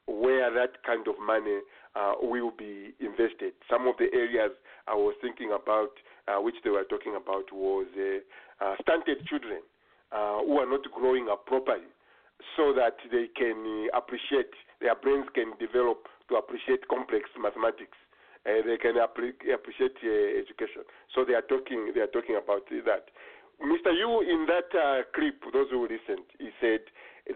where 0.08 0.54
that 0.54 0.84
kind 0.86 1.08
of 1.08 1.16
money 1.20 1.60
uh, 1.96 2.14
will 2.22 2.52
be 2.52 2.94
invested. 3.00 3.54
Some 3.70 3.88
of 3.88 3.96
the 3.98 4.06
areas 4.14 4.52
I 4.88 4.94
was 4.94 5.16
thinking 5.22 5.50
about, 5.50 5.98
uh, 6.28 6.42
which 6.42 6.56
they 6.64 6.70
were 6.70 6.84
talking 6.84 7.16
about, 7.16 7.52
was 7.52 7.88
uh, 7.98 8.64
uh, 8.64 8.76
stunted 8.82 9.26
children 9.26 9.62
uh, 10.12 10.40
who 10.46 10.60
are 10.60 10.70
not 10.70 10.82
growing 10.94 11.28
up 11.32 11.46
properly, 11.46 11.90
so 12.56 12.74
that 12.74 12.98
they 13.12 13.28
can 13.36 13.90
uh, 13.94 13.98
appreciate 13.98 14.52
their 14.82 14.96
brains 14.96 15.26
can 15.34 15.54
develop 15.60 16.08
to 16.30 16.36
appreciate 16.36 16.88
complex 16.88 17.30
mathematics. 17.40 17.98
Uh, 18.46 18.62
they 18.66 18.78
can 18.78 18.96
appre- 18.96 19.42
appreciate 19.54 19.96
uh, 20.04 20.40
education. 20.40 20.84
So 21.14 21.26
they 21.26 21.34
are 21.34 21.42
talking. 21.42 21.92
They 21.96 22.02
are 22.02 22.12
talking 22.12 22.36
about 22.36 22.68
that. 22.70 23.10
Mr. 23.64 23.96
Yu, 23.96 24.22
in 24.22 24.46
that 24.48 24.70
uh, 24.78 25.02
clip, 25.16 25.42
those 25.54 25.68
who 25.72 25.84
listened, 25.84 26.26
he 26.38 26.50
said, 26.60 26.82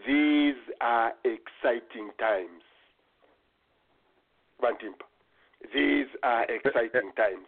"These 0.06 0.60
are 0.82 1.14
exciting 1.24 2.12
times." 2.20 2.62
Bantimpa. 4.62 5.08
These 5.74 6.08
are 6.24 6.44
exciting 6.50 7.12
times. 7.16 7.48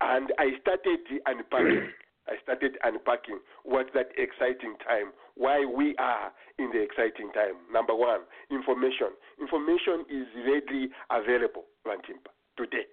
And 0.00 0.32
I 0.38 0.58
started 0.60 1.00
unpacking. 1.26 1.92
I 2.28 2.34
started 2.42 2.76
unpacking 2.82 3.38
what's 3.64 3.90
that 3.94 4.10
exciting 4.18 4.74
time, 4.82 5.12
why 5.34 5.64
we 5.64 5.94
are 5.98 6.32
in 6.58 6.70
the 6.72 6.82
exciting 6.82 7.30
time. 7.32 7.62
Number 7.72 7.94
one, 7.94 8.20
information. 8.50 9.14
Information 9.40 10.04
is 10.10 10.26
readily 10.44 10.90
available, 11.10 11.64
Bantimpa, 11.86 12.34
today. 12.56 12.86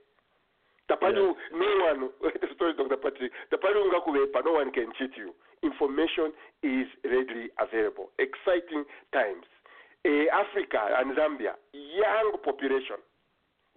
Tapadu, 0.89 1.33
no 1.55 1.69
one, 1.89 2.09
sorry, 2.59 2.73
Dr. 2.77 2.97
Patrick, 2.97 3.31
Tapadu 3.51 3.87
Ngakuwepa, 3.89 4.43
no 4.45 4.53
one 4.53 4.71
can 4.71 4.91
cheat 4.99 5.11
you. 5.17 5.33
Information 5.63 6.33
is 6.61 6.87
readily 7.05 7.47
available. 7.57 8.11
Exciting 8.19 8.83
times. 9.13 9.47
Eh, 10.05 10.25
Africa 10.35 10.99
and 10.99 11.15
Zambia, 11.15 11.55
young 11.71 12.35
population. 12.43 12.99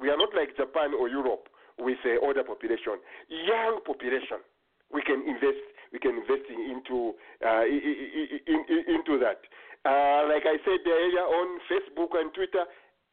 We 0.00 0.10
are 0.10 0.18
not 0.18 0.34
like 0.34 0.56
Japan 0.56 0.92
or 0.98 1.08
Europe 1.08 1.48
with 1.78 1.98
uh, 2.04 2.18
older 2.26 2.42
population. 2.42 2.98
Young 3.30 3.80
population. 3.86 4.42
We 4.92 5.02
can 5.02 5.22
invest. 5.26 5.62
We 5.92 5.98
can 5.98 6.18
invest 6.18 6.46
in, 6.50 6.60
into 6.76 7.14
uh, 7.44 7.64
in, 7.64 8.64
in, 8.68 8.82
into 8.94 9.18
that. 9.22 9.40
Uh, 9.86 10.26
like 10.26 10.42
I 10.44 10.58
said 10.66 10.82
earlier 10.82 11.26
on 11.26 11.60
Facebook 11.70 12.18
and 12.18 12.34
Twitter, 12.34 12.66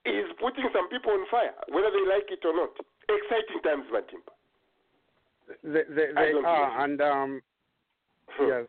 is 0.05 0.25
putting 0.39 0.65
some 0.73 0.89
people 0.89 1.11
on 1.11 1.25
fire, 1.31 1.53
whether 1.69 1.91
they 1.91 2.05
like 2.07 2.27
it 2.29 2.43
or 2.45 2.55
not. 2.55 2.71
Exciting 3.07 3.61
times, 3.63 3.85
Matimba. 3.91 4.33
They 5.63 5.83
they, 5.93 6.13
they 6.13 6.31
are, 6.45 6.83
and 6.83 7.01
um, 7.01 7.41
yes, 8.39 8.65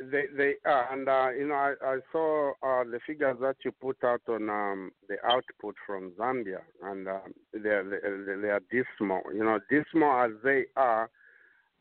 they 0.00 0.24
they 0.36 0.54
are, 0.64 0.92
and 0.92 1.08
uh, 1.08 1.30
you 1.36 1.48
know 1.48 1.54
I 1.54 1.74
I 1.82 1.98
saw 2.12 2.50
uh, 2.62 2.84
the 2.84 2.98
figures 3.06 3.36
that 3.40 3.56
you 3.64 3.72
put 3.72 4.02
out 4.04 4.22
on 4.28 4.50
um, 4.50 4.90
the 5.08 5.16
output 5.24 5.76
from 5.86 6.12
Zambia, 6.18 6.60
and 6.82 7.08
um, 7.08 7.34
they 7.52 7.68
are 7.70 7.84
they, 7.84 8.42
they 8.42 8.48
are 8.48 8.60
dismal. 8.70 9.22
You 9.32 9.44
know, 9.44 9.60
dismal 9.70 10.24
as 10.24 10.32
they 10.42 10.64
are, 10.76 11.08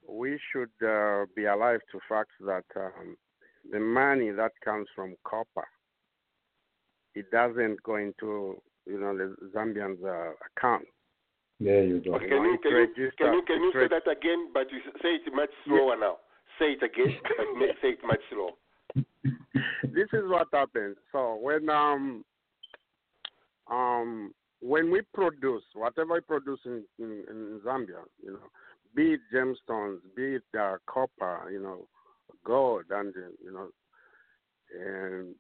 we 0.08 0.40
should 0.52 0.72
uh, 0.86 1.26
be 1.36 1.46
alive 1.46 1.80
to 1.92 2.00
facts 2.08 2.36
that 2.46 2.66
um, 2.76 3.18
the 3.72 3.80
money 3.80 4.32
that 4.32 4.52
comes 4.64 4.88
from 4.96 5.16
copper, 5.24 5.68
it 7.14 7.30
doesn't 7.32 7.82
go 7.84 7.96
into 7.96 8.62
you 8.86 9.00
know 9.00 9.18
the 9.18 9.36
Zambians' 9.56 10.04
uh, 10.04 10.34
account. 10.58 10.86
There 11.60 11.84
you 11.84 12.02
go. 12.02 12.16
Okay, 12.16 12.28
can 12.28 12.44
you 12.44 12.54
it 12.54 12.62
can 12.62 12.72
you 12.72 13.12
can 13.18 13.34
you, 13.34 13.42
can 13.48 13.62
you 13.62 13.72
say 13.74 13.88
that 13.88 14.12
again? 14.12 14.50
But 14.54 14.72
you 14.72 14.80
say 15.02 15.16
it 15.16 15.34
much 15.34 15.50
slower 15.66 15.96
now. 15.98 16.18
Say 16.60 16.74
it 16.74 16.84
again, 16.84 17.18
but 17.24 17.68
say 17.82 17.90
it 17.90 18.00
much 18.06 18.20
slower. 18.32 18.52
this 19.84 20.08
is 20.14 20.24
what 20.26 20.48
happens. 20.54 20.98
So 21.12 21.38
when 21.42 21.70
um 21.70 22.26
um 23.72 24.34
when 24.62 24.92
we 24.92 25.02
produce 25.14 25.64
whatever 25.74 26.16
we 26.16 26.22
produce 26.22 26.60
in, 26.66 26.84
in, 27.00 27.24
in 27.30 27.62
Zambia, 27.66 28.02
you 28.24 28.32
know, 28.34 28.40
be 28.96 29.14
it 29.14 29.20
gemstones, 29.34 30.00
be 30.16 30.36
it 30.36 30.44
uh, 30.60 30.78
copper, 30.88 31.50
you 31.52 31.62
know, 31.62 31.88
gold, 32.46 32.86
and 32.90 33.14
uh, 33.16 33.28
you 33.44 33.52
know, 33.52 33.68
and 34.74 35.36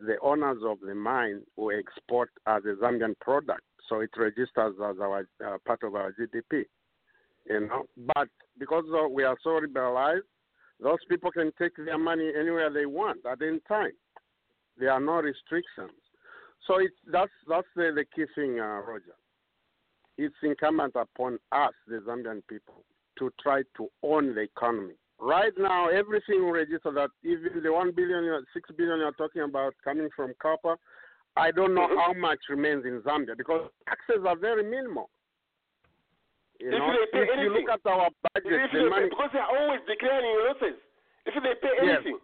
the 0.00 0.16
owners 0.22 0.58
of 0.64 0.78
the 0.80 0.94
mine 0.94 1.42
will 1.56 1.78
export 1.78 2.30
as 2.46 2.62
a 2.64 2.74
Zambian 2.82 3.18
product, 3.20 3.62
so 3.88 4.00
it 4.00 4.10
registers 4.16 4.74
as 4.76 4.96
our 5.00 5.26
uh, 5.44 5.56
part 5.66 5.82
of 5.82 5.94
our 5.94 6.12
GDP. 6.12 6.64
You 7.48 7.60
know, 7.60 7.86
but 8.14 8.28
because 8.58 8.84
we 9.10 9.24
are 9.24 9.36
so 9.42 9.56
liberalized, 9.56 10.24
those 10.80 10.98
people 11.08 11.30
can 11.30 11.52
take 11.58 11.76
their 11.76 11.98
money 11.98 12.30
anywhere 12.38 12.70
they 12.70 12.86
want 12.86 13.20
at 13.30 13.42
any 13.42 13.60
time. 13.68 13.92
There 14.78 14.90
are 14.90 15.00
no 15.00 15.14
restrictions. 15.14 15.92
So 16.66 16.78
it's 16.78 16.94
that's 17.10 17.30
that's 17.48 17.66
the, 17.76 17.92
the 17.94 18.04
key 18.14 18.26
thing, 18.34 18.60
uh, 18.60 18.80
Roger. 18.80 19.16
It's 20.22 20.36
incumbent 20.42 20.94
upon 20.96 21.38
us, 21.50 21.72
the 21.88 21.96
Zambian 22.06 22.42
people, 22.46 22.84
to 23.18 23.32
try 23.42 23.62
to 23.78 23.88
own 24.02 24.34
the 24.34 24.42
economy. 24.42 24.92
Right 25.18 25.52
now, 25.56 25.88
everything 25.88 26.44
we 26.44 26.50
register 26.50 26.92
that 26.92 27.08
even 27.22 27.62
the 27.62 27.72
one 27.72 27.90
billion, 27.92 28.24
you're- 28.24 28.44
six 28.52 28.70
billion 28.76 28.98
you're 29.00 29.12
talking 29.12 29.40
about 29.40 29.72
coming 29.82 30.10
from 30.14 30.34
copper, 30.38 30.76
I 31.36 31.50
don't 31.52 31.74
know 31.74 31.88
how 31.96 32.12
much 32.12 32.40
remains 32.50 32.84
in 32.84 33.00
Zambia 33.00 33.34
because 33.34 33.70
taxes 33.88 34.22
are 34.26 34.36
very 34.36 34.62
minimal. 34.62 35.08
You 36.58 36.68
If 36.72 36.78
know, 36.78 36.92
they 36.92 37.06
pay 37.12 37.22
if 37.22 37.28
you 37.28 37.32
anything. 37.32 37.52
look 37.66 37.70
at 37.70 37.90
our 37.90 38.10
budget, 38.34 38.60
If 38.60 38.72
the 38.72 38.78
they 38.78 38.88
money 38.90 39.02
pay, 39.04 39.08
because 39.08 39.30
they 39.32 39.38
are 39.38 39.56
always 39.58 39.80
declaring 39.88 40.36
losses. 40.46 40.76
If 41.24 41.42
they 41.42 41.54
pay 41.66 41.74
Yes. 41.80 41.96
anything, 42.04 42.20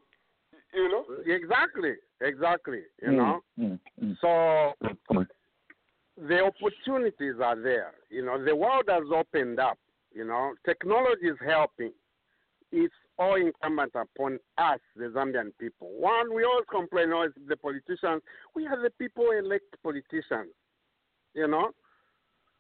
you 0.75 0.89
know. 0.91 1.05
Exactly, 1.25 1.95
exactly. 2.21 2.83
You 3.01 3.09
Mm, 3.13 3.17
know, 3.17 3.43
mm, 3.59 3.81
mm. 4.03 4.17
so 4.21 4.75
Good 4.87 5.05
point. 5.05 5.31
The 6.17 6.41
opportunities 6.45 7.35
are 7.43 7.61
there. 7.61 7.93
You 8.11 8.25
know, 8.25 8.43
the 8.43 8.57
world 8.57 8.85
has 8.89 9.05
opened 9.15 9.61
up. 9.61 9.79
You 10.15 10.25
know, 10.25 10.55
technology 10.65 11.27
is 11.27 11.37
helping. 11.45 11.93
It's 12.73 12.95
all 13.19 13.37
incumbent 13.37 13.93
upon 13.95 14.39
us, 14.59 14.81
the 14.97 15.05
Zambian 15.05 15.51
people. 15.61 15.91
One, 15.99 16.35
we 16.35 16.45
always 16.45 16.65
complain, 16.71 17.11
oh, 17.13 17.17
always 17.17 17.33
the 17.49 17.57
politicians. 17.57 18.23
We 18.55 18.67
are 18.67 18.81
the 18.81 18.91
people 18.99 19.31
elect 19.31 19.77
politicians. 19.83 20.53
You 21.35 21.49
know, 21.49 21.71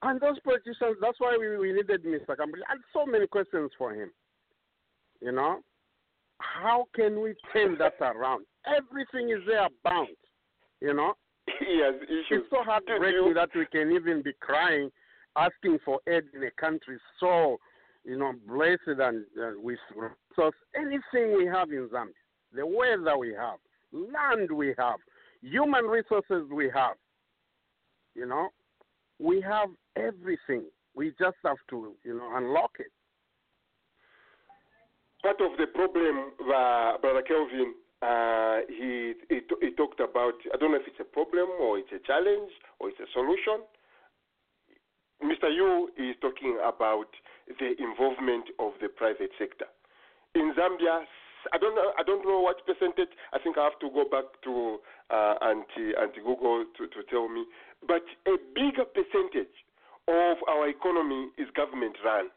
and 0.02 0.20
those 0.20 0.38
politicians. 0.40 0.96
That's 1.00 1.18
why 1.18 1.36
we, 1.38 1.56
we 1.56 1.72
needed 1.72 2.04
Mr. 2.04 2.36
Kambwili. 2.36 2.62
I 2.68 2.72
had 2.72 2.84
so 2.92 3.06
many 3.06 3.26
questions 3.26 3.70
for 3.78 3.92
him. 3.92 4.10
You 5.20 5.32
know, 5.32 5.60
how 6.38 6.84
can 6.94 7.20
we 7.22 7.34
turn 7.52 7.78
that 7.78 7.94
around? 8.00 8.44
Everything 8.66 9.30
is 9.30 9.42
there 9.46 9.68
bound. 9.82 10.08
You 10.80 10.92
know, 10.92 11.14
he 11.66 11.80
has 11.82 11.94
issues. 12.04 12.26
it's 12.30 12.50
so 12.50 12.62
heartbreaking 12.62 13.34
that 13.34 13.50
we 13.54 13.66
can 13.66 13.92
even 13.92 14.22
be 14.22 14.32
crying, 14.40 14.90
asking 15.36 15.78
for 15.84 16.00
aid 16.08 16.24
in 16.34 16.44
a 16.44 16.50
country 16.52 16.98
so, 17.20 17.58
you 18.04 18.18
know, 18.18 18.32
blessed 18.46 18.98
and 19.00 19.24
uh, 19.40 19.52
with 19.56 19.78
resources. 19.94 20.60
Anything 20.74 21.36
we 21.36 21.46
have 21.46 21.70
in 21.70 21.88
Zambia, 21.92 22.12
the 22.54 22.66
weather 22.66 23.18
we 23.18 23.32
have, 23.34 23.58
land 23.92 24.50
we 24.50 24.74
have, 24.78 24.96
human 25.42 25.84
resources 25.84 26.48
we 26.52 26.70
have, 26.74 26.96
you 28.14 28.26
know, 28.26 28.48
we 29.18 29.40
have 29.40 29.68
everything. 29.96 30.64
We 30.94 31.10
just 31.18 31.36
have 31.44 31.56
to, 31.70 31.92
you 32.04 32.16
know, 32.16 32.30
unlock 32.36 32.72
it. 32.78 32.86
part 35.22 35.40
of 35.40 35.58
the 35.58 35.66
problem, 35.66 36.32
uh, 36.42 36.98
Brother 36.98 37.22
Kelvin, 37.22 37.74
uh, 38.02 38.58
he, 38.68 39.14
he 39.28 39.40
he 39.60 39.70
talked 39.72 40.00
about. 40.00 40.34
I 40.52 40.56
don't 40.58 40.72
know 40.72 40.78
if 40.78 40.86
it's 40.86 41.00
a 41.00 41.04
problem 41.04 41.48
or 41.60 41.78
it's 41.78 41.92
a 41.92 42.00
challenge 42.06 42.52
or 42.78 42.88
it's 42.90 43.00
a 43.00 43.08
solution. 43.12 43.64
Mr. 45.24 45.48
Yu 45.48 45.88
is 45.96 46.14
talking 46.20 46.58
about 46.62 47.08
the 47.48 47.72
involvement 47.80 48.44
of 48.58 48.72
the 48.82 48.88
private 48.88 49.30
sector 49.38 49.64
in 50.34 50.52
Zambia. 50.52 51.04
I 51.52 51.58
don't 51.58 51.74
know. 51.74 51.92
I 51.98 52.02
don't 52.02 52.26
know 52.26 52.40
what 52.40 52.66
percentage. 52.66 53.08
I 53.32 53.38
think 53.38 53.56
I 53.56 53.64
have 53.64 53.78
to 53.80 53.88
go 53.90 54.04
back 54.04 54.24
to 54.44 54.78
uh, 55.10 55.34
anti 55.40 55.96
anti 55.96 56.20
Google 56.20 56.66
to, 56.76 56.86
to 56.88 57.00
tell 57.08 57.28
me. 57.28 57.44
But 57.86 58.02
a 58.26 58.36
bigger 58.54 58.84
percentage 58.84 59.54
of 60.08 60.36
our 60.48 60.68
economy 60.68 61.30
is 61.38 61.48
government 61.56 61.96
run. 62.04 62.28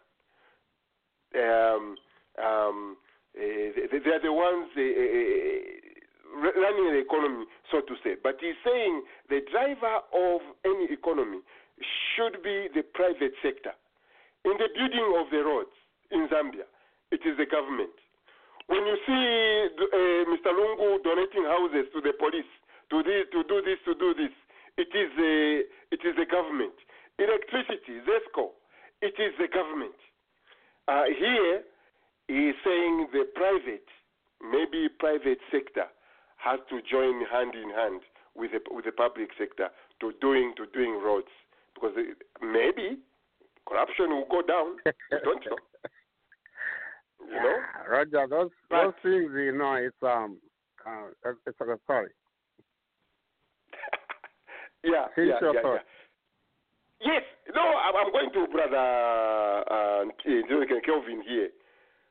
Um, 1.36 1.96
um, 2.42 2.98
they, 3.36 4.00
they 4.00 4.12
are 4.12 4.24
the 4.24 4.34
ones 4.34 4.70
uh, 4.76 4.82
uh, 4.82 6.52
running 6.56 6.94
the 6.94 7.02
economy, 7.04 7.46
so 7.72 7.82
to 7.82 7.94
say. 8.04 8.16
But 8.22 8.38
he's 8.40 8.58
saying 8.66 9.04
the 9.30 9.42
driver 9.52 10.02
of 10.14 10.42
any 10.66 10.92
economy 10.94 11.40
should 12.16 12.42
be 12.44 12.68
the 12.74 12.84
private 12.94 13.34
sector. 13.42 13.74
In 14.46 14.56
the 14.56 14.70
building 14.72 15.08
of 15.20 15.28
the 15.32 15.44
roads 15.44 15.76
in 16.12 16.28
Zambia, 16.32 16.68
it 17.12 17.22
is 17.26 17.36
the 17.38 17.46
government. 17.46 17.92
When 18.68 18.86
you 18.86 18.98
see 19.06 19.26
uh, 19.82 20.30
Mr. 20.30 20.54
Lungu 20.54 21.02
donating 21.04 21.44
houses 21.44 21.90
to 21.94 22.02
the 22.02 22.14
police, 22.14 22.48
to 22.92 23.02
to 23.04 23.40
do 23.44 23.62
this, 23.66 23.78
to 23.86 23.94
do 23.96 24.14
this, 24.14 24.34
it 24.78 24.90
is 24.94 25.10
the 25.18 25.64
it 25.92 26.02
is 26.06 26.16
the 26.16 26.26
government. 26.26 26.74
Electricity, 27.18 28.00
ZESCO, 28.08 28.54
it 29.02 29.16
is 29.20 29.34
the 29.38 29.48
government. 29.52 29.98
Uh, 30.88 31.04
here, 31.18 31.64
he 32.30 32.54
is 32.54 32.56
saying 32.64 33.08
the 33.12 33.26
private, 33.34 33.90
maybe 34.40 34.88
private 35.00 35.40
sector, 35.52 35.90
has 36.38 36.60
to 36.70 36.80
join 36.86 37.26
hand 37.26 37.56
in 37.56 37.74
hand 37.74 38.02
with 38.36 38.52
the 38.52 38.62
with 38.70 38.86
the 38.86 38.92
public 38.92 39.30
sector 39.38 39.70
to 40.00 40.14
doing 40.22 40.54
to 40.56 40.68
doing 40.72 41.02
roads 41.04 41.34
because 41.74 41.92
it, 41.98 42.18
maybe 42.40 43.00
corruption 43.68 44.10
will 44.12 44.30
go 44.30 44.42
down. 44.46 44.78
we 44.86 45.18
don't 45.26 45.44
know. 45.46 45.58
You 47.20 47.36
know? 47.36 47.58
Roger, 47.88 48.26
those 48.30 48.50
But- 48.70 48.84
those 48.84 48.94
things, 49.04 49.32
you 49.36 49.52
know, 49.52 49.74
it's 49.76 50.02
um, 50.02 50.38
uh, 50.88 51.10
it's 51.46 51.60
a 51.60 51.78
sorry. 51.86 52.10
Yeah, 54.84 55.08
Finish 55.14 55.36
yeah, 55.42 55.52
yeah, 55.54 55.62
yeah. 55.62 55.78
Yes, 57.02 57.24
no, 57.54 57.62
I'm 57.62 57.96
I'm 57.96 58.12
going 58.14 58.32
to 58.34 58.48
brother 58.52 58.78
uh, 58.78 60.06
uh, 60.08 60.82
Kelvin 60.86 61.22
here. 61.28 61.50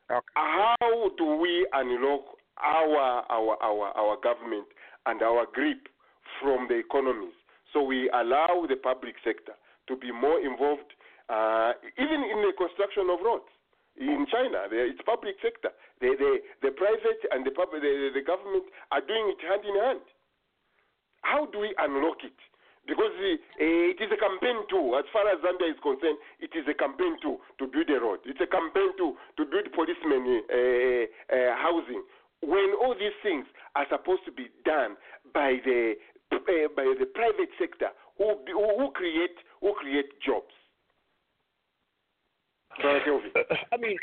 How 0.08 1.10
do 1.18 1.36
we 1.36 1.66
unlock 1.72 2.24
our 2.56 3.24
our 3.28 3.56
our 3.62 3.86
our 3.92 4.16
government 4.22 4.66
and 5.06 5.22
our 5.22 5.46
grip 5.52 5.88
from 6.40 6.66
the 6.68 6.76
economies 6.76 7.36
so 7.72 7.82
we 7.82 8.08
allow 8.10 8.64
the 8.68 8.76
public 8.76 9.14
sector 9.22 9.52
to 9.86 9.96
be 9.96 10.10
more 10.10 10.40
involved, 10.40 10.92
uh, 11.28 11.72
even 11.98 12.24
in 12.24 12.40
the 12.40 12.52
construction 12.56 13.08
of 13.12 13.20
roads? 13.24 13.48
In 14.00 14.26
China, 14.30 14.64
it's 14.70 15.00
public 15.04 15.34
sector. 15.42 15.74
The, 16.00 16.14
the, 16.14 16.38
the 16.62 16.70
private 16.70 17.18
and 17.32 17.44
the, 17.44 17.50
public, 17.50 17.82
the, 17.82 18.14
the 18.14 18.22
government 18.22 18.70
are 18.92 19.02
doing 19.02 19.34
it 19.34 19.42
hand 19.42 19.66
in 19.66 19.74
hand. 19.74 20.06
How 21.22 21.46
do 21.50 21.58
we 21.58 21.74
unlock 21.76 22.22
it? 22.22 22.38
Because 22.88 23.12
uh, 23.20 23.36
it 23.60 24.00
is 24.00 24.08
a 24.08 24.16
campaign 24.16 24.64
too. 24.72 24.96
As 24.96 25.04
far 25.12 25.28
as 25.28 25.36
Zambia 25.44 25.68
is 25.68 25.80
concerned, 25.84 26.16
it 26.40 26.56
is 26.56 26.64
a 26.64 26.72
campaign 26.72 27.20
too 27.20 27.36
to 27.60 27.68
build 27.68 27.90
a 27.92 28.00
road. 28.00 28.24
It's 28.24 28.40
a 28.40 28.48
campaign 28.48 28.96
too 28.96 29.12
to 29.36 29.44
build 29.44 29.68
policemen 29.76 30.24
uh, 30.48 31.04
uh, 31.28 31.52
housing. 31.60 32.02
When 32.40 32.72
all 32.80 32.96
these 32.96 33.14
things 33.22 33.44
are 33.76 33.84
supposed 33.92 34.24
to 34.24 34.32
be 34.32 34.48
done 34.64 34.96
by 35.34 35.60
the 35.64 36.00
uh, 36.32 36.68
by 36.74 36.88
the 36.98 37.06
private 37.12 37.52
sector, 37.60 37.92
who 38.16 38.40
who 38.48 38.80
who 38.80 38.90
create 38.92 39.36
who 39.60 39.74
create 39.74 40.08
jobs. 40.24 40.56
I 42.80 43.76
mean, 43.76 43.96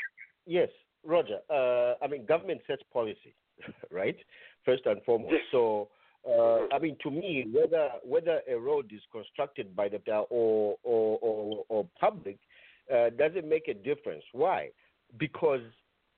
yes, 0.45 0.70
Roger. 1.03 1.40
Uh, 1.49 1.94
I 2.03 2.07
mean, 2.07 2.26
government 2.26 2.62
sets 2.68 2.84
policy, 2.91 3.34
right? 3.91 4.18
First 4.66 4.86
and 4.86 5.02
foremost. 5.03 5.34
So, 5.52 5.90
uh, 6.27 6.68
I 6.73 6.80
mean, 6.80 6.97
to 7.03 7.11
me, 7.11 7.45
whether 7.53 7.89
whether 8.03 8.41
a 8.49 8.57
road 8.57 8.91
is 8.91 9.02
constructed 9.11 9.76
by 9.76 9.89
the 9.89 9.99
or 10.30 10.77
or 10.84 11.19
or, 11.22 11.65
or 11.69 11.88
public, 11.99 12.38
uh, 12.93 13.10
doesn't 13.11 13.47
make 13.47 13.68
a 13.68 13.73
difference. 13.73 14.23
Why? 14.31 14.69
Because 15.19 15.61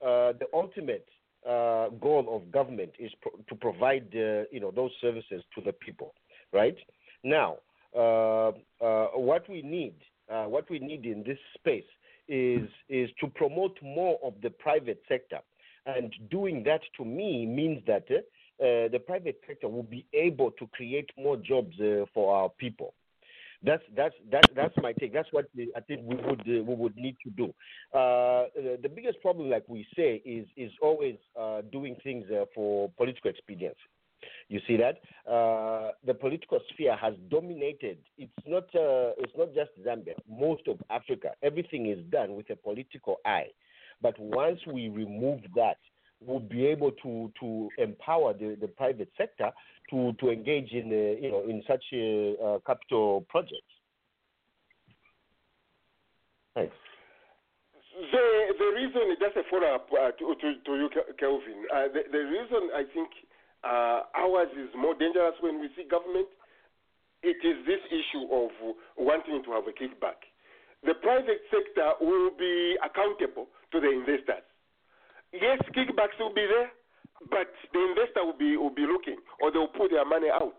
uh, 0.01 0.34
the 0.39 0.47
ultimate 0.53 1.07
uh, 1.47 1.89
goal 2.01 2.25
of 2.29 2.51
government 2.51 2.91
is 2.99 3.11
pro- 3.21 3.39
to 3.49 3.55
provide 3.55 4.07
you 4.11 4.59
know 4.59 4.71
those 4.71 4.91
services 5.01 5.43
to 5.55 5.61
the 5.61 5.73
people, 5.73 6.13
right? 6.53 6.77
Now, 7.23 7.57
uh, 7.95 8.51
uh, 8.81 9.07
what 9.15 9.49
we 9.49 9.61
need, 9.61 9.95
what 10.27 10.69
we 10.69 10.79
need 10.79 11.05
in 11.05 11.23
this 11.23 11.39
space 11.55 11.84
is 12.29 12.69
is 12.88 13.09
to 13.19 13.27
promote 13.27 13.77
more 13.81 14.17
of 14.23 14.35
the 14.41 14.51
private 14.51 15.01
sector, 15.07 15.39
and 15.85 16.13
doing 16.29 16.63
that 16.63 16.81
to 16.95 17.03
me 17.03 17.45
means 17.45 17.81
that 17.88 18.05
uh, 18.59 18.89
the 18.89 18.99
private 19.05 19.39
sector 19.47 19.67
will 19.67 19.84
be 19.84 20.05
able 20.13 20.51
to 20.51 20.67
create 20.67 21.09
more 21.17 21.38
jobs 21.38 21.79
uh, 21.79 22.05
for 22.13 22.35
our 22.35 22.49
people. 22.49 22.93
That's 23.63 23.84
that's 23.95 24.15
that, 24.31 24.49
that's 24.55 24.73
my 24.77 24.93
take. 24.93 25.13
That's 25.13 25.31
what 25.31 25.45
I 25.75 25.79
think 25.81 26.01
we 26.03 26.15
would 26.15 26.41
uh, 26.41 26.63
we 26.63 26.75
would 26.75 26.95
need 26.95 27.17
to 27.23 27.29
do. 27.31 27.45
Uh, 27.93 28.45
the, 28.81 28.89
biggest 28.93 29.19
problem, 29.21 29.49
like 29.49 29.63
we 29.67 29.85
say, 29.95 30.21
is 30.25 30.47
is 30.55 30.71
always 30.81 31.15
uh, 31.39 31.61
doing 31.71 31.95
things 32.03 32.25
for 32.53 32.89
political 32.97 33.31
expediency. 33.31 33.77
You 34.47 34.59
see 34.67 34.77
that 34.77 35.01
the 36.05 36.13
political 36.13 36.59
sphere 36.69 36.95
has 36.95 37.13
dominated. 37.29 37.97
It's 38.17 38.31
not 38.47 38.65
it's 38.73 39.34
not 39.38 39.53
just 39.55 39.71
Zambia. 39.84 40.13
Most 40.29 40.67
of 40.67 40.79
Africa, 40.89 41.31
everything 41.41 41.88
is 41.88 41.99
done 42.11 42.35
with 42.35 42.49
a 42.51 42.55
political 42.55 43.17
eye. 43.25 43.49
But 44.01 44.19
once 44.19 44.59
we 44.67 44.89
remove 44.89 45.41
that, 45.55 45.77
we'll 46.26 46.39
be 46.39 46.65
able 46.65 46.91
to 47.03 47.31
to 47.39 47.69
empower 47.77 48.34
the, 48.34 48.57
the 48.60 48.68
private 48.68 49.10
sector 49.18 49.52
to 49.89 50.14
to 50.19 50.30
engage 50.30 50.72
in 50.72 50.85
uh, 50.88 51.22
you 51.22 51.31
know 51.31 51.44
in 51.48 51.64
such 51.68 51.84
uh, 51.94 52.44
uh, 52.44 52.60
capital 52.65 53.26
projects. 53.30 53.73
Thanks. 56.56 56.73
The 58.11 58.53
the 58.57 58.69
reason 58.76 59.15
just 59.19 59.38
a 59.38 59.44
follow 59.49 59.76
up 59.76 59.89
uh, 59.91 60.11
to, 60.11 60.35
to 60.41 60.48
to 60.65 60.72
you, 60.77 60.89
Kelvin. 61.19 61.65
Uh, 61.73 61.88
the 61.94 62.02
the 62.11 62.23
reason 62.26 62.69
I 62.73 62.84
think 62.94 63.10
ours 63.64 64.49
is 64.57 64.69
more 64.77 64.95
dangerous 64.95 65.34
when 65.41 65.60
we 65.60 65.69
see 65.76 65.84
government. 65.89 66.27
It 67.23 67.41
is 67.41 67.65
this 67.65 67.81
issue 67.89 68.30
of 68.30 68.52
wanting 68.95 69.44
to 69.44 69.52
have 69.52 69.65
a 69.65 69.73
kickback. 69.73 70.22
The 70.85 70.94
private 71.02 71.41
sector 71.49 71.98
will 71.99 72.30
be 72.38 72.77
accountable 72.85 73.48
to 73.72 73.81
the 73.81 73.89
investors. 73.89 74.45
Yes, 75.34 75.60
kickbacks 75.76 76.18
will 76.20 76.34
be 76.34 76.48
there, 76.48 76.72
but 77.30 77.52
the 77.74 77.82
investor 77.84 78.24
will 78.24 78.38
be 78.38 78.56
will 78.58 78.74
be 78.74 78.88
looking, 78.88 79.18
or 79.41 79.52
they 79.52 79.60
will 79.60 79.74
put 79.76 79.91
their 79.91 80.06
money 80.06 80.30
out. 80.32 80.56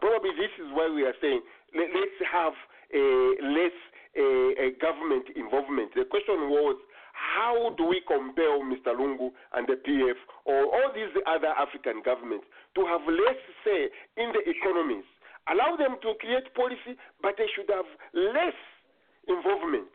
Probably 0.00 0.30
this 0.34 0.50
is 0.58 0.72
why 0.72 0.90
we 0.90 1.04
are 1.04 1.14
saying 1.20 1.42
let, 1.76 1.88
let's 1.94 2.18
have 2.26 2.54
a 2.92 3.04
less 3.46 3.76
a, 4.16 4.26
a 4.58 4.68
government 4.80 5.30
involvement. 5.36 5.94
The 5.94 6.04
question 6.04 6.50
was 6.50 6.76
how 7.12 7.74
do 7.76 7.84
we 7.84 8.00
compel 8.08 8.64
Mr. 8.64 8.96
Lungu 8.96 9.30
and 9.54 9.68
the 9.68 9.76
PF 9.76 10.18
or 10.44 10.64
all 10.64 10.90
these 10.94 11.12
other 11.28 11.52
African 11.54 12.02
governments 12.04 12.46
to 12.74 12.84
have 12.88 13.04
less 13.06 13.40
say 13.64 13.88
in 14.16 14.32
the 14.32 14.42
economies? 14.48 15.04
Allow 15.50 15.76
them 15.76 15.98
to 16.02 16.14
create 16.20 16.46
policy, 16.54 16.96
but 17.20 17.34
they 17.36 17.46
should 17.54 17.68
have 17.68 17.86
less 18.14 18.56
involvement 19.28 19.90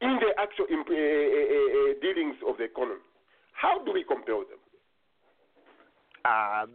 in 0.00 0.18
the 0.22 0.30
actual 0.38 0.66
uh, 0.70 0.76
uh, 0.76 0.84
uh, 0.84 1.92
dealings 2.02 2.36
of 2.46 2.58
the 2.58 2.64
economy. 2.64 3.02
How 3.60 3.82
do 3.84 3.92
we 3.92 4.04
compare 4.04 4.36
them? 4.36 4.60
Um, 6.24 6.70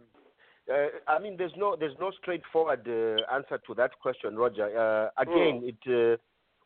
uh, 0.70 0.88
I 1.08 1.18
mean, 1.18 1.36
there's 1.36 1.52
no 1.56 1.76
there's 1.76 1.96
no 2.00 2.10
straightforward 2.20 2.86
uh, 2.86 3.34
answer 3.34 3.58
to 3.66 3.74
that 3.74 3.92
question, 4.00 4.36
Roger. 4.36 4.66
Uh, 4.76 5.22
again, 5.22 5.62
it 5.64 5.76
uh, 5.86 6.16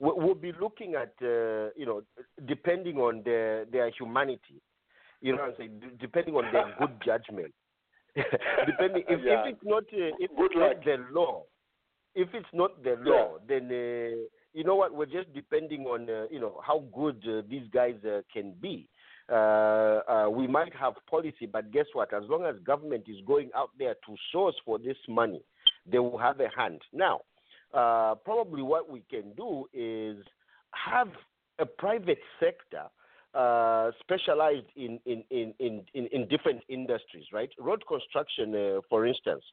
we- 0.01 0.25
we'll 0.25 0.35
be 0.35 0.53
looking 0.61 0.95
at 0.95 1.13
uh, 1.23 1.71
you 1.77 1.87
know 1.87 2.03
depending 2.47 2.99
on 2.99 3.23
their 3.25 3.65
their 3.67 3.91
humanity, 3.91 4.61
you 5.21 5.33
know, 5.33 5.43
what 5.43 5.51
I'm 5.51 5.57
saying, 5.59 5.83
depending 6.01 6.35
on 6.35 6.45
their 6.53 6.65
good 6.79 7.01
judgment. 7.05 7.53
depending 8.67 9.05
if, 9.09 9.21
Yeah. 9.25 9.43
if 9.47 9.55
it's 9.55 9.65
not 9.65 9.85
uh, 9.85 10.11
if 10.19 10.31
Good 10.37 10.51
it's 10.53 10.57
not 10.57 10.85
the 10.85 10.97
law, 11.13 11.43
if 12.15 12.29
it's 12.35 12.53
not 12.53 12.83
the 12.83 12.97
Yeah. 13.05 13.11
law, 13.13 13.39
then 13.47 13.65
uh, 13.67 14.27
you 14.55 14.65
know 14.65 14.77
what? 14.77 14.95
We're 14.95 15.07
just 15.07 15.33
depending 15.35 15.85
on 15.87 16.09
uh, 16.09 16.27
you 16.31 16.41
know 16.41 16.61
how 16.67 16.81
good 16.95 17.23
uh, 17.29 17.43
these 17.49 17.69
guys 17.73 17.97
uh, 18.05 18.23
can 18.33 18.53
be. 18.61 18.89
Uh, 19.31 20.01
uh, 20.09 20.29
we 20.31 20.47
might 20.47 20.75
have 20.75 20.95
policy, 21.09 21.47
but 21.51 21.71
guess 21.71 21.87
what? 21.93 22.15
As 22.15 22.23
long 22.29 22.47
as 22.47 22.57
government 22.65 23.05
is 23.09 23.19
going 23.27 23.51
out 23.55 23.71
there 23.79 23.95
to 24.07 24.17
source 24.33 24.55
for 24.65 24.79
this 24.79 24.97
money, 25.09 25.43
they 25.91 25.99
will 25.99 26.19
have 26.19 26.41
a 26.41 26.49
hand. 26.57 26.81
Now, 26.93 27.21
uh, 27.75 28.15
probably 28.25 28.63
what 28.63 28.91
we 28.91 29.03
can 29.11 29.33
do 29.37 29.67
is 29.75 30.25
have 30.73 31.09
a 31.59 31.67
private 31.67 32.21
sector 32.41 32.85
uh, 33.35 33.91
specialized 34.01 34.67
in, 34.77 34.99
in, 35.05 35.23
in, 35.31 35.53
in, 35.59 35.85
in, 35.93 36.29
different 36.29 36.63
industries, 36.69 37.25
right? 37.31 37.51
Road 37.59 37.83
construction, 37.87 38.55
uh, 38.55 38.81
for 38.89 39.07
instance, 39.07 39.45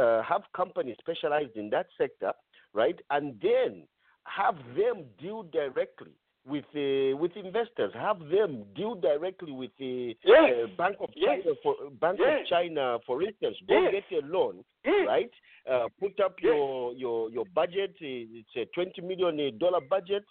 uh, 0.00 0.22
have 0.22 0.42
companies 0.56 0.96
specialized 0.98 1.54
in 1.54 1.68
that 1.68 1.86
sector, 1.98 2.32
right? 2.72 2.98
And 3.10 3.38
then 3.42 3.82
have 4.24 4.56
them 4.74 5.04
deal 5.20 5.42
directly 5.42 6.12
with 6.48 6.64
uh, 6.74 7.16
with 7.16 7.32
investors. 7.36 7.92
Have 7.94 8.20
them 8.30 8.64
deal 8.74 8.94
directly 8.94 9.52
with 9.52 9.70
the 9.78 10.16
Yes. 10.24 10.52
uh, 10.64 10.66
Bank 10.76 10.96
of 11.00 11.10
Yes. 11.14 11.40
China, 11.44 11.54
for 11.62 11.74
Bank 12.00 12.18
Yes. 12.20 12.40
of 12.40 12.46
China, 12.48 12.98
for 13.06 13.22
instance. 13.22 13.56
Go 13.68 13.90
get 13.90 14.04
a 14.12 14.26
loan, 14.26 14.64
right? 15.06 15.30
Uh, 15.70 15.88
put 16.00 16.18
up 16.20 16.36
your 16.42 16.92
your 16.94 17.30
your 17.30 17.44
budget. 17.54 17.90
uh, 18.00 18.38
It's 18.40 18.56
a 18.56 18.64
twenty 18.74 19.02
million 19.02 19.58
dollar 19.58 19.80
budget. 19.80 20.24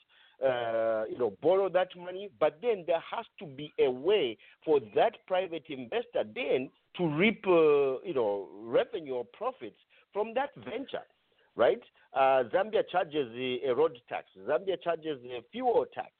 Uh, 0.43 1.03
you 1.09 1.17
know, 1.17 1.33
borrow 1.41 1.67
that 1.67 1.87
money, 1.97 2.29
but 2.39 2.59
then 2.61 2.83
there 2.85 3.01
has 3.11 3.25
to 3.39 3.45
be 3.47 3.73
a 3.79 3.89
way 3.89 4.37
for 4.63 4.79
that 4.93 5.13
private 5.25 5.63
investor 5.67 6.23
then 6.35 6.69
to 6.95 7.07
reap, 7.07 7.43
uh, 7.47 7.99
you 8.05 8.13
know, 8.13 8.47
revenue 8.61 9.15
or 9.15 9.25
profits 9.33 9.79
from 10.13 10.35
that 10.35 10.51
venture, 10.57 11.01
right? 11.57 11.81
Uh, 12.15 12.43
Zambia 12.53 12.87
charges 12.89 13.27
a, 13.35 13.69
a 13.69 13.75
road 13.75 13.97
tax. 14.07 14.27
Zambia 14.47 14.81
charges 14.81 15.19
a 15.25 15.41
fuel 15.51 15.85
tax. 15.93 16.11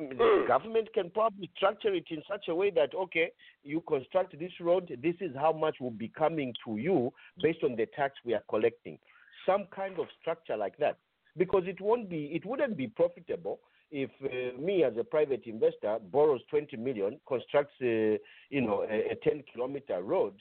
Mm, 0.00 0.18
The 0.18 0.44
government 0.48 0.88
can 0.92 1.10
probably 1.10 1.50
structure 1.56 1.94
it 1.94 2.06
in 2.10 2.22
such 2.28 2.48
a 2.48 2.54
way 2.54 2.70
that 2.70 2.94
okay, 2.94 3.30
you 3.62 3.82
construct 3.86 4.36
this 4.38 4.52
road. 4.60 4.90
This 5.02 5.14
is 5.20 5.30
how 5.36 5.52
much 5.52 5.76
will 5.80 5.90
be 5.90 6.08
coming 6.08 6.52
to 6.64 6.76
you 6.78 7.12
based 7.42 7.62
on 7.62 7.76
the 7.76 7.86
tax 7.94 8.14
we 8.24 8.34
are 8.34 8.42
collecting. 8.48 8.98
Some 9.46 9.66
kind 9.74 9.98
of 9.98 10.06
structure 10.20 10.56
like 10.56 10.76
that, 10.78 10.98
because 11.36 11.64
it 11.66 11.80
won't 11.80 12.08
be, 12.08 12.30
it 12.32 12.46
wouldn't 12.46 12.76
be 12.76 12.88
profitable 12.88 13.60
if 13.90 14.10
uh, 14.24 14.58
me 14.60 14.82
as 14.82 14.94
a 14.98 15.04
private 15.04 15.42
investor 15.44 15.98
borrows 16.10 16.40
20 16.50 16.76
million, 16.78 17.20
constructs 17.28 17.74
uh, 17.82 18.16
you 18.48 18.62
know 18.62 18.84
a, 18.90 19.12
a 19.12 19.16
10 19.22 19.44
kilometer 19.52 20.02
road 20.02 20.32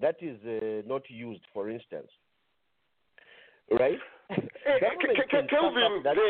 that 0.00 0.16
is 0.20 0.38
uh, 0.44 0.86
not 0.86 1.02
used, 1.08 1.40
for 1.52 1.70
instance, 1.70 2.08
right? 3.76 3.98
Hey, 4.68 4.76
Government 4.84 5.16
Ke- 5.16 5.24
Ke- 5.24 5.30
can 5.32 5.44
Kelvin, 5.48 5.80
come 5.80 5.96
up 5.96 6.04
that 6.04 6.12
the, 6.20 6.28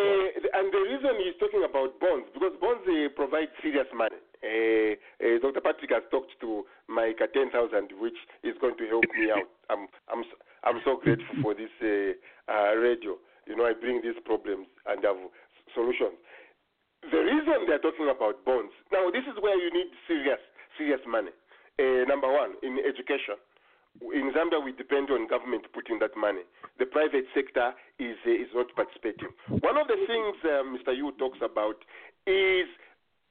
and 0.55 0.71
the 0.71 0.83
reason 0.87 1.19
he's 1.19 1.35
talking 1.43 1.67
about 1.67 1.99
bonds 1.99 2.31
because 2.31 2.55
bonds 2.63 2.87
uh, 2.87 3.11
provide 3.19 3.51
serious 3.59 3.91
money. 3.91 4.15
Uh, 4.39 4.95
uh, 5.19 5.43
Dr. 5.43 5.59
Patrick 5.59 5.91
has 5.91 6.07
talked 6.15 6.31
to 6.47 6.63
Mike 6.87 7.19
at 7.19 7.35
10,000, 7.35 7.51
which 7.99 8.15
is 8.47 8.55
going 8.63 8.79
to 8.79 8.87
help 8.87 9.03
me 9.19 9.35
out. 9.35 9.51
I'm, 9.75 9.91
I'm, 10.07 10.23
so- 10.23 10.39
I'm 10.63 10.79
so 10.87 11.03
grateful 11.03 11.43
for 11.43 11.59
this 11.59 11.75
uh, 11.83 12.15
uh, 12.47 12.79
radio. 12.79 13.19
You 13.51 13.59
know, 13.59 13.67
I 13.67 13.75
bring 13.75 13.99
these 14.07 14.15
problems 14.23 14.71
and 14.87 15.03
have 15.03 15.19
solutions. 15.75 16.15
The 17.03 17.19
reason 17.19 17.67
they're 17.67 17.83
talking 17.83 18.07
about 18.15 18.47
bonds, 18.47 18.71
now 18.95 19.11
this 19.11 19.27
is 19.27 19.35
where 19.43 19.59
you 19.59 19.75
need 19.75 19.91
serious, 20.07 20.39
serious 20.79 21.03
money. 21.03 21.35
Uh, 21.83 22.07
number 22.07 22.31
one, 22.31 22.55
in 22.63 22.79
education. 22.79 23.39
In 24.01 24.31
Zambia, 24.33 24.63
we 24.63 24.73
depend 24.73 25.11
on 25.11 25.27
government 25.27 25.67
putting 25.75 25.99
that 25.99 26.17
money. 26.17 26.43
The 26.79 26.87
private 26.87 27.27
sector 27.35 27.75
is 27.99 28.17
uh, 28.27 28.31
is 28.31 28.49
not 28.55 28.71
participating. 28.77 29.29
One 29.49 29.77
of 29.77 29.89
the 29.89 29.99
things 30.07 30.37
uh, 30.45 30.63
Mr. 30.71 30.95
Yu 30.97 31.13
talks 31.19 31.39
about 31.43 31.83
is 32.27 32.69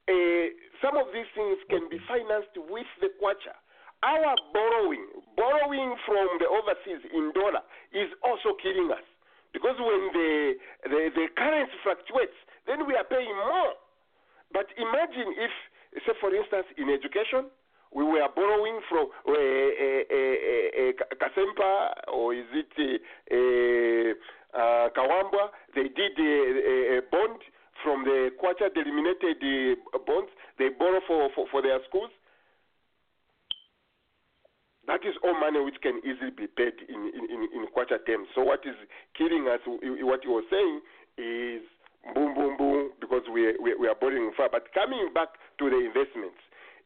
uh, 0.08 0.46
some 0.84 0.96
of 0.96 1.08
these 1.12 1.28
things 1.32 1.56
can 1.72 1.88
be 1.88 1.96
financed 2.04 2.52
with 2.56 2.88
the 3.00 3.08
kwacha. 3.16 3.56
Our 4.04 4.36
borrowing, 4.54 5.24
borrowing 5.34 5.96
from 6.06 6.28
the 6.38 6.46
overseas 6.46 7.02
in 7.10 7.32
dollar, 7.34 7.64
is 7.90 8.12
also 8.22 8.54
killing 8.62 8.92
us 8.92 9.04
because 9.52 9.76
when 9.80 10.12
the 10.12 10.54
the, 10.84 11.00
the 11.16 11.26
currency 11.36 11.76
fluctuates, 11.82 12.36
then 12.66 12.86
we 12.86 12.94
are 12.94 13.08
paying 13.08 13.34
more. 13.48 13.72
But 14.52 14.68
imagine 14.76 15.34
if, 15.36 15.52
say, 16.04 16.12
for 16.20 16.32
instance, 16.32 16.66
in 16.76 16.88
education, 16.88 17.52
we 17.94 18.04
were 18.04 18.28
borrowing 18.34 18.80
from 18.88 19.08
uh, 19.26 19.32
uh, 19.32 19.34
uh, 19.34 20.34
uh, 20.80 21.14
Kasempa 21.16 22.12
or 22.12 22.34
is 22.34 22.46
it 22.52 23.00
uh, 23.32 24.58
uh, 24.58 24.88
They 25.74 25.88
did 25.88 26.18
a, 26.18 27.00
bond 27.10 27.40
from 27.82 28.04
the 28.04 28.30
delimited 28.74 29.76
uh, 29.94 29.98
bonds. 30.06 30.30
They 30.58 30.68
borrow 30.68 31.00
for, 31.06 31.30
for, 31.34 31.46
for 31.50 31.62
their 31.62 31.78
schools. 31.88 32.10
That 34.86 35.04
is 35.04 35.14
all 35.22 35.38
money 35.38 35.60
which 35.60 35.76
can 35.82 36.00
easily 36.00 36.32
be 36.32 36.46
paid 36.46 36.72
in, 36.88 37.12
in, 37.12 37.24
in, 37.28 37.40
in 37.52 37.66
Kwacha 37.76 38.00
terms. 38.06 38.28
So 38.34 38.42
what 38.42 38.60
is 38.64 38.74
killing 39.16 39.46
us, 39.46 39.60
what 39.66 40.20
he 40.22 40.28
was 40.28 40.44
saying 40.50 40.80
is 41.18 41.60
boom, 42.14 42.34
boom, 42.34 42.56
boom, 42.56 42.90
because 43.00 43.22
we, 43.32 43.52
we, 43.60 43.74
we 43.76 43.86
are 43.86 43.94
borrowing 44.00 44.32
far. 44.34 44.48
But 44.50 44.72
coming 44.72 45.10
back 45.12 45.28
to 45.58 45.68
the 45.68 45.76
investments, 45.76 46.40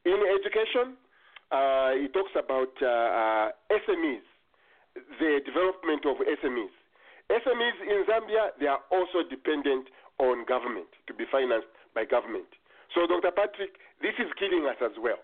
in 0.04 0.18
education, 0.18 0.96
uh, 1.50 1.92
he 2.00 2.08
talks 2.08 2.32
about 2.34 2.72
uh, 2.80 2.86
uh, 2.86 3.48
SMEs, 3.70 4.24
the 5.20 5.40
development 5.44 6.04
of 6.06 6.16
SMEs. 6.20 6.74
SMEs 7.30 7.78
in 7.86 8.04
Zambia, 8.08 8.50
they 8.58 8.66
are 8.66 8.80
also 8.90 9.22
dependent 9.28 9.88
on 10.18 10.44
government 10.46 10.88
to 11.06 11.14
be 11.14 11.24
financed 11.30 11.68
by 11.94 12.04
government. 12.04 12.48
So, 12.94 13.06
Dr. 13.06 13.32
Patrick, 13.32 13.76
this 14.00 14.12
is 14.18 14.28
killing 14.38 14.66
us 14.68 14.76
as 14.84 14.92
well. 15.00 15.20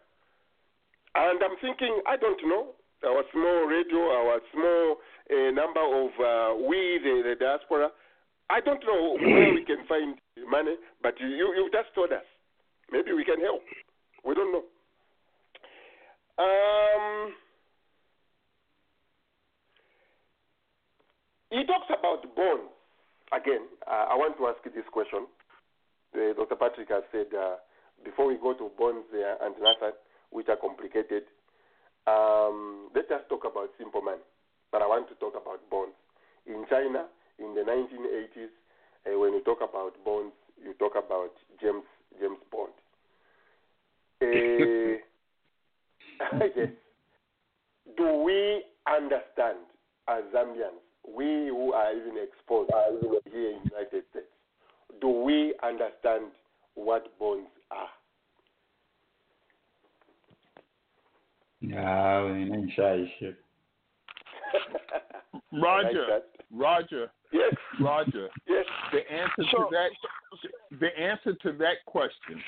And 1.14 1.42
I'm 1.42 1.56
thinking, 1.60 2.00
I 2.06 2.16
don't 2.16 2.40
know, 2.46 2.76
our 3.04 3.22
small 3.32 3.66
radio, 3.66 4.00
our 4.10 4.40
small 4.52 4.96
uh, 5.30 5.50
number 5.52 5.84
of 5.84 6.10
uh, 6.16 6.66
we, 6.68 6.98
the, 7.02 7.22
the 7.24 7.34
diaspora, 7.38 7.90
I 8.50 8.60
don't 8.60 8.82
know 8.86 9.16
where 9.20 9.52
we 9.54 9.64
can 9.64 9.84
find 9.88 10.16
money, 10.48 10.76
but 11.02 11.14
you, 11.20 11.28
you 11.28 11.68
just 11.72 11.94
told 11.94 12.12
us. 12.12 12.24
Maybe 12.90 13.12
we 13.12 13.24
can 13.24 13.40
help. 13.40 13.60
We 14.24 14.34
don't 14.34 14.52
know. 14.52 14.64
Um, 16.38 17.32
he 21.50 21.64
talks 21.66 21.86
about 21.88 22.22
bonds. 22.36 22.70
Again, 23.32 23.66
uh, 23.86 24.06
I 24.08 24.14
want 24.14 24.36
to 24.38 24.46
ask 24.46 24.58
you 24.64 24.72
this 24.72 24.88
question. 24.90 25.26
Uh, 26.14 26.32
Dr. 26.34 26.56
Patrick 26.56 26.88
has 26.88 27.04
said 27.12 27.28
uh, 27.36 27.56
before 28.04 28.26
we 28.28 28.36
go 28.36 28.54
to 28.54 28.70
bonds 28.78 29.04
uh, 29.12 29.44
and 29.44 29.54
NASAT, 29.56 29.98
which 30.30 30.48
are 30.48 30.56
complicated, 30.56 31.24
um, 32.06 32.88
let 32.94 33.10
us 33.12 33.20
talk 33.28 33.44
about 33.44 33.68
simple 33.78 34.00
money. 34.00 34.24
But 34.72 34.82
I 34.82 34.86
want 34.86 35.08
to 35.08 35.14
talk 35.16 35.34
about 35.36 35.60
bonds. 35.70 35.96
In 36.46 36.64
China, 36.70 37.06
in 37.38 37.54
the 37.54 37.60
1980s, 37.60 38.48
uh, 39.06 39.18
when 39.18 39.34
you 39.34 39.42
talk 39.44 39.58
about 39.58 39.92
bonds, 40.04 40.34
you 40.62 40.72
talk 40.74 40.92
about 40.96 41.32
James 41.60 41.84
James 42.18 42.38
Bond. 42.50 42.72
Uh, 46.20 46.46
yes. 46.56 46.68
Do 47.96 48.22
we 48.24 48.64
understand 48.92 49.58
as 50.08 50.24
Zambians, 50.34 50.82
we 51.06 51.48
who 51.48 51.72
are 51.72 51.92
even 51.92 52.14
exposed 52.20 52.70
here 53.30 53.50
in 53.50 53.62
the 53.62 53.70
United 53.70 54.02
States, 54.10 54.26
do 55.00 55.08
we 55.08 55.54
understand 55.62 56.24
what 56.74 57.16
bonds 57.18 57.48
are? 57.70 57.88
Yeah, 61.60 62.24
we 62.24 62.52
ain't 62.52 62.72
shy 62.74 63.12
shit. 63.18 63.36
Roger, 65.52 66.20
Roger, 66.52 67.10
yes, 67.32 67.54
Roger. 67.80 68.28
Yes. 68.48 68.64
The 68.92 69.12
answer 69.12 69.50
to 69.50 69.66
that, 69.70 70.78
the 70.80 70.98
answer 70.98 71.34
to 71.42 71.52
that 71.58 71.84
question, 71.86 72.42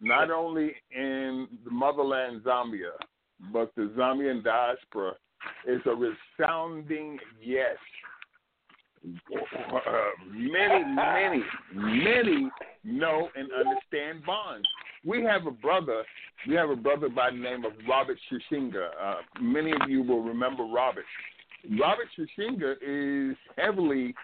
not 0.00 0.30
only 0.30 0.72
in 0.94 1.48
the 1.64 1.70
motherland 1.70 2.42
Zambia, 2.44 2.92
but 3.52 3.70
the 3.76 3.92
Zambian 3.96 4.42
diaspora, 4.42 5.12
is 5.66 5.80
a 5.86 5.94
resounding 5.94 7.18
yes. 7.42 7.76
Uh, 9.04 9.80
many, 10.32 10.84
many, 10.84 11.42
many 11.74 12.50
know 12.82 13.28
and 13.36 13.48
understand 13.52 14.24
bonds. 14.24 14.66
We 15.04 15.22
have 15.22 15.46
a 15.46 15.52
brother. 15.52 16.02
We 16.48 16.54
have 16.54 16.70
a 16.70 16.76
brother 16.76 17.08
by 17.08 17.30
the 17.30 17.36
name 17.36 17.64
of 17.64 17.72
Robert 17.88 18.18
Shishinga. 18.30 18.88
Uh, 19.00 19.14
many 19.40 19.70
of 19.72 19.88
you 19.88 20.02
will 20.02 20.22
remember 20.22 20.64
Robert. 20.64 21.04
Robert 21.78 22.08
Shishinga 22.18 22.74
is 22.82 23.36
heavily 23.56 24.14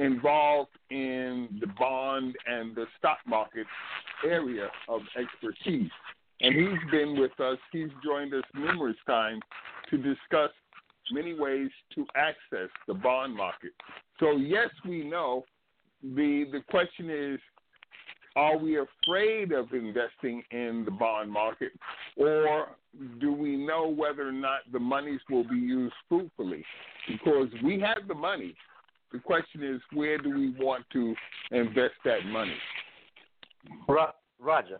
involved 0.00 0.70
in 0.90 1.48
the 1.60 1.66
bond 1.78 2.34
and 2.46 2.74
the 2.74 2.86
stock 2.98 3.18
market 3.26 3.66
area 4.26 4.68
of 4.88 5.02
expertise. 5.16 5.90
And 6.40 6.54
he's 6.54 6.90
been 6.90 7.20
with 7.20 7.38
us, 7.38 7.58
he's 7.70 7.90
joined 8.04 8.32
us 8.32 8.44
numerous 8.54 8.96
times 9.06 9.42
to 9.90 9.98
discuss 9.98 10.50
many 11.12 11.34
ways 11.34 11.68
to 11.94 12.06
access 12.16 12.70
the 12.86 12.94
bond 12.94 13.34
market. 13.34 13.72
So, 14.18 14.32
yes, 14.32 14.68
we 14.88 15.04
know. 15.04 15.44
The, 16.02 16.46
the 16.50 16.62
question 16.70 17.10
is 17.10 17.38
are 18.36 18.56
we 18.56 18.78
afraid 18.78 19.52
of 19.52 19.72
investing 19.72 20.42
in 20.50 20.84
the 20.84 20.90
bond 20.92 21.30
market, 21.30 21.72
or 22.16 22.68
do 23.20 23.32
we 23.32 23.56
know 23.56 23.88
whether 23.88 24.28
or 24.28 24.32
not 24.32 24.60
the 24.72 24.78
monies 24.78 25.20
will 25.28 25.44
be 25.44 25.56
used 25.56 25.94
fruitfully? 26.08 26.64
Because 27.08 27.48
we 27.64 27.80
have 27.80 28.06
the 28.06 28.14
money. 28.14 28.54
The 29.12 29.18
question 29.18 29.62
is, 29.62 29.80
where 29.92 30.18
do 30.18 30.30
we 30.30 30.50
want 30.64 30.84
to 30.92 31.14
invest 31.50 31.94
that 32.04 32.24
money? 32.26 32.54
Ro- 33.88 34.12
Roger. 34.38 34.78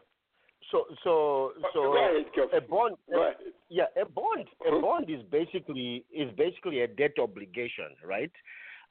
So, 0.70 0.84
so, 1.02 1.52
so 1.74 1.82
Go 1.82 1.96
ahead, 1.98 2.26
Kelvin. 2.34 2.56
a 2.58 2.60
bond. 2.60 2.96
Go 3.10 3.22
ahead. 3.22 3.36
Yeah, 3.68 3.84
a 4.00 4.04
bond. 4.08 4.46
A 4.68 4.80
bond 4.80 5.10
is 5.10 5.20
basically 5.30 6.04
is 6.14 6.30
basically 6.36 6.80
a 6.82 6.86
debt 6.86 7.12
obligation, 7.20 7.86
right? 8.04 8.30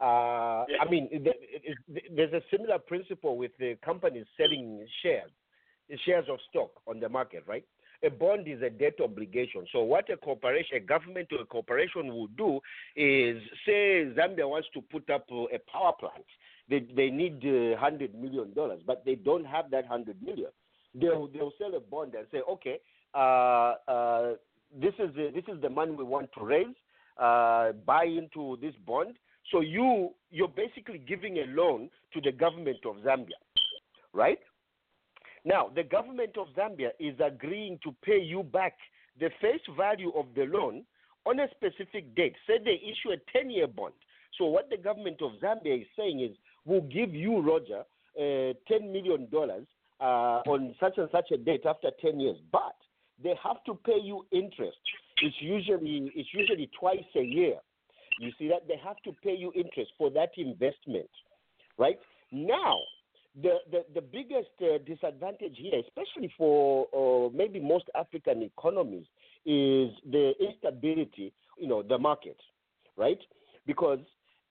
Uh, 0.01 0.65
I 0.79 0.89
mean, 0.89 1.09
th- 1.09 1.23
th- 1.23 2.05
there's 2.15 2.33
a 2.33 2.41
similar 2.51 2.79
principle 2.79 3.37
with 3.37 3.51
the 3.59 3.77
companies 3.83 4.25
selling 4.37 4.85
shares, 5.03 5.31
shares 6.05 6.25
of 6.29 6.37
stock 6.49 6.71
on 6.87 6.99
the 6.99 7.09
market, 7.09 7.43
right? 7.47 7.65
A 8.03 8.09
bond 8.09 8.47
is 8.47 8.61
a 8.61 8.69
debt 8.69 8.95
obligation. 9.03 9.65
So 9.71 9.81
what 9.83 10.09
a 10.09 10.15
corporation, 10.15 10.77
a 10.77 10.79
government 10.79 11.27
or 11.33 11.41
a 11.41 11.45
corporation 11.45 12.07
will 12.07 12.27
do 12.27 12.59
is, 12.95 13.41
say, 13.65 14.05
Zambia 14.17 14.47
wants 14.47 14.69
to 14.73 14.81
put 14.81 15.09
up 15.09 15.25
uh, 15.31 15.43
a 15.53 15.59
power 15.71 15.91
plant. 15.99 16.25
They 16.69 16.85
they 16.95 17.09
need 17.09 17.43
uh, 17.43 17.77
hundred 17.77 18.13
million 18.13 18.53
but 18.85 19.03
they 19.03 19.15
don't 19.15 19.45
have 19.45 19.71
that 19.71 19.85
hundred 19.87 20.21
million. 20.21 20.51
They'll 20.93 21.27
they'll 21.27 21.51
sell 21.57 21.75
a 21.75 21.79
bond 21.79 22.13
and 22.13 22.27
say, 22.31 22.41
okay, 22.49 22.79
uh, 23.13 23.73
uh, 23.87 24.33
this 24.79 24.93
is 24.99 25.13
the, 25.15 25.31
this 25.33 25.43
is 25.53 25.61
the 25.61 25.69
money 25.69 25.91
we 25.91 26.03
want 26.03 26.29
to 26.37 26.45
raise. 26.45 26.75
Uh, 27.17 27.73
buy 27.85 28.05
into 28.05 28.57
this 28.61 28.73
bond. 28.85 29.15
So 29.51 29.61
you 29.61 30.11
you're 30.29 30.47
basically 30.47 30.99
giving 30.99 31.37
a 31.39 31.45
loan 31.47 31.89
to 32.13 32.21
the 32.21 32.31
government 32.31 32.85
of 32.85 32.97
Zambia, 32.97 33.39
right? 34.13 34.39
Now 35.45 35.69
the 35.73 35.83
government 35.83 36.37
of 36.37 36.47
Zambia 36.57 36.89
is 36.99 37.15
agreeing 37.23 37.79
to 37.83 37.95
pay 38.03 38.19
you 38.19 38.43
back 38.43 38.77
the 39.19 39.29
face 39.41 39.61
value 39.77 40.11
of 40.15 40.27
the 40.35 40.43
loan 40.45 40.83
on 41.25 41.39
a 41.39 41.47
specific 41.51 42.15
date. 42.15 42.35
Say 42.47 42.57
they 42.63 42.81
issue 42.81 43.11
a 43.13 43.37
10-year 43.37 43.67
bond. 43.67 43.93
So 44.37 44.45
what 44.45 44.69
the 44.69 44.77
government 44.77 45.21
of 45.21 45.31
Zambia 45.41 45.81
is 45.81 45.87
saying 45.97 46.21
is, 46.21 46.35
we'll 46.65 46.81
give 46.81 47.13
you 47.13 47.41
Roger 47.41 47.83
uh, 48.17 48.53
10 48.67 48.91
million 48.91 49.27
dollars 49.31 49.65
uh, 49.99 50.41
on 50.47 50.75
such 50.79 50.97
and 50.97 51.09
such 51.11 51.31
a 51.31 51.37
date 51.37 51.65
after 51.65 51.89
10 52.01 52.19
years, 52.19 52.37
but 52.51 52.75
they 53.21 53.33
have 53.43 53.63
to 53.65 53.75
pay 53.85 53.99
you 54.01 54.25
interest. 54.31 54.77
It's 55.21 55.35
usually 55.41 56.11
it's 56.15 56.29
usually 56.33 56.69
twice 56.79 57.03
a 57.15 57.23
year. 57.23 57.55
You 58.19 58.31
see 58.37 58.47
that 58.49 58.67
they 58.67 58.77
have 58.83 58.97
to 59.03 59.11
pay 59.23 59.35
you 59.35 59.51
interest 59.55 59.91
for 59.97 60.09
that 60.11 60.31
investment, 60.37 61.09
right? 61.77 61.99
Now, 62.31 62.77
the 63.41 63.55
the, 63.71 63.85
the 63.95 64.01
biggest 64.01 64.49
uh, 64.61 64.77
disadvantage 64.85 65.55
here, 65.57 65.81
especially 65.87 66.33
for 66.37 66.87
uh, 66.93 67.29
maybe 67.35 67.59
most 67.59 67.85
African 67.95 68.41
economies, 68.41 69.05
is 69.45 69.91
the 70.09 70.33
instability. 70.39 71.33
You 71.57 71.67
know, 71.67 71.83
the 71.83 71.97
market, 71.97 72.37
right? 72.97 73.19
Because 73.65 73.99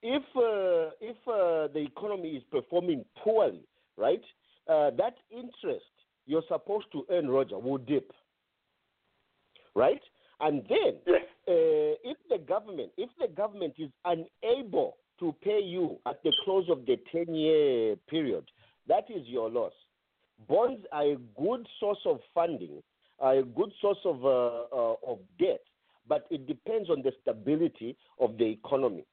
if 0.02 0.22
uh, 0.36 0.94
if 1.00 1.16
uh, 1.26 1.72
the 1.72 1.80
economy 1.80 2.30
is 2.30 2.42
performing 2.50 3.04
poorly, 3.22 3.66
right, 3.96 4.22
uh, 4.68 4.90
that 4.90 5.16
interest 5.30 5.84
you're 6.26 6.42
supposed 6.46 6.86
to 6.92 7.06
earn, 7.10 7.28
Roger, 7.28 7.58
will 7.58 7.78
dip, 7.78 8.12
right? 9.74 10.00
And 10.40 10.62
then, 10.68 10.94
uh, 11.08 11.16
if 11.48 12.16
the 12.28 12.38
government 12.38 12.92
if 12.96 13.10
the 13.18 13.28
government 13.28 13.74
is 13.78 13.90
unable 14.04 14.98
to 15.18 15.34
pay 15.42 15.60
you 15.60 15.98
at 16.06 16.22
the 16.22 16.32
close 16.44 16.68
of 16.70 16.86
the 16.86 16.96
ten 17.10 17.34
year 17.34 17.96
period, 18.08 18.44
that 18.88 19.04
is 19.10 19.26
your 19.26 19.48
loss. 19.50 19.72
Bonds 20.48 20.84
are 20.92 21.04
a 21.04 21.16
good 21.40 21.66
source 21.80 21.98
of 22.06 22.20
funding, 22.34 22.82
are 23.18 23.38
a 23.38 23.42
good 23.42 23.72
source 23.80 23.98
of 24.04 24.24
uh, 24.24 24.64
uh, 24.72 24.94
of 25.06 25.18
debt, 25.38 25.60
but 26.08 26.26
it 26.30 26.46
depends 26.46 26.88
on 26.90 27.02
the 27.02 27.12
stability 27.22 27.96
of 28.20 28.38
the 28.38 28.44
economy. 28.44 29.04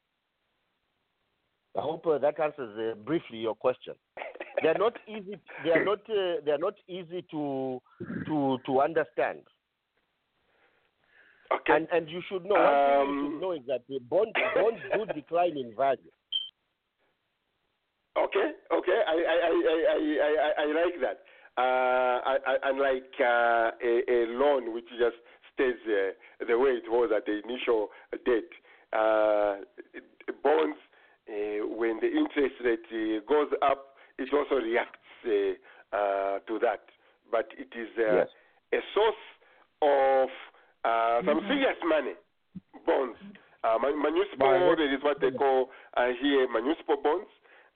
I 1.78 1.82
hope 1.82 2.06
uh, 2.08 2.18
that 2.20 2.40
answers 2.40 2.78
uh, 2.78 2.96
briefly 3.04 3.40
your 3.40 3.56
question. 3.56 3.96
They 4.62 4.70
are 4.70 4.78
not 4.78 4.94
easy. 5.08 5.38
They 5.64 5.72
are 5.72 5.84
not. 5.84 6.00
Uh, 6.10 6.40
they 6.46 6.52
are 6.52 6.58
not 6.58 6.76
easy 6.88 7.26
to 7.32 7.82
to 8.28 8.58
to 8.66 8.82
understand. 8.82 9.40
Okay. 11.52 11.74
And 11.76 11.88
and 11.92 12.10
you 12.10 12.22
should 12.30 12.46
know. 12.46 12.56
One 12.56 12.64
thing 12.64 13.16
you 13.16 13.26
Um, 13.26 13.32
should 13.34 13.42
know 13.42 13.52
is 13.52 13.62
that 13.68 13.82
the 13.90 14.00
bond 14.00 14.34
bonds 14.56 14.80
do 14.94 15.06
decline 15.14 15.58
in 15.58 15.76
value. 15.76 16.12
Okay, 18.36 18.52
okay, 18.72 19.00
I 19.08 19.16
I 19.16 19.38
I 19.40 19.54
I 19.96 20.00
I, 20.28 20.64
I, 20.64 20.66
like 20.84 21.00
that. 21.02 21.20
Uh, 21.58 22.20
I, 22.26 22.38
I, 22.46 22.56
unlike 22.64 23.14
uh, 23.20 23.72
a, 23.80 23.94
a 24.12 24.20
loan 24.36 24.74
which 24.74 24.90
just 25.00 25.16
stays 25.54 25.80
uh, 25.88 26.46
the 26.46 26.58
way 26.60 26.72
it 26.72 26.90
was 26.92 27.12
at 27.16 27.26
the 27.26 27.40
initial 27.48 27.90
date, 28.26 28.52
uh, 28.92 29.64
bonds 30.44 30.78
uh, 31.30 31.64
when 31.80 32.00
the 32.02 32.12
interest 32.12 32.56
rate 32.64 32.84
uh, 32.92 33.24
goes 33.28 33.48
up, 33.62 33.96
it 34.18 34.28
also 34.34 34.56
reacts. 34.56 35.00
uh, 35.26 35.56
uh, 35.94 36.40
to 36.48 36.60
that, 36.60 36.84
but 37.32 37.48
it 37.58 37.72
is 37.78 37.88
uh, 37.98 38.26
Yes. 38.26 38.28
a 38.74 38.80
source 38.94 39.24
of 39.82 40.30
uh, 40.84 41.22
some 41.26 41.40
serious 41.48 41.78
money, 41.88 42.14
bonds. 42.86 43.18
Uh, 43.64 43.78
municipal, 43.80 44.76
there 44.78 44.94
is 44.94 45.02
what 45.02 45.18
they 45.22 45.32
call 45.32 45.70
uh, 45.98 46.08
here 46.22 46.46
municipal 46.52 46.98
bonds, 47.02 47.30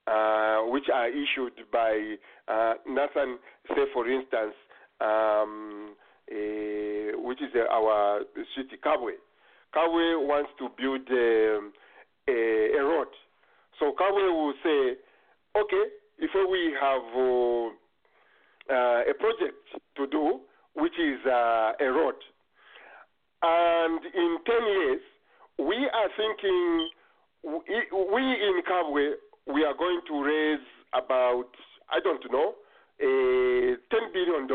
uh, 0.10 0.62
which 0.72 0.86
are 0.94 1.08
issued 1.08 1.54
by 1.72 2.16
uh, 2.48 2.74
Nathan, 2.88 3.38
say 3.70 3.86
for 3.94 4.10
instance, 4.10 4.56
um, 5.02 5.96
eh, 6.32 7.12
which 7.16 7.42
is 7.42 7.50
uh, 7.56 7.72
our 7.72 8.22
city, 8.56 8.78
Kabwe. 8.84 9.14
Kabwe 9.76 10.28
wants 10.28 10.50
to 10.58 10.70
build 10.78 11.08
um, 11.12 11.74
a, 12.28 12.78
a 12.80 12.84
road. 12.84 13.08
So 13.80 13.94
Kabwe 13.94 14.34
will 14.34 14.54
say, 14.64 14.98
okay, 15.56 15.84
if 16.18 16.32
we 16.50 16.74
have 16.82 17.06
uh, 17.16 17.68
uh, 18.74 19.02
a 19.10 19.14
project 19.14 19.62
to 19.96 20.08
do, 20.08 20.40
which 20.76 20.98
is 21.00 21.20
uh, 21.26 21.74
a 21.80 21.86
road, 21.86 22.16
and 23.42 24.02
in 24.14 24.38
10 24.46 24.56
years, 24.68 25.02
we 25.60 25.76
are 25.76 26.10
thinking, 26.18 26.90
we 27.44 28.22
in 28.22 28.62
Kabwe, 28.68 29.14
we 29.52 29.66
are 29.66 29.74
going 29.74 30.02
to 30.08 30.24
raise 30.24 30.66
about, 30.94 31.50
I 31.90 32.00
don't 32.00 32.24
know, 32.32 32.54
uh, 33.02 33.76
$10 33.90 34.14
billion 34.14 34.48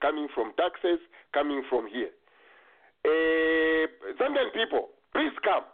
coming 0.00 0.28
from 0.34 0.52
taxes, 0.56 1.00
coming 1.32 1.62
from 1.68 1.88
here. 1.88 2.12
Uh, 3.04 3.86
Zambian 4.20 4.52
people, 4.52 4.88
please 5.14 5.32
come. 5.42 5.64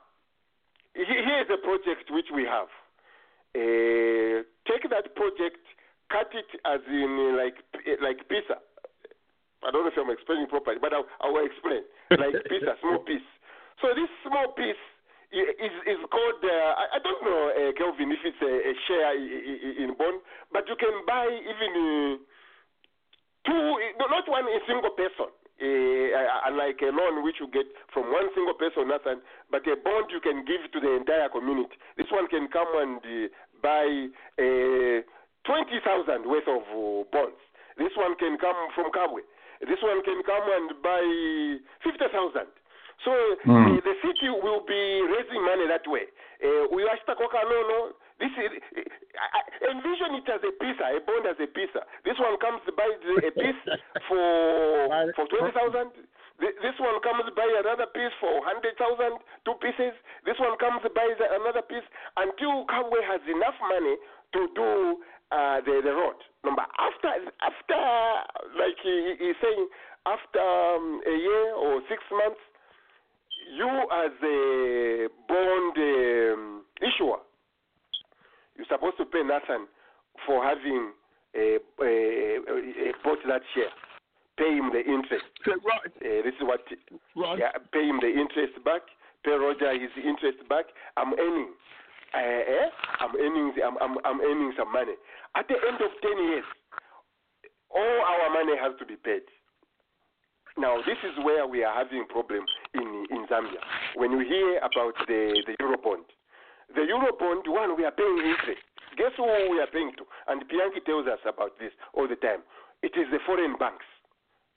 Here 0.95 1.41
is 1.41 1.49
a 1.49 1.57
project 1.59 2.11
which 2.11 2.29
we 2.35 2.45
have. 2.45 2.69
Uh, 3.57 4.45
take 4.69 4.85
that 4.93 5.17
project, 5.17 5.65
cut 6.13 6.29
it 6.37 6.49
as 6.65 6.81
in 6.89 7.17
uh, 7.17 7.37
like 7.37 7.57
like 8.05 8.29
pizza. 8.29 8.61
I 9.65 9.71
don't 9.71 9.85
know 9.85 9.93
if 9.93 9.97
I'm 9.97 10.13
explaining 10.13 10.49
properly, 10.49 10.77
but 10.81 10.93
I, 10.93 11.01
I 11.25 11.31
will 11.33 11.45
explain. 11.45 11.81
Like 12.13 12.45
pizza, 12.49 12.77
small 12.81 12.99
piece. 13.01 13.25
So 13.81 13.89
this 13.97 14.09
small 14.25 14.53
piece 14.53 14.81
i- 15.33 15.55
is 15.67 15.75
is 15.97 16.01
called. 16.11 16.41
Uh, 16.45 16.73
I, 16.83 16.97
I 16.97 16.99
don't 17.03 17.23
know, 17.25 17.41
uh, 17.51 17.73
Kelvin, 17.79 18.13
if 18.13 18.21
it's 18.25 18.43
a, 18.43 18.53
a 18.71 18.73
share 18.87 19.13
in 19.83 19.95
bond, 19.99 20.21
but 20.53 20.69
you 20.69 20.77
can 20.77 20.93
buy 21.07 21.27
even 21.27 21.73
uh, 21.73 22.13
two, 23.47 23.63
no, 23.99 24.07
not 24.09 24.29
one 24.29 24.47
a 24.47 24.61
single 24.67 24.91
person. 24.97 25.31
Unlike 25.63 26.83
a 26.83 26.91
loan 26.91 27.23
which 27.23 27.37
you 27.39 27.47
get 27.53 27.67
from 27.95 28.11
one 28.11 28.27
single 28.35 28.55
person, 28.55 28.89
nothing, 28.89 29.21
but 29.51 29.63
a 29.71 29.77
bond 29.79 30.11
you 30.11 30.19
can 30.21 30.45
give 30.45 30.67
to 30.73 30.81
the 30.81 30.91
entire 30.99 31.29
community. 31.31 31.77
This 31.97 32.11
one 32.11 32.27
can 32.27 32.49
come 32.51 32.67
and 32.83 32.99
uh, 32.99 33.29
buy 33.63 33.87
uh, 34.43 35.01
20,000 35.47 36.27
worth 36.27 36.49
of 36.51 36.67
uh, 36.67 37.07
bonds. 37.15 37.39
This 37.79 37.95
one 37.97 38.17
can 38.19 38.39
come 38.43 38.59
from 38.75 38.91
Kabwe. 38.91 39.23
This 39.63 39.79
one 39.83 40.03
can 40.03 40.19
come 40.27 40.47
and 40.51 40.83
buy 40.83 41.05
50,000. 41.87 42.43
So 43.05 43.11
Mm. 43.47 43.79
uh, 43.79 43.81
the 43.83 43.95
city 44.03 44.29
will 44.31 44.63
be 44.63 44.83
raising 45.11 45.43
money 45.45 45.67
that 45.67 45.83
way. 45.91 46.07
Uh, 46.43 46.67
we 46.71 46.83
are 46.87 46.99
Koka, 47.07 47.43
no, 47.47 47.59
no. 47.67 47.81
This 48.19 48.31
is, 48.39 48.51
I, 49.19 49.43
I 49.43 49.71
envision 49.75 50.15
it 50.23 50.29
as 50.31 50.39
a 50.47 50.53
pizza, 50.55 50.87
a 50.95 51.01
bond 51.03 51.27
as 51.27 51.39
a 51.43 51.47
pizza. 51.51 51.83
This 52.07 52.15
one 52.19 52.39
comes 52.39 52.63
to 52.67 52.73
buy 52.73 52.87
the- 53.03 53.27
a 53.27 53.33
piece 53.35 53.63
for 54.09 54.87
for 55.19 55.27
twenty 55.27 55.51
thousand. 55.53 55.91
This 56.39 56.75
one 56.79 56.99
comes 57.03 57.23
to 57.27 57.33
buy 57.35 57.47
another 57.59 57.87
piece 57.95 58.15
for 58.23 58.43
hundred 58.47 58.75
thousand, 58.79 59.19
two 59.45 59.55
pieces. 59.63 59.95
This 60.27 60.39
one 60.39 60.55
comes 60.59 60.83
to 60.83 60.91
buy 60.91 61.07
the, 61.19 61.27
another 61.43 61.63
piece 61.63 61.87
until 62.17 62.67
Kabwe 62.67 63.03
has 63.07 63.21
enough 63.27 63.55
money 63.63 63.97
to 64.35 64.41
do 64.55 65.03
uh, 65.31 65.59
the 65.67 65.83
the 65.83 65.95
road. 65.95 66.19
Number 66.45 66.67
after 66.79 67.11
after 67.43 67.79
like 68.59 68.79
he, 68.83 69.15
he's 69.19 69.39
saying 69.43 69.67
after 70.07 70.43
um, 70.43 71.01
a 71.07 71.15
year 71.15 71.55
or 71.55 71.83
six 71.89 72.03
months, 72.11 72.41
you 73.51 73.69
as 73.91 74.13
a 74.23 75.09
bond 75.29 75.77
um, 75.79 76.65
issuer, 76.81 77.19
you're 78.57 78.67
supposed 78.69 78.97
to 78.99 79.05
pay 79.07 79.23
nothing 79.23 79.67
for 80.27 80.45
having 80.45 80.93
a, 81.35 81.59
a, 81.81 81.87
a, 81.87 82.91
a 82.91 82.93
bought 83.03 83.19
that 83.27 83.43
share. 83.55 83.73
Pay 84.39 84.57
him 84.57 84.71
the 84.73 84.81
interest. 84.81 85.25
So, 85.45 85.53
Ro- 85.53 85.85
Uh, 85.85 86.23
this 86.25 86.35
is 86.37 86.43
what. 86.43 86.61
Ro- 87.17 87.37
Yeah, 87.37 87.53
pay 87.73 87.85
him 87.87 88.01
the 88.01 88.09
interest 88.09 88.57
back. 88.65 88.83
Pay 89.25 89.33
Roger 89.33 89.73
his 89.73 89.93
interest 90.03 90.39
back. 90.49 90.67
I'm 90.97 91.13
earning. 91.15 91.53
Uh, 92.15 92.19
eh? 92.19 92.69
I'm 93.01 93.15
earning. 93.17 93.53
I'm, 93.65 93.77
I'm, 93.81 93.97
I'm 94.05 94.21
earning 94.21 94.53
some 94.57 94.73
money. 94.73 94.95
At 95.37 95.49
the 95.49 95.55
end 95.57 95.81
of 95.81 95.91
ten 96.03 96.17
years, 96.29 96.45
all 97.71 98.01
our 98.05 98.29
money 98.33 98.57
has 98.61 98.73
to 98.81 98.85
be 98.87 98.97
paid. 98.97 99.23
Now, 100.59 100.77
this 100.85 100.99
is 101.05 101.17
where 101.25 101.47
we 101.47 101.65
are 101.65 101.73
having 101.73 102.05
problem 102.09 102.45
in 102.75 103.07
in 103.11 103.27
Zambia. 103.29 103.61
When 103.97 104.13
you 104.13 104.21
hear 104.21 104.59
about 104.59 104.95
the 105.07 105.43
the 105.47 105.55
Eurobond, 105.63 106.05
the 106.75 106.83
Eurobond 106.89 107.45
one 107.49 107.77
we 107.77 107.85
are 107.85 107.93
paying 107.95 108.19
interest. 108.19 108.63
Guess 108.97 109.13
who 109.17 109.25
we 109.25 109.61
are 109.61 109.71
paying 109.73 109.93
to? 109.97 110.05
And 110.29 110.45
Bianchi 110.49 110.81
tells 110.85 111.07
us 111.07 111.21
about 111.25 111.57
this 111.59 111.73
all 111.95 112.07
the 112.09 112.17
time. 112.17 112.45
It 112.83 112.93
is 112.97 113.09
the 113.11 113.21
foreign 113.25 113.57
banks, 113.57 113.87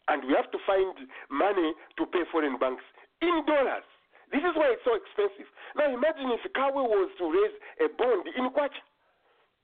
and 0.09 0.23
we 0.27 0.33
have 0.35 0.51
to 0.51 0.59
find 0.67 0.91
money 1.31 1.71
to 1.97 2.03
pay 2.11 2.23
foreign 2.31 2.57
banks 2.59 2.83
in 3.21 3.43
dollars. 3.47 3.85
This 4.33 4.41
is 4.41 4.51
why 4.57 4.73
it's 4.75 4.83
so 4.83 4.97
expensive. 4.97 5.45
Now, 5.77 5.87
imagine 5.93 6.33
if 6.33 6.41
Kabwe 6.51 6.83
was 6.83 7.11
to 7.21 7.25
raise 7.31 7.55
a 7.79 7.87
bond 7.95 8.25
in 8.35 8.49
Kwacha. 8.51 8.81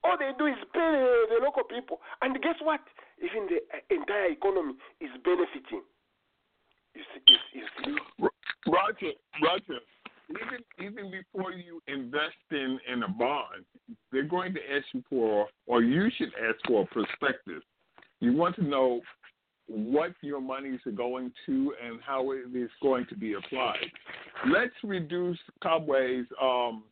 All 0.03 0.17
they 0.17 0.31
do 0.37 0.45
is 0.47 0.57
pay 0.73 0.79
the, 0.81 1.35
the 1.35 1.37
local 1.45 1.63
people, 1.65 1.99
and 2.21 2.33
guess 2.41 2.55
what? 2.61 2.81
Even 3.21 3.49
the 3.49 3.59
entire 3.93 4.31
economy 4.31 4.73
is 5.01 5.09
benefiting. 5.25 5.81
You, 6.95 7.03
see- 7.11 7.37
you 7.53 7.65
see. 7.83 7.95
Roger, 8.67 9.11
Roger, 9.43 9.79
even 10.29 10.87
even 10.87 11.11
before 11.11 11.51
you 11.51 11.81
invest 11.87 12.35
in 12.51 12.79
in 12.91 13.03
a 13.03 13.09
bond, 13.09 13.65
they're 14.11 14.23
going 14.23 14.53
to 14.53 14.59
ask 14.59 14.85
you 14.93 15.03
for, 15.09 15.47
or 15.67 15.83
you 15.83 16.09
should 16.17 16.31
ask 16.47 16.57
for 16.67 16.83
a 16.83 16.85
prospectus. 16.85 17.63
You 18.19 18.33
want 18.33 18.55
to 18.57 18.63
know 18.63 19.01
what 19.67 20.13
your 20.21 20.41
monies 20.41 20.79
are 20.85 20.91
going 20.91 21.31
to 21.45 21.73
and 21.83 21.99
how 22.05 22.31
it 22.31 22.43
is 22.53 22.69
going 22.81 23.05
to 23.07 23.15
be 23.15 23.33
applied. 23.33 23.85
Let's 24.51 24.73
reduce 24.83 25.39
Kabwe's 25.63 26.27
um, 26.41 26.83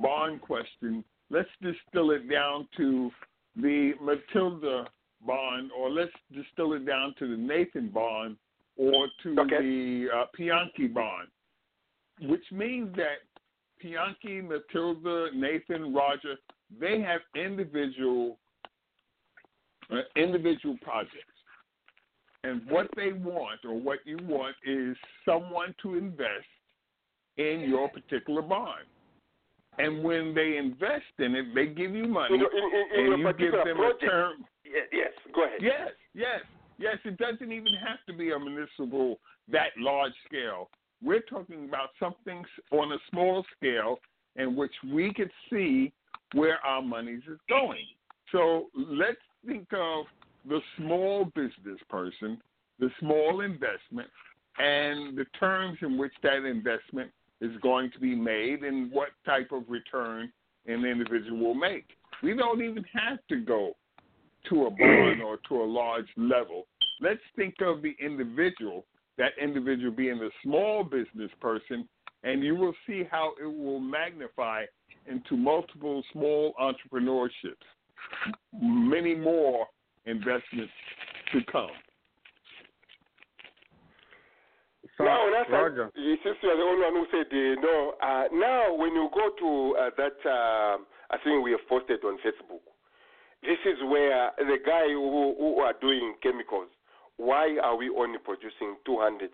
bond 0.00 0.40
question. 0.40 1.04
Let's 1.30 1.48
distill 1.60 2.12
it 2.12 2.30
down 2.30 2.68
to 2.76 3.10
the 3.56 3.92
Matilda 4.00 4.86
bond, 5.26 5.70
or 5.76 5.90
let's 5.90 6.12
distill 6.32 6.74
it 6.74 6.86
down 6.86 7.14
to 7.18 7.28
the 7.28 7.36
Nathan 7.36 7.88
bond, 7.88 8.36
or 8.76 9.08
to 9.22 9.34
the 9.34 10.06
uh, 10.14 10.24
Pianki 10.38 10.92
bond, 10.92 11.28
which 12.22 12.44
means 12.50 12.94
that 12.96 13.18
Pianki, 13.82 14.42
Matilda, 14.42 15.28
Nathan, 15.34 15.92
Roger, 15.94 16.36
they 16.80 17.00
have 17.00 17.20
individual 17.34 18.38
uh, 19.90 19.96
individual 20.16 20.76
projects. 20.82 21.16
And 22.44 22.62
what 22.68 22.88
they 22.96 23.12
want, 23.12 23.60
or 23.64 23.78
what 23.78 23.98
you 24.04 24.18
want, 24.22 24.56
is 24.64 24.96
someone 25.24 25.74
to 25.82 25.96
invest 25.96 26.46
in 27.36 27.64
your 27.68 27.88
particular 27.88 28.42
bond. 28.42 28.84
And 29.78 30.02
when 30.02 30.34
they 30.34 30.56
invest 30.56 31.04
in 31.18 31.34
it, 31.34 31.54
they 31.54 31.66
give 31.66 31.94
you 31.94 32.06
money, 32.06 32.34
in- 32.34 32.40
in- 32.40 33.06
in 33.06 33.12
and 33.12 33.22
you 33.22 33.32
give 33.34 33.52
them 33.52 33.76
project. 33.76 34.02
a 34.02 34.06
term. 34.06 34.44
Yes, 34.64 35.12
go 35.34 35.44
ahead. 35.44 35.58
Yes, 35.60 35.90
yes, 36.14 36.40
yes. 36.78 36.96
It 37.04 37.18
doesn't 37.18 37.52
even 37.52 37.72
have 37.74 37.98
to 38.06 38.12
be 38.12 38.32
a 38.32 38.38
municipal 38.38 39.18
that 39.50 39.70
large 39.78 40.12
scale. 40.26 40.68
We're 41.02 41.20
talking 41.20 41.68
about 41.68 41.90
something 41.98 42.44
on 42.70 42.92
a 42.92 42.98
small 43.10 43.44
scale 43.56 43.98
in 44.36 44.56
which 44.56 44.72
we 44.92 45.12
could 45.12 45.30
see 45.50 45.92
where 46.34 46.58
our 46.64 46.82
monies 46.82 47.22
is 47.30 47.38
going. 47.48 47.84
So 48.30 48.68
let's 48.74 49.16
think 49.46 49.66
of 49.72 50.06
the 50.48 50.60
small 50.76 51.26
business 51.34 51.80
person, 51.88 52.40
the 52.78 52.90
small 52.98 53.42
investment, 53.42 54.08
and 54.58 55.16
the 55.16 55.26
terms 55.38 55.78
in 55.82 55.98
which 55.98 56.12
that 56.22 56.44
investment 56.44 57.10
is 57.40 57.52
going 57.62 57.90
to 57.90 57.98
be 57.98 58.14
made 58.14 58.62
and 58.62 58.90
what 58.90 59.08
type 59.26 59.50
of 59.52 59.64
return 59.68 60.32
an 60.66 60.84
individual 60.84 61.38
will 61.38 61.54
make. 61.54 61.86
We 62.22 62.36
don't 62.36 62.62
even 62.62 62.84
have 62.92 63.18
to 63.28 63.40
go 63.40 63.72
to 64.48 64.66
a 64.66 64.70
bond 64.70 65.22
or 65.22 65.38
to 65.48 65.62
a 65.62 65.64
large 65.64 66.08
level. 66.16 66.66
Let's 67.00 67.20
think 67.36 67.54
of 67.60 67.82
the 67.82 67.94
individual, 68.00 68.86
that 69.18 69.32
individual 69.40 69.92
being 69.92 70.18
the 70.18 70.30
small 70.42 70.84
business 70.84 71.30
person, 71.40 71.88
and 72.22 72.42
you 72.42 72.54
will 72.54 72.74
see 72.86 73.02
how 73.10 73.32
it 73.40 73.46
will 73.46 73.80
magnify 73.80 74.64
into 75.06 75.36
multiple 75.36 76.02
small 76.12 76.54
entrepreneurships, 76.60 77.66
many 78.52 79.14
more 79.14 79.66
investments 80.06 80.72
to 81.32 81.40
come. 81.50 81.70
now, 85.00 85.28
Nathan, 85.30 85.52
Roger. 85.52 85.90
you- 85.94 86.16
since 86.22 86.36
you 86.42 86.50
are 86.50 86.56
the 86.56 86.62
only 86.62 86.82
one 86.82 86.94
who 86.94 87.06
said 87.10 87.26
uh, 87.26 87.60
no, 87.60 87.94
uh, 88.00 88.28
now 88.32 88.72
when 88.74 88.94
you 88.94 89.08
go 89.12 89.30
to 89.30 89.76
uh, 89.78 89.90
that, 89.96 90.14
um 90.30 90.86
I 91.10 91.18
think 91.18 91.44
we 91.44 91.50
have 91.52 91.66
posted 91.68 92.02
on 92.04 92.16
Facebook, 92.24 92.64
this 93.42 93.58
is 93.66 93.78
where 93.82 94.30
the 94.38 94.58
guy 94.64 94.86
who, 94.88 95.34
who 95.38 95.58
are 95.60 95.74
doing 95.80 96.14
chemicals, 96.22 96.68
why 97.16 97.58
are 97.62 97.76
we 97.76 97.90
only 97.90 98.18
producing 98.18 98.76
200,000? 98.86 99.28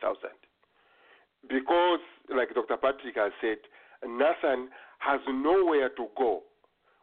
Because, 1.49 2.01
like 2.35 2.55
Dr. 2.55 2.77
Patrick 2.77 3.17
has 3.17 3.33
said, 3.41 3.59
Nathan 4.03 4.69
has 4.99 5.21
nowhere 5.29 5.91
to 5.91 6.07
go. 6.17 6.43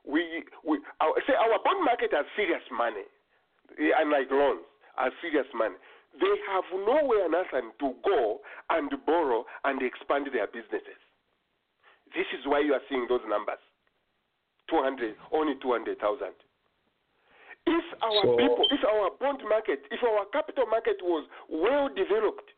We, 0.05 0.43
we 0.65 0.79
our, 1.01 1.13
say 1.25 1.33
our 1.33 1.57
bond 1.63 1.85
market 1.85 2.11
has 2.13 2.25
serious 2.35 2.61
money, 2.69 3.05
unlike 3.77 4.29
loans, 4.29 4.65
are 4.97 5.09
serious 5.21 5.47
money. 5.53 5.75
They 6.19 6.35
have 6.53 6.63
nowhere, 6.73 7.29
Nathan, 7.29 7.71
to 7.79 7.93
go 8.05 8.39
and 8.69 8.89
borrow 9.05 9.45
and 9.63 9.81
expand 9.81 10.27
their 10.31 10.47
businesses. 10.47 10.99
This 12.13 12.27
is 12.37 12.45
why 12.45 12.61
you 12.61 12.73
are 12.73 12.85
seeing 12.87 13.05
those 13.09 13.25
numbers. 13.27 13.59
200, 14.69 15.15
only 15.33 15.55
200,000. 15.61 15.97
If 17.65 17.85
our 18.03 18.21
So- 18.21 18.37
people, 18.37 18.65
if 18.71 18.83
our 18.85 19.09
bond 19.19 19.41
market, 19.49 19.85
if 19.91 20.03
our 20.03 20.25
capital 20.25 20.65
market 20.67 21.01
was 21.01 21.27
well 21.49 21.89
developed, 21.89 22.51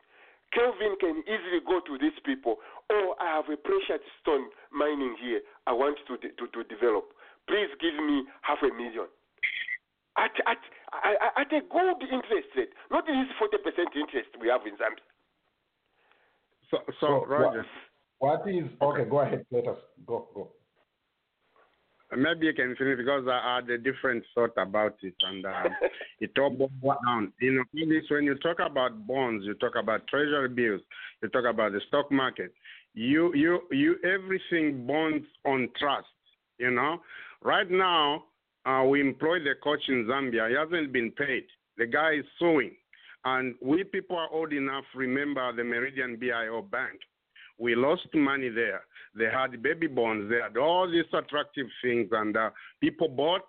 Kelvin 0.52 0.96
can 1.00 1.22
easily 1.28 1.60
go 1.66 1.80
to 1.80 1.98
these 1.98 2.18
people. 2.24 2.56
Oh, 2.90 3.14
I 3.20 3.36
have 3.36 3.48
a 3.50 3.56
precious 3.56 4.00
stone 4.20 4.48
mining 4.72 5.16
here. 5.20 5.40
I 5.66 5.72
want 5.72 5.98
to 6.06 6.16
de- 6.16 6.32
to, 6.32 6.46
to 6.48 6.64
develop. 6.64 7.12
Please 7.46 7.68
give 7.80 7.94
me 7.94 8.24
half 8.42 8.58
a 8.62 8.72
million. 8.74 9.08
At 10.16 10.32
at 10.46 10.58
at, 11.04 11.32
at 11.36 11.52
a 11.52 11.60
good 11.60 12.02
interest 12.10 12.48
rate, 12.56 12.70
not 12.90 13.06
this 13.06 13.14
forty 13.38 13.58
percent 13.58 13.88
interest 13.94 14.28
we 14.40 14.48
have 14.48 14.66
in 14.66 14.74
Zambia. 14.76 15.04
So, 16.70 16.78
so, 17.00 17.24
Roger, 17.26 17.64
What 18.18 18.48
is 18.48 18.64
okay? 18.82 19.04
Go 19.08 19.20
ahead. 19.20 19.46
Let 19.50 19.68
us 19.68 19.78
go. 20.06 20.28
Go. 20.34 20.48
Maybe 22.16 22.46
you 22.46 22.54
can 22.54 22.74
finish 22.76 22.96
because 22.96 23.26
I 23.28 23.56
had 23.56 23.70
a 23.70 23.76
different 23.76 24.24
thought 24.34 24.56
about 24.56 24.96
it, 25.02 25.14
and 25.20 25.44
uh, 25.44 25.68
it 26.20 26.30
all 26.38 26.50
boils 26.50 26.98
down. 27.04 27.32
You 27.40 27.52
know, 27.52 27.64
this 27.74 28.10
when 28.10 28.24
you 28.24 28.34
talk 28.36 28.58
about 28.64 29.06
bonds, 29.06 29.44
you 29.44 29.54
talk 29.54 29.74
about 29.76 30.06
treasury 30.06 30.48
bills, 30.48 30.80
you 31.22 31.28
talk 31.28 31.44
about 31.44 31.72
the 31.72 31.80
stock 31.88 32.10
market. 32.10 32.54
You, 32.94 33.34
you, 33.34 33.60
you, 33.70 33.96
everything 34.04 34.86
bonds 34.86 35.26
on 35.44 35.68
trust. 35.78 36.06
You 36.58 36.70
know, 36.70 37.02
right 37.42 37.70
now 37.70 38.24
uh, 38.64 38.84
we 38.84 39.00
employ 39.00 39.38
the 39.40 39.54
coach 39.62 39.82
in 39.88 40.06
Zambia. 40.06 40.48
He 40.48 40.56
hasn't 40.56 40.92
been 40.92 41.10
paid. 41.12 41.44
The 41.76 41.86
guy 41.86 42.14
is 42.14 42.24
suing, 42.38 42.72
and 43.24 43.54
we 43.62 43.84
people 43.84 44.16
are 44.16 44.30
old 44.32 44.52
enough. 44.52 44.84
Remember 44.94 45.52
the 45.52 45.62
Meridien 45.62 46.20
BIAO 46.20 46.68
Bank. 46.70 46.98
We 47.58 47.74
lost 47.74 48.06
money 48.14 48.48
there. 48.48 48.82
They 49.14 49.26
had 49.26 49.60
baby 49.62 49.88
bonds. 49.88 50.30
They 50.30 50.40
had 50.40 50.56
all 50.56 50.90
these 50.90 51.10
attractive 51.12 51.66
things, 51.82 52.08
and 52.12 52.36
uh, 52.36 52.50
people 52.80 53.08
bought. 53.08 53.42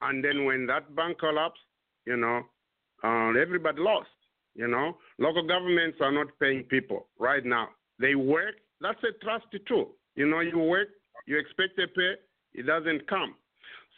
And 0.00 0.24
then 0.24 0.44
when 0.44 0.66
that 0.66 0.94
bank 0.94 1.18
collapsed, 1.18 1.60
you 2.06 2.16
know, 2.16 2.42
uh, 3.02 3.30
everybody 3.40 3.80
lost. 3.80 4.08
You 4.54 4.66
know, 4.66 4.96
local 5.18 5.46
governments 5.46 5.98
are 6.00 6.10
not 6.10 6.26
paying 6.40 6.64
people 6.64 7.06
right 7.18 7.44
now. 7.44 7.68
They 8.00 8.14
work. 8.16 8.56
That's 8.80 8.98
a 9.04 9.24
trust 9.24 9.46
too. 9.68 9.88
You 10.16 10.26
know, 10.26 10.40
you 10.40 10.58
work, 10.58 10.88
you 11.26 11.38
expect 11.38 11.78
a 11.78 11.86
pay, 11.86 12.14
it 12.54 12.66
doesn't 12.66 13.06
come. 13.08 13.34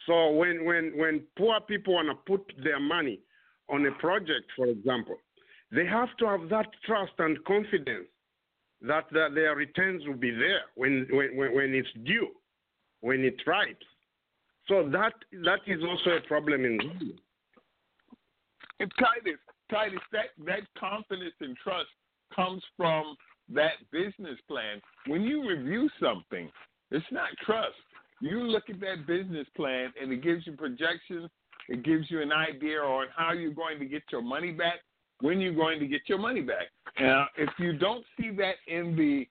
So 0.05 0.31
when 0.31 0.65
when 0.65 0.93
when 0.95 1.23
poor 1.37 1.59
people 1.61 1.95
want 1.95 2.09
to 2.09 2.15
put 2.31 2.51
their 2.63 2.79
money 2.79 3.19
on 3.69 3.85
a 3.85 3.91
project, 3.93 4.51
for 4.55 4.67
example, 4.67 5.17
they 5.71 5.85
have 5.85 6.09
to 6.17 6.25
have 6.27 6.49
that 6.49 6.67
trust 6.85 7.13
and 7.19 7.43
confidence 7.45 8.07
that, 8.81 9.05
that 9.11 9.35
their 9.35 9.55
returns 9.55 10.05
will 10.05 10.15
be 10.15 10.31
there 10.31 10.61
when, 10.75 11.07
when, 11.11 11.53
when, 11.53 11.73
it's 11.73 11.89
due, 12.05 12.29
when 13.01 13.21
it 13.23 13.35
ripes. 13.45 13.85
So 14.67 14.87
that 14.89 15.13
that 15.43 15.59
is 15.67 15.81
also 15.83 16.11
a 16.11 16.21
problem 16.27 16.65
in 16.65 16.79
Zambia. 16.79 17.17
And 18.79 18.91
Titus, 18.97 19.39
Titus, 19.69 19.99
that, 20.11 20.27
that 20.45 20.61
confidence 20.77 21.33
and 21.39 21.55
trust 21.57 21.89
comes 22.35 22.63
from 22.77 23.15
that 23.53 23.73
business 23.91 24.39
plan. 24.47 24.81
When 25.07 25.21
you 25.23 25.47
review 25.47 25.89
something, 26.01 26.49
it's 26.89 27.05
not 27.11 27.29
trust. 27.45 27.75
You 28.21 28.43
look 28.43 28.69
at 28.69 28.79
that 28.79 29.07
business 29.07 29.47
plan 29.55 29.93
and 30.01 30.11
it 30.11 30.23
gives 30.23 30.45
you 30.47 30.53
projections, 30.53 31.29
it 31.69 31.83
gives 31.83 32.09
you 32.09 32.21
an 32.21 32.31
idea 32.31 32.79
on 32.79 33.07
how 33.15 33.33
you're 33.33 33.53
going 33.53 33.79
to 33.79 33.85
get 33.85 34.03
your 34.11 34.21
money 34.21 34.51
back, 34.51 34.79
when 35.21 35.39
you're 35.39 35.55
going 35.55 35.79
to 35.79 35.87
get 35.87 36.01
your 36.07 36.17
money 36.17 36.41
back. 36.41 36.67
Now, 36.99 37.27
if 37.37 37.49
you 37.57 37.77
don't 37.77 38.03
see 38.19 38.31
that 38.31 38.55
in 38.67 38.95
the 38.95 39.27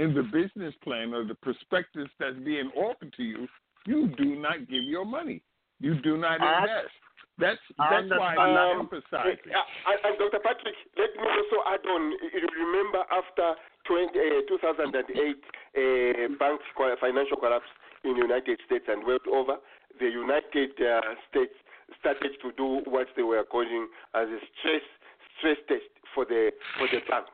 in 0.00 0.14
the 0.14 0.22
business 0.22 0.74
plan 0.84 1.12
or 1.12 1.24
the 1.24 1.34
prospectus 1.34 2.08
that's 2.18 2.36
being 2.44 2.70
offered 2.76 3.12
to 3.16 3.22
you, 3.22 3.48
you 3.86 4.08
do 4.16 4.36
not 4.36 4.68
give 4.68 4.84
your 4.84 5.04
money. 5.04 5.42
You 5.80 6.00
do 6.00 6.16
not 6.16 6.40
I- 6.40 6.60
invest. 6.62 6.94
That's 7.38 7.58
I 7.78 7.88
that's 7.96 8.10
why. 8.20 8.36
I 8.36 8.70
Um, 8.72 8.80
emphasize 8.80 9.32
it. 9.32 9.40
Uh, 9.48 9.90
and, 9.90 9.98
and 10.04 10.14
Dr. 10.18 10.40
Patrick, 10.44 10.76
let 10.96 11.08
me 11.16 11.24
also 11.24 11.56
add 11.72 11.80
on. 11.88 12.12
Remember 12.60 13.02
after 13.10 13.56
20, 13.88 14.12
uh, 14.12 14.44
2008 14.44 15.00
uh, 15.00 16.36
bank 16.38 16.60
financial 17.00 17.38
collapse 17.38 17.64
in 18.04 18.12
the 18.12 18.20
United 18.20 18.60
States 18.66 18.84
and 18.88 19.04
world 19.04 19.24
over, 19.32 19.56
the 19.98 20.06
United 20.06 20.70
uh, 20.84 21.00
States 21.30 21.54
started 21.98 22.32
to 22.42 22.52
do 22.56 22.82
what 22.84 23.08
they 23.16 23.22
were 23.22 23.42
calling 23.44 23.88
as 24.14 24.28
a 24.28 24.38
stress 24.60 24.84
stress 25.40 25.56
test 25.68 25.88
for 26.14 26.24
the 26.28 26.52
for 26.78 26.86
the 26.92 27.00
banks. 27.08 27.30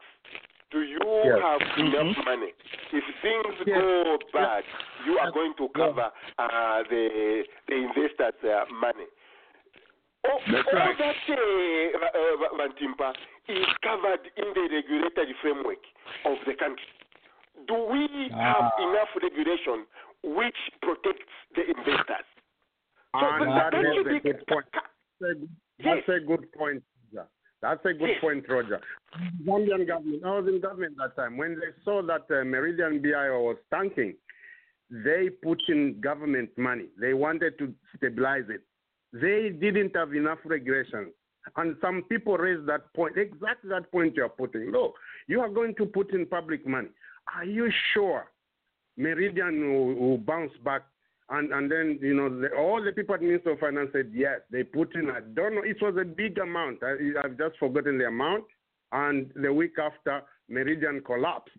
Do 0.71 0.83
you 0.83 0.99
Yes. 1.25 1.43
have 1.43 1.61
Mhm. 1.63 1.95
enough 1.95 2.25
money? 2.25 2.53
If 2.93 3.05
things 3.23 3.55
Yes. 3.67 3.79
go 3.81 4.19
bad, 4.33 4.65
you 5.05 5.19
are 5.19 5.31
going 5.31 5.55
to 5.55 5.69
cover 5.71 6.11
uh, 6.39 6.83
the 6.85 7.47
the 7.69 7.75
investors' 7.75 8.43
uh, 8.45 8.65
money. 8.73 9.07
All, 10.25 10.41
That's 10.51 10.67
all 10.73 10.79
right. 10.81 10.99
that 10.99 11.17
uh, 11.31 11.35
uh, 11.35 12.59
Vantimpa 12.59 13.15
is 13.47 13.67
covered 13.83 14.27
in 14.37 14.53
the 14.55 14.69
regulatory 14.75 15.35
framework 15.41 15.79
of 16.25 16.39
the 16.47 16.55
country. 16.55 16.87
Do 17.67 17.75
we 17.75 18.29
have 18.31 18.73
Ah. 18.75 18.83
enough 18.91 19.09
regulation 19.23 19.87
which 20.25 20.59
protects 20.83 21.33
the 21.55 21.63
investors? 21.71 22.27
So, 23.15 23.27
And 23.27 23.39
but 23.39 23.55
that 23.55 23.71
don't 23.71 23.85
you 23.95 24.01
is 24.01 24.07
a 24.07 24.21
good 24.21 24.47
point. 24.49 24.67
That's 25.79 26.09
a 26.09 26.21
good 26.21 26.53
point. 26.53 26.83
That's 27.63 27.85
a 27.85 27.93
good 27.93 28.11
point, 28.21 28.45
Roger. 28.49 28.81
Zambian 29.47 29.87
government, 29.87 30.23
I 30.25 30.39
was 30.39 30.49
in 30.49 30.61
government 30.61 30.97
that 30.99 31.17
time. 31.17 31.37
When 31.37 31.55
they 31.55 31.73
saw 31.85 32.03
that 32.03 32.27
uh, 32.31 32.45
Meridien 32.45 33.03
BIAO 33.03 33.43
was 33.45 33.57
tanking, 33.73 34.15
they 34.91 35.31
put 35.43 35.61
in 35.69 36.01
government 36.01 36.51
money. 36.57 36.87
They 37.01 37.15
wanted 37.15 37.59
to 37.59 37.73
stabilize 37.97 38.45
it. 38.49 38.63
They 39.13 39.51
didn't 39.51 39.97
have 39.97 40.15
enough 40.15 40.39
regulations. 40.45 41.13
And 41.57 41.77
some 41.81 42.03
people 42.09 42.37
raised 42.37 42.67
that 42.69 42.93
point, 42.95 43.17
exactly 43.17 43.71
that 43.71 43.91
point 43.91 44.15
you're 44.15 44.29
putting. 44.29 44.71
Look, 44.73 44.95
you 45.29 45.41
are 45.41 45.49
going 45.49 45.75
to 45.77 45.87
put 45.87 46.13
in 46.13 46.27
public 46.27 46.67
money. 46.67 46.89
Are 47.35 47.45
you 47.45 47.71
sure 47.95 48.27
Meridien 48.99 49.73
will, 49.73 49.95
will 49.95 50.19
bounce 50.19 50.53
back? 50.65 50.83
And 51.29 51.53
and 51.53 51.71
then 51.71 51.99
you 52.01 52.15
know 52.15 52.29
the, 52.29 52.55
all 52.57 52.83
the 52.83 52.93
people 52.93 53.15
at 53.15 53.23
Minister 53.23 53.51
of 53.51 53.59
Finance 53.59 53.91
said 53.93 54.11
yes. 54.15 54.41
They 54.51 54.63
put 54.63 54.95
in. 54.95 55.11
I 55.11 55.21
don't 55.35 55.57
know. 55.57 55.63
It 55.65 55.79
was 55.83 55.97
a 56.01 56.05
big 56.05 56.39
amount. 56.39 56.83
I, 56.83 56.95
I've 57.25 57.37
just 57.37 57.59
forgotten 57.59 57.99
the 57.99 58.07
amount. 58.07 58.45
And 58.93 59.33
the 59.35 59.53
week 59.53 59.75
after, 59.83 60.23
Meridien 60.51 61.05
collapsed. 61.05 61.51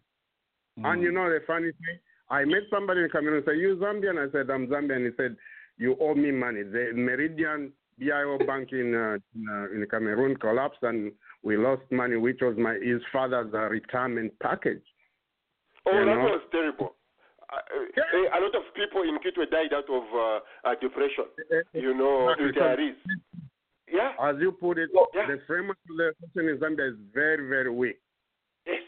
And 0.84 1.02
you 1.02 1.12
know 1.12 1.28
the 1.28 1.40
funny 1.48 1.72
thing, 1.72 2.00
I 2.30 2.46
met 2.46 2.62
somebody 2.70 3.02
in 3.02 3.10
Cameroon. 3.10 3.38
And 3.38 3.46
say 3.46 3.58
you 3.58 3.78
Zambian? 3.78 4.26
I 4.26 4.32
said 4.32 4.50
I'm 4.50 4.68
Zambian. 4.68 5.06
He 5.06 5.12
said 5.18 5.36
you 5.78 5.98
owe 6.00 6.14
me 6.14 6.32
money. 6.32 6.64
The 6.64 6.92
Meridien 6.94 7.72
BIAO 8.00 8.46
bank 8.46 8.70
in 8.72 8.94
uh, 8.94 9.18
in, 9.36 9.50
uh, 9.50 9.76
in 9.76 9.86
Cameroon 9.90 10.36
collapsed, 10.38 10.84
and 10.84 11.12
we 11.44 11.58
lost 11.58 11.82
money, 11.92 12.16
which 12.16 12.40
was 12.42 12.56
my 12.58 12.74
his 12.76 13.02
father's 13.12 13.52
uh, 13.54 13.70
retirement 13.70 14.34
package. 14.42 14.84
Oh, 15.88 15.98
You 16.00 16.06
that 16.06 16.16
know? 16.16 16.22
was 16.24 16.42
terrible. 16.52 16.96
Uh, 17.52 17.56
uh, 17.56 18.38
a 18.38 18.40
lot 18.42 18.56
of 18.56 18.64
people 18.76 19.04
in 19.04 19.18
Kitwe 19.20 19.50
died 19.50 19.74
out 19.74 19.90
of 19.90 20.04
uh, 20.14 20.70
uh, 20.70 20.76
depression. 20.82 21.26
You 21.74 21.94
know, 21.94 22.30
Exactly. 22.30 22.62
retirees. 22.62 22.96
Yeah. 23.92 24.12
As 24.22 24.36
you 24.40 24.52
put 24.52 24.78
it, 24.78 24.90
yeah. 25.16 25.28
the 25.28 25.40
framework 25.48 25.78
of 25.90 25.98
the 25.98 26.14
situation 26.20 26.50
in 26.50 26.58
Zambia 26.58 26.92
is 26.92 26.98
very, 27.14 27.48
very 27.48 27.70
weak. 27.72 27.98
Yes. 28.66 28.82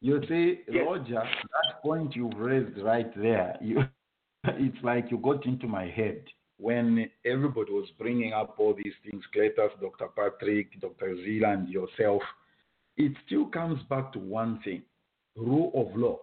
You 0.00 0.20
see, 0.28 0.60
Roger, 0.78 1.14
that 1.14 1.82
point 1.82 2.14
you've 2.14 2.36
raised 2.36 2.78
right 2.82 3.10
there, 3.16 3.56
you, 3.62 3.82
it's 4.44 4.76
like 4.84 5.10
you 5.10 5.16
got 5.18 5.46
into 5.46 5.66
my 5.66 5.86
head 5.88 6.22
when 6.58 7.08
everybody 7.24 7.72
was 7.72 7.88
bringing 7.98 8.32
up 8.32 8.56
all 8.58 8.74
these 8.74 8.92
things, 9.08 9.22
Cletus, 9.34 9.70
Dr. 9.80 10.08
Patrick, 10.14 10.78
Dr. 10.80 11.14
Zila, 11.16 11.54
and 11.54 11.68
yourself. 11.68 12.22
It 12.96 13.12
still 13.26 13.46
comes 13.46 13.80
back 13.88 14.12
to 14.12 14.18
one 14.18 14.60
thing 14.64 14.82
rule 15.36 15.70
of 15.74 15.96
law. 15.96 16.18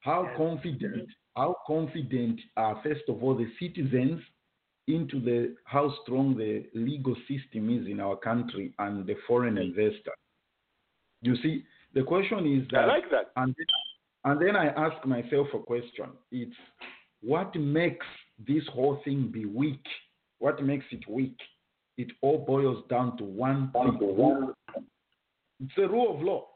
How 0.00 0.30
confident, 0.36 1.08
how 1.36 1.56
confident 1.66 2.40
are, 2.56 2.80
first 2.82 3.02
of 3.08 3.22
all, 3.22 3.36
the 3.36 3.50
citizens 3.60 4.20
into 4.88 5.20
the 5.20 5.54
how 5.64 5.94
strong 6.02 6.36
the 6.36 6.64
legal 6.74 7.14
system 7.28 7.70
is 7.70 7.86
in 7.86 8.00
our 8.00 8.16
country 8.16 8.72
and 8.78 9.06
the 9.06 9.14
foreign 9.26 9.58
investor. 9.58 10.12
You 11.22 11.36
see, 11.42 11.64
the 11.94 12.02
question 12.02 12.60
is 12.60 12.66
that, 12.72 12.84
I 12.84 12.86
like 12.86 13.10
that. 13.10 13.30
and 13.36 13.54
then, 13.56 13.66
and 14.32 14.40
then 14.40 14.56
I 14.56 14.66
ask 14.68 15.06
myself 15.06 15.48
a 15.54 15.58
question. 15.58 16.06
It's 16.32 16.56
what 17.20 17.54
makes 17.54 18.06
this 18.48 18.62
whole 18.72 19.00
thing 19.04 19.30
be 19.32 19.44
weak 19.44 19.84
what 20.40 20.64
makes 20.64 20.86
it 20.90 21.06
weak? 21.08 21.36
It 21.96 22.08
all 22.22 22.44
boils 22.44 22.82
down 22.88 23.16
to 23.18 23.24
one 23.24 23.70
thing. 23.72 24.54
It's 25.60 25.72
a 25.76 25.86
rule 25.86 26.16
of 26.16 26.22
law. 26.22 26.48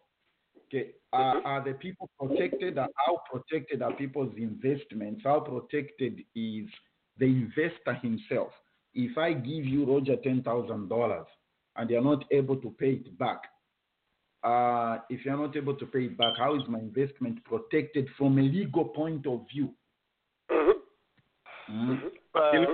Okay, 0.67 0.91
are, 1.13 1.43
are 1.43 1.65
the 1.65 1.73
people 1.75 2.09
protected? 2.19 2.79
Are- 2.79 2.89
How 3.07 3.21
protected 3.31 3.83
are 3.83 3.93
people's 3.93 4.35
investments? 4.37 5.23
How 5.25 5.41
protected 5.41 6.21
is 6.35 6.69
the 7.19 7.27
investor 7.27 7.95
himself? 8.03 8.51
If 8.95 9.19
I 9.19 9.33
give 9.33 9.65
you 9.65 9.85
Roger 9.85 10.17
ten 10.17 10.43
thousand 10.43 10.89
dollars 10.89 11.27
and 11.77 11.91
you're 11.91 12.03
not 12.03 12.25
able 12.31 12.57
to 12.57 12.71
pay 12.79 12.93
it 12.93 13.19
back, 13.19 13.43
uh, 14.45 14.99
if 15.11 15.25
you're 15.25 15.37
not 15.37 15.57
able 15.57 15.75
to 15.75 15.87
pay 15.87 16.05
it 16.05 16.17
back, 16.19 16.35
how 16.39 16.55
is 16.55 16.63
my 16.69 16.79
investment 16.79 17.43
protected 17.45 18.09
from 18.17 18.39
a 18.39 18.43
legal 18.43 18.85
point 18.85 19.27
of 19.27 19.45
view? 19.53 19.71
Mm. 21.71 21.99
Uh, 22.35 22.51
and, 22.53 22.67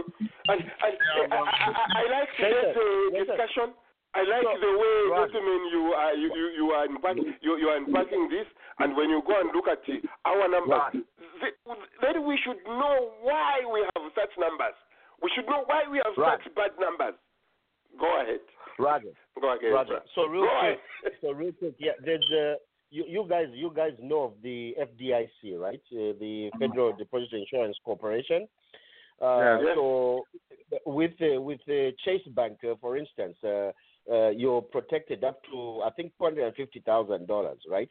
and 0.49 0.62
I, 0.83 0.89
I, 1.31 1.37
I, 1.37 1.85
I 1.95 2.11
like 2.11 2.29
today's 2.37 2.77
uh, 2.77 3.25
discussion. 3.25 3.75
I 4.15 4.23
like 4.27 4.43
the 4.61 4.73
way, 4.74 4.95
gentlemen, 5.23 5.61
you 5.70 5.82
are 5.95 6.15
you, 6.15 6.28
you, 6.35 6.47
you 6.59 6.66
are 6.74 6.85
unpacking 6.85 7.32
you, 7.43 7.57
you 7.59 7.69
are 7.69 7.77
unpacking 7.77 8.28
this, 8.28 8.47
and 8.81 8.97
when 8.97 9.09
you 9.09 9.23
go 9.27 9.39
and 9.41 9.51
look 9.55 9.69
at 9.69 9.78
uh, 9.87 10.28
our 10.28 10.49
numbers, 10.49 11.05
th- 11.41 11.55
then 12.03 12.27
we 12.27 12.37
should 12.45 12.59
know 12.66 13.11
why 13.23 13.61
we 13.73 13.81
have 13.95 14.05
such 14.15 14.35
numbers. 14.39 14.74
We 15.23 15.31
should 15.35 15.47
know 15.47 15.62
why 15.66 15.82
we 15.91 15.99
have 16.05 16.16
Right. 16.16 16.39
such 16.43 16.55
bad 16.57 16.70
numbers. 16.81 17.15
Go 18.01 18.11
ahead. 18.20 18.41
Roger. 18.78 19.12
Go 19.41 19.55
ahead. 19.55 19.73
Roger. 19.73 20.01
So 20.15 20.27
real 20.27 20.43
Go 20.43 20.59
quick, 20.59 20.78
ahead. 21.05 21.12
so 21.20 21.31
real 21.32 21.53
quick, 21.53 21.74
yeah. 21.78 21.93
There's 22.05 22.24
uh, 22.32 22.55
you, 22.91 23.05
you 23.07 23.27
guys, 23.28 23.47
you 23.55 23.70
guys 23.74 23.93
know 24.03 24.23
of 24.24 24.32
the 24.43 24.74
FDIC, 24.81 25.57
right? 25.59 25.81
Uh, 25.93 26.19
the 26.19 26.51
Federal 26.59 26.97
Deposit 26.97 27.28
Insurance 27.32 27.77
Corporation. 27.85 28.49
Uh, 29.23 29.59
Yes. 29.62 29.77
So 29.77 30.24
with 30.87 31.12
uh, 31.20 31.41
with 31.41 31.61
uh, 31.69 31.93
Chase 32.05 32.27
Bank, 32.35 32.59
uh, 32.65 32.74
for 32.81 32.97
instance, 32.97 33.37
uh, 34.10 34.31
you're 34.31 34.62
protected 34.62 35.24
up 35.24 35.43
to 35.51 35.82
I 35.85 35.90
think 35.90 36.12
two 36.18 36.24
hundred 36.24 36.47
and 36.47 36.55
fifty 36.55 36.81
thousand 36.81 37.27
dollars, 37.27 37.59
right? 37.68 37.89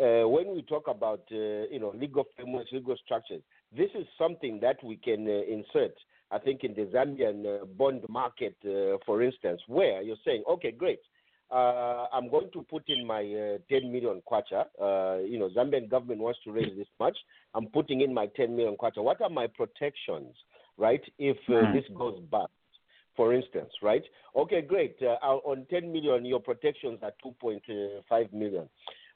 Uh, 0.00 0.26
when 0.28 0.54
we 0.54 0.62
talk 0.62 0.86
about 0.88 1.22
uh, 1.32 1.66
you 1.70 1.78
know 1.80 1.92
legal 1.94 2.24
frameworks, 2.36 2.70
legal 2.72 2.96
structures, 3.04 3.42
this 3.76 3.90
is 3.94 4.06
something 4.18 4.60
that 4.60 4.82
we 4.84 4.96
can 4.96 5.26
uh, 5.26 5.42
insert. 5.48 5.94
I 6.30 6.38
think 6.38 6.62
in 6.62 6.74
the 6.74 6.82
Zambian 6.94 7.44
uh, 7.62 7.64
bond 7.64 8.02
market, 8.08 8.56
uh, 8.64 8.98
for 9.04 9.20
instance, 9.22 9.60
where 9.66 10.00
you're 10.00 10.16
saying, 10.24 10.44
okay, 10.48 10.70
great, 10.70 11.00
uh, 11.50 12.06
I'm 12.12 12.30
going 12.30 12.50
to 12.52 12.62
put 12.62 12.84
in 12.88 13.04
my 13.04 13.22
uh, 13.22 13.58
10 13.68 13.90
million 13.90 14.22
kwacha. 14.30 14.66
Uh, 14.80 15.22
you 15.24 15.38
know, 15.38 15.48
Zambian 15.56 15.90
government 15.90 16.20
wants 16.20 16.38
to 16.44 16.52
raise 16.52 16.76
this 16.76 16.86
much. 17.00 17.16
I'm 17.54 17.66
putting 17.66 18.00
in 18.02 18.14
my 18.14 18.26
10 18.36 18.54
million 18.56 18.76
kwacha. 18.76 19.02
What 19.02 19.20
are 19.20 19.28
my 19.28 19.48
protections, 19.48 20.34
right? 20.78 21.02
If 21.18 21.36
uh, 21.48 21.52
Mm. 21.52 21.72
this 21.72 21.84
goes 21.98 22.20
bust, 22.30 22.52
for 23.20 23.34
instance, 23.34 23.70
right? 23.82 24.02
Okay, 24.34 24.62
great. 24.62 24.96
Uh, 25.02 25.36
on 25.44 25.66
10 25.68 25.92
million, 25.92 26.24
your 26.24 26.40
protections 26.40 27.00
are 27.02 27.12
2.5 27.22 28.32
million. 28.32 28.66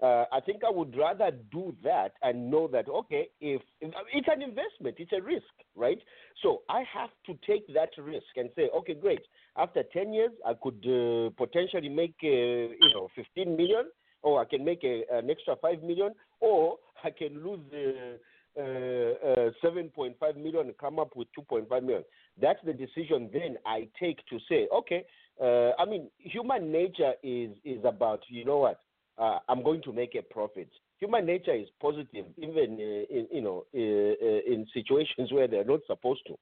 Uh, 0.02 0.26
I 0.30 0.40
think 0.44 0.60
I 0.62 0.70
would 0.70 0.94
rather 0.94 1.30
do 1.50 1.74
that 1.82 2.12
and 2.22 2.50
know 2.50 2.68
that 2.68 2.86
okay, 2.86 3.28
if, 3.40 3.62
if 3.80 3.94
it's 4.12 4.28
an 4.30 4.42
investment, 4.42 4.96
it's 4.98 5.12
a 5.14 5.22
risk, 5.22 5.54
right? 5.74 5.96
So 6.42 6.64
I 6.68 6.84
have 6.92 7.08
to 7.24 7.38
take 7.46 7.66
that 7.72 7.88
risk 7.96 8.26
and 8.36 8.50
say, 8.54 8.68
okay, 8.76 8.92
great. 8.92 9.22
After 9.56 9.82
ten 9.90 10.12
years, 10.12 10.32
I 10.44 10.52
could 10.62 10.84
uh, 10.84 11.30
potentially 11.42 11.88
make 11.88 12.16
uh, 12.22 12.26
you 12.26 12.92
know 12.92 13.08
15 13.16 13.56
million, 13.56 13.84
or 14.20 14.42
I 14.42 14.44
can 14.44 14.62
make 14.66 14.84
a, 14.84 15.04
an 15.10 15.30
extra 15.30 15.56
five 15.56 15.82
million, 15.82 16.12
or 16.40 16.76
I 17.02 17.08
can 17.08 17.42
lose. 17.42 17.60
Uh, 18.56 18.62
uh, 18.62 19.48
uh, 19.48 19.50
7.5 19.64 20.36
million 20.36 20.72
come 20.80 21.00
up 21.00 21.16
with 21.16 21.26
2.5 21.36 21.68
million. 21.82 22.04
That's 22.40 22.60
the 22.64 22.72
decision 22.72 23.28
then 23.32 23.56
I 23.66 23.88
take 23.98 24.18
to 24.28 24.38
say, 24.48 24.68
okay, 24.72 25.04
uh, 25.42 25.72
I 25.76 25.84
mean, 25.84 26.08
human 26.18 26.70
nature 26.70 27.14
is, 27.24 27.50
is 27.64 27.84
about, 27.84 28.20
you 28.28 28.44
know 28.44 28.58
what, 28.58 28.80
uh, 29.18 29.38
I'm 29.48 29.64
going 29.64 29.82
to 29.82 29.92
make 29.92 30.14
a 30.14 30.22
profit. 30.22 30.68
Human 31.00 31.26
nature 31.26 31.54
is 31.54 31.66
positive, 31.80 32.26
even 32.38 32.78
uh, 32.78 33.14
in, 33.14 33.26
you 33.32 33.42
know, 33.42 33.64
uh, 33.74 33.78
uh, 34.24 34.52
in 34.52 34.66
situations 34.72 35.32
where 35.32 35.48
they're 35.48 35.64
not 35.64 35.80
supposed 35.88 36.20
to. 36.28 36.38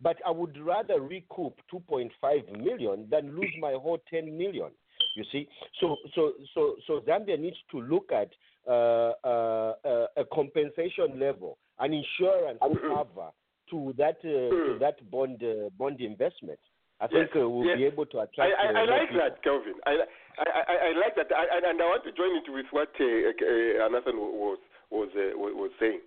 But 0.00 0.16
I 0.26 0.30
would 0.30 0.58
rather 0.58 1.00
recoup 1.00 1.54
2.5 1.72 2.10
million 2.58 3.06
than 3.10 3.36
lose 3.36 3.54
my 3.60 3.72
whole 3.72 3.98
10 4.10 4.36
million. 4.36 4.70
You 5.14 5.24
see, 5.30 5.46
so 5.78 5.96
so 6.14 6.32
so 6.54 6.76
so 6.86 7.00
Zambia 7.06 7.38
needs 7.38 7.58
to 7.70 7.80
look 7.80 8.10
at 8.12 8.30
uh, 8.68 9.12
uh, 9.24 9.72
uh, 9.84 10.06
a 10.16 10.24
compensation 10.32 11.18
level, 11.18 11.58
an 11.78 11.92
insurance 11.92 12.58
cover 12.60 13.30
to 13.70 13.94
that 13.98 14.18
uh, 14.24 14.50
to 14.50 14.76
that 14.80 14.98
bond 15.10 15.42
uh, 15.42 15.68
bond 15.78 16.00
investment. 16.00 16.58
I 17.00 17.08
think 17.08 17.30
uh, 17.34 17.48
we'll 17.48 17.66
yes. 17.66 17.78
be 17.78 17.84
able 17.84 18.06
to 18.06 18.20
attract. 18.20 18.38
I, 18.38 18.68
uh, 18.68 18.78
I 18.78 18.84
like 18.84 19.08
people. 19.10 19.22
that, 19.26 19.42
Kelvin. 19.42 19.74
I, 19.86 20.06
I, 20.38 20.44
I, 20.46 20.74
I 20.86 21.00
like 21.02 21.16
that, 21.16 21.34
I, 21.34 21.58
I- 21.58 21.70
and 21.70 21.82
I 21.82 21.86
want 21.90 22.04
to 22.04 22.12
join 22.12 22.36
it 22.38 22.46
with 22.46 22.66
what 22.70 22.94
uh, 23.00 23.04
uh, 23.04 23.88
Nathan 23.90 24.16
was 24.18 24.58
was 24.90 25.08
uh, 25.16 25.34
was 25.36 25.52
was 25.56 25.70
saying. 25.80 26.00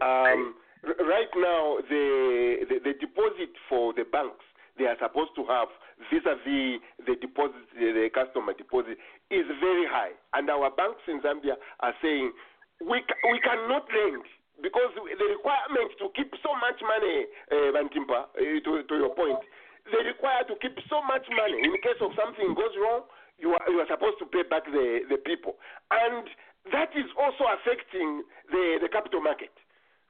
Um, 0.00 0.54
r- 0.84 1.04
right 1.04 1.28
now, 1.36 1.76
the, 1.88 2.64
the 2.68 2.76
the 2.80 2.94
deposit 2.98 3.52
for 3.68 3.92
the 3.92 4.04
banks 4.10 4.44
they 4.78 4.86
are 4.86 4.96
supposed 5.02 5.34
to 5.36 5.44
have 5.46 5.68
vis-a-vis 6.10 6.80
the 7.06 7.14
deposit, 7.20 7.66
the 7.74 8.08
customer 8.14 8.54
deposit, 8.54 8.98
is 9.30 9.46
very 9.60 9.86
high, 9.86 10.14
and 10.34 10.48
our 10.50 10.70
banks 10.70 11.02
in 11.08 11.20
Zambia 11.20 11.58
are 11.80 11.94
saying 12.02 12.32
we 12.80 13.02
we 13.02 13.38
cannot 13.42 13.86
lend 13.90 14.24
because 14.62 14.90
the 14.94 15.26
requirement 15.30 15.90
to 16.02 16.10
keep 16.18 16.34
so 16.42 16.50
much 16.58 16.78
money, 16.82 17.26
uh, 17.50 17.70
Bantimpa, 17.74 18.34
uh, 18.34 18.58
to, 18.66 18.82
to 18.82 18.94
your 18.98 19.14
point, 19.14 19.38
they 19.86 20.02
require 20.02 20.42
to 20.50 20.54
keep 20.58 20.74
so 20.90 20.98
much 21.06 21.24
money. 21.30 21.62
In 21.62 21.72
case 21.80 21.98
of 22.02 22.10
something 22.18 22.54
goes 22.58 22.74
wrong, 22.76 23.06
you 23.38 23.54
are, 23.54 23.64
you 23.70 23.78
are 23.78 23.86
supposed 23.88 24.18
to 24.18 24.26
pay 24.26 24.42
back 24.42 24.66
the, 24.66 25.06
the 25.08 25.18
people. 25.22 25.56
And 25.94 26.26
that 26.74 26.90
is 26.98 27.06
also 27.14 27.46
affecting 27.54 28.26
the, 28.50 28.82
the 28.82 28.90
capital 28.90 29.22
market. 29.22 29.54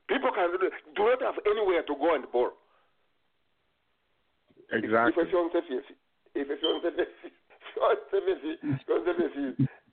People 0.08 0.32
can 0.32 0.48
do 0.56 1.02
not 1.04 1.20
have 1.20 1.38
anywhere 1.44 1.84
to 1.84 1.94
go 1.94 2.16
and 2.16 2.24
borrow. 2.32 2.56
Exactly. 4.72 5.24
If 5.24 5.32
you're 5.32 5.48
if 5.54 5.84
if 6.34 6.48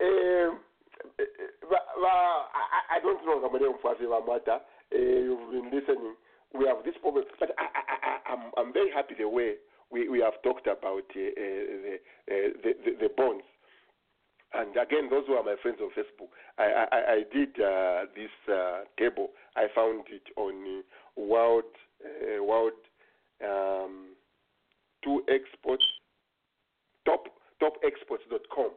um, 0.02 0.60
but, 1.70 1.84
but 1.96 2.10
I, 2.10 2.98
I 2.98 3.00
don't 3.02 3.26
know 3.26 3.42
how 3.42 3.52
many 3.52 3.66
of 3.66 3.76
us 3.76 3.98
have 4.00 4.28
matter. 4.28 4.60
Uh, 4.94 4.98
you've 4.98 5.52
been 5.52 5.72
listening. 5.72 6.16
We 6.54 6.68
have 6.68 6.84
this 6.84 6.96
problem, 7.02 7.26
but 7.40 7.52
I, 7.58 7.64
I, 7.64 7.84
I, 7.90 8.34
I'm, 8.34 8.52
I'm 8.58 8.74
very 8.74 8.92
happy 8.92 9.16
the 9.18 9.28
way 9.28 9.56
we, 9.92 10.10
we 10.10 10.20
have 10.20 10.42
talked 10.44 10.68
about 10.68 11.04
uh, 11.12 11.14
the, 11.16 11.98
uh, 12.30 12.34
the, 12.64 12.72
the 12.84 12.92
the 13.08 13.10
bonds. 13.16 13.44
And 14.54 14.72
again, 14.78 15.10
those 15.10 15.26
who 15.28 15.34
are 15.34 15.44
my 15.44 15.56
friends 15.62 15.80
on 15.82 15.90
Facebook, 15.92 16.32
I, 16.58 16.88
I, 16.92 17.00
I 17.12 17.24
did 17.34 17.60
uh, 17.60 18.06
this 18.16 18.32
uh, 18.48 18.88
table. 18.98 19.32
I 19.58 19.68
found 19.76 20.06
it 20.08 20.24
on 20.38 20.54
uh, 20.64 21.22
World 21.22 21.66
uh, 22.04 22.44
World 22.44 22.80
um, 23.44 24.15
Two 25.06 25.22
Exports 25.30 25.86
Top 27.06 27.30
TopExports.com, 27.62 28.72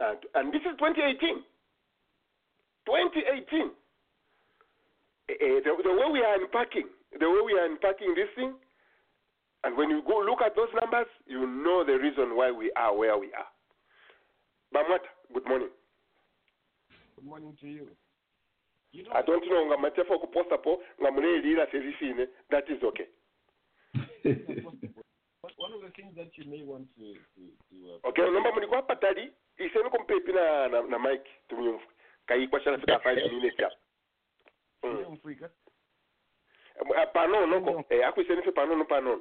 and 0.00 0.18
and 0.34 0.52
this 0.52 0.60
is 0.66 0.74
2018. 0.82 1.46
2018. 2.84 3.70
Uh, 5.30 5.62
the, 5.62 5.72
the 5.84 5.94
way 5.94 6.10
we 6.10 6.20
are 6.20 6.34
unpacking, 6.42 6.90
the 7.14 7.30
way 7.30 7.40
we 7.46 7.54
are 7.54 7.64
unpacking 7.70 8.12
this 8.18 8.26
thing, 8.34 8.52
and 9.62 9.76
when 9.76 9.88
you 9.88 10.02
go 10.02 10.18
look 10.26 10.42
at 10.44 10.56
those 10.56 10.68
numbers, 10.74 11.06
you 11.26 11.46
know 11.46 11.84
the 11.86 11.94
reason 11.94 12.34
why 12.34 12.50
we 12.50 12.72
are 12.76 12.96
where 12.96 13.16
we 13.16 13.30
are. 13.32 13.46
Bamwata, 14.74 15.06
good 15.32 15.46
morning. 15.46 15.70
Good 17.14 17.24
morning 17.24 17.56
to 17.60 17.68
you. 17.68 17.86
I 19.14 19.22
don't 19.22 19.46
know 19.48 19.62
i 19.62 19.66
nga 19.66 19.76
matefa 19.76 20.14
okuposta 20.14 20.58
po 20.58 20.82
nga 21.00 21.10
mulelira 21.10 21.66
serifine 21.70 22.26
that 22.50 22.68
is 22.68 22.82
okay. 22.82 23.06
One- 25.60 25.72
One 25.72 25.74
of 25.74 25.82
the 25.82 25.90
things 26.02 26.14
that 26.16 26.32
you 26.38 26.44
may 26.50 26.62
want 26.64 26.88
to 26.96 27.04
to, 27.14 27.40
to 27.68 27.92
uh, 28.04 28.08
Okay, 28.08 28.22
nomba 28.30 28.52
muli 28.52 28.66
kwa 28.66 28.82
patali 28.82 29.32
iseni 29.58 29.90
kompepi 29.90 30.32
na 30.32 30.68
na, 30.68 30.82
na 30.82 30.98
mic 30.98 31.22
tumyumfu 31.48 31.86
kai 32.26 32.48
kwa 32.48 32.60
shala 32.60 32.78
fika 32.78 32.96
5 32.96 33.30
minutes 33.34 33.58
ya. 33.58 33.70
Mm. 34.82 35.12
Africa. 35.12 35.48
Eh, 36.96 37.08
Pano 37.12 37.46
noko 37.46 37.84
eh 37.90 38.06
akwiseni 38.08 38.42
fe 38.42 38.50
pano 38.52 38.76
no 38.76 38.84
pano. 38.84 39.20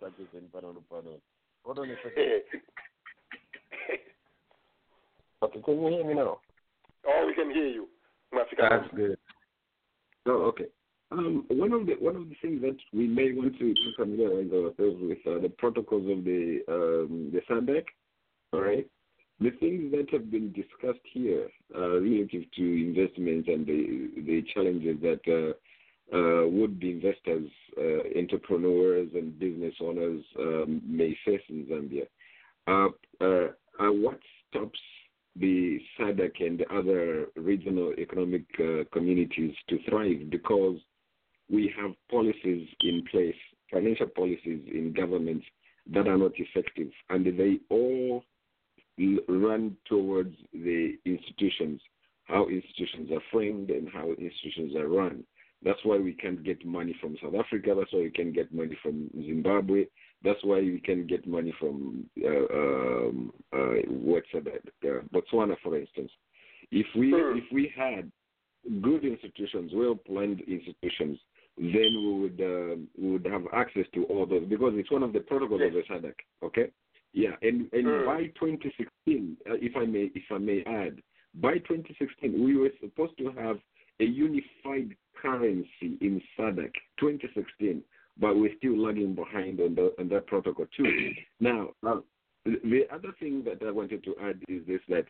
Pakistan, 0.00 0.48
pardon, 0.52 0.84
pardon. 0.88 1.20
Hold 1.64 1.78
on 1.78 1.90
a 1.90 1.96
second. 1.96 2.18
Eh. 2.18 2.42
Okay, 5.42 5.60
can 5.62 5.80
you 5.82 5.88
hear 5.88 6.04
me 6.04 6.14
now? 6.14 6.38
Oh, 7.06 7.26
we 7.26 7.34
can 7.34 7.50
hear 7.50 7.66
you. 7.66 7.88
Mwafika. 8.32 8.68
That's 8.68 8.94
good. 8.94 9.18
So 10.26 10.32
okay. 10.52 10.66
Um, 11.12 11.44
one 11.48 11.72
of 11.72 11.86
the 11.86 11.94
one 11.94 12.14
of 12.16 12.28
the 12.28 12.36
things 12.40 12.62
that 12.62 12.76
we 12.92 13.06
may 13.06 13.32
want 13.32 13.58
to, 13.58 13.74
familiarize 13.96 14.52
ourselves 14.52 14.98
with 15.00 15.26
are 15.26 15.40
the 15.40 15.48
protocols 15.48 16.08
of 16.10 16.24
the 16.24 16.60
um, 16.68 17.32
the 17.32 17.40
SADC. 17.50 17.84
All 18.52 18.60
right. 18.60 18.86
The 19.40 19.50
things 19.52 19.90
that 19.92 20.06
have 20.12 20.30
been 20.30 20.52
discussed 20.52 21.04
here 21.12 21.48
uh, 21.74 22.00
relative 22.00 22.44
to 22.56 22.62
investments 22.62 23.48
and 23.48 23.66
the 23.66 24.10
the 24.22 24.44
challenges 24.54 24.98
that 25.02 25.20
uh, 25.26 26.16
uh, 26.16 26.46
would-be 26.46 26.90
investors, 26.90 27.48
uh, 27.78 28.18
entrepreneurs, 28.18 29.08
and 29.14 29.38
business 29.38 29.74
owners 29.80 30.22
um, 30.38 30.82
may 30.86 31.16
face 31.24 31.42
in 31.48 31.66
Zambia. 31.66 32.06
Uh, 32.66 32.88
uh, 33.24 33.48
uh, 33.80 33.92
what 33.92 34.18
stops 34.48 34.78
the 35.36 35.78
SADC 35.98 36.44
and 36.44 36.58
the 36.58 36.74
other 36.74 37.26
regional 37.36 37.92
economic 37.98 38.44
uh, 38.58 38.84
communities 38.92 39.54
to 39.68 39.78
thrive? 39.88 40.30
Because 40.30 40.78
we 41.50 41.72
have 41.78 41.92
policies 42.10 42.68
in 42.80 43.04
place, 43.10 43.34
financial 43.72 44.06
policies 44.06 44.62
in 44.72 44.92
governments 44.96 45.44
that 45.92 46.06
are 46.06 46.18
not 46.18 46.32
effective, 46.36 46.90
and 47.08 47.26
they 47.38 47.58
all 47.70 48.22
run 49.28 49.76
towards 49.86 50.36
the 50.52 50.96
institutions, 51.04 51.80
how 52.24 52.48
institutions 52.48 53.10
are 53.10 53.22
framed 53.32 53.70
and 53.70 53.88
how 53.88 54.10
institutions 54.18 54.76
are 54.76 54.88
run. 54.88 55.24
That's 55.62 55.78
why 55.84 55.98
we 55.98 56.12
can't 56.12 56.42
get 56.42 56.64
money 56.64 56.96
from 57.00 57.16
South 57.22 57.34
Africa. 57.34 57.74
That's 57.76 57.92
why 57.92 58.00
we 58.00 58.10
can 58.10 58.32
get 58.32 58.52
money 58.52 58.78
from 58.82 59.10
Zimbabwe. 59.14 59.84
That's 60.22 60.42
why 60.42 60.60
we 60.60 60.80
can 60.84 61.06
get 61.06 61.26
money 61.26 61.54
from 61.58 62.08
uh, 62.22 62.54
um, 62.54 63.32
uh, 63.52 63.82
what's 63.88 64.28
that? 64.32 64.62
Uh, 64.84 65.00
Botswana, 65.12 65.56
for 65.62 65.78
instance. 65.78 66.10
If 66.70 66.86
we 66.96 67.12
if 67.14 67.44
we 67.52 67.72
had 67.76 68.10
good 68.80 69.04
institutions, 69.04 69.72
well 69.74 69.96
planned 69.96 70.40
institutions, 70.42 71.18
then 71.60 71.92
we 71.94 72.20
would 72.20 72.40
uh, 72.40 72.76
we 72.98 73.12
would 73.12 73.26
have 73.26 73.42
access 73.52 73.84
to 73.94 74.04
all 74.04 74.24
those 74.24 74.44
because 74.48 74.72
it's 74.76 74.90
one 74.90 75.02
of 75.02 75.12
the 75.12 75.20
protocols 75.20 75.60
of 75.62 75.72
the 75.72 75.82
SADC. 75.82 76.14
Okay, 76.42 76.70
yeah, 77.12 77.36
and 77.42 77.68
and 77.72 77.86
Mm. 77.86 78.06
by 78.06 78.26
2016, 78.40 79.36
uh, 79.48 79.54
if 79.60 79.76
I 79.76 79.84
may 79.84 80.10
if 80.14 80.24
I 80.30 80.38
may 80.38 80.62
add, 80.64 81.02
by 81.34 81.58
2016 81.58 82.42
we 82.42 82.56
were 82.56 82.70
supposed 82.80 83.16
to 83.18 83.30
have 83.32 83.58
a 84.00 84.04
unified 84.04 84.96
currency 85.20 85.98
in 86.00 86.22
SADC 86.38 86.72
2016, 86.98 87.82
but 88.18 88.36
we're 88.36 88.56
still 88.56 88.78
lagging 88.78 89.14
behind 89.14 89.60
on 89.60 89.74
the 89.74 89.92
on 89.98 90.08
that 90.08 90.26
protocol 90.28 90.66
too. 90.74 91.12
now, 91.40 91.70
uh, 91.86 92.00
the 92.46 92.86
other 92.90 93.12
thing 93.20 93.44
that 93.44 93.62
I 93.66 93.70
wanted 93.70 94.02
to 94.04 94.14
add 94.22 94.40
is 94.48 94.62
this 94.66 94.80
that 94.88 95.04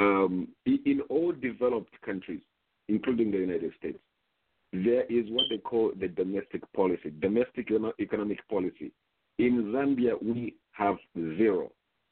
um, 0.00 0.48
in 0.66 1.00
all 1.10 1.30
developed 1.30 1.94
countries, 2.00 2.40
including 2.88 3.30
the 3.30 3.38
United 3.38 3.72
States, 3.78 3.98
there 4.72 5.04
is 5.04 5.26
what 5.30 5.44
they 5.50 5.58
call 5.58 5.92
the 5.98 6.08
domestic 6.08 6.70
policy, 6.72 7.12
domestic 7.20 7.68
economic 8.00 8.48
policy. 8.48 8.92
In 9.38 9.72
Zambia, 9.74 10.22
we 10.22 10.54
have 10.72 10.96
zero. 11.14 11.70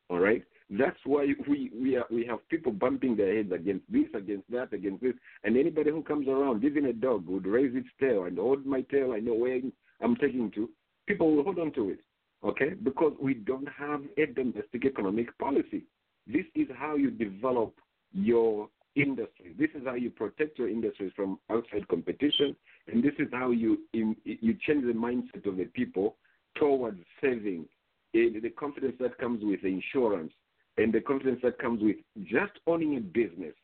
All 0.09 0.19
right, 0.19 0.43
that's 0.69 0.99
why 1.05 1.27
we 1.49 1.71
we 1.75 1.97
are, 1.97 2.07
we 2.11 2.27
have 2.27 2.47
people 2.49 2.73
bumping 2.73 3.17
their 3.17 3.37
heads 3.37 3.53
against 3.53 3.85
this, 3.91 4.07
against 4.15 4.51
that, 4.51 4.73
against 4.73 5.03
this, 5.03 5.15
and 5.45 5.57
anybody 5.57 5.91
who 5.91 6.03
comes 6.03 6.29
around, 6.29 6.65
even 6.65 6.87
a 6.87 6.93
dog 6.93 7.27
would 7.29 7.47
raise 7.47 7.75
its 7.75 7.89
tail 8.01 8.25
and 8.25 8.37
hold 8.39 8.67
my 8.67 8.83
tail. 8.83 9.13
I 9.13 9.21
know 9.21 9.35
where 9.35 9.61
I'm 10.03 10.17
taking 10.17 10.51
to. 10.53 10.69
People 11.07 11.35
will 11.35 11.45
hold 11.45 11.59
on 11.59 11.73
to 11.73 11.91
it. 11.91 12.01
Okay, 12.43 12.71
because 12.83 13.13
we 13.21 13.35
don't 13.35 13.69
have 13.69 14.03
a 14.17 14.27
domestic 14.27 14.85
economic 14.85 15.37
policy. 15.39 15.85
This 16.27 16.47
is 16.55 16.67
how 16.75 16.97
you 16.97 17.11
develop 17.11 17.75
your 18.13 18.69
industry. 18.97 19.55
This 19.59 19.71
is 19.75 19.83
how 19.87 19.95
you 19.95 20.11
protect 20.11 20.59
your 20.59 20.69
industries 20.69 21.13
from 21.15 21.39
outside 21.51 21.87
competition, 21.89 22.57
and 22.89 23.03
this 23.03 23.15
is 23.19 23.29
how 23.33 23.51
you 23.51 23.79
you 23.93 24.57
change 24.67 24.85
the 24.85 24.93
mindset 24.93 25.47
of 25.47 25.57
the 25.57 25.65
people 25.65 26.17
towards 26.57 27.01
saving. 27.21 27.67
Eh, 28.15 28.41
the 28.43 28.51
confidence 28.51 28.97
that 29.01 29.17
comes 29.19 29.45
with 29.45 29.63
insurance, 29.65 30.33
and 30.79 30.93
the 30.93 31.01
confidence 31.01 31.41
that 31.43 31.59
comes 31.59 31.81
with 31.83 31.97
just 32.25 32.53
owning 32.67 32.97
a 32.97 33.01
business. 33.01 33.55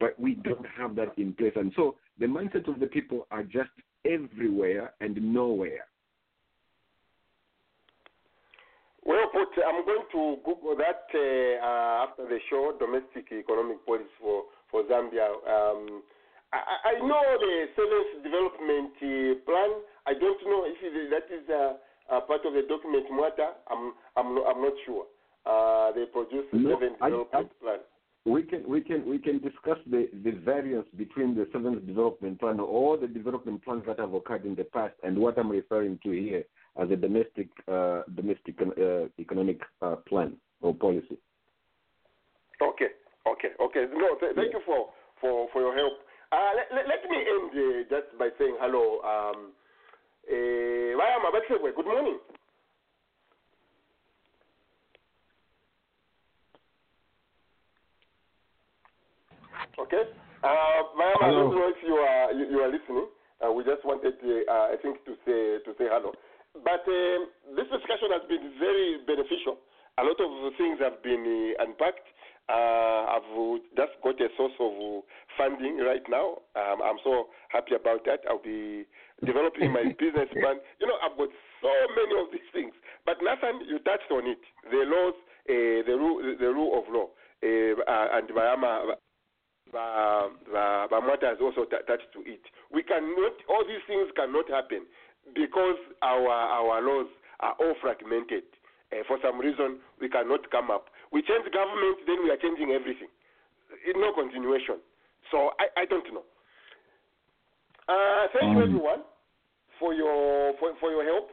But 0.00 0.18
we 0.20 0.34
don't 0.34 0.66
have 0.76 0.94
that 0.96 1.16
in 1.16 1.32
place, 1.32 1.52
and 1.56 1.72
so 1.76 1.96
the 2.18 2.26
mindset 2.26 2.68
of 2.68 2.80
the 2.80 2.86
people 2.86 3.26
are 3.30 3.44
just 3.44 3.70
everywhere 4.04 4.92
and 5.00 5.16
nowhere. 5.32 5.86
Well 9.04 9.28
put. 9.32 9.52
I'm 9.60 9.84
going 9.84 10.08
to 10.12 10.36
Google 10.44 10.76
that 10.76 11.04
uh, 11.12 11.20
uh, 11.60 12.06
after 12.08 12.24
the 12.24 12.38
show, 12.48 12.72
domestic 12.78 13.30
economic 13.32 13.84
policy 13.84 14.08
for, 14.18 14.44
for 14.70 14.82
Zambia. 14.84 15.28
Um, 15.46 16.02
I, 16.52 16.94
I 16.94 17.06
know 17.06 17.22
the 17.40 17.66
seventh 17.74 18.22
development 18.22 18.94
uh, 19.02 19.34
plan. 19.44 19.70
I 20.06 20.12
don't 20.14 20.40
know 20.46 20.64
if 20.66 20.76
it, 20.82 21.10
that 21.10 21.34
is 21.34 21.48
uh, 21.50 22.14
uh, 22.14 22.20
part 22.22 22.44
of 22.46 22.52
the 22.54 22.62
document 22.68 23.06
Mwata. 23.10 23.58
I'm, 23.70 23.92
I'm, 24.16 24.34
not, 24.34 24.46
I'm 24.54 24.62
not 24.62 24.72
sure. 24.86 25.06
Uh, 25.46 25.92
they 25.92 26.04
produced 26.06 26.52
the 26.52 26.58
No, 26.58 26.70
seventh 26.78 26.96
I- 27.00 27.10
development 27.10 27.50
plan. 27.60 27.78
We 28.26 28.42
can 28.42 28.66
we 28.66 28.80
can 28.80 29.06
we 29.06 29.18
can 29.18 29.38
discuss 29.40 29.76
the, 29.86 30.08
the 30.24 30.30
variance 30.30 30.86
between 30.96 31.34
the 31.34 31.46
seventh 31.52 31.86
development 31.86 32.40
plan 32.40 32.58
or 32.58 32.96
the 32.96 33.06
development 33.06 33.62
plans 33.62 33.82
that 33.86 33.98
have 34.00 34.14
occurred 34.14 34.46
in 34.46 34.54
the 34.54 34.64
past 34.64 34.94
and 35.02 35.18
what 35.18 35.36
I'm 35.36 35.50
referring 35.50 35.98
to 36.04 36.10
here 36.10 36.44
as 36.80 36.90
a 36.90 36.96
domestic 36.96 37.48
uh, 37.70 38.00
domestic 38.16 38.54
uh, 38.62 39.08
economic 39.20 39.60
uh, 39.82 39.96
plan 40.08 40.38
or 40.62 40.74
policy. 40.74 41.18
Okay, 42.62 42.88
okay, 43.26 43.52
okay. 43.60 43.84
No, 43.92 44.16
th- 44.20 44.34
thank 44.36 44.52
you 44.52 44.60
for, 44.66 44.88
for, 45.20 45.48
for 45.52 45.60
your 45.60 45.74
help. 45.74 45.94
Uh, 46.32 46.50
let, 46.56 46.66
let, 46.74 46.84
let 46.88 47.02
me 47.10 47.18
end 47.18 47.50
uh, 47.54 47.80
just 47.88 48.18
by 48.18 48.28
saying 48.38 48.56
hello. 48.60 49.00
Um, 49.04 49.52
uh, 50.26 50.98
Vayama 50.98 51.30
Batsegwe, 51.32 51.74
good 51.76 51.86
morning. 51.86 52.18
Okay. 59.78 60.02
Uh, 60.44 60.82
I 61.24 61.30
don't 61.32 61.50
know 61.50 61.68
if 61.72 61.80
you 61.82 61.94
are 61.94 62.32
you, 62.32 62.44
you 62.46 62.58
are 62.60 62.70
listening. 62.70 63.08
Uh, 63.42 63.50
we 63.52 63.64
just 63.64 63.84
wanted, 63.84 64.14
uh, 64.22 64.44
uh, 64.46 64.66
I 64.72 64.76
think, 64.80 65.04
to 65.04 65.16
say 65.26 65.58
to 65.64 65.70
say 65.78 65.88
hello. 65.90 66.12
But 66.62 66.86
um, 66.86 67.20
this 67.56 67.66
discussion 67.72 68.12
has 68.14 68.22
been 68.28 68.54
very 68.60 69.02
beneficial. 69.06 69.58
A 69.98 70.02
lot 70.04 70.18
of 70.20 70.30
things 70.54 70.78
have 70.80 71.02
been 71.02 71.54
uh, 71.58 71.64
unpacked. 71.64 72.06
Uh, 72.48 73.16
I've 73.16 73.60
just 73.76 73.92
got 74.02 74.20
a 74.20 74.28
source 74.36 74.52
of 74.60 75.02
funding 75.38 75.78
right 75.78 76.04
now. 76.10 76.44
Um, 76.56 76.82
I'm 76.84 77.00
so 77.02 77.28
happy 77.48 77.74
about 77.74 78.04
that. 78.04 78.20
I'll 78.28 78.42
be 78.42 78.84
developing 79.24 79.72
my 79.72 79.84
business 79.98 80.28
plan. 80.32 80.60
You 80.80 80.86
know, 80.86 80.98
I've 81.00 81.16
got 81.16 81.28
so 81.62 81.72
many 81.96 82.20
of 82.20 82.28
these 82.32 82.48
things. 82.52 82.74
But 83.06 83.16
Nathan, 83.24 83.64
you 83.66 83.78
touched 83.80 84.10
on 84.12 84.28
it. 84.28 84.40
The 84.70 84.84
laws, 84.84 85.16
uh, 85.48 85.88
the 85.88 85.96
rule, 85.96 86.20
the 86.20 86.50
rule 86.52 86.78
of 86.78 86.84
law, 86.92 87.08
uh, 87.40 87.80
uh, 87.80 88.18
and 88.18 88.28
Bayama, 88.28 88.96
Bamwata 89.72 91.32
has 91.32 91.38
also 91.40 91.64
t- 91.64 91.76
touched 91.86 92.12
to 92.12 92.20
it. 92.26 92.40
We 92.70 92.82
cannot, 92.82 93.32
all 93.48 93.64
these 93.66 93.84
things 93.86 94.08
cannot 94.16 94.50
happen 94.50 94.84
because 95.34 95.80
our 96.02 96.28
our 96.28 96.82
laws 96.82 97.08
are 97.40 97.54
all 97.58 97.74
fragmented. 97.80 98.44
Uh, 98.92 99.02
for 99.08 99.18
some 99.22 99.38
reason, 99.40 99.78
we 100.00 100.08
cannot 100.08 100.50
come 100.50 100.70
up. 100.70 100.88
We 101.14 101.22
change 101.22 101.46
government, 101.54 101.98
then 102.10 102.24
we 102.24 102.30
are 102.34 102.36
changing 102.36 102.72
everything. 102.74 103.06
In 103.86 104.00
no 104.00 104.12
continuation. 104.12 104.82
So 105.30 105.50
I, 105.62 105.82
I 105.82 105.84
don't 105.86 106.02
know. 106.12 106.26
Uh, 107.86 108.26
thank 108.34 108.50
you 108.50 108.58
Um, 108.58 108.68
everyone 108.68 109.02
for 109.78 109.94
your 109.94 110.54
for, 110.58 110.74
for 110.80 110.90
your 110.90 111.04
help. 111.04 111.30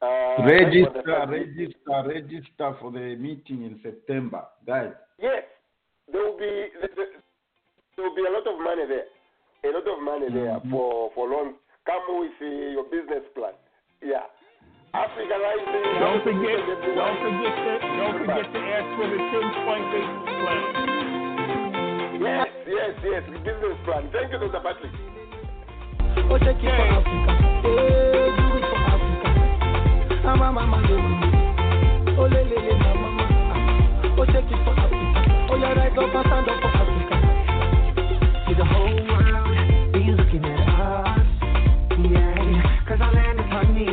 Uh, 0.00 0.42
register, 0.48 1.02
thank 1.04 1.06
you 1.06 1.12
for 1.12 1.26
the- 1.26 1.32
register, 1.36 2.08
register 2.08 2.76
for 2.80 2.90
the 2.90 3.16
meeting 3.20 3.64
in 3.68 3.78
September, 3.82 4.46
guys. 4.66 4.92
Yes, 5.20 5.44
there 6.10 6.24
will 6.24 6.38
be 6.38 6.68
there 6.80 8.04
will 8.08 8.14
be 8.16 8.24
a 8.24 8.30
lot 8.32 8.46
of 8.48 8.56
money 8.58 8.86
there, 8.88 9.04
a 9.68 9.70
lot 9.76 9.86
of 9.86 10.02
money 10.02 10.32
there 10.32 10.56
Mhm. 10.64 10.70
for 10.70 11.10
for 11.14 11.28
loans. 11.28 11.56
Come 11.84 12.20
with 12.20 12.32
uh, 12.40 12.46
your 12.72 12.84
business 12.84 13.24
plan. 13.34 13.52
Yeah, 14.00 14.24
Africa 14.92 15.34
Rising. 15.38 16.00
Don't 16.02 16.22
forget, 16.24 16.58
don't 16.66 17.18
forget 17.22 17.54
to, 17.54 17.72
don't 17.94 18.16
forget 18.18 18.46
to 18.52 18.58
ask 18.58 18.88
for 18.98 19.06
the 19.06 19.18
ten 19.30 19.46
point 19.64 19.86
business 19.94 20.26
plan. 20.42 20.62
Yes, 22.20 22.48
yes, 22.66 22.92
yes, 23.04 23.22
the 23.30 23.38
business 23.38 23.78
plan. 23.86 24.10
Thank 24.12 24.32
you, 24.32 24.38
Dr. 24.38 24.60
Patrick. 24.60 24.92
Oh, 26.30 26.38
take 26.42 26.58
it 26.58 26.74
for 26.74 26.86
Africa. 26.90 27.32
Hey, 27.62 28.34
do 28.34 28.44
it 28.58 28.66
for 28.66 28.80
Africa. 28.90 29.28
Mama, 30.24 30.52
mama, 30.52 30.78
mama. 30.82 31.26
Oh, 32.18 32.26
le, 32.26 32.40
le, 32.50 32.58
le, 32.58 32.74
mama, 32.82 33.08
mama. 33.14 34.14
Oh, 34.18 34.26
take 34.26 34.50
it 34.50 34.60
for 34.66 34.74
Africa. 34.74 35.20
Oh, 35.50 35.56
yeah, 35.56 35.72
rise 35.78 35.94
up 35.94 36.14
and 36.14 36.24
stand 36.26 36.50
up 36.50 36.58
for 36.60 36.72
Africa. 36.82 37.16
See 38.48 38.54
the 38.58 38.64
whole 38.66 38.98
world 39.06 39.54
be 39.94 40.02
looking 40.18 40.44
at 40.44 40.66
us. 40.66 41.26
Yeah, 42.00 42.82
'cause 42.86 43.00
our 43.00 43.12
land 43.12 43.38
is 43.38 43.46
honey. 43.50 43.86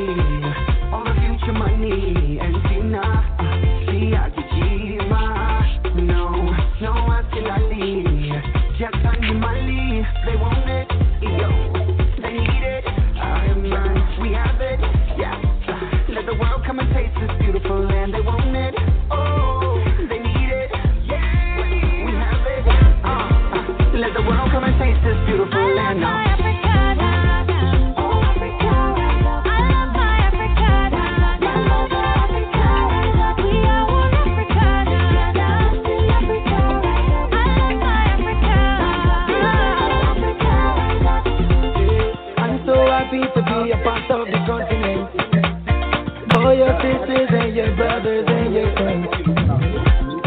your 47.58 47.76
brothers 47.76 48.24
and 48.30 48.54
your 48.54 48.70
friends. 48.78 49.10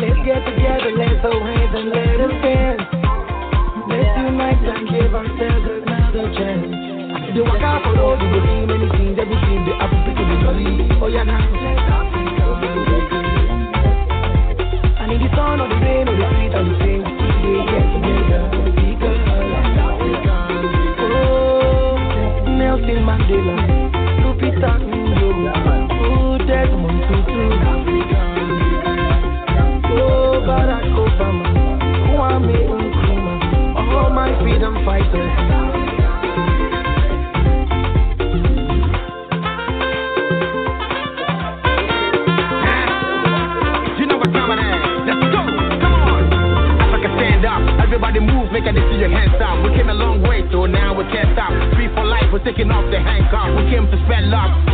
Let's 0.03 0.19
get 0.27 0.43
together, 0.51 0.91
let's 0.99 1.23
hold 1.23 1.47
hands 1.47 1.71
and 1.79 1.87
let 1.95 2.19
us 2.27 2.35
dance. 2.43 2.83
Let's 3.87 4.19
unite 4.19 4.59
and 4.67 4.91
give 4.91 5.15
ourselves 5.15 5.63
another 5.71 6.27
chance. 6.35 6.75
The 7.31 7.47
waka 7.47 7.87
for 7.87 7.95
all 8.03 8.19
the 8.19 8.27
team, 8.35 8.67
anything, 8.67 9.15
everything, 9.15 9.63
have 9.79 9.95
to 9.95 9.99
pick 10.11 10.19
the 10.19 10.43
jolly. 10.43 10.91
Oh 10.99 11.07
yeah, 11.07 11.23
now 11.23 11.39
let's 11.39 11.87
Africa. 11.87 12.51
And 14.99 15.15
in 15.15 15.23
the 15.23 15.31
sun 15.31 15.63
or 15.63 15.71
the 15.71 15.79
rain 15.87 16.11
or 16.11 16.19
the 16.19 16.27
street 16.35 16.51
or 16.51 16.67
the 16.67 16.75
same, 16.83 17.07
we 17.47 17.63
get 17.71 17.87
together. 17.95 18.43
Because 18.75 19.23
oh, 20.99 21.95
Nelson 22.59 23.07
Mandela, 23.07 23.55
Lupita 24.19 24.83
Nyong'o 24.83 26.00
stop. 26.31 26.39
Getting 47.01 47.17
stand 47.17 47.45
up. 47.45 47.63
Everybody 47.83 48.21
move, 48.21 48.53
make 48.53 48.65
I 48.65 48.73
see 48.73 48.99
your 48.99 49.11
hands 49.11 49.41
up. 49.43 49.65
We 49.65 49.71
came 49.77 49.89
a 49.89 49.95
long 49.95 50.23
way, 50.23 50.45
so 50.53 50.67
now 50.67 50.95
we 50.95 51.05
can't 51.11 51.33
stop. 51.35 51.51
Free 51.75 51.89
for 51.95 52.05
life. 52.05 52.31
We're 52.33 52.45
taking 52.45 52.71
off 52.71 52.91
the 52.91 53.01
handcuff. 53.01 53.57
We 53.57 53.71
came 53.71 53.91
to 53.91 53.97
spread 54.05 54.25
love 54.25 54.70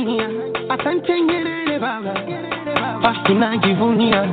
Tanzania, 0.00 0.28
asante 0.68 1.20
Nyerere 1.20 1.78
baba, 1.78 2.14
Ah, 3.04 3.14
tunajivunia 3.24 4.24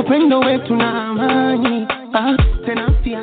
upendo 0.00 0.40
wetu 0.40 0.76
na 0.76 1.04
amani, 1.08 1.86
Ah, 2.14 2.36
tena 2.66 2.90
pia 3.04 3.20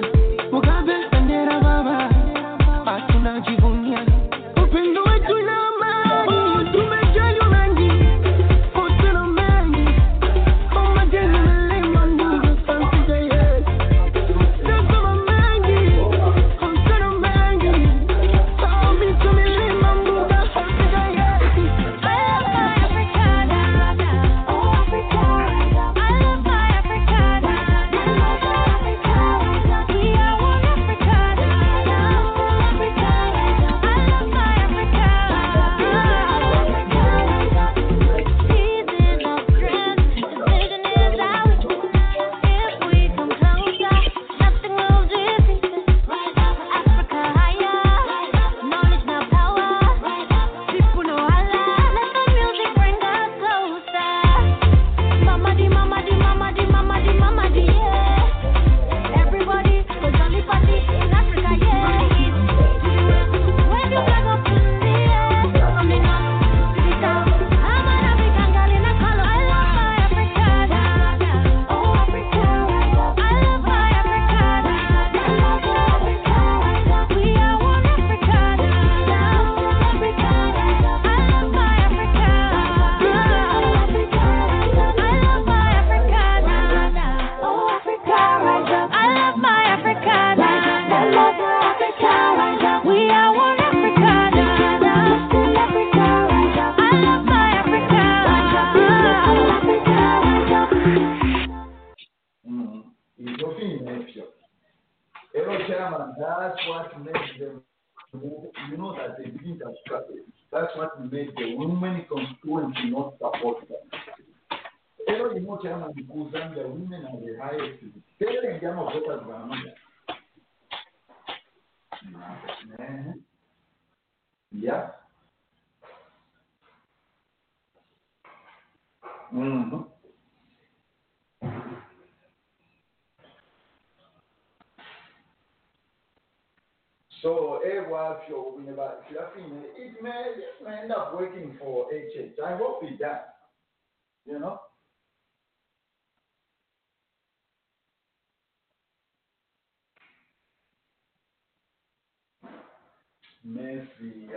Messi, 153.48 154.30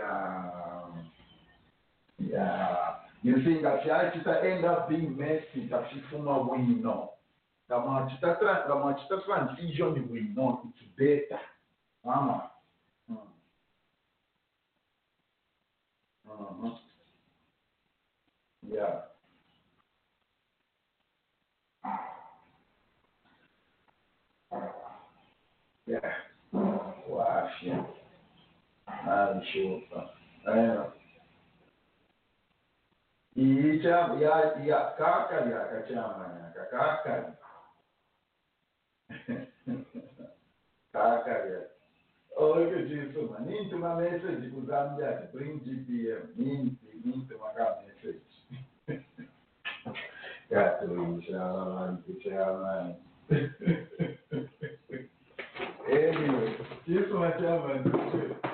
yeah. 2.19 2.95
You 3.23 3.43
think 3.43 3.61
that 3.63 3.83
chita 4.13 4.41
end 4.43 4.65
up 4.65 4.89
being 4.89 5.15
Messi, 5.15 5.69
that 5.69 5.85
she 5.93 6.01
former 6.09 6.43
win, 6.43 6.81
no. 6.81 7.11
Kama 7.69 8.09
chita 8.09 8.37
tra- 8.41 8.65
kama 8.67 8.95
chita 8.95 9.21
transition 9.25 10.09
we 10.11 10.21
know 10.35 10.61
it's 10.65 10.83
better. 10.97 11.39
Mama. 12.05 12.51
Mm. 13.09 13.17
Mhm. 16.27 16.77
Yeah. 18.69 19.01
Yeah. 25.87 26.13
Wafya. 27.09 27.85
Ah, 29.05 29.33
deixa 29.33 29.57
eu 29.57 29.79
voltar. 29.79 30.13
É. 30.47 30.91
E 33.35 33.79
já, 33.79 34.15
já, 34.17 34.59
já, 34.59 34.91
caca, 34.91 35.49
já, 35.49 35.65
caca, 35.65 35.83
caca, 36.53 36.97
caca. 37.03 37.37
Caca, 40.91 41.49
já. 41.49 41.71
Olha 42.35 42.85
disso, 42.85 43.29
mano. 43.29 43.51
Íntima 43.51 43.95
message, 43.95 44.47
usando 44.55 44.97
de 44.97 45.27
príncipe, 45.27 46.17
minti, 46.35 47.01
íntima 47.05 47.53
message. 47.53 48.21
Gato, 50.49 50.85
inshallah, 50.85 51.97
inshallah. 52.07 52.95
Anyway, 55.87 56.57
isso, 56.87 57.17
mas, 57.17 57.35
é 57.41 57.59
mano, 57.59 58.50